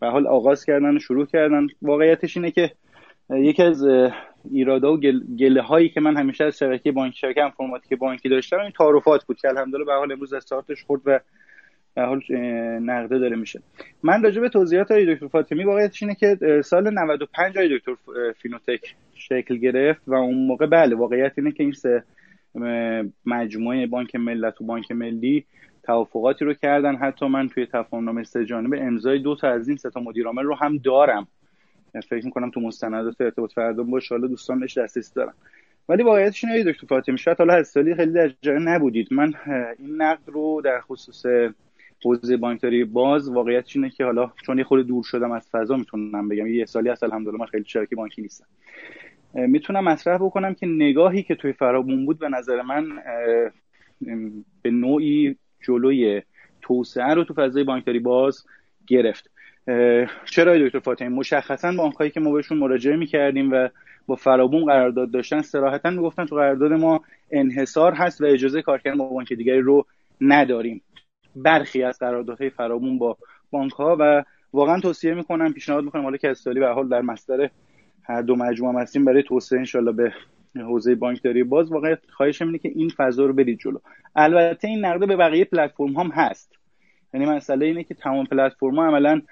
[0.00, 1.66] به حال آغاز کردن و شروع کردن.
[1.82, 2.72] واقعیتش اینه که
[3.30, 3.86] یکی از
[4.50, 5.00] ایرادا و
[5.38, 9.40] گله هایی که من همیشه از شبکه بانکی شبکه انفرماتیک بانکی داشتم این تعارفات بود
[9.40, 11.20] که الحمدلله به حال امروز استارتش خورد و
[12.04, 12.22] حال
[12.82, 13.60] نقده داره میشه.
[14.02, 17.92] من راجع به توضیحات های دکتر فاطمی واقعیتش اینه که سال 95 های دکتر
[18.32, 22.04] فینوتک شکل گرفت و اون موقع بله واقعیت اینه که این سه
[23.26, 25.44] مجموعه بانک ملت و بانک ملی
[25.82, 26.96] توافقاتی رو کردن.
[26.96, 30.54] حتی من توی تفاهمنامه سه جانبه امضای دو تا از این سه تا مدیرعامل رو
[30.54, 31.28] هم دارم.
[32.08, 34.14] فکر می‌کنم تو مستندات ارتباط فردا باشه.
[34.14, 35.34] حالا دوستان بهش دسترسی دارم.
[35.88, 39.08] ولی واقعیتش اینه دکتر فاطمی شاید حالا از سالی خیلی در جای نبودید.
[39.10, 39.32] من
[39.78, 41.26] این نقد رو در خصوص
[42.06, 46.28] حوزه بانکداری باز واقعیتش اینه که حالا چون یه خود دور شدم از فضا می‌تونم
[46.28, 46.46] بگم.
[46.46, 48.46] یه سالی هست الحمدلله من خیلی شرکت بانکی نیستم.
[49.34, 52.86] می‌تونم مطرح بکنم که نگاهی که توی فرامون بود به نظر من
[54.62, 55.36] به نوعی
[55.66, 56.22] جلوی
[56.62, 58.46] توسعه رو تو فضای بانکداری باز
[58.86, 59.30] گرفت.
[60.24, 63.68] چرا دکتر فاطمی مشخصا بانکهایی که ما بهشون مراجعه می‌کردیم و
[64.06, 68.98] با فرابون قرارداد داشتن صراحتا می‌گفتن تو قرارداد ما انحصار هست و اجازه کار کردن
[68.98, 69.86] با بانک دیگری رو
[70.20, 70.82] نداریم.
[71.36, 73.16] برخی از قراردادهای فرابون با
[73.50, 77.50] بانک ها و واقعا توصیه می‌کنم پیشنهاد می‌کنم حالا که استالی به حال در مصدر
[78.02, 80.12] هر دو مجموعه هستیم برای توسعه انشالله به
[80.62, 83.78] حوزه بانکداری باز واقعا خواهشم اینه که این فضا رو برید جلو.
[84.16, 86.52] البته این نقده به بقیه پلتفرم هم هست.
[87.14, 89.22] یعنی مسئله اینه که تمام پلتفرم ها عملا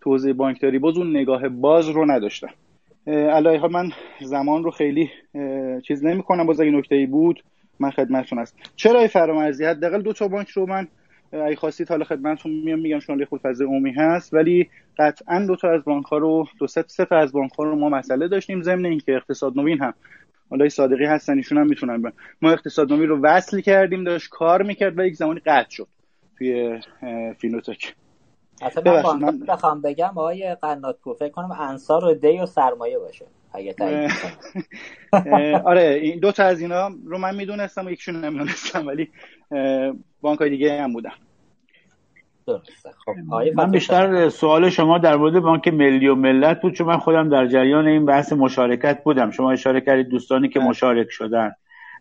[0.00, 2.48] تو حوزه بانکداری باز اون نگاه باز رو نداشتن.
[3.06, 3.90] ها من
[4.20, 5.10] زمان رو خیلی
[5.82, 7.44] چیز نمی کنم باز اگه نکته ای بود
[7.80, 10.88] من خدمتتون هست چرا فرامرزی؟ حداقل دو تا بانک رو من
[11.32, 15.70] ای خواستید حالا خدمتتون میام میگم چون خود فضای عمومی هست ولی قطعا دو تا
[15.70, 18.86] از بانک ها رو دو سه تا از بانک ها رو ما مسئله داشتیم ضمن
[18.86, 19.94] اینکه اقتصاد نوین هم.
[20.50, 24.98] حالا صادقی هستن ایشون هم می‌تونن ما اقتصاد نوین رو وصل کردیم داشت کار می‌کرد
[24.98, 25.88] و یک زمانی قطع شد
[26.38, 26.80] توی
[27.38, 27.94] فینوتک.
[28.60, 33.74] اصلا من بخوام بگم آقای قناتپور فکر کنم انصار و دی و سرمایه باشه اگه
[35.64, 39.08] آره این دو تا از اینا رو من می‌دونستم و یکشون نمی‌دونستم ولی
[40.20, 41.10] بانک های دیگه هم بودن.
[43.04, 43.12] خب
[43.54, 47.46] من بیشتر سوال شما در مورد بانک ملی و ملت بود چون من خودم در
[47.46, 49.30] جریان این بحث مشارکت بودم.
[49.30, 50.60] شما اشاره کردید دوستانی که.
[50.60, 51.52] مشارک شدن.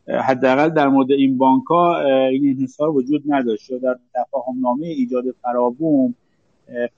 [0.08, 3.72] حداقل در مورد این بانک ها این انحصار وجود نداشت.
[3.72, 6.16] در تفاهم نامه ایجاد فرابوم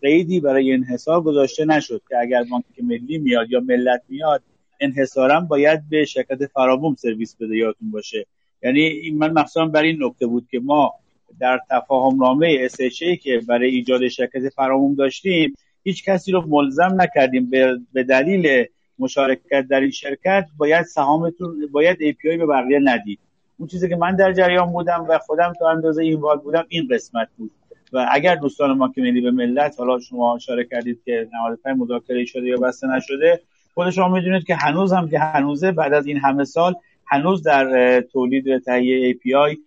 [0.01, 4.41] قیدی برای انحصار گذاشته نشد که اگر بانک ملی میاد یا ملت میاد
[4.79, 8.25] انحصارا باید به شرکت فرابوم سرویس بده یادتون باشه.
[8.63, 10.93] یعنی من مخصوصا بر این نکته بود که ما
[11.39, 17.49] در تفاهم نامه SHA که برای ایجاد شرکت فراموم داشتیم هیچ کسی رو ملزم نکردیم
[17.93, 18.65] به دلیل
[18.99, 23.19] مشارکت در این شرکت باید سهامتون باید API به بقیه ندید.
[23.57, 27.27] اون چیزی که من در جریان بودم و خودم تا اندازه این بودم این قسمت
[27.37, 27.51] بود.
[27.93, 32.25] و اگر دوستان ما که ملی به ملت حالا شما اشاره کردید که 95 مذاکره
[32.25, 33.41] شده یا بسته نشده
[33.73, 38.01] خود شما می‌دونید که هنوز هم که هنوزه بعد از این همه سال هنوز در
[38.01, 39.57] تولید و تهیه API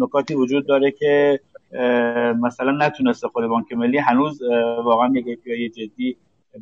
[0.00, 1.40] نکاتی وجود داره که
[2.40, 4.42] مثلا نتونسته خود بانک ملی هنوز
[4.84, 6.16] واقعا یک API جدی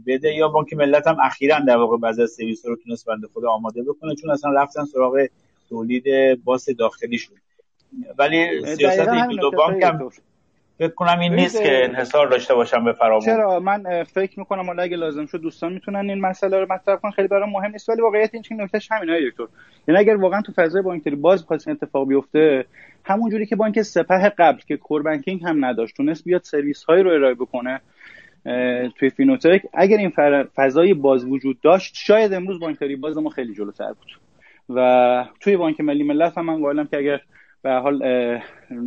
[0.07, 3.45] بده یا بانک ملت هم اخیرا در واقع بعضی از سرویس رو تونست بنده خود
[3.45, 5.27] آماده بکنه چون اصلا رفتن سراغ
[5.69, 6.05] تولید
[6.45, 7.37] باس داخلیشون
[8.19, 10.11] ولی سیاست این دو بانک هم
[10.83, 14.83] فکر کنم این نیست که انحصار داشته باشم به فرابوم چرا؟ من فکر می‌کنم حالا
[14.83, 17.11] اگه لازم شد دوستان می‌تونن این مسئله رو مطرح کنن.
[17.11, 19.45] خیلی برام مهم نیست ولی واقعیت این چه نکتهش همینه دکتر.
[19.89, 22.65] یعنی اگر واقعا تو فضای بانکداری باز بخواد اتفاق بیفته
[23.05, 27.03] همون جوری که بانک سپه قبل که core banking هم نداشت تونست بیاد سرویس هایی
[27.03, 27.81] رو ارائه بکنه
[28.99, 29.63] توی فینوتک.
[29.75, 30.13] اگر این
[30.57, 34.19] فضای باز وجود داشت شاید امروز بانکداری باز ما خیلی جلوتر بود.
[34.69, 37.21] و توی بانک ملی ملت هم من قائلم که اگر
[37.63, 38.03] به حال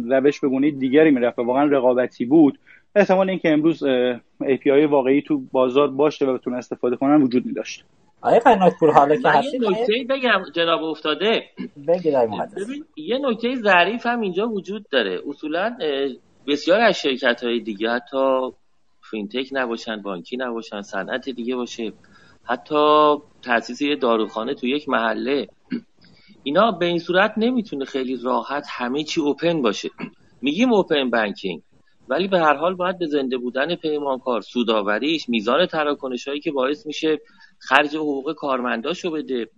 [0.10, 2.60] روش به گونه دیگری می‌رفت و واقعا رقابتی بود.
[2.96, 3.84] احتمال اینکه امروز
[4.44, 7.86] API واقعی تو بازار باشه و بتون استفاده کنن وجود می‌داشت
[8.22, 11.44] آقای قناتپور حالا که هستی نکته بگم جناب افتاده.
[12.98, 15.22] یه نکته ظریف هم اینجا وجود داره.
[15.30, 15.78] اصولا
[16.48, 18.52] بسیار از شرکت های دیگه حتی
[19.12, 21.92] فینتک نباشن بانکی نباشن صنعت دیگه باشه
[22.44, 25.48] حتی تاسیس یه داروخانه تو یک محله
[26.44, 29.90] اینا به این صورت نمی‌تونه خیلی راحت همه چی اوپن باشه.
[30.42, 31.62] میگیم اوپن بانکینگ
[32.10, 36.86] ولی به هر حال باید به زنده بودن پیمانکار سوداوریش میزان تراکنش هایی که باعث
[36.86, 37.20] میشه
[37.60, 39.50] خرج حقوق کارمنداشو بده.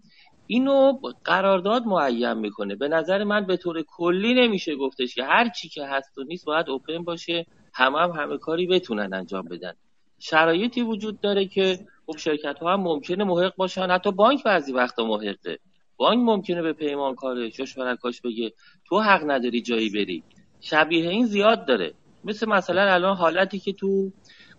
[0.47, 2.75] اینو قرارداد معین می‌کنه.
[2.75, 6.45] به نظر من به طور کلی نمیشه گفتش که هر چی که هست و نیست
[6.45, 7.45] باید اوپن باشه.
[7.73, 9.73] همه هم همه کاری بتونن انجام بدن.
[10.19, 13.91] شرایطی وجود داره که خب شرکت ها هم ممکنه محق باشن.
[13.91, 15.59] حتی بانک بعضی وقتا محقه.
[15.97, 18.53] بانک ممکنه به پیمانکارش یا شرکاش بگه
[18.85, 20.23] تو حق نداری جایی بری.
[20.61, 21.93] شبیه این زیاد داره.
[22.23, 24.11] مثل مثلا الان حالتی که تو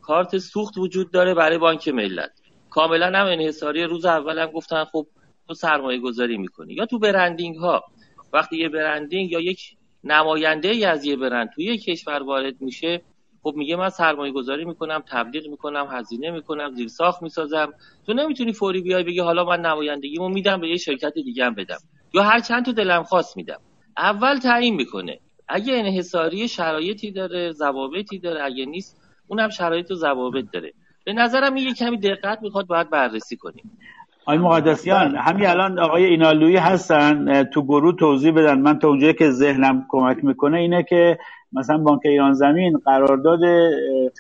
[0.03, 2.31] کارت سوخت وجود داره برای بانک ملت.
[2.71, 5.07] کاملا هم انحصاری روز اول هم گفتن خب
[5.49, 6.75] تو سرمایه گذاری می‌کنی.
[6.75, 7.85] یا تو برندینگ ها
[8.33, 13.03] وقتی یه برندینگ یا یک نماینده ای از یه برند توی یک کشور وارد میشه
[13.49, 17.73] خب میگه من سرمایه گذاری می‌کنم تبلیغ می‌کنم هزینه می‌کنم زیر ساخت می‌سازم.
[18.07, 21.79] تو نمی‌تونی فوری بیای بگی حالا من نمایندگیمو میدم به یه شرکت دیگه هم بدم.
[22.15, 23.61] یا هر چند تو دلم خواست میدم.
[23.99, 25.19] اول تعیین می‌کنه.
[25.49, 30.73] اگه انحصاری شرایطی داره ضوابطی داره اگه نیست اونم شرایط و ضوابط داره.
[31.05, 33.79] به نظرم یه کمی دقت می‌خواد باید بررسی کنیم.
[34.27, 37.45] آقای مقدسیان همین الان آقای اینالویی هستن.
[37.45, 38.61] تو گروه توضیح بدن.
[38.61, 41.19] من تا اونجایی که ذهنم کمک می‌کنه اینه که
[41.53, 43.41] مثلا بانک ایران زمین قرارداد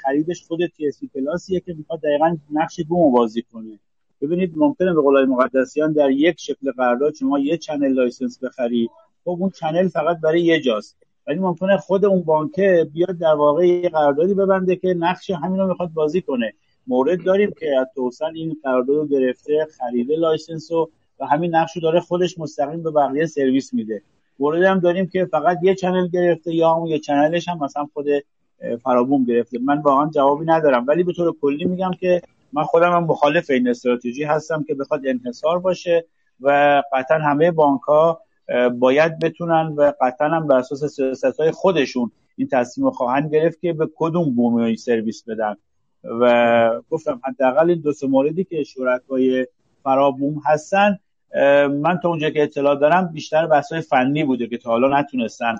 [0.02, 3.78] خریدش خود تی اس پلاسیه که می‌خواد دقیقا نقش بوم بازی کنه.
[4.20, 8.88] ببینید ممکنه به قول آقای مقدسیان در یک شکل قرارداد شما یه channel license بخری.
[9.24, 10.96] خب اون channel فقط برای یه جاست.
[11.26, 15.68] ولی ممکنه خود اون بانکه بیاد در واقع یه قراردادی ببنده که نقش همین رو
[15.68, 16.52] می‌خواد بازی کنه.
[16.86, 20.90] مورد داریم که توسن این قرارداد رو گرفته خریده license و
[21.20, 24.02] و همین نقش رو داره خودش مستقیم به بقیه سرویس میده.
[24.38, 28.06] مورد هم داریم که فقط یه چنل گرفته یا اون یه چنلش هم مثلا خود
[28.82, 29.58] فرابوم گرفته.
[29.58, 30.84] من واقعا جوابی ندارم.
[30.88, 35.00] ولی به طور کلی میگم که من خودم هم مخالف این استراتژی هستم که بخواد
[35.06, 36.04] انحصار باشه
[36.40, 38.20] و قطعا همه بانک ها
[38.78, 43.60] باید بتونن و قطعا هم بر اساس سیاست های خودشون این تصمیم رو خواهند گرفت
[43.60, 45.56] که به کدوم بومی سرویس بدن.
[46.04, 49.46] و گفتم حداقل این دو سه موردی که شرکای
[49.82, 50.98] فرابوم هستن
[51.68, 55.56] من تا اونجا که اطلاع دارم بیشتر بحث های فنی بوده که تا حالا نتونستن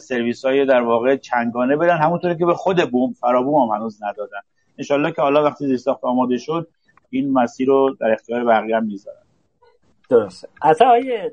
[0.00, 1.96] سرویس های در واقع چنگانه بدن.
[1.96, 4.40] همونطوری که به خود بوم فرابوم هم هنوز ندادن.
[4.78, 6.68] انشالله که حالا وقتی زیستاخت آماده شد
[7.10, 9.18] این مسیر رو در اختیار بقیه هم می‌ذارن
[10.10, 10.48] درسته.
[10.62, 11.30] از آقای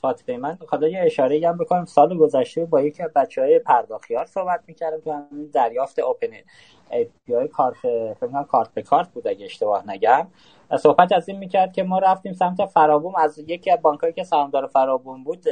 [0.00, 1.84] فاطمه من حالا یه اشاره هم بکنم.
[1.84, 6.26] سال گذشته با یکی بچه های پرداخیار صحبت می‌کردم تو همین دریافت اوپن
[6.90, 7.06] ای
[7.48, 7.76] کارت
[8.48, 10.26] کارت به کارت بود اگه اشتباه نگم.
[10.76, 13.16] صحبت از این می‌کرد که ما رفتیم سمت فرابوم.
[13.16, 15.44] از یکی از بانکایی که سهامدار فرابوم بود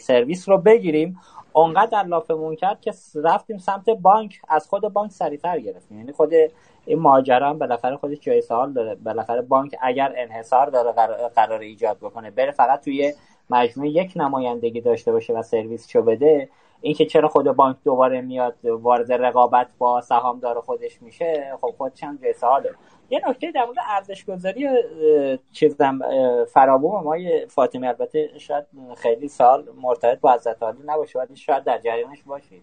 [0.00, 1.20] سرویس رو بگیریم.
[1.52, 4.40] اونقدر در لافمون کرد که رفتیم سمت بانک.
[4.48, 5.98] از خود بانک سریعتر گرفتیم.
[5.98, 6.32] یعنی خود
[6.86, 8.94] این ماجرا هم بالاخره خودش جای سوال داره.
[8.94, 10.92] بالاخره بانک اگر انحصار داره
[11.36, 13.12] قرار ایجاد بکنه بره فقط توی
[13.50, 16.48] مجموعه یک نمایندگی داشته باشه و سرویس شو بده.
[16.82, 22.18] اینکه چرا خود بانک دوباره میاد وارد رقابت با سهامدار خودش میشه خب خودش هم
[22.22, 22.70] جای سواله
[23.10, 24.68] یه نکته در مورد ارزش گذاری
[25.52, 25.98] چیزم
[26.52, 27.16] فرابوم ما
[27.48, 28.64] فاطمی البته شاید
[28.96, 32.62] خیلی سال مرتبط با حضرت عالی نباشه ولی شاید در جریانش باشید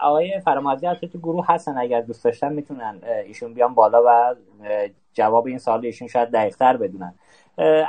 [0.00, 4.34] آقای فرامازی البته تو گروه هستن اگر دوست داشتن می‌تونن ایشون بیان بالا و
[5.12, 7.14] جواب این سال ایشون شاید دقیقتر بدونن.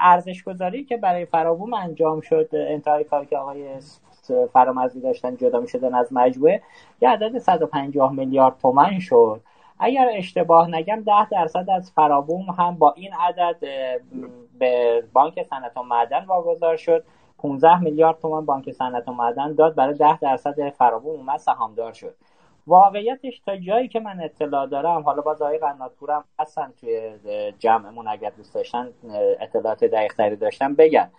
[0.02, 3.68] ارزش گذاری که برای فرابوم انجام شد انتهای کاری که آقای
[4.54, 6.62] فرامرزی داشتن جدا می‌شدن از مجموعه
[7.02, 9.42] یه عدد 150 میلیارد تومن شد.
[9.80, 13.56] اگر اشتباه نگم 10 درصد از فرابوم هم با این عدد
[14.60, 17.04] به بانک صنعت و معدن واگذار شد.
[17.38, 22.16] 15 میلیارد تومان بانک صنعت و معدن داد برای 10 درصد فرابوم اومد سهامدار شد.
[22.68, 27.12] واقعیتش تا جایی که من اطلاع دارم حالا باز آقای قناتپورم هستن توی
[27.60, 28.90] جمعمون اگر دوست داشتن
[29.40, 31.10] اطلاعات دقیق تری داشتن بگن.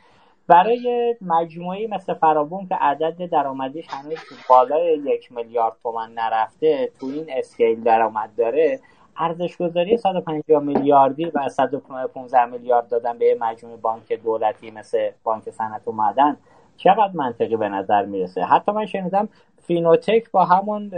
[0.47, 7.26] برای مجموعه‌ای مثل فرابوم که عدد درآمدیش هنوز بالای یک میلیارد تومن نرفته تو این
[7.28, 8.81] scale درآمد داره
[9.16, 15.89] ارزش گذاری 150 میلیاردی و 115 میلیارد دادن به مجموعه بانک دولتی مثل بانک صنعت
[15.89, 16.36] و معدن
[16.76, 19.28] چقدر منطقی به نظر می‌رسه؟ حتی من شنیدم
[19.62, 20.90] فینوتک با همون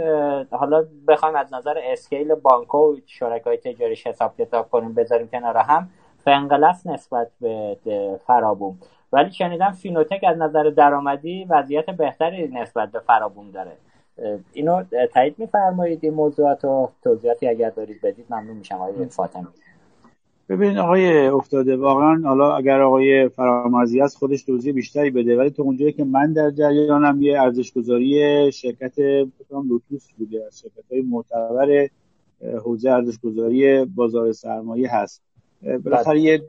[0.51, 5.89] حالا بخوایم از نظر scale بانک و شرکای تجاریش حساب کتاب کنیم بذاریم کنار هم
[6.25, 7.77] فنگلس نسبت به
[8.27, 8.79] فرابوم
[9.11, 13.77] ولی شنیدم فینوتک از نظر درآمدی وضعیت بهتری نسبت به فرابوم داره.
[14.53, 19.47] اینو تایید میفرمایید این موضوعات و توضیحاتی اگر دارید بدید ممنون میشم آقای فاطمی.
[20.49, 25.63] ببین آقای افتاده واقعا حالا اگر آقای فرامرزی هست خودش توضیح بیشتری بده ولی تو
[25.63, 28.99] اونجایی که من در جریانم یه ارزش گذاری شرکت
[29.51, 31.89] لوتوس بوده از شرکت های معتبر
[32.65, 35.26] حوزه ارزش گذاری بازار سرمایه هست.
[35.61, 36.43] بالاخره یه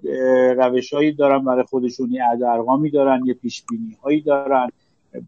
[0.57, 3.65] روشهایی دارن برای خودشون یه ارقامی دارن یه پیش
[4.03, 4.69] هایی دارن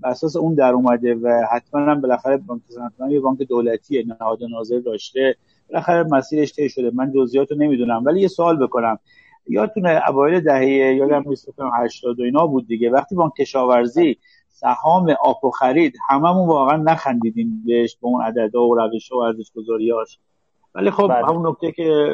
[0.04, 4.78] اساس اون در اومده و حتما هم بالاخره بانک صنعت یه بانک دولتی نهاد ناظر
[4.78, 5.36] داشته.
[5.68, 6.90] بالاخره مسیرش طی شده.
[6.94, 8.98] من جزئیات رو نمی‌دونم ولی یه سوال بکنم.
[9.48, 12.90] یادتونه اوایل دهه یادم نیست 80 و اینا بود دیگه.
[12.90, 14.18] وقتی بانک کشاورزی
[14.48, 20.18] سهام آپو خرید هممون واقعا نخندیدیم بهش به اون عددها و روش و ارزش گذاریاش
[20.74, 21.26] ولی خب بله.
[21.26, 22.12] همون نکته که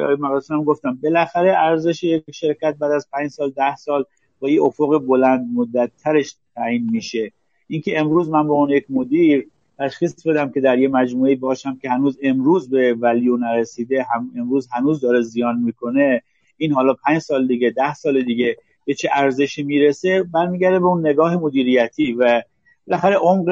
[0.49, 4.05] هم گفتم بالاخره ارزش یک شرکت بعد از 5 سال ده سال
[4.39, 7.31] با یه افق بلند مدت ترش تعیین میشه
[7.67, 9.47] اینکه امروز من به اون یک مدیر
[9.79, 14.67] تشخیص بدم که در یه مجموعه باشم که هنوز امروز به ولیو نرسیده هم امروز
[14.71, 16.21] هنوز داره زیان می‌کنه
[16.57, 21.07] این حالا پنج سال دیگه ده سال دیگه به چه ارزشی می‌رسه برمیگرده به اون
[21.07, 22.41] نگاه مدیریتی و
[22.87, 23.49] بالاخره عمق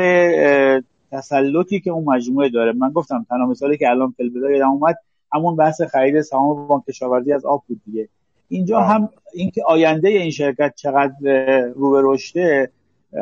[1.15, 2.71] تسلطی که اون مجموعه داره.
[2.71, 4.95] من گفتم تنها مثالی که الان فیل یادم اومد
[5.33, 8.09] همون بحث خرید سهام بانک کشاورزی از آب بود دیگه.
[8.49, 11.13] اینجا هم اینکه آینده این شرکت چقدر
[11.75, 12.71] رو به رشده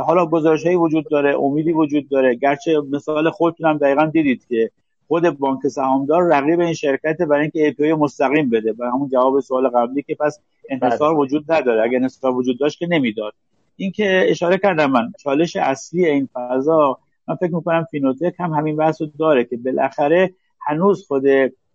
[0.06, 2.36] حالا گزارش هایی وجود داره امیدی وجود داره.
[2.36, 4.72] گرچه مثال خودتون هم دقیقا دیدید که
[5.08, 8.74] خود بانک سهامدار رقیب این شرکت برای اینکه ای مستقیم بده.
[8.80, 10.40] و همون جواب سوال قبلی که پس
[10.70, 11.20] انحصار بله.
[11.20, 11.84] وجود نداره.
[11.84, 13.34] اگر انحصار وجود داشت که نمی‌داد.
[13.76, 16.98] اینکه اشاره کردم من چالش اصلی این فضا
[17.28, 21.24] من فکر می‌کنم فینوتک هم همین بحث رو داره که بالاخره هنوز خود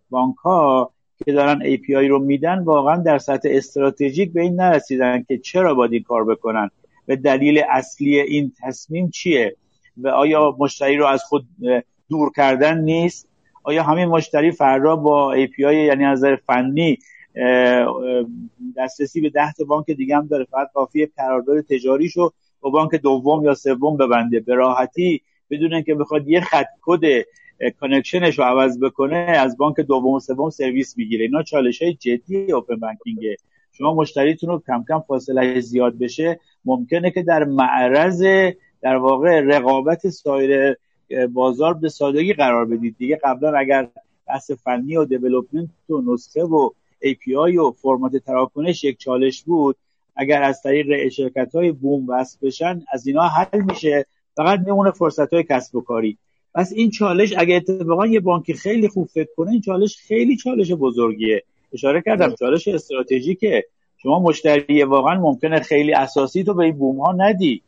[0.09, 0.91] بانک ها
[1.25, 5.93] که دارن API رو میدن واقعا در سطح استراتژیک به این نرسیدن که چرا باید
[5.93, 6.69] این کار بکنن.
[7.07, 9.55] و دلیل اصلی این تصمیم چیه؟
[9.97, 11.45] و آیا مشتری رو از خود
[12.09, 13.27] دور کردن نیست؟
[13.63, 16.97] آیا همین مشتری فردا با API یعنی از نظر فنی
[18.77, 23.53] دسترسی به ده بانک دیگه هم داره فقط کافیه قرارداد تجاریشو با بانک دوم یا
[23.53, 24.39] سوم ببنده.
[24.39, 27.01] به راحتی بدون اینکه بخواد یه خط کد
[27.79, 31.25] connection ش رو عوض بکنه از بانک دوم و سوم سرویس می‌گیره.
[31.25, 33.37] اینا چالش های جدی open banking ه
[33.71, 36.39] شما مشتریتون رو کم کم فاصله زیاد بشه.
[36.65, 38.23] ممکنه که در معرض
[38.81, 40.75] در واقع رقابت سایر
[41.33, 42.95] بازار به سادگی قرار بدید.
[42.97, 43.87] دیگه قبلا اگر
[44.27, 46.69] بحث فنی و دیولپمنت و نسخه و
[47.05, 49.75] API و فرمات تراکنش یک چالش بود
[50.15, 54.05] اگر از طریق شرکت های بوم وصل بشن از اینا حل میشه.
[54.39, 56.17] فقط میمونه فرصت های کسب و کاری.
[56.55, 60.71] پس این چالش اگه اتفاقا یه بانکی خیلی خوب فکر کنه این چالش خیلی چالش
[60.71, 61.43] بزرگیه.
[61.73, 63.65] اشاره کردم چالش استراتژیکه.
[63.97, 67.61] شما مشتری واقعا ممکنه خیلی اساسی تو به این بوم ها ندی.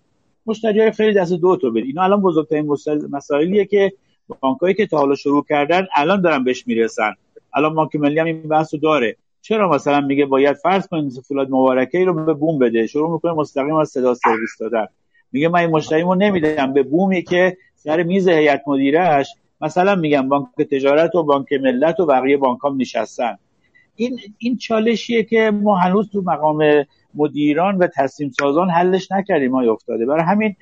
[0.45, 1.87] مشتری های خیلی دست دو تو بدی.
[1.87, 2.77] اینا الان بزرگترین
[3.11, 3.93] مسائلیه که
[4.39, 7.13] بانکایی که تا حالا شروع کردن الان دارن بهش می‌رسن.
[7.53, 9.15] الان بانک ملی هم این بحثو داره.
[9.41, 13.75] چرا مثلا میگه باید فرض کنید فولاد مبارکه رو به بوم بده؟ شروع می‌کنه مستقیم
[13.75, 14.85] از صدا سرویس دادن.
[15.31, 16.73] میگه من این مشتریمو نمیدم.
[16.73, 19.27] به بومی که سر میز هیئت مدیرش
[19.61, 23.37] مثلا میگم بانک تجارت و بانک ملت و بقیه بانک هم نشستن.
[23.95, 26.85] این این چالشیه که ما هنوز تو مقام
[27.15, 30.05] مدیران و تصمیم سازان حلش نکردیم های افتاده.
[30.05, 30.55] برای همین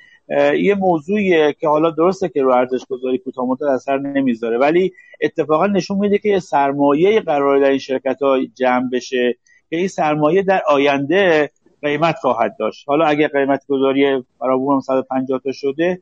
[0.60, 5.68] یه موضوعیه که حالا درسته که رو ارزش گذاری کوتاه مدت اثر نمی‌ذاره ولی اتفاقا
[5.68, 9.36] نشون میده که یه سرمایه قرار در این شرکت ها جمع بشه
[9.70, 11.50] که این سرمایه در آینده
[11.82, 12.90] قیمت خواهد داشت.
[12.90, 16.02] حالا اگه قیمت گذاری برابون 150 تا شده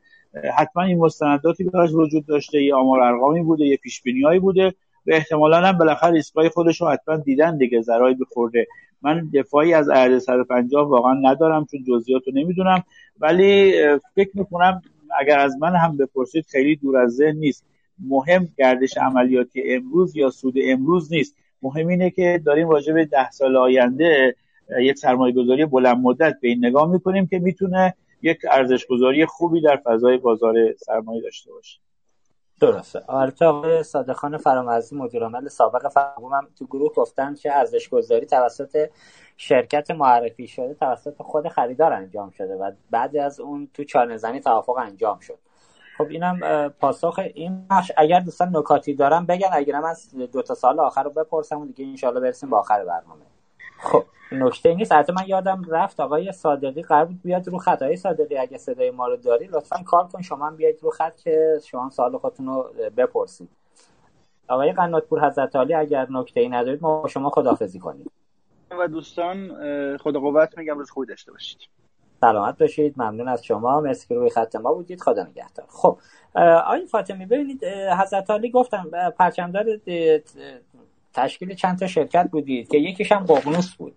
[0.56, 2.62] حتما این مستنداتی براش وجود داشته.
[2.62, 4.74] یه آمار ارقامی بوده یه پیش بینیایی بوده
[5.06, 8.66] و احتمالا هم بالاخره ریسکای خودش رو حتما دیدن دیگه ذرایی بخورده.
[9.02, 12.84] من دفاعی از ارز 150 واقعا ندارم چون جزئیات رو نمی‌دونم.
[13.20, 13.72] ولی
[14.14, 14.82] فکر می‌کنم
[15.20, 17.64] اگر از من هم بپرسید خیلی دور از ذهن نیست.
[18.08, 21.36] مهم گردش عملیاتی امروز یا سود امروز نیست.
[21.62, 24.36] مهم اینه که داریم راجع به ده سال آینده
[24.80, 29.60] یک سرمایه گذاری بلند مدت به این نگاه می‌کنیم که می‌تونه یک ارزش گذاری خوبی
[29.60, 31.80] در فضای بازار سرمایه داشته باشه.
[32.60, 33.02] درسته.
[33.08, 38.26] البته آقای صادقان فرامرزی مدیر عامل سابق فراموم هم تو گروه گفتن که ارزش گذاری
[38.26, 38.90] توسط
[39.36, 44.76] شرکت معرفی شده توسط خود خریدار انجام شده و بعد از اون تو چانه توافق
[44.76, 45.38] انجام شد.
[45.98, 49.48] خب اینم پاسخ این بخش اگر دوستان نکاتی دارم بگن.
[49.52, 49.94] اگر من
[50.32, 53.24] دو تا سال آخر رو بپرسم و دیگه انشالله برسیم به آخر برنامه.
[53.78, 57.82] خب نکته نیست حتی من یادم رفت آقای صادقی قرار بود بیاد رو خط.
[57.82, 61.60] آقای صادقی اگه صدای ما رو داری لطفا کار کن شما بیاید رو خط که
[61.66, 63.48] شما سوال خودتون رو بپرسید.
[64.48, 68.10] آقای قناتپور حضرت علی اگر نکته ای ندارید ما شما خدافزی کنید
[68.70, 69.48] و دوستان
[69.96, 71.60] خدا قوت میگم روز خوبی داشته باشید.
[72.20, 72.94] سلامت باشید.
[72.96, 73.80] ممنون از شما.
[73.80, 75.00] مرسی که روی خط ما بودید.
[75.00, 75.66] خدا نگهدار.
[75.68, 75.98] خب
[76.34, 77.64] آقای فاطمی ببینید
[77.98, 79.64] حضرت علی گفتم پرچمدار
[81.14, 83.94] تشکیل چند تا شرکت بودید که یکیش هم ققنوس بود.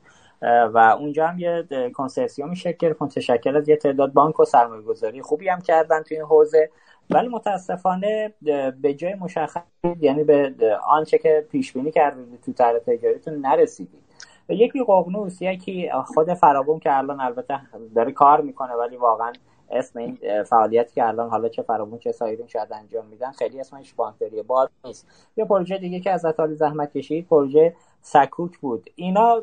[0.73, 5.22] و اونجا هم یه کنسرسیومی شکل گرفت متشکل از یه تعداد بانک و سرمایه گذاری
[5.22, 6.69] خوبی هم کردن توی این حوزه.
[7.09, 8.33] ولی متاسفانه
[8.81, 9.61] به جای مشخص
[9.99, 10.53] یعنی به
[10.88, 14.03] آنچه که پیش بینی کردید تو طرح تجاریتون نرسیدید.
[14.49, 17.59] یکی ققنوس یکی خود فرابون که الان البته
[17.95, 19.33] داره کار می‌کنه ولی واقعا
[19.72, 23.93] اسم این فعالیتی که الان حالا چه فرامون چه سایرین شاید انجام میدن خیلی اسمش
[23.93, 25.08] بانکداری بار نیست.
[25.38, 28.90] یه پروژه دیگه که از حالی زحمت کشید پروژه سکوک بود.
[28.95, 29.41] اینا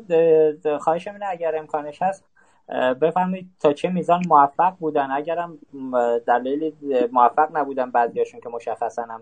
[0.79, 2.23] خواهش اینه اگر امکانش هست
[3.01, 5.11] بفهمید تا چه میزان موفق بودن.
[5.11, 5.57] اگرم
[6.27, 6.73] دلیل
[7.11, 9.21] موفق نبودن بعضیاشون که مشخصا هم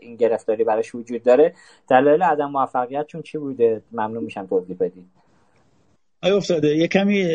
[0.00, 1.54] این گرفتاری براش وجود داره
[1.88, 5.06] دلیل عدم موفقیت چون چی بوده؟ ممنون میشم توضیح بدید.
[6.22, 7.28] آیا افتاده یه کمی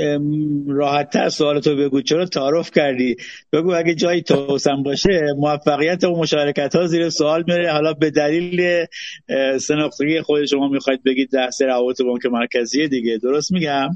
[0.67, 2.01] راحت تر سوالتو بگو.
[2.01, 3.15] چرا تعارف کردی؟
[3.53, 7.71] بگو اگه جایی توسم باشه موفقیت و مشارکت ها زیر سوال میره.
[7.71, 8.85] حالا به دلیل
[9.57, 13.17] سناختگی خود شما می‌خواید بگید دست روابط بانک مرکزی دیگه.
[13.17, 13.89] درست میگم؟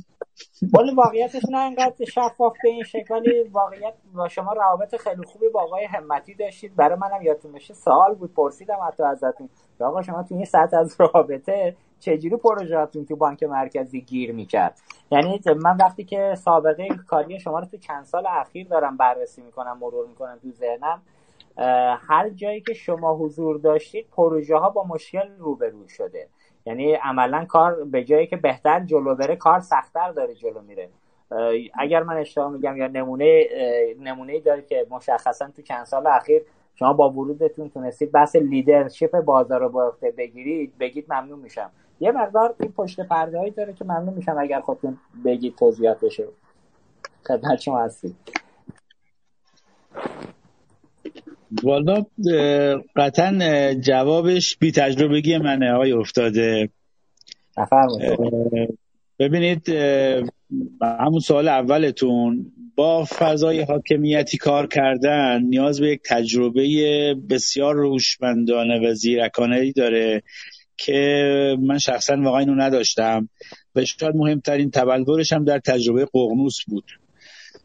[0.74, 5.46] ولی واقعیتش نه اینقدر شفاف به این شکل ولی واقعیت با شما روابط خیلی خوبی
[5.54, 6.76] با آقای همتی داشتید.
[6.76, 9.50] برای منم یادتون باشه سوال بود پرسیدم حتی ازتون.
[9.80, 14.80] آقا شما تو این سطح از رابطه چجوری پروژهاتون تو بانک مرکزی گیر می‌کرد؟
[15.12, 19.78] یعنی من وقتی که سابقه کاری شما رو تو چند سال اخیر دارم بررسی می‌کنم
[19.82, 21.02] مرور می‌کنم تو ذهنم
[22.08, 26.28] هر جایی که شما حضور داشتید پروژه ها با مشکل روبرو شده.
[26.66, 30.90] یعنی عملا کار به جایی که بهتر جلو بره کار سختتر داره جلو میره.
[31.74, 33.44] اگر من اشتباه میگم یا نمونه
[34.00, 36.42] نمونه داره که مشخصا تو چند سال اخیر
[36.76, 41.72] شما با ورودتون تونستید بحث لیدرشپ بازار رو با بگیرید بگید ممنون میشم.
[42.00, 46.24] یه مقدار این پشت پرده هایی داره که ممنون میشم اگر خودتون بگید توضیحات بشه.
[47.28, 48.16] خدمت شما هستید
[51.64, 52.06] والا
[52.96, 56.70] قطعا جوابش بی تجربگی منه های افتاده.
[59.20, 59.70] ببینید
[60.82, 68.94] همون سوال اولتون با فضای حاکمیتی کار کردن نیاز به یک تجربه بسیار روشمندانه و
[68.94, 70.24] زیرکانه داره.
[70.78, 73.30] که من شخصا واقعا اینو نداشتم
[73.76, 76.86] و شاید مهمترین تبلورش هم در تجربه قغنوس بود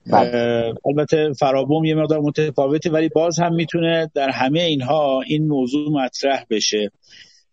[0.06, 0.74] بله.
[0.86, 6.44] البته فرابوم یه مقدار متفاوته ولی باز هم می‌تونه در همه اینها این موضوع مطرح
[6.50, 6.90] بشه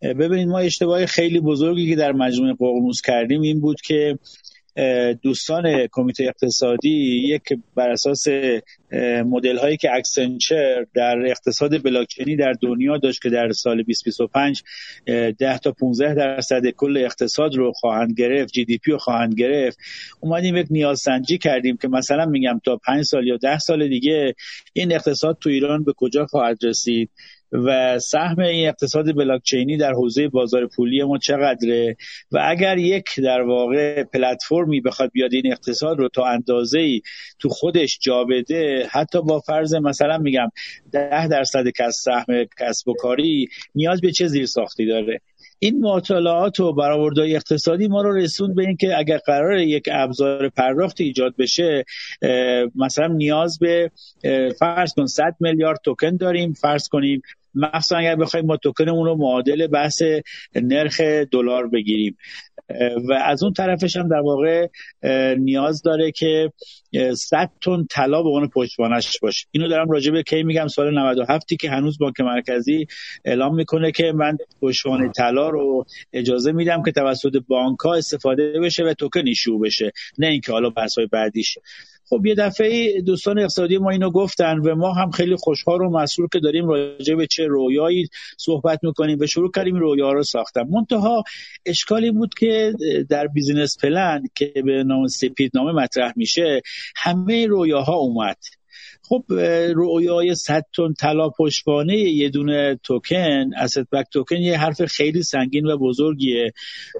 [0.02, 4.18] ببینید ما اشتباه خیلی بزرگی که در مجموعه ققنوس کردیم این بود که
[5.22, 7.42] دوستان کمیته اقتصادی یک
[7.74, 8.26] بر اساس
[9.26, 14.62] مدل هایی که Accenture در اقتصاد بلاکچینی در دنیا داشت که در سال 2025
[15.38, 19.78] 10 تا 15 درصد کل اقتصاد رو خواهند گرفت GDP رو خواهند گرفت.
[20.20, 24.34] اومدیم یک نیازسنجی کردیم که مثلا میگم تا 5 سال یا 10 سال دیگه
[24.72, 27.10] این اقتصاد تو ایران به کجا خواهد رسید؟
[27.52, 31.96] و سهم این اقتصاد بلاکچینی در حوزه بازار پولی ما چقدره؟
[32.32, 37.00] و اگر یک در واقع پلتفرمی بخواد بیاد این اقتصاد رو تا اندازه ای
[37.38, 40.50] تو خودش جا بده حتی با فرض مثلا میگم
[40.92, 45.20] ده درصد کسب سهم کسب و کاری نیاز به چه زیر ساختی داره؟
[45.62, 51.00] این مطالعات و برآوردهای اقتصادی ما رو رسوند به اینکه اگر قرار یک ابزار پرداخت
[51.00, 51.84] ایجاد بشه
[52.74, 53.90] مثلا نیاز به
[54.58, 57.22] فرض کن 100 میلیارد توکن داریم فرض کنیم
[57.54, 60.02] مخصوصا اگر بخوایم ما توکنمون رو معادل بحث
[60.54, 61.00] نرخ
[61.32, 62.16] دلار بگیریم.
[63.08, 64.66] و از اون طرفش هم در واقع
[65.34, 66.52] نیاز داره که
[67.14, 69.46] 100 تن طلا به عنوان پشتوانش باشه.
[69.50, 72.86] اینو دارم راجع به کی میگم؟ سال 97 که هنوز بانک مرکزی
[73.24, 78.84] اعلام می‌کنه که من پشتوانه طلا رو اجازه میدم که توسط بانک ها استفاده بشه
[78.84, 79.92] و توکن ایشو بشه.
[80.18, 81.58] نه اینکه حالا بحث های بعدیش.
[82.10, 86.28] خب یه دفعه دوستان اقتصادی ما اینو گفتن و ما هم خیلی خوشحال و مسرور
[86.32, 88.08] که داریم راجع به چه رویایی
[88.38, 90.62] صحبت می‌کنیم و شروع کردیم رویا رو ساختن.
[90.70, 91.24] منتها
[91.66, 92.72] اشکالی بود که
[93.08, 96.62] در business plan که به نام سپیدنامه مطرح میشه
[96.96, 98.36] همه رویاها اومد.
[99.10, 99.24] خب
[99.74, 105.78] رویای 100 تن طلا پشتوانه یه دونه token asset-backed token یه حرف خیلی سنگین و
[105.78, 106.52] بزرگیه.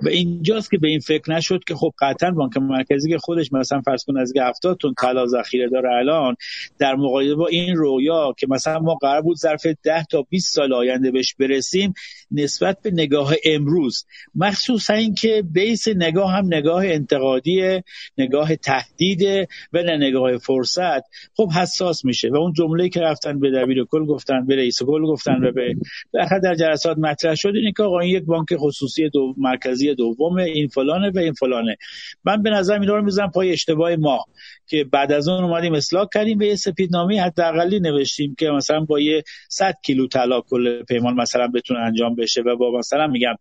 [0.03, 3.81] و اینجاست که به این فکر نشد که خب قطعا بانک مرکزی که خودش مثلا
[3.81, 6.37] فرض کن از 70 تن طلا ذخیره داره الان
[6.79, 10.73] در مقایسه با این رویا که مثلا ما قرار بود ظرف 10 تا 20 سال
[10.73, 11.95] آینده بهش برسیم
[12.33, 14.05] نسبت به نگاه امروز.
[14.35, 17.83] مخصوصا اینکه بیس نگاه هم نگاه انتقادی
[18.19, 21.03] نگاه تهدید و نه نگاه فرصت.
[21.35, 25.03] خب حساس میشه و اون جمله که رفتن به دبیر کل گفتن به رئیس کل
[25.03, 25.75] گفتن و به
[26.43, 30.69] در جلسات مطرح شد اینه که آقا این یک بانک خصوصی دو مرکزی دوم این
[30.69, 31.77] فلانه و این فلانه.
[32.25, 34.25] من به نظر اینا رو می‌زنم پای اشتباه ما
[34.67, 39.01] که بعد از اون اومدیم اصلاح کردیم به یه سپیدنامه حداقلی نوشتیم که مثلا با
[39.01, 43.35] یه 100 کیلو طلا کل پیمان مثلا بتونه انجام بشه و با مثلا میگم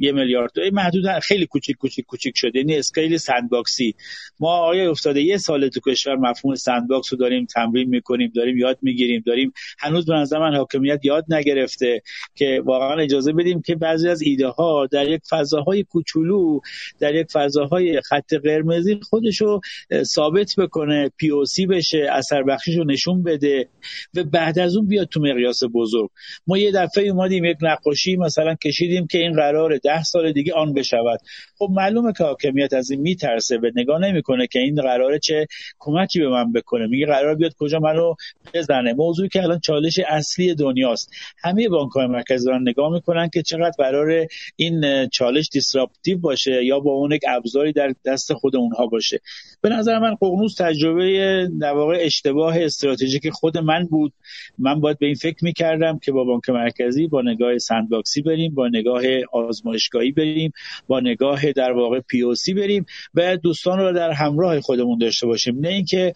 [0.00, 2.58] یه میلیارد محدود خیلی کوچیک کوچیک کوچیک شده.
[2.58, 3.94] یعنی scale sandbox ی.
[4.40, 8.78] ما آیا افتاده یه سال تو کشور مفهوم sandbox رو داریم تمرین می‌کنیم داریم یاد
[8.82, 12.02] می‌گیریم داریم هنوز به نظر من حاکمیت یاد نگرفته
[12.34, 16.60] که واقعا اجازه بدیم که بعضی از ایده ها در یک فضاهای کوچولو
[16.98, 19.60] در یک فضاهای خط قرمزی خودشو
[20.02, 23.68] ثابت بکنه پی او سی بشه اثر بخشیشو نشون بده
[24.14, 26.10] و بعد از اون بیاد تو مقیاس بزرگ.
[26.46, 30.74] ما یه دفعه اومدیم یک نقاشی مثلا کشیدیم که این قرار ده سال دیگه آن
[30.74, 31.20] بشود.
[31.58, 35.46] خب معلومه که حاکمیت از این میترسه به نگاه نمی‌کنه که این قراره چه
[35.78, 36.86] کمکی به من بکنه.
[36.86, 38.14] میگه قرار بیاد کجا منو
[38.54, 38.92] بزنه.
[38.92, 41.10] موضوعی که الان چالش اصلی دنیاست.
[41.38, 46.80] همه بانک های مرکزی دارن نگاه می‌کنن که چقدر قرار این چالش دیسراپتیو باشه یا
[46.80, 49.20] با اون یک ابزاری در دست خود اونها باشه.
[49.60, 54.12] به نظر من ققنوس تجربه در واقع اشتباه استراتژیک خود من بود.
[54.58, 58.68] من باید به این فکر می‌کردم که با بانک مرکزی با نگاه سندباکسی بریم با
[58.68, 60.52] نگاه آزمایشگاهی بریم
[60.86, 62.86] با نگاه در واقع پی او سی بریم.
[63.14, 65.58] و دوستان رو در همراه خودمون داشته باشیم.
[65.60, 66.12] نه اینکه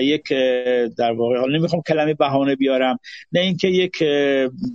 [0.00, 0.28] یک
[0.96, 2.98] در واقع حالا نمی‌خوام کلمه بهانه بیارم.
[3.32, 3.98] نه اینکه یک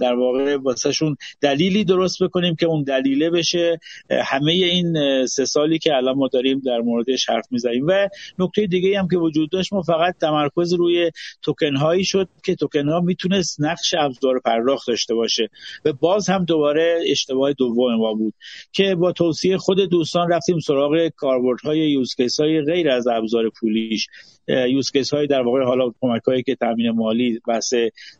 [0.01, 3.79] در واقع واسهشون دلیلی درست بکنیم که اون دلیله بشه.
[4.09, 7.85] همه این سه سالی که الان ما داریم در موردش حرف می‌زنیم.
[7.87, 8.09] و
[8.39, 12.89] نکته دیگه هم که وجود داشت ما فقط تمرکز روی توکن هایی شد که توکن
[12.89, 15.49] ها می‌تونست نقش ابزار پرداخت داشته باشه.
[15.85, 18.33] و باز هم دوباره اشتباه دوم ما بود
[18.71, 24.07] که با توصیه خود دوستان رفتیم سراغ کاربردهای use case های غیر از ابزار پولیش.
[24.47, 27.73] use case های در واقع حالا کمک هایی که تامین مالی بحث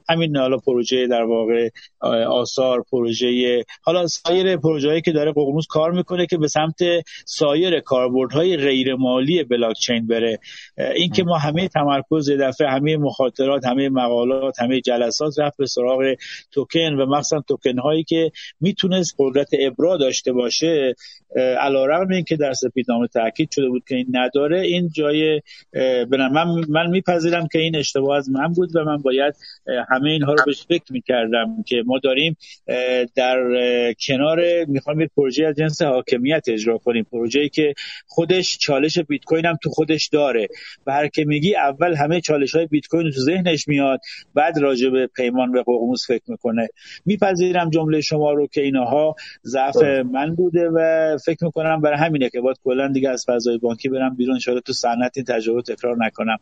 [0.10, 1.70] همین حالا پروژه در واقع
[2.28, 6.78] آثار پروژه حالا سایر پروژه هایی که داره ققنوس کار می‌کنه که به سمت
[7.26, 10.40] سایر کاربردهای غیر مالی بلاک چین بره.
[10.96, 16.16] این که ما همه تمرکز دفعه همه مخاطرات همه مقالات همه جلسات رفت به سراغ
[16.52, 20.96] توکن و مخصوصا توکن هایی که می‌تونست قدرت ابرا داشته باشه.
[21.36, 25.42] علیرغم اینکه در سپیدنامه تاکید شده بود که این نداره این جای
[26.18, 29.36] من من میپذیرم که این اشتباه از من بود و من باید
[29.90, 32.38] همه اینها رو بهش فکر می‌کردم که ما داریم
[33.16, 33.38] در
[34.08, 37.04] کنار می‌خوام یک پروژه از جنس حاکمیت اجرا کنیم.
[37.12, 37.74] پروژه‌ای که
[38.08, 40.48] خودش چالش بیت کوین هم تو خودش داره.
[40.88, 44.00] و هر که میگی اول همه چالش های بیت کوین تو ذهنش میاد
[44.36, 46.68] بعد راجع به پیمان به ققنوس فکر می‌کنه.
[47.06, 49.76] میپذیرم جمله شما رو که اینها ضعف
[50.12, 54.16] من بوده و فکر می‌کنم برای همینه که باید کلا دیگه از فضای بانکی برم
[54.16, 54.40] بیرون.
[54.48, 56.38] ان تو صنعت این تجربه تکرار نکنم.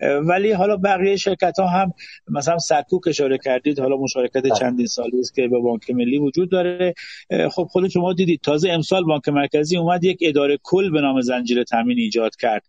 [0.00, 1.92] ولی حالا بقیه شرکت ها هم
[2.28, 4.54] مثلا سکوک اشاره کردید حالا مشارکت بله.
[4.54, 6.94] چندین سالی است که به بانک ملی وجود داره.
[7.50, 11.64] خب خود شما دیدید تازه امسال بانک مرکزی اومد یک اداره کل به نام زنجیره
[11.64, 12.62] تامین ایجاد کرد.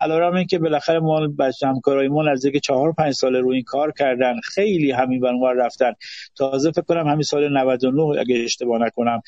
[0.00, 4.34] علیرغم اینکه بالاخره ما بچه همکارای ما نزدیک چهار پنج سال روی این کار کردن
[4.44, 5.92] خیلی همین بنوار رفتن.
[6.36, 9.22] تازه فکر کنم همین سال 99 اگه اشتباه نکنم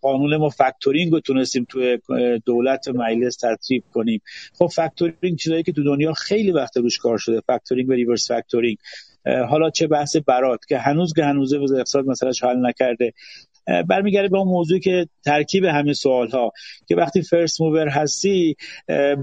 [0.00, 1.98] قانون ما factoring رو تونستیم توی
[2.46, 4.22] دولت مجلس تصویب کنیم.
[4.58, 7.40] خب factoring چیزایی که تو دنیا خیلی وقت روش کار شده.
[7.40, 8.76] factoring و reverse factoring
[9.48, 13.12] حالا چه بحث برات که هنوز که هنوزه اقتصاد مثلا حل نکرده.
[13.88, 16.52] برمیگرده به اون موضوع که ترکیب همین سوال ها
[16.88, 18.56] که وقتی فرست موور هستی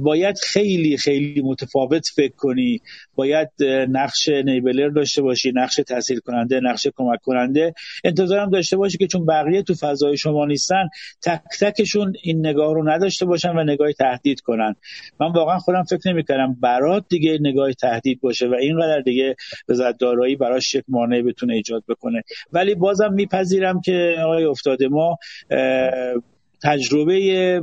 [0.01, 2.81] باید خیلی خیلی متفاوت فکر کنی.
[3.15, 3.49] باید
[3.89, 9.25] نقش نیبلر داشته باشی نقش تحصیل کننده نقش کمک کننده انتظارم داشته باشی که چون
[9.25, 10.89] بقیه تو فضای شما نیستن
[11.21, 14.75] تک تکشون این نگاه رو نداشته باشن و نگاه تهدید کنن.
[15.19, 19.35] من واقعا خودم فکر نمی‌کردم برات دیگه نگاه تهدید باشه و اینقدر دیگه
[19.67, 22.23] به دارایی براش یک مانع بتونه ایجاد بکنه.
[22.53, 24.87] ولی بازم میپذیرم که آقای افتاده.
[24.87, 25.17] ما
[26.63, 27.61] تجربه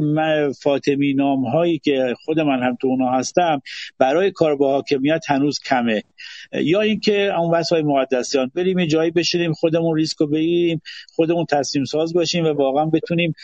[0.62, 3.62] فاطمی نام هایی که خود من هم تو اونا هستم
[3.99, 6.02] برای کار با حاکمیت هنوز کمه.
[6.52, 10.83] یا اینکه اون وسای مقدسیان بریم یه جایی بشینیم خودمون ریسک رو بگیریم
[11.15, 13.34] خودمون تصمیم ساز باشیم و واقعا بتونیم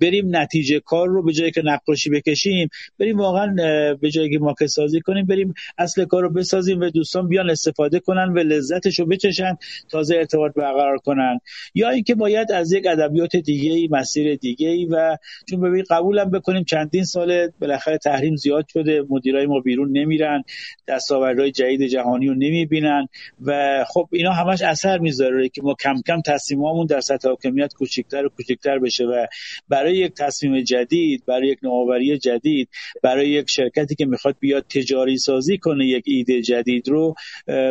[0.00, 3.54] بریم نتیجه کار رو به جایی که نقاشی بکشیم بریم واقعا
[4.00, 8.00] به جایی که ماکه سازی کنیم بریم اصل کار رو بسازیم و دوستان بیان استفاده
[8.00, 9.56] کنن و لذتش رو بچشن
[9.90, 11.38] تازه ارتباط برقرار کنن.
[11.74, 15.16] یا اینکه باید از یک ادبیات دیگه مسیر دیگه و
[15.50, 16.64] چون ببین قبولم بکنیم.
[16.64, 19.02] چندین سال بالاخره تحریم زیاد شده.
[19.08, 20.42] مدیرای ما بیرون نمیرن.
[20.88, 23.08] دستاوردهای جدید جهانی رو نمی‌بینن.
[23.44, 28.26] و خب اینا همش اثر می‌ذاره که ما کم کم تصمیمامون در سطح حاکمیت کوچکتر
[28.26, 29.26] و کوچکتر بشه و
[29.68, 32.68] برای یک تصمیم جدید برای یک نوآوری جدید
[33.02, 37.14] برای یک شرکتی که می‌خواد بیاد تجاری سازی کنه یک ایده جدید رو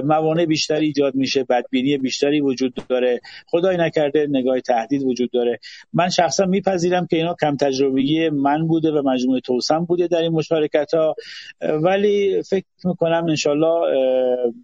[0.03, 3.22] موانع بیشتری ایجاد میشه بدبینی بیشتری وجود داره.
[3.48, 5.59] خدای نکرده نگاه تهدید وجود داره.
[5.93, 10.32] من شخصا میپذیرم که اینا کم تجربگی من بوده و مجموعه توسم بوده در این
[10.32, 11.15] مشارکت ها
[11.61, 13.82] ولی فکر می‌کنم انشالله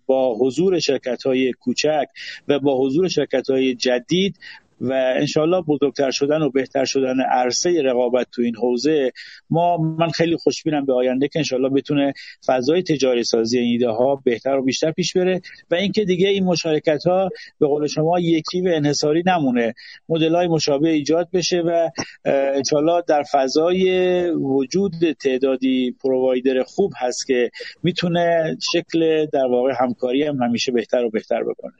[0.05, 2.05] با حضور شرکت های کوچک
[2.47, 4.39] و با حضور شرکت های جدید
[4.81, 9.11] و انشالله بزرگتر شدن و بهتر شدن عرصه رقابت تو این حوزه
[9.49, 12.13] ما من خیلی خوشبینم به آینده که انشالله بتونه
[12.45, 15.41] فضای تجاری سازی این ایده ها بهتر و بیشتر پیش بره
[15.71, 19.73] و اینکه دیگه این مشارکت ها به قول شما یکی و انحصاری نمونه.
[20.09, 21.89] مدل های مشابه ایجاد بشه و
[22.25, 27.51] انشالله در فضای وجود تعدادی پرووایدر خوب هست که
[27.83, 31.73] می‌تونه شکل در واقع همکاری هم همیشه بهتر و بهتر بکنه.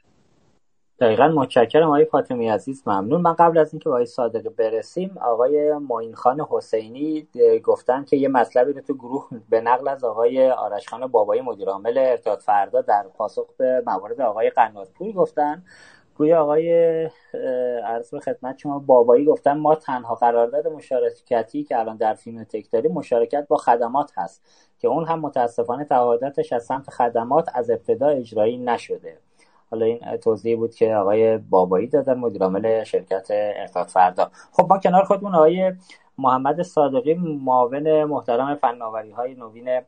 [1.00, 3.20] دقیقا متشکرم آقای فاطمی عزیز ممنون.
[3.20, 7.28] من قبل از اینکه آقای صادق برسیم آقای معین خان حسینی
[7.64, 11.68] گفتن که یه مطلبی رو تو گروه به نقل از آقای آرش خان بابایی مدیر
[11.68, 15.62] عامل ارتاد فردا در پاسخ به موارد آقای قناتپور گفتن.
[16.16, 16.72] گویا آقای
[17.84, 22.92] عرض به خدمت شما بابایی گفتن ما تنها قرارداد مشارکتی که الان در فیلمتک داریم
[22.92, 24.42] مشارکت با خدمات هست
[24.78, 29.18] که اون هم متاسفانه تعهداتش از سمت خدمات از ابتدا اجرایی نشده.
[29.70, 34.30] حالا این توضیحی بود که آقای بابایی دادن مدیر عامل شرکت ارتاد فردا.
[34.52, 35.72] خب ما کنار خودمون آقای
[36.18, 39.80] محمد صادقی معاون محترم فناوری های نوین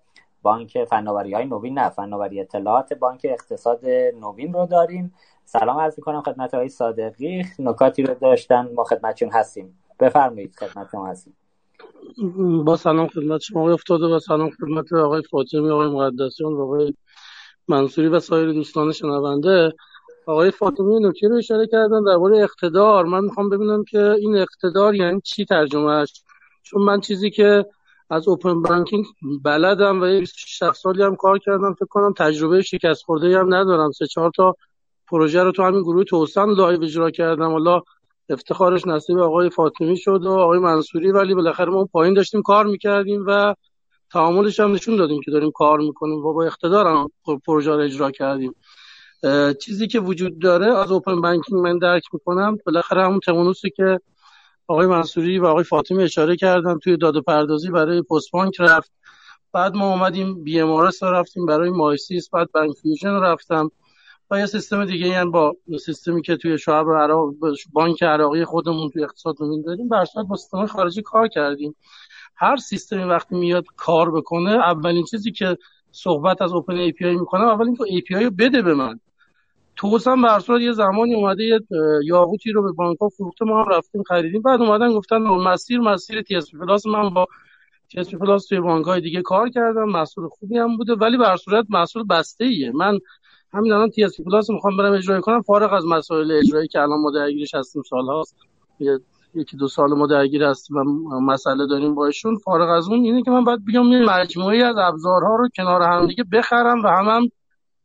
[0.42, 3.86] بانک فناوری های نوین نه فناوری اطلاعات بانک اقتصاد
[4.20, 5.14] نوین رو داریم.
[5.44, 7.44] سلام عرض می‌کنم خدمت آقای صادقی.
[7.58, 9.78] نکاتی رو داشتن ما خدمتشون هستیم.
[10.00, 11.36] بفرمایید خدمت شما هستیم.
[12.64, 16.94] با سلام خدمت شما آقای افتاده و سلام خدمت آقای فاطمی آقای مقدسیان و آقای
[17.68, 19.72] منصوری و سایر دوستان شنونده
[20.26, 23.04] آقای فاطمی نکته رو اشاره کردن درباره اقتدار.
[23.04, 26.22] من می‌خوام ببینم که این اقتدار یعنی چی ترجمهش
[26.62, 27.66] چون من چیزی که
[28.10, 29.06] از open banking
[29.44, 33.90] بلدم و 26 سالی هم کار کردم فکر کنم تجربه شکست خورده هم ندارم.
[33.90, 34.56] سه چهار تا
[35.08, 37.50] پروژه رو تو همین گروه توسن live اجرا کردم.
[37.50, 37.80] حالا
[38.28, 43.24] افتخارش نصیب آقای فاطمی شد و آقای منصوری ولی بالاخره ما پایین داشتیم کار می‌کردیم
[43.26, 43.54] و
[44.12, 46.18] تعاملش هم نشون دادیم که داریم کار می‌کنیم.
[46.18, 47.10] و با اقتدار هم
[47.46, 48.54] پروژه رو اجرا کردیم.
[49.60, 52.58] چیزی که وجود داره از open banking من درک می‌کنم.
[52.66, 54.00] بالاخره همون Temenos ی که
[54.66, 58.92] آقای منصوری و آقای فاطمی اشاره کردن توی داده پردازی برای پست بانک رفت.
[59.52, 63.70] بعد ما اومدیم بی ام رفتیم برای Misys بعد BankFusion رفتم.
[64.30, 67.34] و یه سیستم دیگه یعنی با سیستمی که توی شعب عراق
[67.72, 71.76] بانک عراقی خودمون توی اقتصاد داریم بر با سیستم خارجی کار کردیم.
[72.36, 75.56] هر سیستمی وقتی میاد کار بکنه اولین چیزی که
[75.92, 79.00] صحبت از open API می‌کنم اول اینکه API رو بده به من.
[79.76, 81.60] توسم به صورت یه زمانی اومده یه
[82.04, 84.42] یاقوتی رو به بانک ها فروخته ما هم رفتیم خریدیم.
[84.42, 87.26] بعد اومدن گفتن مسیر مسیر TS Plus من با
[87.88, 91.66] T Plus توی بانک های دیگه کار کردم محصول خوبی هم بوده ولی به صورت
[91.68, 92.98] محصول بسته ایه من
[93.52, 97.10] همین الان TS Plus می‌خوام برم اجرا کنم فارغ از مسائل اجرایی که الان ما
[97.10, 98.36] درگیرش هستیم سال هاست
[99.34, 103.30] یکی دو سال ما درگیر هستیم و مسئله داریم باشون فارغ از اون اینه که
[103.30, 107.28] من باید بگم یه مجموعی از ابزارها رو کنار هم دیگه بخرم و هم هم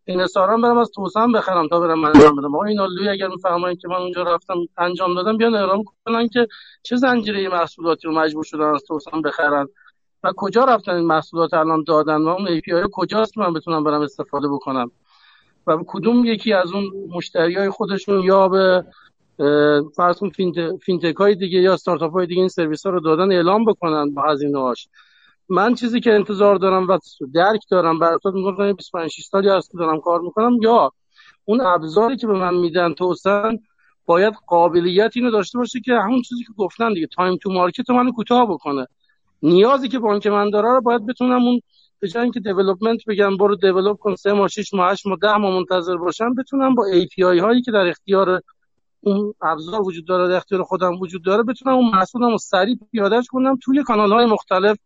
[0.08, 2.56] انحصارا برم از توسعه بخرم تا برم انجام بدم.
[2.56, 6.48] آقا اینا لوی اگر می‌فهمن که من اونجا رفتم انجام دادم بیان اعلام کنن که
[6.84, 9.67] چه زنجیره محصولاتی رو مجبور شدن از توسعه بخرن
[10.24, 14.48] و کجا رفتن این محصولات الان دادن و اون API کجاست من بتونم برم استفاده
[14.48, 14.92] بکنم؟
[15.67, 18.85] و کدوم یکی از اون مشتری های خودشون یا به
[19.95, 20.30] فرض کن
[20.85, 24.22] فینتک های دیگه یا استارتاپ های دیگه این سرویس ها رو دادن اعلام بکنن با
[24.22, 24.88] هزینه هاش
[25.49, 26.98] من چیزی که انتظار دارم و
[27.33, 30.91] درک دارم بر اساس میگم 25 6 سالی هست که دارم کار می‌کنم یا
[31.45, 33.59] اون ابزاری که به من میدن توسن
[34.06, 38.11] باید قابلیت اینو داشته باشه که همون چیزی که گفتن دیگه time to market منو
[38.11, 38.88] کوتاه بکنه.
[39.43, 41.61] نیازی که بانک من داره رو باید بتونم اون
[41.99, 45.38] به جای اینکه development بگم برو develop کن سه ماه 6 ماه 8 ماه 10
[45.38, 48.41] ماه منتظر باشم بتونم با API هایی که در اختیار
[49.08, 53.27] اون ابزار وجود داره در اختیار خودم وجود داره بتونم اون محصولم رو سریع پیادهش
[53.27, 54.77] کنم توی کانال های مختلف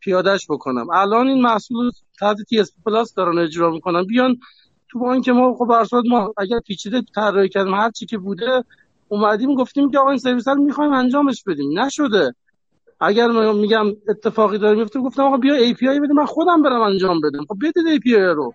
[0.00, 0.90] پیادهش بکنم.
[0.90, 1.90] الان این محصول
[2.20, 4.04] تحت TS Plus دارن اجرا می‌کنن.
[4.04, 4.36] بیان
[4.90, 8.64] تو بانک ما خب برصورت ما اگر پیچیده طراحی کردیم هر چی که بوده
[9.08, 11.80] اومدیم گفتیم که آقا این سرویس رو می‌خوایم انجامش بدیم.
[11.80, 12.34] نشده.
[13.00, 17.20] اگر من میگم اتفاقی داره میفته گفتم آقا بیا API بده من خودم برم انجام
[17.20, 17.44] بدم.
[17.48, 18.54] خب بدید API رو.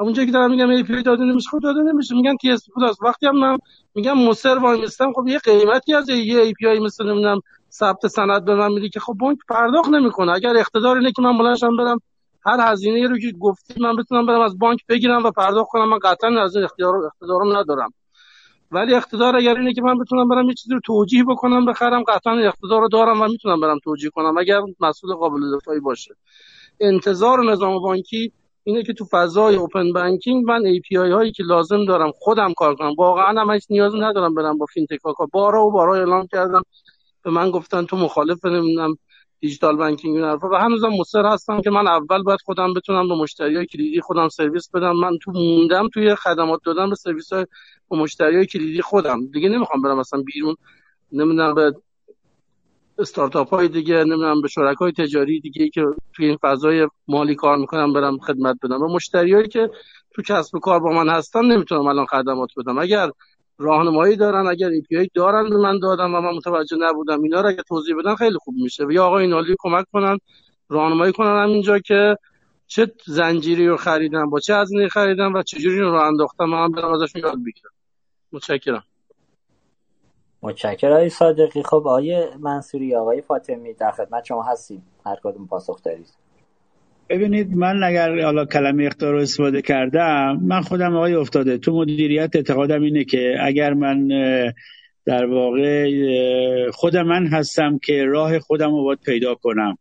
[0.00, 2.14] اونجا که دارم میگم API داده نمیشه خب داده نمیشه.
[2.14, 3.58] میگن TS Plus وقتی هم من
[3.94, 8.54] میگم مصر وای میستم خب یه قیمتی از یه API مثل نمی‌دونم ثبت سند به
[8.54, 10.32] من میدی که خب بانک پرداخت نمی‌کنه.
[10.32, 11.98] اگر اقتدار اینه که من بلند شم برم
[12.46, 15.88] هر هزینه رو که گفتی من بتونم برم از بانک بگیرم و پرداخت کنم.
[15.88, 17.92] من قطعا از این اختیار اقتدارم ندارم.
[18.70, 22.32] ولی اقتدار اگر اینه که من بتونم برم یه چیزی رو توجیه بکنم بخرم قطعا
[22.32, 24.38] اقتدار رو دارم و می‌تونم برم توجیه کنم.
[24.38, 26.14] اگر مسئول قابل دفاعی باشه.
[26.80, 28.32] انتظار نظام بانکی
[28.68, 32.94] اینه که تو فضای open banking من API هایی که لازم دارم خودم کار کنم.
[32.98, 36.62] واقعا هم هیچ نیاز ندارم برم با فینتک ها بارا و بارا اعلام کردم.
[37.22, 38.98] به من گفتن تو مخالف نمی‌دونم
[39.40, 43.66] دیجیتال بانکینگ و و هنوزم مصر هستم که من اول باید خودم بتونم به مشتری
[43.66, 44.92] کلیدی خودم سرویس بدم.
[44.92, 47.46] من تو موندم توی خدمات دادن به سرویس های
[47.90, 49.26] به مشتری کلیدی خودم.
[49.26, 50.56] دیگه نمی‌خوام برم مثلا بیرون.
[51.12, 51.72] نمی‌دونم به
[52.98, 57.92] استارتاپ های دیگه نمی‌دونم به شرکای تجاری دیگه که توی این فضای مالی کار می‌کنم
[57.92, 58.82] برم خدمت بدم.
[58.82, 59.70] و مشتریایی که
[60.14, 62.78] تو کسب و کار با من هستن نمی‌تونم الان خدمات بدم.
[62.78, 63.10] اگر
[63.58, 67.62] راهنمایی دارن اگر ای دارن به من دادم و من متوجه نبودم اینا رو اگه
[67.62, 68.84] توضیح بدن خیلی خوب میشه.
[68.90, 70.18] یا آقای اینالی کمک کنن
[70.68, 72.16] راهنمایی کنن همینجا که
[72.66, 77.22] چه زنجیری رو خریدم با چه هزینه خریدم و چجوری رو انداختم من برم ازشون
[77.22, 77.70] یاد بگیرم.
[78.32, 78.84] متشکرم.
[80.42, 80.92] متشکرم.
[80.92, 84.82] آقای صادقی خب آقای منصوری آقای فاطمی در خدمت شما هستیم.
[85.06, 86.06] هر کدوم پاسخ دارید.
[87.08, 92.36] ببینید من اگر حالا کلمه اختار رو استفاده کردم من خودم آقای افتاده تو مدیریت
[92.36, 94.08] اعتقادم اینه که اگر من
[95.04, 95.90] در واقع
[96.70, 99.78] خود من هستم که راه خودم رو باید پیدا کنم.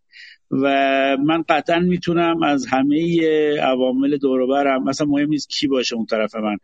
[0.62, 3.20] و من قطعا می‌تونم از همه
[3.58, 6.58] عوامل دوروبرم مثلا مهم نیست کی باشه اون طرف من.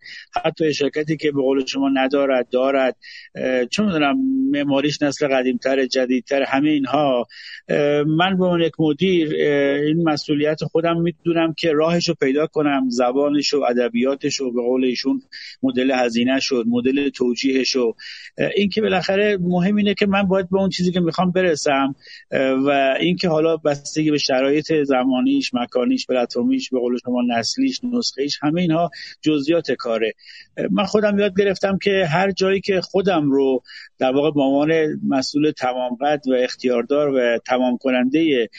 [0.45, 2.95] حتی شرکتی که به قول شما ندارد دارد
[3.69, 4.15] چون می‌دونم
[4.51, 7.27] معماریش نسل قدیمتر جدیدتر همه اینها.
[8.07, 9.35] من به عنوان یک مدیر
[9.85, 14.85] این مسئولیت خودم می‌دونم که راهش رو پیدا کنم زبانش و ادبیاتش رو به قول
[14.85, 15.21] ایشون
[15.63, 17.95] مدل هزینه شد مدل توجیهش و
[18.55, 21.95] این که بالاخره مهم اینه که من باید به اون چیزی که می‌خوام برسم
[22.65, 28.61] و اینکه حالا بستگی به شرایط زمانیش مکانیش پلتفرمیش به قول شما نسلیش نسخهش همه
[28.61, 28.89] اینها
[29.21, 30.13] جزئیات کاره.
[30.71, 33.63] من خودم یاد گرفتم که هر جایی که خودم رو
[33.99, 38.49] در واقع به عنوان مسئول تمام قد و اختیاردار و تمام کننده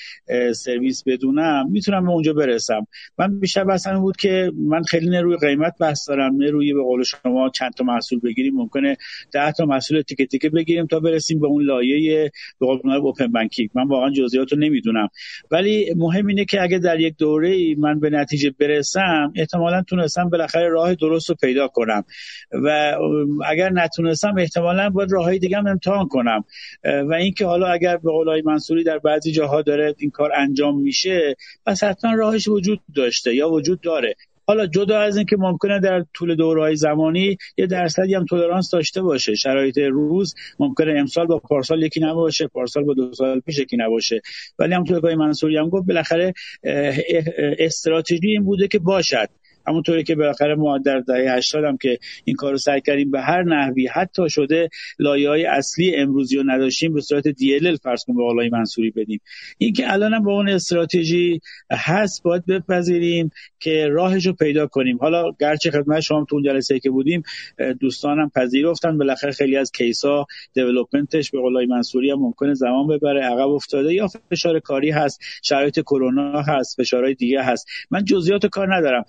[0.55, 2.87] سرویس بدونم می‌تونم به اونجا برسم.
[3.19, 6.83] من بیشتر بحثم بود که من خیلی نه روی قیمت بحث دارم نه روی به
[6.83, 8.55] قول شما چند تا محصول بگیریم.
[8.55, 8.97] ممکنه
[9.33, 13.71] 10 تا محصول تیکه تیکه بگیریم تا برسیم به اون لایه به قول اوپن بانکینگ
[13.75, 15.02] من واقعا جزئیات رو نمی‌دونم.
[15.51, 20.29] ولی مهم اینه که اگه در یک دوره ای من به نتیجه برسم احتمالا تونستم
[20.29, 22.05] بالاخره راه درست رو پیدا کنم.
[22.53, 22.97] و
[23.47, 26.45] اگر نتونستم احتمالا باید راههای دیگه هم امتحان کنم.
[26.85, 31.37] و اینکه حالا اگر به قولای منصوری در بعضی جاها داره این کار انجام میشه
[31.67, 34.15] پس حتما راهش وجود داشته یا وجود داره.
[34.47, 39.35] حالا جدا از اینکه ممکنه در طول دورهای زمانی یه درصدی هم تولرانس داشته باشه
[39.35, 44.21] شرایط روز ممکنه امسال با پارسال یکی نباشه پارسال با دو سال پیش یکی نباشه.
[44.59, 46.33] ولی همونطور که منصوری هم گفت بالاخره
[47.59, 49.29] استراتژی این بوده که باشد.
[49.67, 53.43] همونطوری که بالاخره ما در دهه 80 هم که این کارو سعی کردیم به هر
[53.43, 54.69] نحوی حتی شده
[54.99, 59.21] لایه های اصلی امروزی رو نداشتیم به صورت DLL فرض کن به آقای منصوری بدیم.
[59.59, 64.99] این که الان هم با اون استراتژی هست باید بپذیریم که راهش رو پیدا کنیم.
[64.99, 67.23] حالا گرچه خدمت شما تو اون جلسه که بودیم
[67.81, 68.99] دوستانم پذیرفتن.
[68.99, 74.09] بالاخره خیلی از کیسا دیولپمنتش به قولای منصوری هم ممکنه زمان ببره عقب افتاده یا
[74.31, 77.67] فشار کاری هست شرایط کرونا هست فشارهای دیگه هست.
[77.91, 79.05] من جزئیات کار ندارم.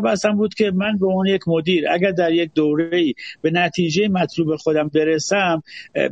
[0.00, 4.08] بحثم بود که من به عنوان یک مدیر اگر در یک دوره ای به نتیجه
[4.08, 5.62] مطلوب خودم برسم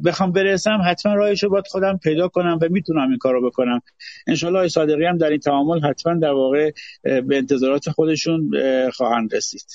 [0.05, 3.81] بخوام برسم حتما راهش رو باید خودم پیدا کنم و می‌تونم این کارو بکنم.
[4.27, 6.71] انشالله صادقی هم در این تعامل حتما در واقع
[7.03, 8.51] به انتظارات خودشون
[8.91, 9.67] خواهند رسید.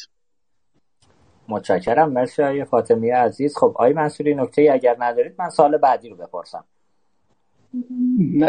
[1.48, 3.58] متشکرم مرسی فاطمی عزیز.
[3.58, 6.64] خب آقای منصوری نکته اگر ندارید من سال بعدی رو بپرسم.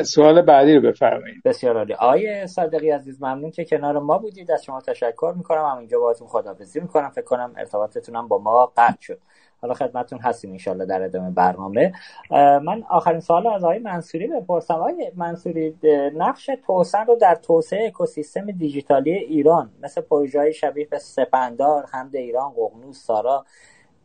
[0.03, 1.43] سوال بعدی رو بفرمایید.
[1.45, 1.95] بسیار عالی.
[1.95, 4.51] آقای صادقی عزیز ممنون که کنار ما بودید.
[4.51, 5.65] از شما تشکر می‌کنم.
[5.65, 7.11] هم اینجا باهاتون خداحافظی می‌کنم.
[7.11, 9.19] فکر کنم ارتباطتونم با ما قطع شد.
[9.63, 11.93] حالا خدمتتون هستیم انشالله در ادامه برنامه.
[12.31, 14.75] من آخرین سوال از آقای منصوری بپرسم.
[14.75, 15.77] آقای منصوری
[16.17, 22.53] نقش توسن رو در توسعه اکوسیستم دیجیتالی ایران مثل پروژه شبیه به سپندار حمد ایران
[22.53, 23.45] ققنوس سارا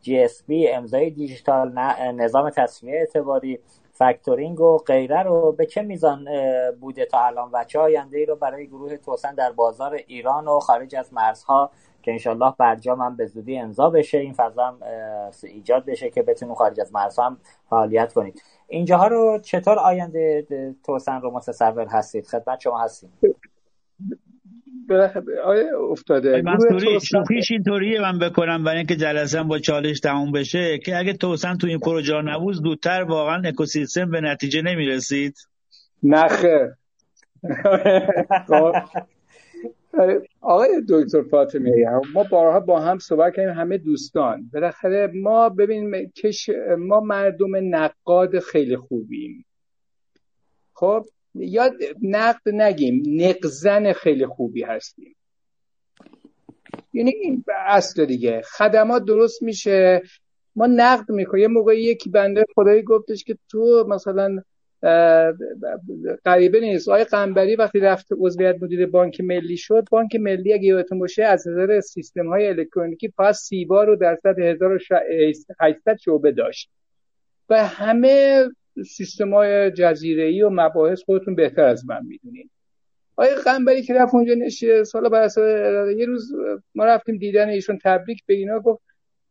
[0.00, 1.72] GSB امضای دیجیتال
[2.14, 3.58] نظام تصمیه اعتباری
[3.98, 6.24] factoring و غیره رو به چه میزان
[6.80, 10.60] بوده تا الان؟ و چه آینده ای رو برای گروه توسن در بازار ایران و
[10.60, 11.70] خارج از مرزها
[12.02, 14.78] که انشالله برجام هم به زودی امضا بشه این فضا هم
[15.42, 17.38] ایجاد بشه که بتونیم خارج از مرزها هم
[17.70, 20.46] فعالیت کنید اینجاها رو چطور آینده
[20.84, 23.12] توسن رو متصور هستید؟ خدمت شما هستیم.
[25.44, 26.42] آیا افتاده.
[26.42, 31.56] منصوری شوخیش اینطوریه من بکنم برای اینکه جلسه با چالش تموم بشه که اگه توسن
[31.56, 35.34] تو این پروژه نبود زودتر واقعا اکوسیستم به نتیجه نمی‌رسید.
[36.02, 36.76] نخه
[38.48, 38.72] خب.
[40.40, 41.70] آقای دکتر فاطمی
[42.14, 44.50] ما بارها با هم صحبت کردیم همه دوستان.
[44.52, 49.44] بالاخره ما ببینیم کش ما مردم نقاد خیلی خوبیم.
[50.72, 51.04] خب؟
[51.38, 51.70] یا
[52.02, 55.16] نقد نگیم نقزن خیلی خوبی هستیم.
[56.92, 58.42] یعنی این اصل دیگه.
[58.42, 60.02] خدمات درست میشه.
[60.56, 64.42] ما نقد می‌کنیم یه موقع یکی بنده خدایی گفتش که تو مثلا
[66.24, 66.88] غریبه نیست.
[66.88, 71.48] آقای قنبری وقتی رفت عضویت مدیر بانک ملی شد بانک ملی اگه یادتون باشه از
[71.48, 76.70] نظر سیستم های الکترونیکی فقط سیبا رو در سطح 1800 شعبه داشت.
[77.48, 78.44] و همه
[78.84, 82.50] سیستم های جزیره و مباحث خودتون بهتر از من می‌دونید.
[83.16, 85.30] آقای قنبری که رفت اونجا نشه سال بعد
[85.98, 86.32] یه روز
[86.74, 88.82] ما رفتیم دیدن ایشون تبریک به اینا گفت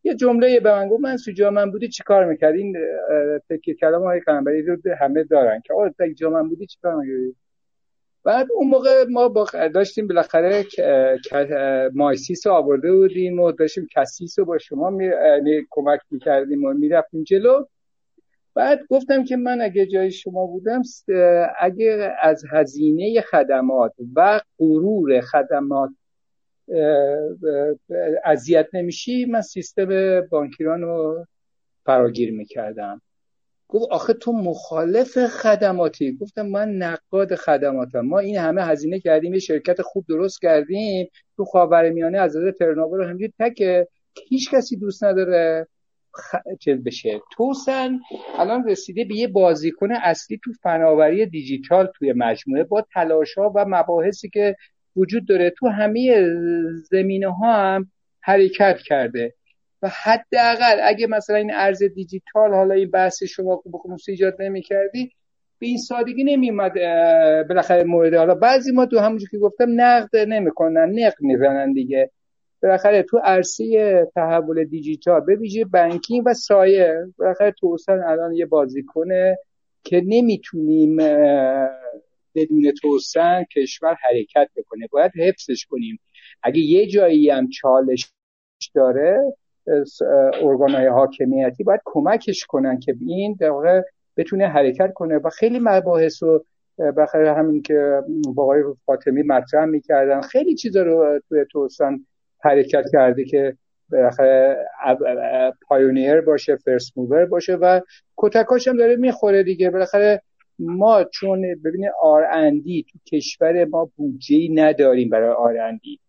[0.04, 2.78] یه جمله به من گفت من سوجا من بودی چیکار می‌کردی؟ این
[3.50, 7.36] تکیه کلام های قنبری رو همه دارن که آقا جا من بودی چیکار می‌کردی؟
[8.24, 10.66] بعد اون موقع ما با داشتیم بالاخره
[11.94, 15.10] مایسیس رو آورده بودیم و داشتیم کسیس رو با شما می...
[15.70, 17.66] کمک می‌کردیم و می‌رفتیم جلو.
[18.56, 20.82] بعد گفتم که من اگه جای شما بودم
[21.60, 25.90] اگه از هزینه خدمات و غرور خدمات
[28.26, 31.26] اذیت نمیشی من سیستم بانکیران رو
[31.86, 33.02] فراگیر می‌کردم.
[33.68, 36.18] گفت آخه تو مخالف خدماتی.
[36.18, 38.00] گفتم من نقاد خدماتم.
[38.02, 41.10] ما این همه هزینه کردیم یه شرکت خوب درست کردیم.
[41.38, 43.88] تو خاورمیانه از نظر ترنوور رو همینجوری تکه.
[44.28, 45.68] هیچ کسی دوست نداره.
[46.18, 46.36] خ...
[46.60, 48.00] چیز بشه توسن
[48.38, 53.66] الان رسیده به یه بازیکن اصلی تو فناوری دیجیتال توی مجموعه با تلاش ها و
[53.68, 54.56] مباحثی که
[54.96, 56.28] وجود داره تو همه
[56.92, 59.34] زمینه ها هم حرکت کرده.
[59.82, 65.12] و حداقل اگه مثلا این ارز دیجیتال حالا این بحث شما بخونوس ایجاد نمی کردی
[65.60, 66.74] به این سادگی نمیومد
[67.48, 68.14] بالاخره مورد.
[68.14, 72.12] حالا بعضی ما تو همونجور که گفتم نقد نمی‌کنن نقد می‌زنن دیگه.
[72.66, 79.38] بالاخره تو عرصه تحول دیجیتال به ویژه بانکینگ و سایه بالاخره توسن الان یه بازیکنه
[79.84, 80.98] که نمی‌تونیم
[82.36, 84.88] بدون توسن کشور حرکت بکنه.
[84.92, 86.00] باید حفظش کنیم.
[86.44, 88.12] اگه یه جایی هم چالش
[88.74, 89.34] داره
[90.42, 93.84] ارگانهای حاکمیتی باید کمکش کنن که این در
[94.18, 95.18] بتونه حرکت کنه.
[95.18, 96.46] و خیلی مباحث رو
[96.98, 98.02] بخیر همین که
[98.36, 102.06] با آقای فاطمی مطرح می‌کردن خیلی چیزا رو توی توسن
[102.46, 103.58] حرکت کرده که
[105.68, 107.82] پایونیر باشه فرست موور باشه و
[108.18, 109.70] کتکاش هم داره می‌خوره دیگه.
[109.70, 110.22] بالاخره
[110.60, 116.00] ما چون ببینید آر اندی تو کشور ما بودجه نداریم برای آر اندی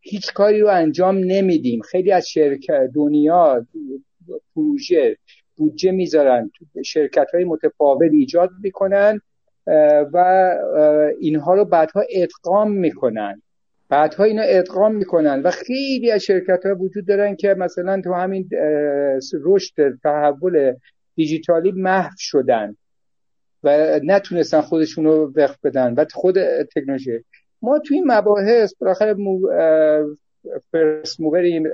[0.00, 1.80] هیچ کاری رو انجام نمیدیم.
[1.80, 3.66] خیلی از شرکت دنیا
[4.54, 5.16] پروژه
[5.56, 6.50] بودجه می‌ذارن.
[6.84, 9.20] شرکت های متفاوت ایجاد می‌کنن
[10.12, 10.48] و
[11.20, 13.42] اینها رو بعدها ادغام می‌کنن.
[13.90, 18.48] بعدها اینا ادغام می‌کنن و خیلی از شرکت ها وجود دارن که مثلا تو همین
[19.44, 20.74] رشد تحول
[21.14, 22.76] دیجیتالی محو شدن
[23.64, 27.24] و نتونستن خودشون رو وقت بدن و خود تکنولوژی.
[27.62, 29.40] ما توی این مباحث بالاخره مو...
[30.72, 31.68] فرس مووریم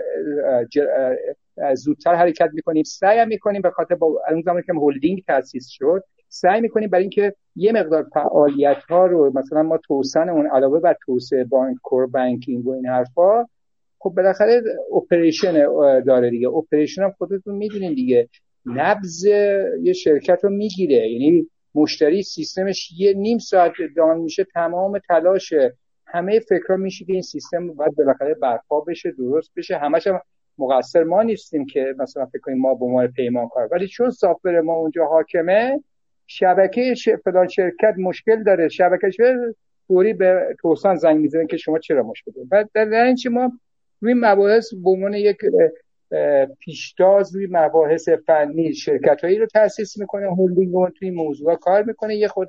[1.74, 6.04] زودتر حرکت می‌کنیم سعی می‌کنیم به خاطر با اون زمانی که هولدینگ تاسیس شد
[6.40, 10.97] سعی می‌کنیم برای اینکه یه مقدار فعالیت ها رو مثلا ما توسن اون علاوه بر
[11.06, 13.47] توسعه بانک کور بانکینگ و این حرفا
[13.98, 14.62] خب بالاخره
[14.96, 15.52] operation
[16.00, 16.48] داره دیگه.
[16.48, 18.28] operation هم خودتون می‌دونین دیگه.
[18.66, 19.24] نبض
[19.82, 21.10] یه شرکت رو می‌گیره.
[21.10, 25.52] یعنی مشتری سیستمش یه نیم ساعت down میشه تمام تلاش
[26.06, 29.76] همه فکرها میشه که این سیستم باید بالاخره برپا بشه درست بشه.
[29.76, 30.20] همش هم
[30.58, 33.68] مقصر ما نیستیم که مثلا فکر کنیم ما به عنوان پیمانکار.
[33.73, 35.81] ولی چون software ما اونجا حاکمه
[36.26, 38.68] شبکه فلان شرکت مشکل داره.
[38.68, 39.08] شبکه
[39.86, 43.52] فوری به توسان زنگ می‌زنه که شما چرا مشکل داره بعد در این ما
[44.00, 45.36] روی مباحث به عنوان یک
[46.58, 50.26] پیشتاز روی مباحث فنی شرکت هایی رو تاسیس می‌کنه.
[50.26, 52.16] هولدینگ اون توی موضوع کار می‌کنه.
[52.16, 52.48] یه خود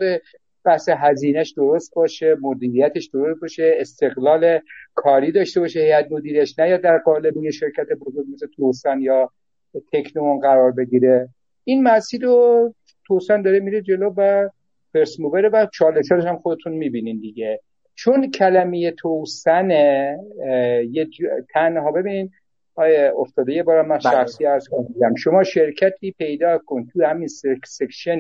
[0.66, 4.60] بحث هزینهش درست باشه مدیریتش درست باشه استقلال
[4.96, 9.32] کاری داشته باشه هیئت مدیرش نه یا در قالب یه شرکت بزرگ مثل توسن یا
[9.94, 11.30] تکنوم قرار بگیره.
[11.64, 12.74] این مسیر رو
[13.08, 14.50] توسن داره میره جلو و
[14.94, 17.62] first mover ه و چالشش هم خودتون می‌بینین دیگه.
[17.96, 19.70] چون کلمه توسن
[20.92, 21.08] یه
[21.54, 22.32] تنها ببین
[22.76, 23.54] آیا افتاده.
[23.54, 24.00] یه بار من بله.
[24.00, 25.16] شخصی عرض کنم.
[25.16, 27.28] شما شرکتی پیدا کن تو همین
[27.66, 28.20] section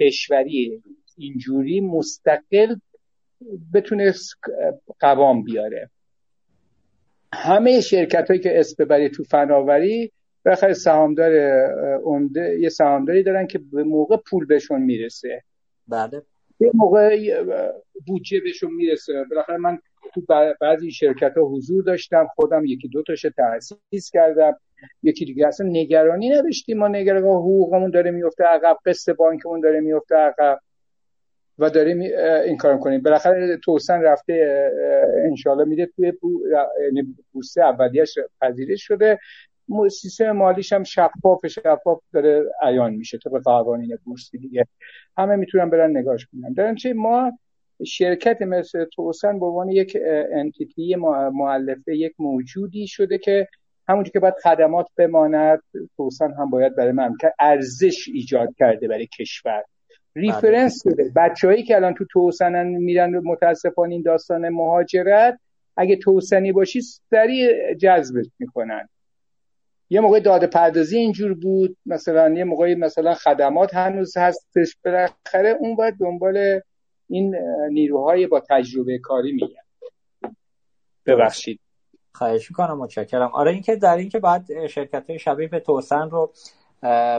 [0.00, 0.82] کشوری.
[1.16, 2.76] اینجوری مستقل
[3.74, 4.12] بتونه
[5.00, 5.90] قوام بیاره.
[7.32, 10.12] همه شرکت هایی که اسم ببری تو فناوری
[10.44, 11.32] بالاخره سهامدار
[12.04, 15.42] عمده یه سهامداری دارن که به موقع پول بهشون می‌رسه.
[15.88, 16.22] بله.
[16.60, 17.42] یه موقع
[18.06, 19.24] بودجه بهشون می‌رسه.
[19.30, 19.78] بالاخره من
[20.14, 20.22] تو
[20.60, 24.60] بعضی شرکت ها حضور داشتم خودم یکی دو تاش تاسیس کردم.
[25.02, 26.78] یکی دیگه اصلا نگرانی نداشتیم.
[26.78, 30.58] ما نگران حقوقمون داره میفته عقب قسط بانکمون داره میفته عقب
[31.58, 32.00] و داریم
[32.44, 34.70] این کار کنیم بالاخره توسن رفته
[35.24, 36.12] انشالله میده توی
[36.84, 39.18] یعنی بورس اولیش پذیرش شده.
[39.88, 44.66] سیستم مالیش هم شفاف شفاف داره عیان میشه طبق قوانین بورسی دیگه.
[45.18, 46.52] همه می‌تونن برن نگاش کنن.
[46.52, 47.38] در ما
[47.86, 49.98] شرکت مثل توسن به عنوان یک
[50.32, 50.96] انتیتی
[51.32, 53.48] معلفه یک موجودی شده که
[53.88, 55.60] همونجور که باید خدمات بماند
[55.96, 59.64] توسن هم باید برای مملکت ارزش ایجاد کرده برای کشور.
[60.16, 61.10] ریفرنس بله.
[61.16, 65.38] بده هایی که الان تو توسنن میرن متاسفانه این داستان مهاجرت
[65.76, 68.88] اگه توسنی باشی سریع جذبت می‌کنن.
[69.90, 75.76] یه موقع داده پردازی اینجور بود مثلا یه موقعی مثلا خدمات هنوز هستش بالاخره اون
[75.76, 76.60] باید دنبال
[77.08, 77.36] این
[77.70, 79.64] نیروهای با تجربه کاری میگن
[81.06, 81.60] ببخشید.
[82.14, 83.30] خواهش می‌کنم متشکرم.
[83.34, 86.32] آره اینکه در اینکه باید شرکت های شبیه به توسن رو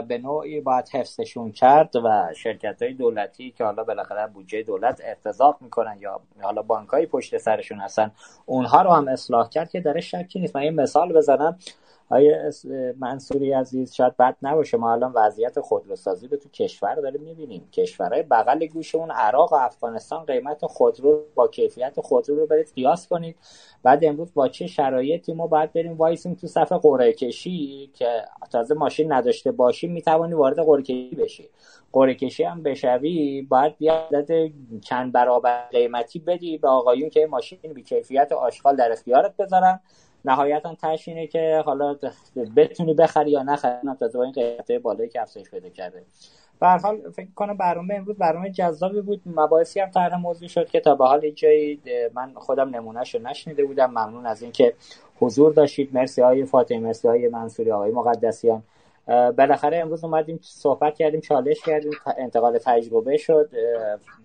[0.08, 5.58] به نوعی باید حفظشون کرد و شرکت های دولتی که حالا بالاخره بودجه دولت ارتزاق
[5.60, 8.10] می‌کنن یا حالا بانک های پشت سرشون هستن
[8.46, 10.56] اونها رو هم اصلاح کرد که در شکی نیست.
[10.56, 11.58] من یه مثال بزنم.
[12.10, 12.50] آیا
[12.98, 17.68] منصوری عزیز شاید بد نباشه؟ ما الان وضعیت خودروسازی رو تو کشور داریم می‌بینیم.
[17.72, 23.36] کشورهای بغل گوشمون عراق و افغانستان قیمت خودرو با کیفیت خودرو رو برید قیاس کنید.
[23.82, 28.74] بعد امروز با چه شرایطی ما باید بریم وایسیم تو صفحه قرعه کشی که تازه
[28.74, 31.48] ماشین نداشته باشیم می‌توانی وارد قرعه کشی بشی.
[31.92, 33.92] قرعه کشی هم بشوی باید یه
[34.80, 39.80] چند برابر قیمتی بدی به آقایون که ماشین بی کیفیت آشغال در اختیارت بذارن.
[40.26, 41.96] نهایتا تش اینه که حالا
[42.56, 46.02] بتونی بخری یا نخری تازه با این قیمت بالایی که افزایش پیدا کرده.
[46.60, 49.22] به حال فکر کنم برنامه امروز برنامه جذابی بود.
[49.26, 51.80] مباحثی هم طرح موضوع شد که تا به حال جایی
[52.14, 53.90] من خودم نمونهش رو نشنیده بودم.
[53.90, 54.74] ممنون از اینکه
[55.20, 55.94] حضور داشتید.
[55.94, 58.62] مرسی های فاطمه مرسی های منصوری آقای مقدسیان.
[59.06, 61.92] بالاخره امروز اومدیم صحبت کردیم چالش کردیم.
[62.18, 63.50] انتقال تجربه شد.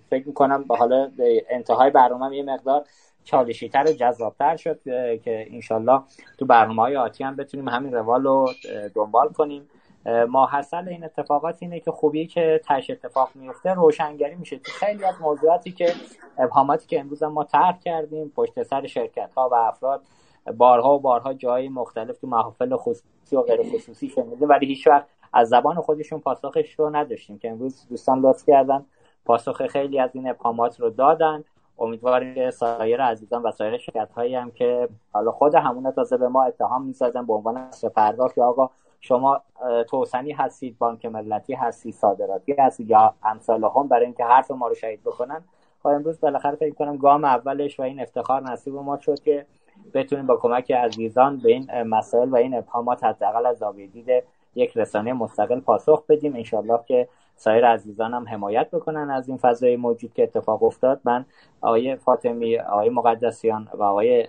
[0.09, 1.11] فکر می‌کنم به حالا
[1.49, 2.83] انتهای برنامه یه مقدار
[3.23, 4.79] چالشیتر و جذابتر شد
[5.23, 6.01] که انشالله
[6.37, 8.49] تو برنامه های آتی هم بتونیم همین روال رو
[8.95, 9.69] دنبال کنیم.
[10.29, 14.57] ماحصل این اتفاقات اینه که خوبی که تش اتفاق میفته روشنگری میشه.
[14.57, 15.93] تو خیلی از موضوعاتی که
[16.37, 20.01] ابهاماتی که امروز ما طرح کردیم پشت سر شرکت ها و افراد
[20.57, 25.05] بارها و بارها جای مختلف تو محافل خصوصی و غیر خصوصی شنیده ولی هیچ وقت
[25.33, 28.85] از زبان خودشون پاسخش رو نداشتیم که امروز دوستان لطف کردن
[29.25, 31.43] پاسخ خیلی از این ابهامات رو دادن.
[31.79, 36.43] امیدواریم سایر عزیزان و سایر شرکت هایی هم که حالا خود همون تازه به ما
[36.43, 38.69] اتهام می‌سازن به عنوان پرداخت که آقا
[38.99, 39.41] شما
[39.89, 44.75] توسنی هستید بانک ملتی هستید صادراتی هستید یا امثال هم برای اینکه حرف ما رو
[44.75, 45.43] شهید بکنن
[45.83, 49.45] خب امروز بالاخره فکر کنم گام اولش و این افتخار نصیب ما شد که
[49.93, 54.23] بتونیم با کمک عزیزان به این مسائل و این ابهامات حداقل از زاویه دید
[54.55, 56.35] یک رسانه مستقل پاسخ بدیم.
[56.35, 57.07] انشالله که
[57.41, 61.01] سایر عزیزان هم حمایت بکنن از این فضای موجود که اتفاق افتاد.
[61.03, 61.25] من
[61.61, 64.27] آقای فاطمی آقای مقدسیان و آقای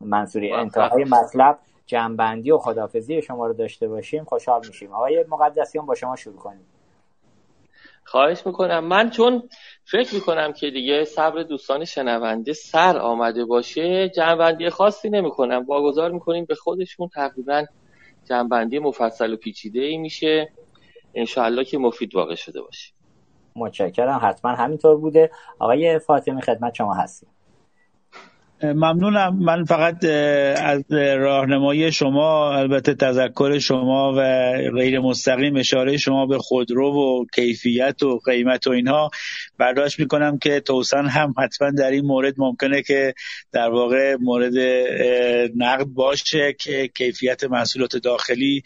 [0.00, 4.24] منصوری انتهای مطلب جنبندی و خدافزی شما رو داشته باشیم.
[4.24, 4.92] خوشحال میشیم.
[4.92, 6.66] آقای مقدسیان با شما شروع کنیم.
[8.04, 8.84] خواهش می‌کنم.
[8.84, 9.42] من چون
[9.84, 15.64] فکر می‌کنم که دیگه صبر دوستان شنونده سر آمده باشه جنبندی خاصی نمی‌کنم.
[15.68, 17.08] واگذار می‌کنیم به خودشون.
[17.08, 17.64] تقریبا
[18.24, 20.48] جنبندی مفصل و پیچیده ای میشه.
[21.16, 22.92] انشاءالله که مفید واقع شده باشه
[23.56, 25.30] متشکرم حتما همینطور بوده.
[25.58, 27.28] آقای فاطمی خدمت شما هستیم.
[28.62, 29.38] ممنونم.
[29.38, 30.04] من فقط
[30.64, 34.20] از راهنمایی شما البته تذکر شما و
[34.74, 39.10] غیر مستقیم اشاره شما به خودرو و کیفیت و قیمت و اینها
[39.58, 43.14] برداشت می‌کنم که توسن هم حتما در این مورد ممکنه که
[43.52, 44.54] در واقع مورد
[45.56, 48.62] نقد باشه که کیفیت محصولات داخلی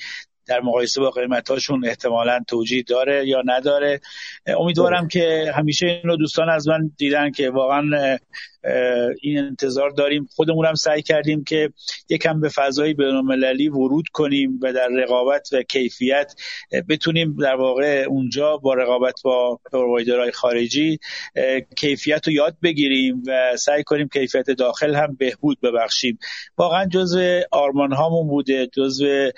[0.47, 4.01] در مقایسه با قیمتاشون احتمالا توجیه داره یا نداره.
[4.47, 8.19] امیدوارم که همیشه اینو دوستان از من دیدن که واقعا
[9.23, 10.29] این انتظار داریم.
[10.37, 11.73] خودمون هم سعی کردیم که
[12.09, 16.35] یکم به فضای بینالمللی ورود کنیم و در رقابت و کیفیت
[16.89, 20.99] بتونیم در واقع اونجا با رقابت با پرووایدرهای خارجی
[21.77, 26.19] کیفیت رو یاد بگیریم و سعی کنیم کیفیت داخل هم بهبود ببخشیم.
[26.59, 29.31] واقعا جزو آرمان هامون بوده جزو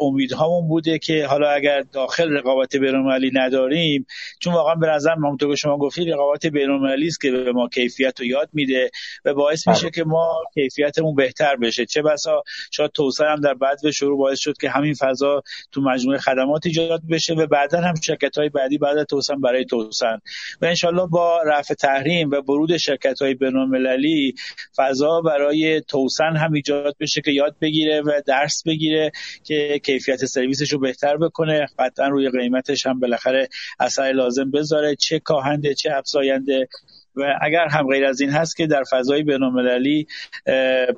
[0.00, 4.06] امید هامون بوده که حالا اگر داخل رقابت بینالمللی نداریم
[4.38, 8.20] چون واقعا به نظر همونطور که شما گفتید رقابت بینالمللی است که به ما کیفیت
[8.20, 8.90] رو یاد میده
[9.24, 9.90] و باعث میشه بله.
[9.90, 11.86] که ما کیفیتمون بهتر بشه.
[11.86, 16.18] چه بسا شاید توسعه هم در بعد شروع باعث شد که همین فضا تو مجموعه
[16.18, 20.20] خدمات ایجاد بشه و بعدا هم شرکت های بعدی بعد توسعه برای توسعه.
[20.62, 24.34] و انشالله با رفع تحریم و ورود شرکت های بینالمللی
[24.76, 29.10] فضا برای توسعه هم ایجاد بشه که یاد بگیره و درس بگیره
[29.44, 31.66] که کیفیت سرویسش رو بهتر بکنه.
[31.78, 33.48] قطعا روی قیمتش هم بالاخره
[33.80, 34.96] اثر لازم بذاره.
[34.96, 36.68] چه کاهنده چه افزاینده.
[37.16, 40.06] و اگر هم غیر از این هست که در فضای بینالمللی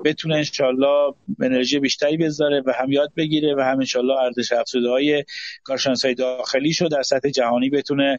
[0.04, 5.24] بتونه انشالله انرژی بیشتری بذاره و هم یاد بگیره و هم انشالله ارزش افزوده های
[5.64, 8.18] کارشناس داخلی شو در سطح جهانی بتونه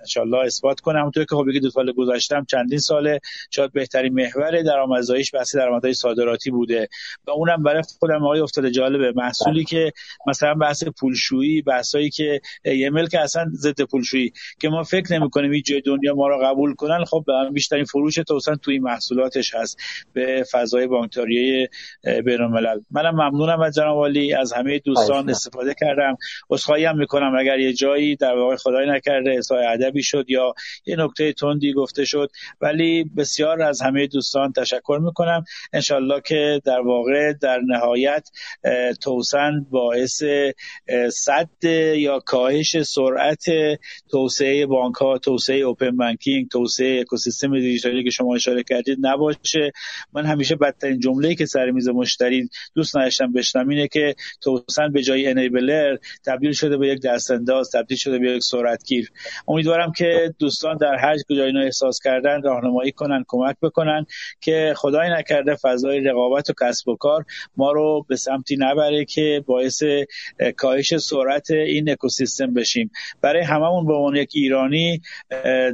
[0.00, 0.98] انشالله اثبات کنه.
[0.98, 3.20] همونطور که خب دو سال گذاشتم چندین ساله
[3.50, 6.88] شاید بهترین محور درآمدزاییش بحث درآمدهای صادراتی بوده
[7.26, 9.12] و اونم برای خودم آقای افتاده جالبه.
[9.16, 9.92] محصولی که
[10.26, 15.66] مثلا بحث پولشویی بحثایی که ایمیل که اصلا ضد پولشویی که ما فکر نمی‌کنیم هیچ
[15.66, 19.78] جای دنیا ما رو قبول کنن خب بیشترین فروش توسن توی محصولاتش هست
[20.12, 21.68] به فضای بانکداری
[22.02, 22.80] بین‌الملل.
[22.90, 26.16] منم ممنونم از جناب والی از همه دوستان استفاده کردم.
[26.50, 30.54] عذرخواهی هم می‌کنم اگر یه جایی در واقع خدای نکرده اصلاح ادبی شد یا
[30.86, 32.30] یه نکته تندی گفته شد.
[32.60, 35.44] ولی بسیار از همه دوستان تشکر می‌کنم.
[35.72, 38.28] انشالله که در واقع در نهایت
[39.02, 40.22] توسن باعث
[41.12, 41.64] صد
[41.96, 43.44] یا کاهش سرعت
[44.10, 49.72] توسعه بانک ها توسعه اوپن بانکینگ توسعه اکوسیستم دیجیتالی که شما اشاره کردید نباشه.
[50.12, 55.02] من همیشه بدترین جمله‌ای که سر میز مشتری دوست نداشتم بشنم اینه که توسن به
[55.02, 59.10] جای انیبلر تبدیل شده به یک دستانداز تبدیل شده به یک سرعتگیر.
[59.48, 64.06] امیدوارم که دوستان در هر کجا اینو احساس کردن راهنمایی کنن کمک بکنن
[64.40, 67.24] که خدای نکرده فضای رقابت و کسب و کار
[67.56, 69.82] ما رو به سمتی نبره که باعث
[70.56, 72.90] کاهش سرعت این اکوسیستم بشیم.
[73.20, 75.00] برای هممون به عنوان یک ایرانی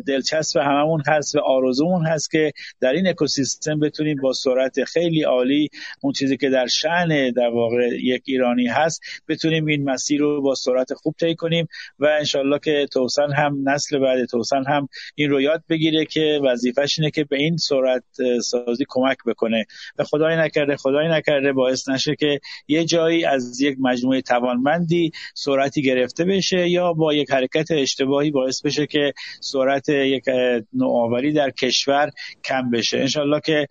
[0.07, 5.68] دلچسب هممون هست و آرزومون هست که در این اکوسیستم بتونیم با سرعت خیلی عالی
[6.02, 10.55] اون چیزی که در شأن در واقع یک ایرانی هست بتونیم این مسیر رو با
[10.55, 15.40] سرعت خوب طی کنیم و انشالله که توسن هم نسل بعد توسن هم این رو
[15.40, 18.02] یاد بگیره که وظیفش اینه که به این سرعت
[18.42, 19.66] سازی کمک بکنه.
[19.98, 25.82] و خدای نکرده خدای نکرده باعث نشه که یه جایی از یک مجموعه توانمندی سرعتی
[25.82, 30.24] گرفته بشه یا با یک حرکت اشتباهی باعث بشه که سرعت یک
[30.72, 32.10] نوآوری در کشور
[32.44, 32.98] کم بشه.
[32.98, 33.66] انشالله که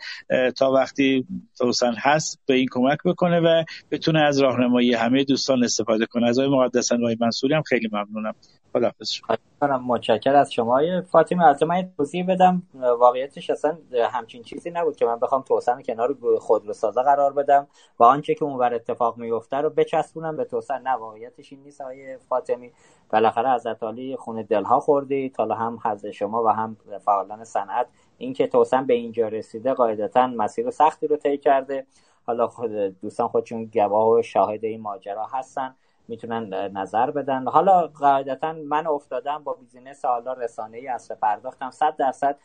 [0.58, 1.26] تا وقتی
[1.58, 6.28] توسن هست به این کمک بکنه و بتونه از راهنمایی همه دوستان استفاده کنه.
[6.28, 8.34] از آقای مقدسن و منصوری هم خیلی ممنونم.
[8.78, 9.12] خداحافظ.
[9.12, 11.02] شما متشکر از شما.
[11.02, 12.64] فاطمه از من توضیح بدم.
[12.74, 13.78] واقعیتش اصلا
[14.12, 17.68] همچین چیزی نبود که من بخوام توسن کنار خودروسازا قرار بدم
[18.00, 20.82] و آنچه که اونور اتفاق میفته رو بچسبونم به توسن.
[20.82, 22.72] نه واقعیتش این نیست آقای فاطمی.
[23.10, 28.48] بالاخره از علی خون دلها خوردید حالا هم حضرت شما و هم فعالان صنعت اینکه
[28.48, 31.86] توسن به اینجا رسیده قاعدتا مسیر سختی رو طی کرده.
[32.26, 35.76] حالا خود دوستان خودشون گواه و شاهد این ماجرا هستن.
[36.08, 37.48] می‌تونن نظر بدن.
[37.48, 41.72] حالا قاعدتا من افتادم با بیزینس حالا رسانه ای اصل پرداختم.
[41.72, 42.38] صد درصد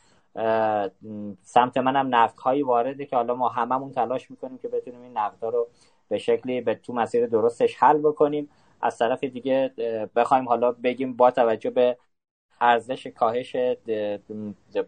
[1.43, 5.45] سمت منم نقد هایی وارده که حالا ما هممون تلاش می‌کنیم که بتونیم این نقد
[5.45, 5.69] رو
[6.09, 8.49] به شکلی به تو مسیر درستش حل بکنیم.
[8.81, 9.75] از طرف دیگه
[10.17, 11.97] بخوایم حالا بگیم با توجه به
[12.61, 13.57] ارزش کاهش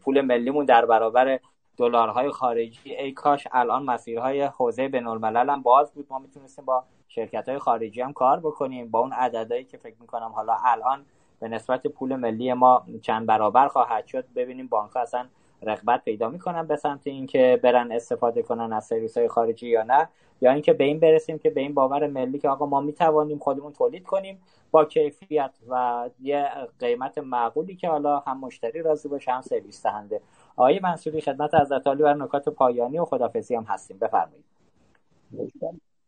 [0.01, 1.39] پول ملیمون در برابر
[1.77, 6.07] دلارهای خارجی ای کاش الان مسیرهای حوزه بین الملل هم باز بود.
[6.11, 8.91] ما می‌تونستیم با شرکت های خارجی هم کار بکنیم.
[8.91, 11.05] با اون عددهایی که فکر می‌کنم حالا الان
[11.41, 15.27] به نسبت پول ملی ما چند برابر خواهد شد ببینیم بانک اصلا
[15.63, 20.09] رغبت پیدا می‌کنن به سمت اینکه برن استفاده کنن از سرویس های خارجی یا نه
[20.41, 23.73] یا اینکه به این برسیم که به این باور ملی که آقا ما می‌توانیم خودمون
[23.73, 29.41] تولید کنیم با کیفیت و یه قیمت معقولی که حالا هم مشتری راضی باشه هم
[29.41, 30.21] سرویس دهنده.
[30.57, 33.99] آقای منصوری خدمت از علی بر نکات پایانی و خدافزی هم هستیم.
[33.99, 34.45] بفرمایید.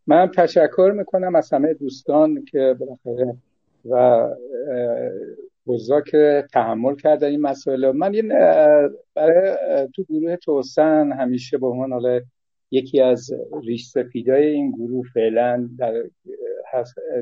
[0.07, 3.37] من تشکر می‌کنم از همه دوستان که بالاخره
[3.91, 4.29] و
[5.67, 8.29] بزرگ که تحمل کردن این مسئله من این
[9.15, 9.57] برای
[9.95, 12.21] تو گروه توسن همیشه به عنوان حالا
[12.71, 13.31] یکی از
[13.65, 16.03] ریش سپیدای این گروه فعلا در,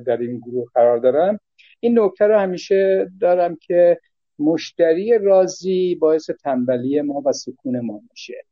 [0.07, 1.41] در این گروه قرار دارم.
[1.81, 4.01] این نکته رو همیشه دارم که
[4.39, 8.45] مشتری راضی باعث تنبلی ما و سکون ما میشه.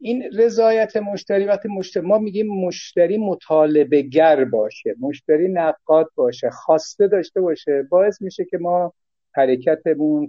[0.00, 7.08] این رضایت مشتری وقتی مشتری ما میگیم مشتری مطالبه گر باشه مشتری نقاد باشه خواسته
[7.08, 8.92] داشته باشه باعث میشه که ما
[9.34, 10.28] حرکتمون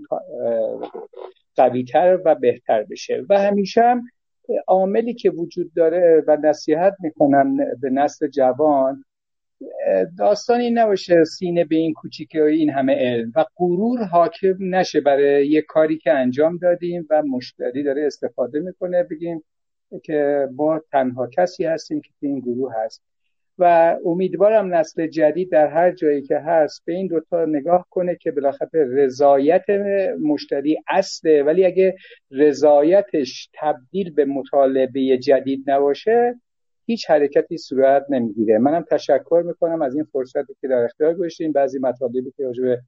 [1.56, 3.26] قویتر و بهتر بشه.
[3.30, 4.04] و همیشه هم
[4.68, 9.04] عاملی که وجود داره و نصیحت می‌کنم به نسل جوان
[10.18, 13.32] داستان این نباشه سینه به این کوچیکه و این همه علم.
[13.36, 19.04] و غرور حاکم نشه برای یه کاری که انجام دادیم و مشتری داره استفاده می‌کنه.
[19.04, 19.44] بگیم
[20.04, 23.02] که ما تنها کسی هستیم که این گروه هست.
[23.58, 28.32] و امیدوارم نسل جدید در هر جایی که هست به این دوتا نگاه کنه که
[28.32, 29.70] بالاخره رضایت
[30.22, 31.44] مشتری اصله.
[31.44, 31.96] ولی اگه
[32.32, 36.36] رضایتش تبدیل به مطالبه جدید نباشه
[36.90, 38.58] هیچ حرکتی صورت نمی‌گیره.
[38.58, 42.82] منم تشکر می‌کنم از این فرصتی که در اختیار گذاشتیم بعضی مطالبی که راجع به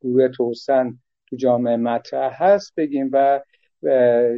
[0.00, 3.40] گروه توسن تو جامعه مطرح هست بگیم و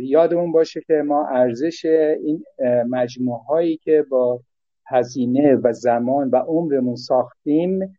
[0.01, 2.45] یادمون باشه که ما ارزش این
[2.89, 4.41] مجموعه هایی که با
[4.87, 7.99] هزینه و زمان و عمرمون ساختیم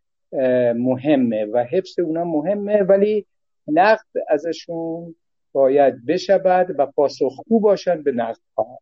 [0.74, 2.82] مهمه و حفظ اونا مهمه.
[2.82, 3.26] ولی
[3.68, 5.14] نقد ازشون
[5.52, 8.78] باید بشود و پاسخگو باشن به نقد ها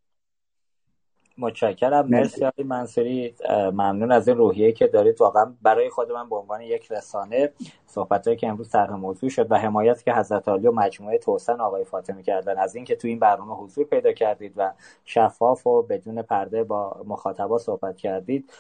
[1.39, 2.06] متشکرم.
[2.08, 2.44] مرسی.
[2.44, 3.34] آقای منصوری.
[3.50, 5.20] ممنون از این روحیه که دارید.
[5.20, 7.52] واقعا برای خود من به عنوان یک رسانه
[7.86, 11.84] صحبتهایی که امروز طرح موضوع شد و حمایت که حضرت علی و مجموعه توسن آقای
[11.84, 12.58] فاطمی کردن.
[12.58, 14.73] از اینکه تو این برنامه حضور پیدا کردید و
[15.05, 18.52] شفاف و بدون پرده با مخاطبا صحبت کردید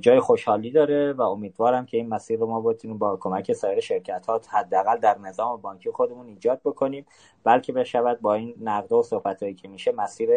[0.00, 4.26] جای خوشحالی داره و امیدوارم که این مسیر رو ما بتونیم با کمک سایر شرکت
[4.26, 7.06] ها حداقل در نظام بانکی خودمون ایجاد بکنیم.
[7.44, 10.30] بلکه بشود با این نقد و صحبت هایی که میشه مسیر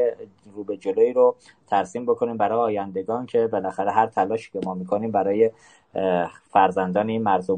[0.55, 1.35] رو به جلوی رو
[1.67, 5.51] ترسیم بکنیم برای آیندگان که بالاخره هر تلاشی که ما می‌کنیم برای
[6.49, 7.49] فرزندان این مرز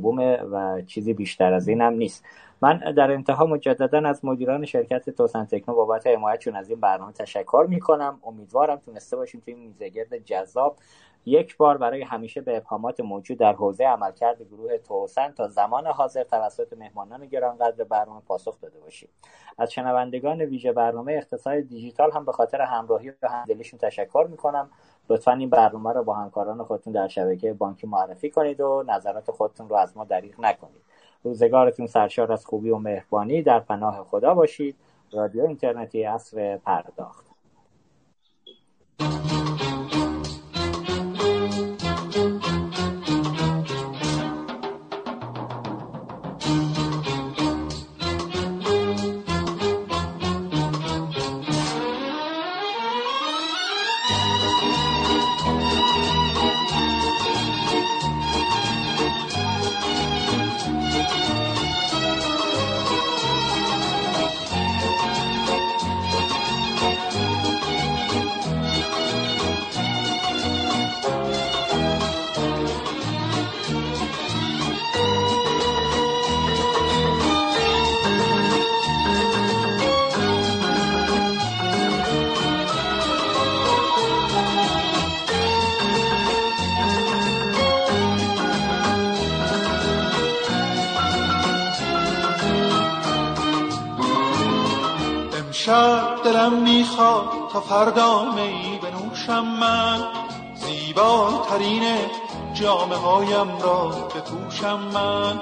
[0.51, 2.25] و چیزی بیشتر از این هم نیست.
[2.61, 7.66] من در انتها مجددا از مدیران شرکت توسن تکنو بابت حمایتشون از این برنامه تشکر
[7.69, 8.19] می‌کنم.
[8.24, 10.77] امیدوارم تونسته باشیم توی این میزگرد جذاب
[11.25, 16.23] یک بار برای همیشه به ابهامات موجود در حوزه عملکرد گروه توسن تا زمان حاضر
[16.23, 19.09] توسط مهمانان گرانقدر برنامه پاسخ داده باشیم.
[19.57, 24.69] از شنوندگان ویژه برنامه اقتصاد دیجیتال هم به خاطر همراهی و همدلیشون تشکر می‌کنم.
[25.09, 29.69] لطفا این برنامه رو با همکاران خودتون در شبکه بانکی معرفی کنید و نظرات خودتون
[29.69, 30.81] رو از ما دریغ نکنید.
[31.23, 33.41] روزگارتون سرشار از خوبی و مهربانی.
[33.41, 34.75] در پناه خدا باشید.
[35.11, 37.28] رادیو اینترنتی عصر پرداخت.
[97.59, 100.03] تا فردا می بنوشم من.
[100.55, 101.83] زیباترین
[102.53, 105.39] جامعه هایم را بپوشم من.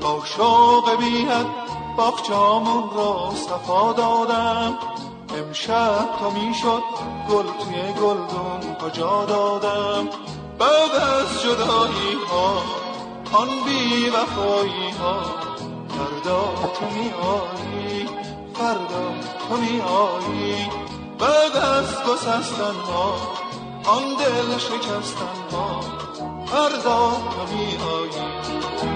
[0.00, 1.46] با شوق بیند
[1.96, 4.78] باغچامون را صفا دادم.
[5.38, 6.82] امشب تا می‌شد
[7.30, 10.08] گل توی گلدون کجا دادم؟
[10.58, 12.62] بعد از جدایی ها
[13.32, 15.20] آن بی وفایی ها
[15.88, 18.08] فردا تو می آیی
[18.54, 19.04] فردا
[19.48, 20.89] تو می آیی
[21.20, 23.16] بعد از گسستن ها
[23.84, 25.80] آن دل شکستن ها
[26.46, 28.89] فردا تو می آیی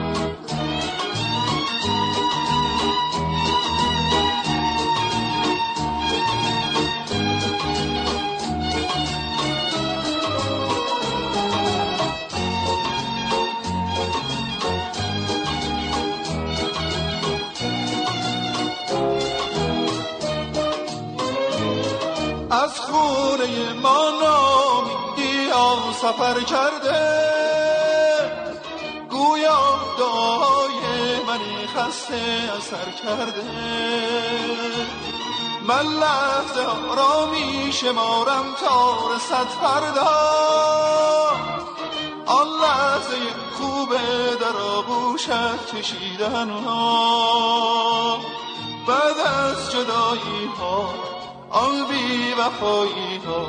[22.64, 25.50] از خونه ما نامیدی
[26.02, 27.00] سفر کرده.
[29.10, 30.80] گویا دعای
[31.26, 33.44] منی خسته اثر کرده.
[35.68, 40.14] من لحظه را می شمارم تا رسد فردا.
[42.26, 43.16] آن لحظه
[43.52, 45.30] خوبه در آغوشت
[45.74, 48.18] کشیدن ها
[48.86, 51.13] بعد از جدایی ها
[51.54, 53.46] آن بی وفایی ها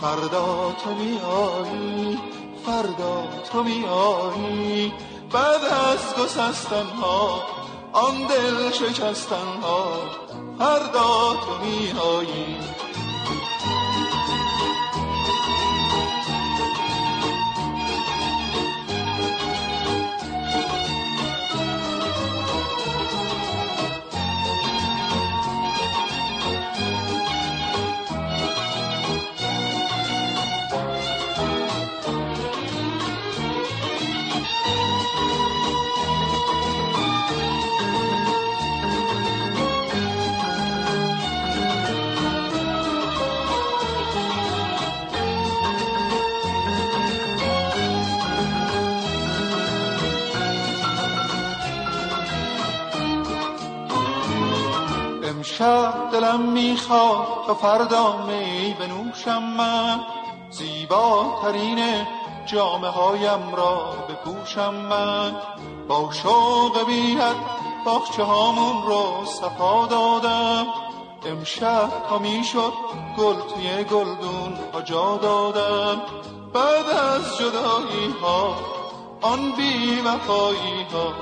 [0.00, 2.18] فردا تو می آیی
[2.66, 4.92] فردا تو می آیی
[5.32, 7.42] بعد از گسستن ها
[7.92, 9.86] آن دل شکستن ها
[10.58, 11.92] فردا تو می
[55.44, 60.00] آیی شب دلم می‌خواد تا فردا می بنوشم من.
[60.50, 62.06] زیباترین
[62.46, 65.36] جامعه هایم را بپوشم من.
[65.88, 67.36] با شوق بیت
[67.84, 70.66] باخچه هامون رو صفا دادم.
[71.26, 72.72] امشب تا می‌شد
[73.18, 76.00] گل توی گلدون ها جا دادم.
[76.54, 78.54] بعد از جدایی ها
[79.22, 81.12] آن بی وفایی ها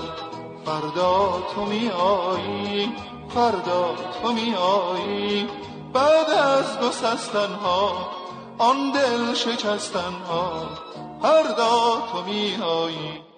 [0.64, 2.92] فردا تو می آیی
[3.34, 5.48] فردا تو می آیی
[5.92, 8.10] بعد از گسستن ها
[8.58, 10.68] آن دل شکستن ها
[11.22, 13.31] فردا تو می آیی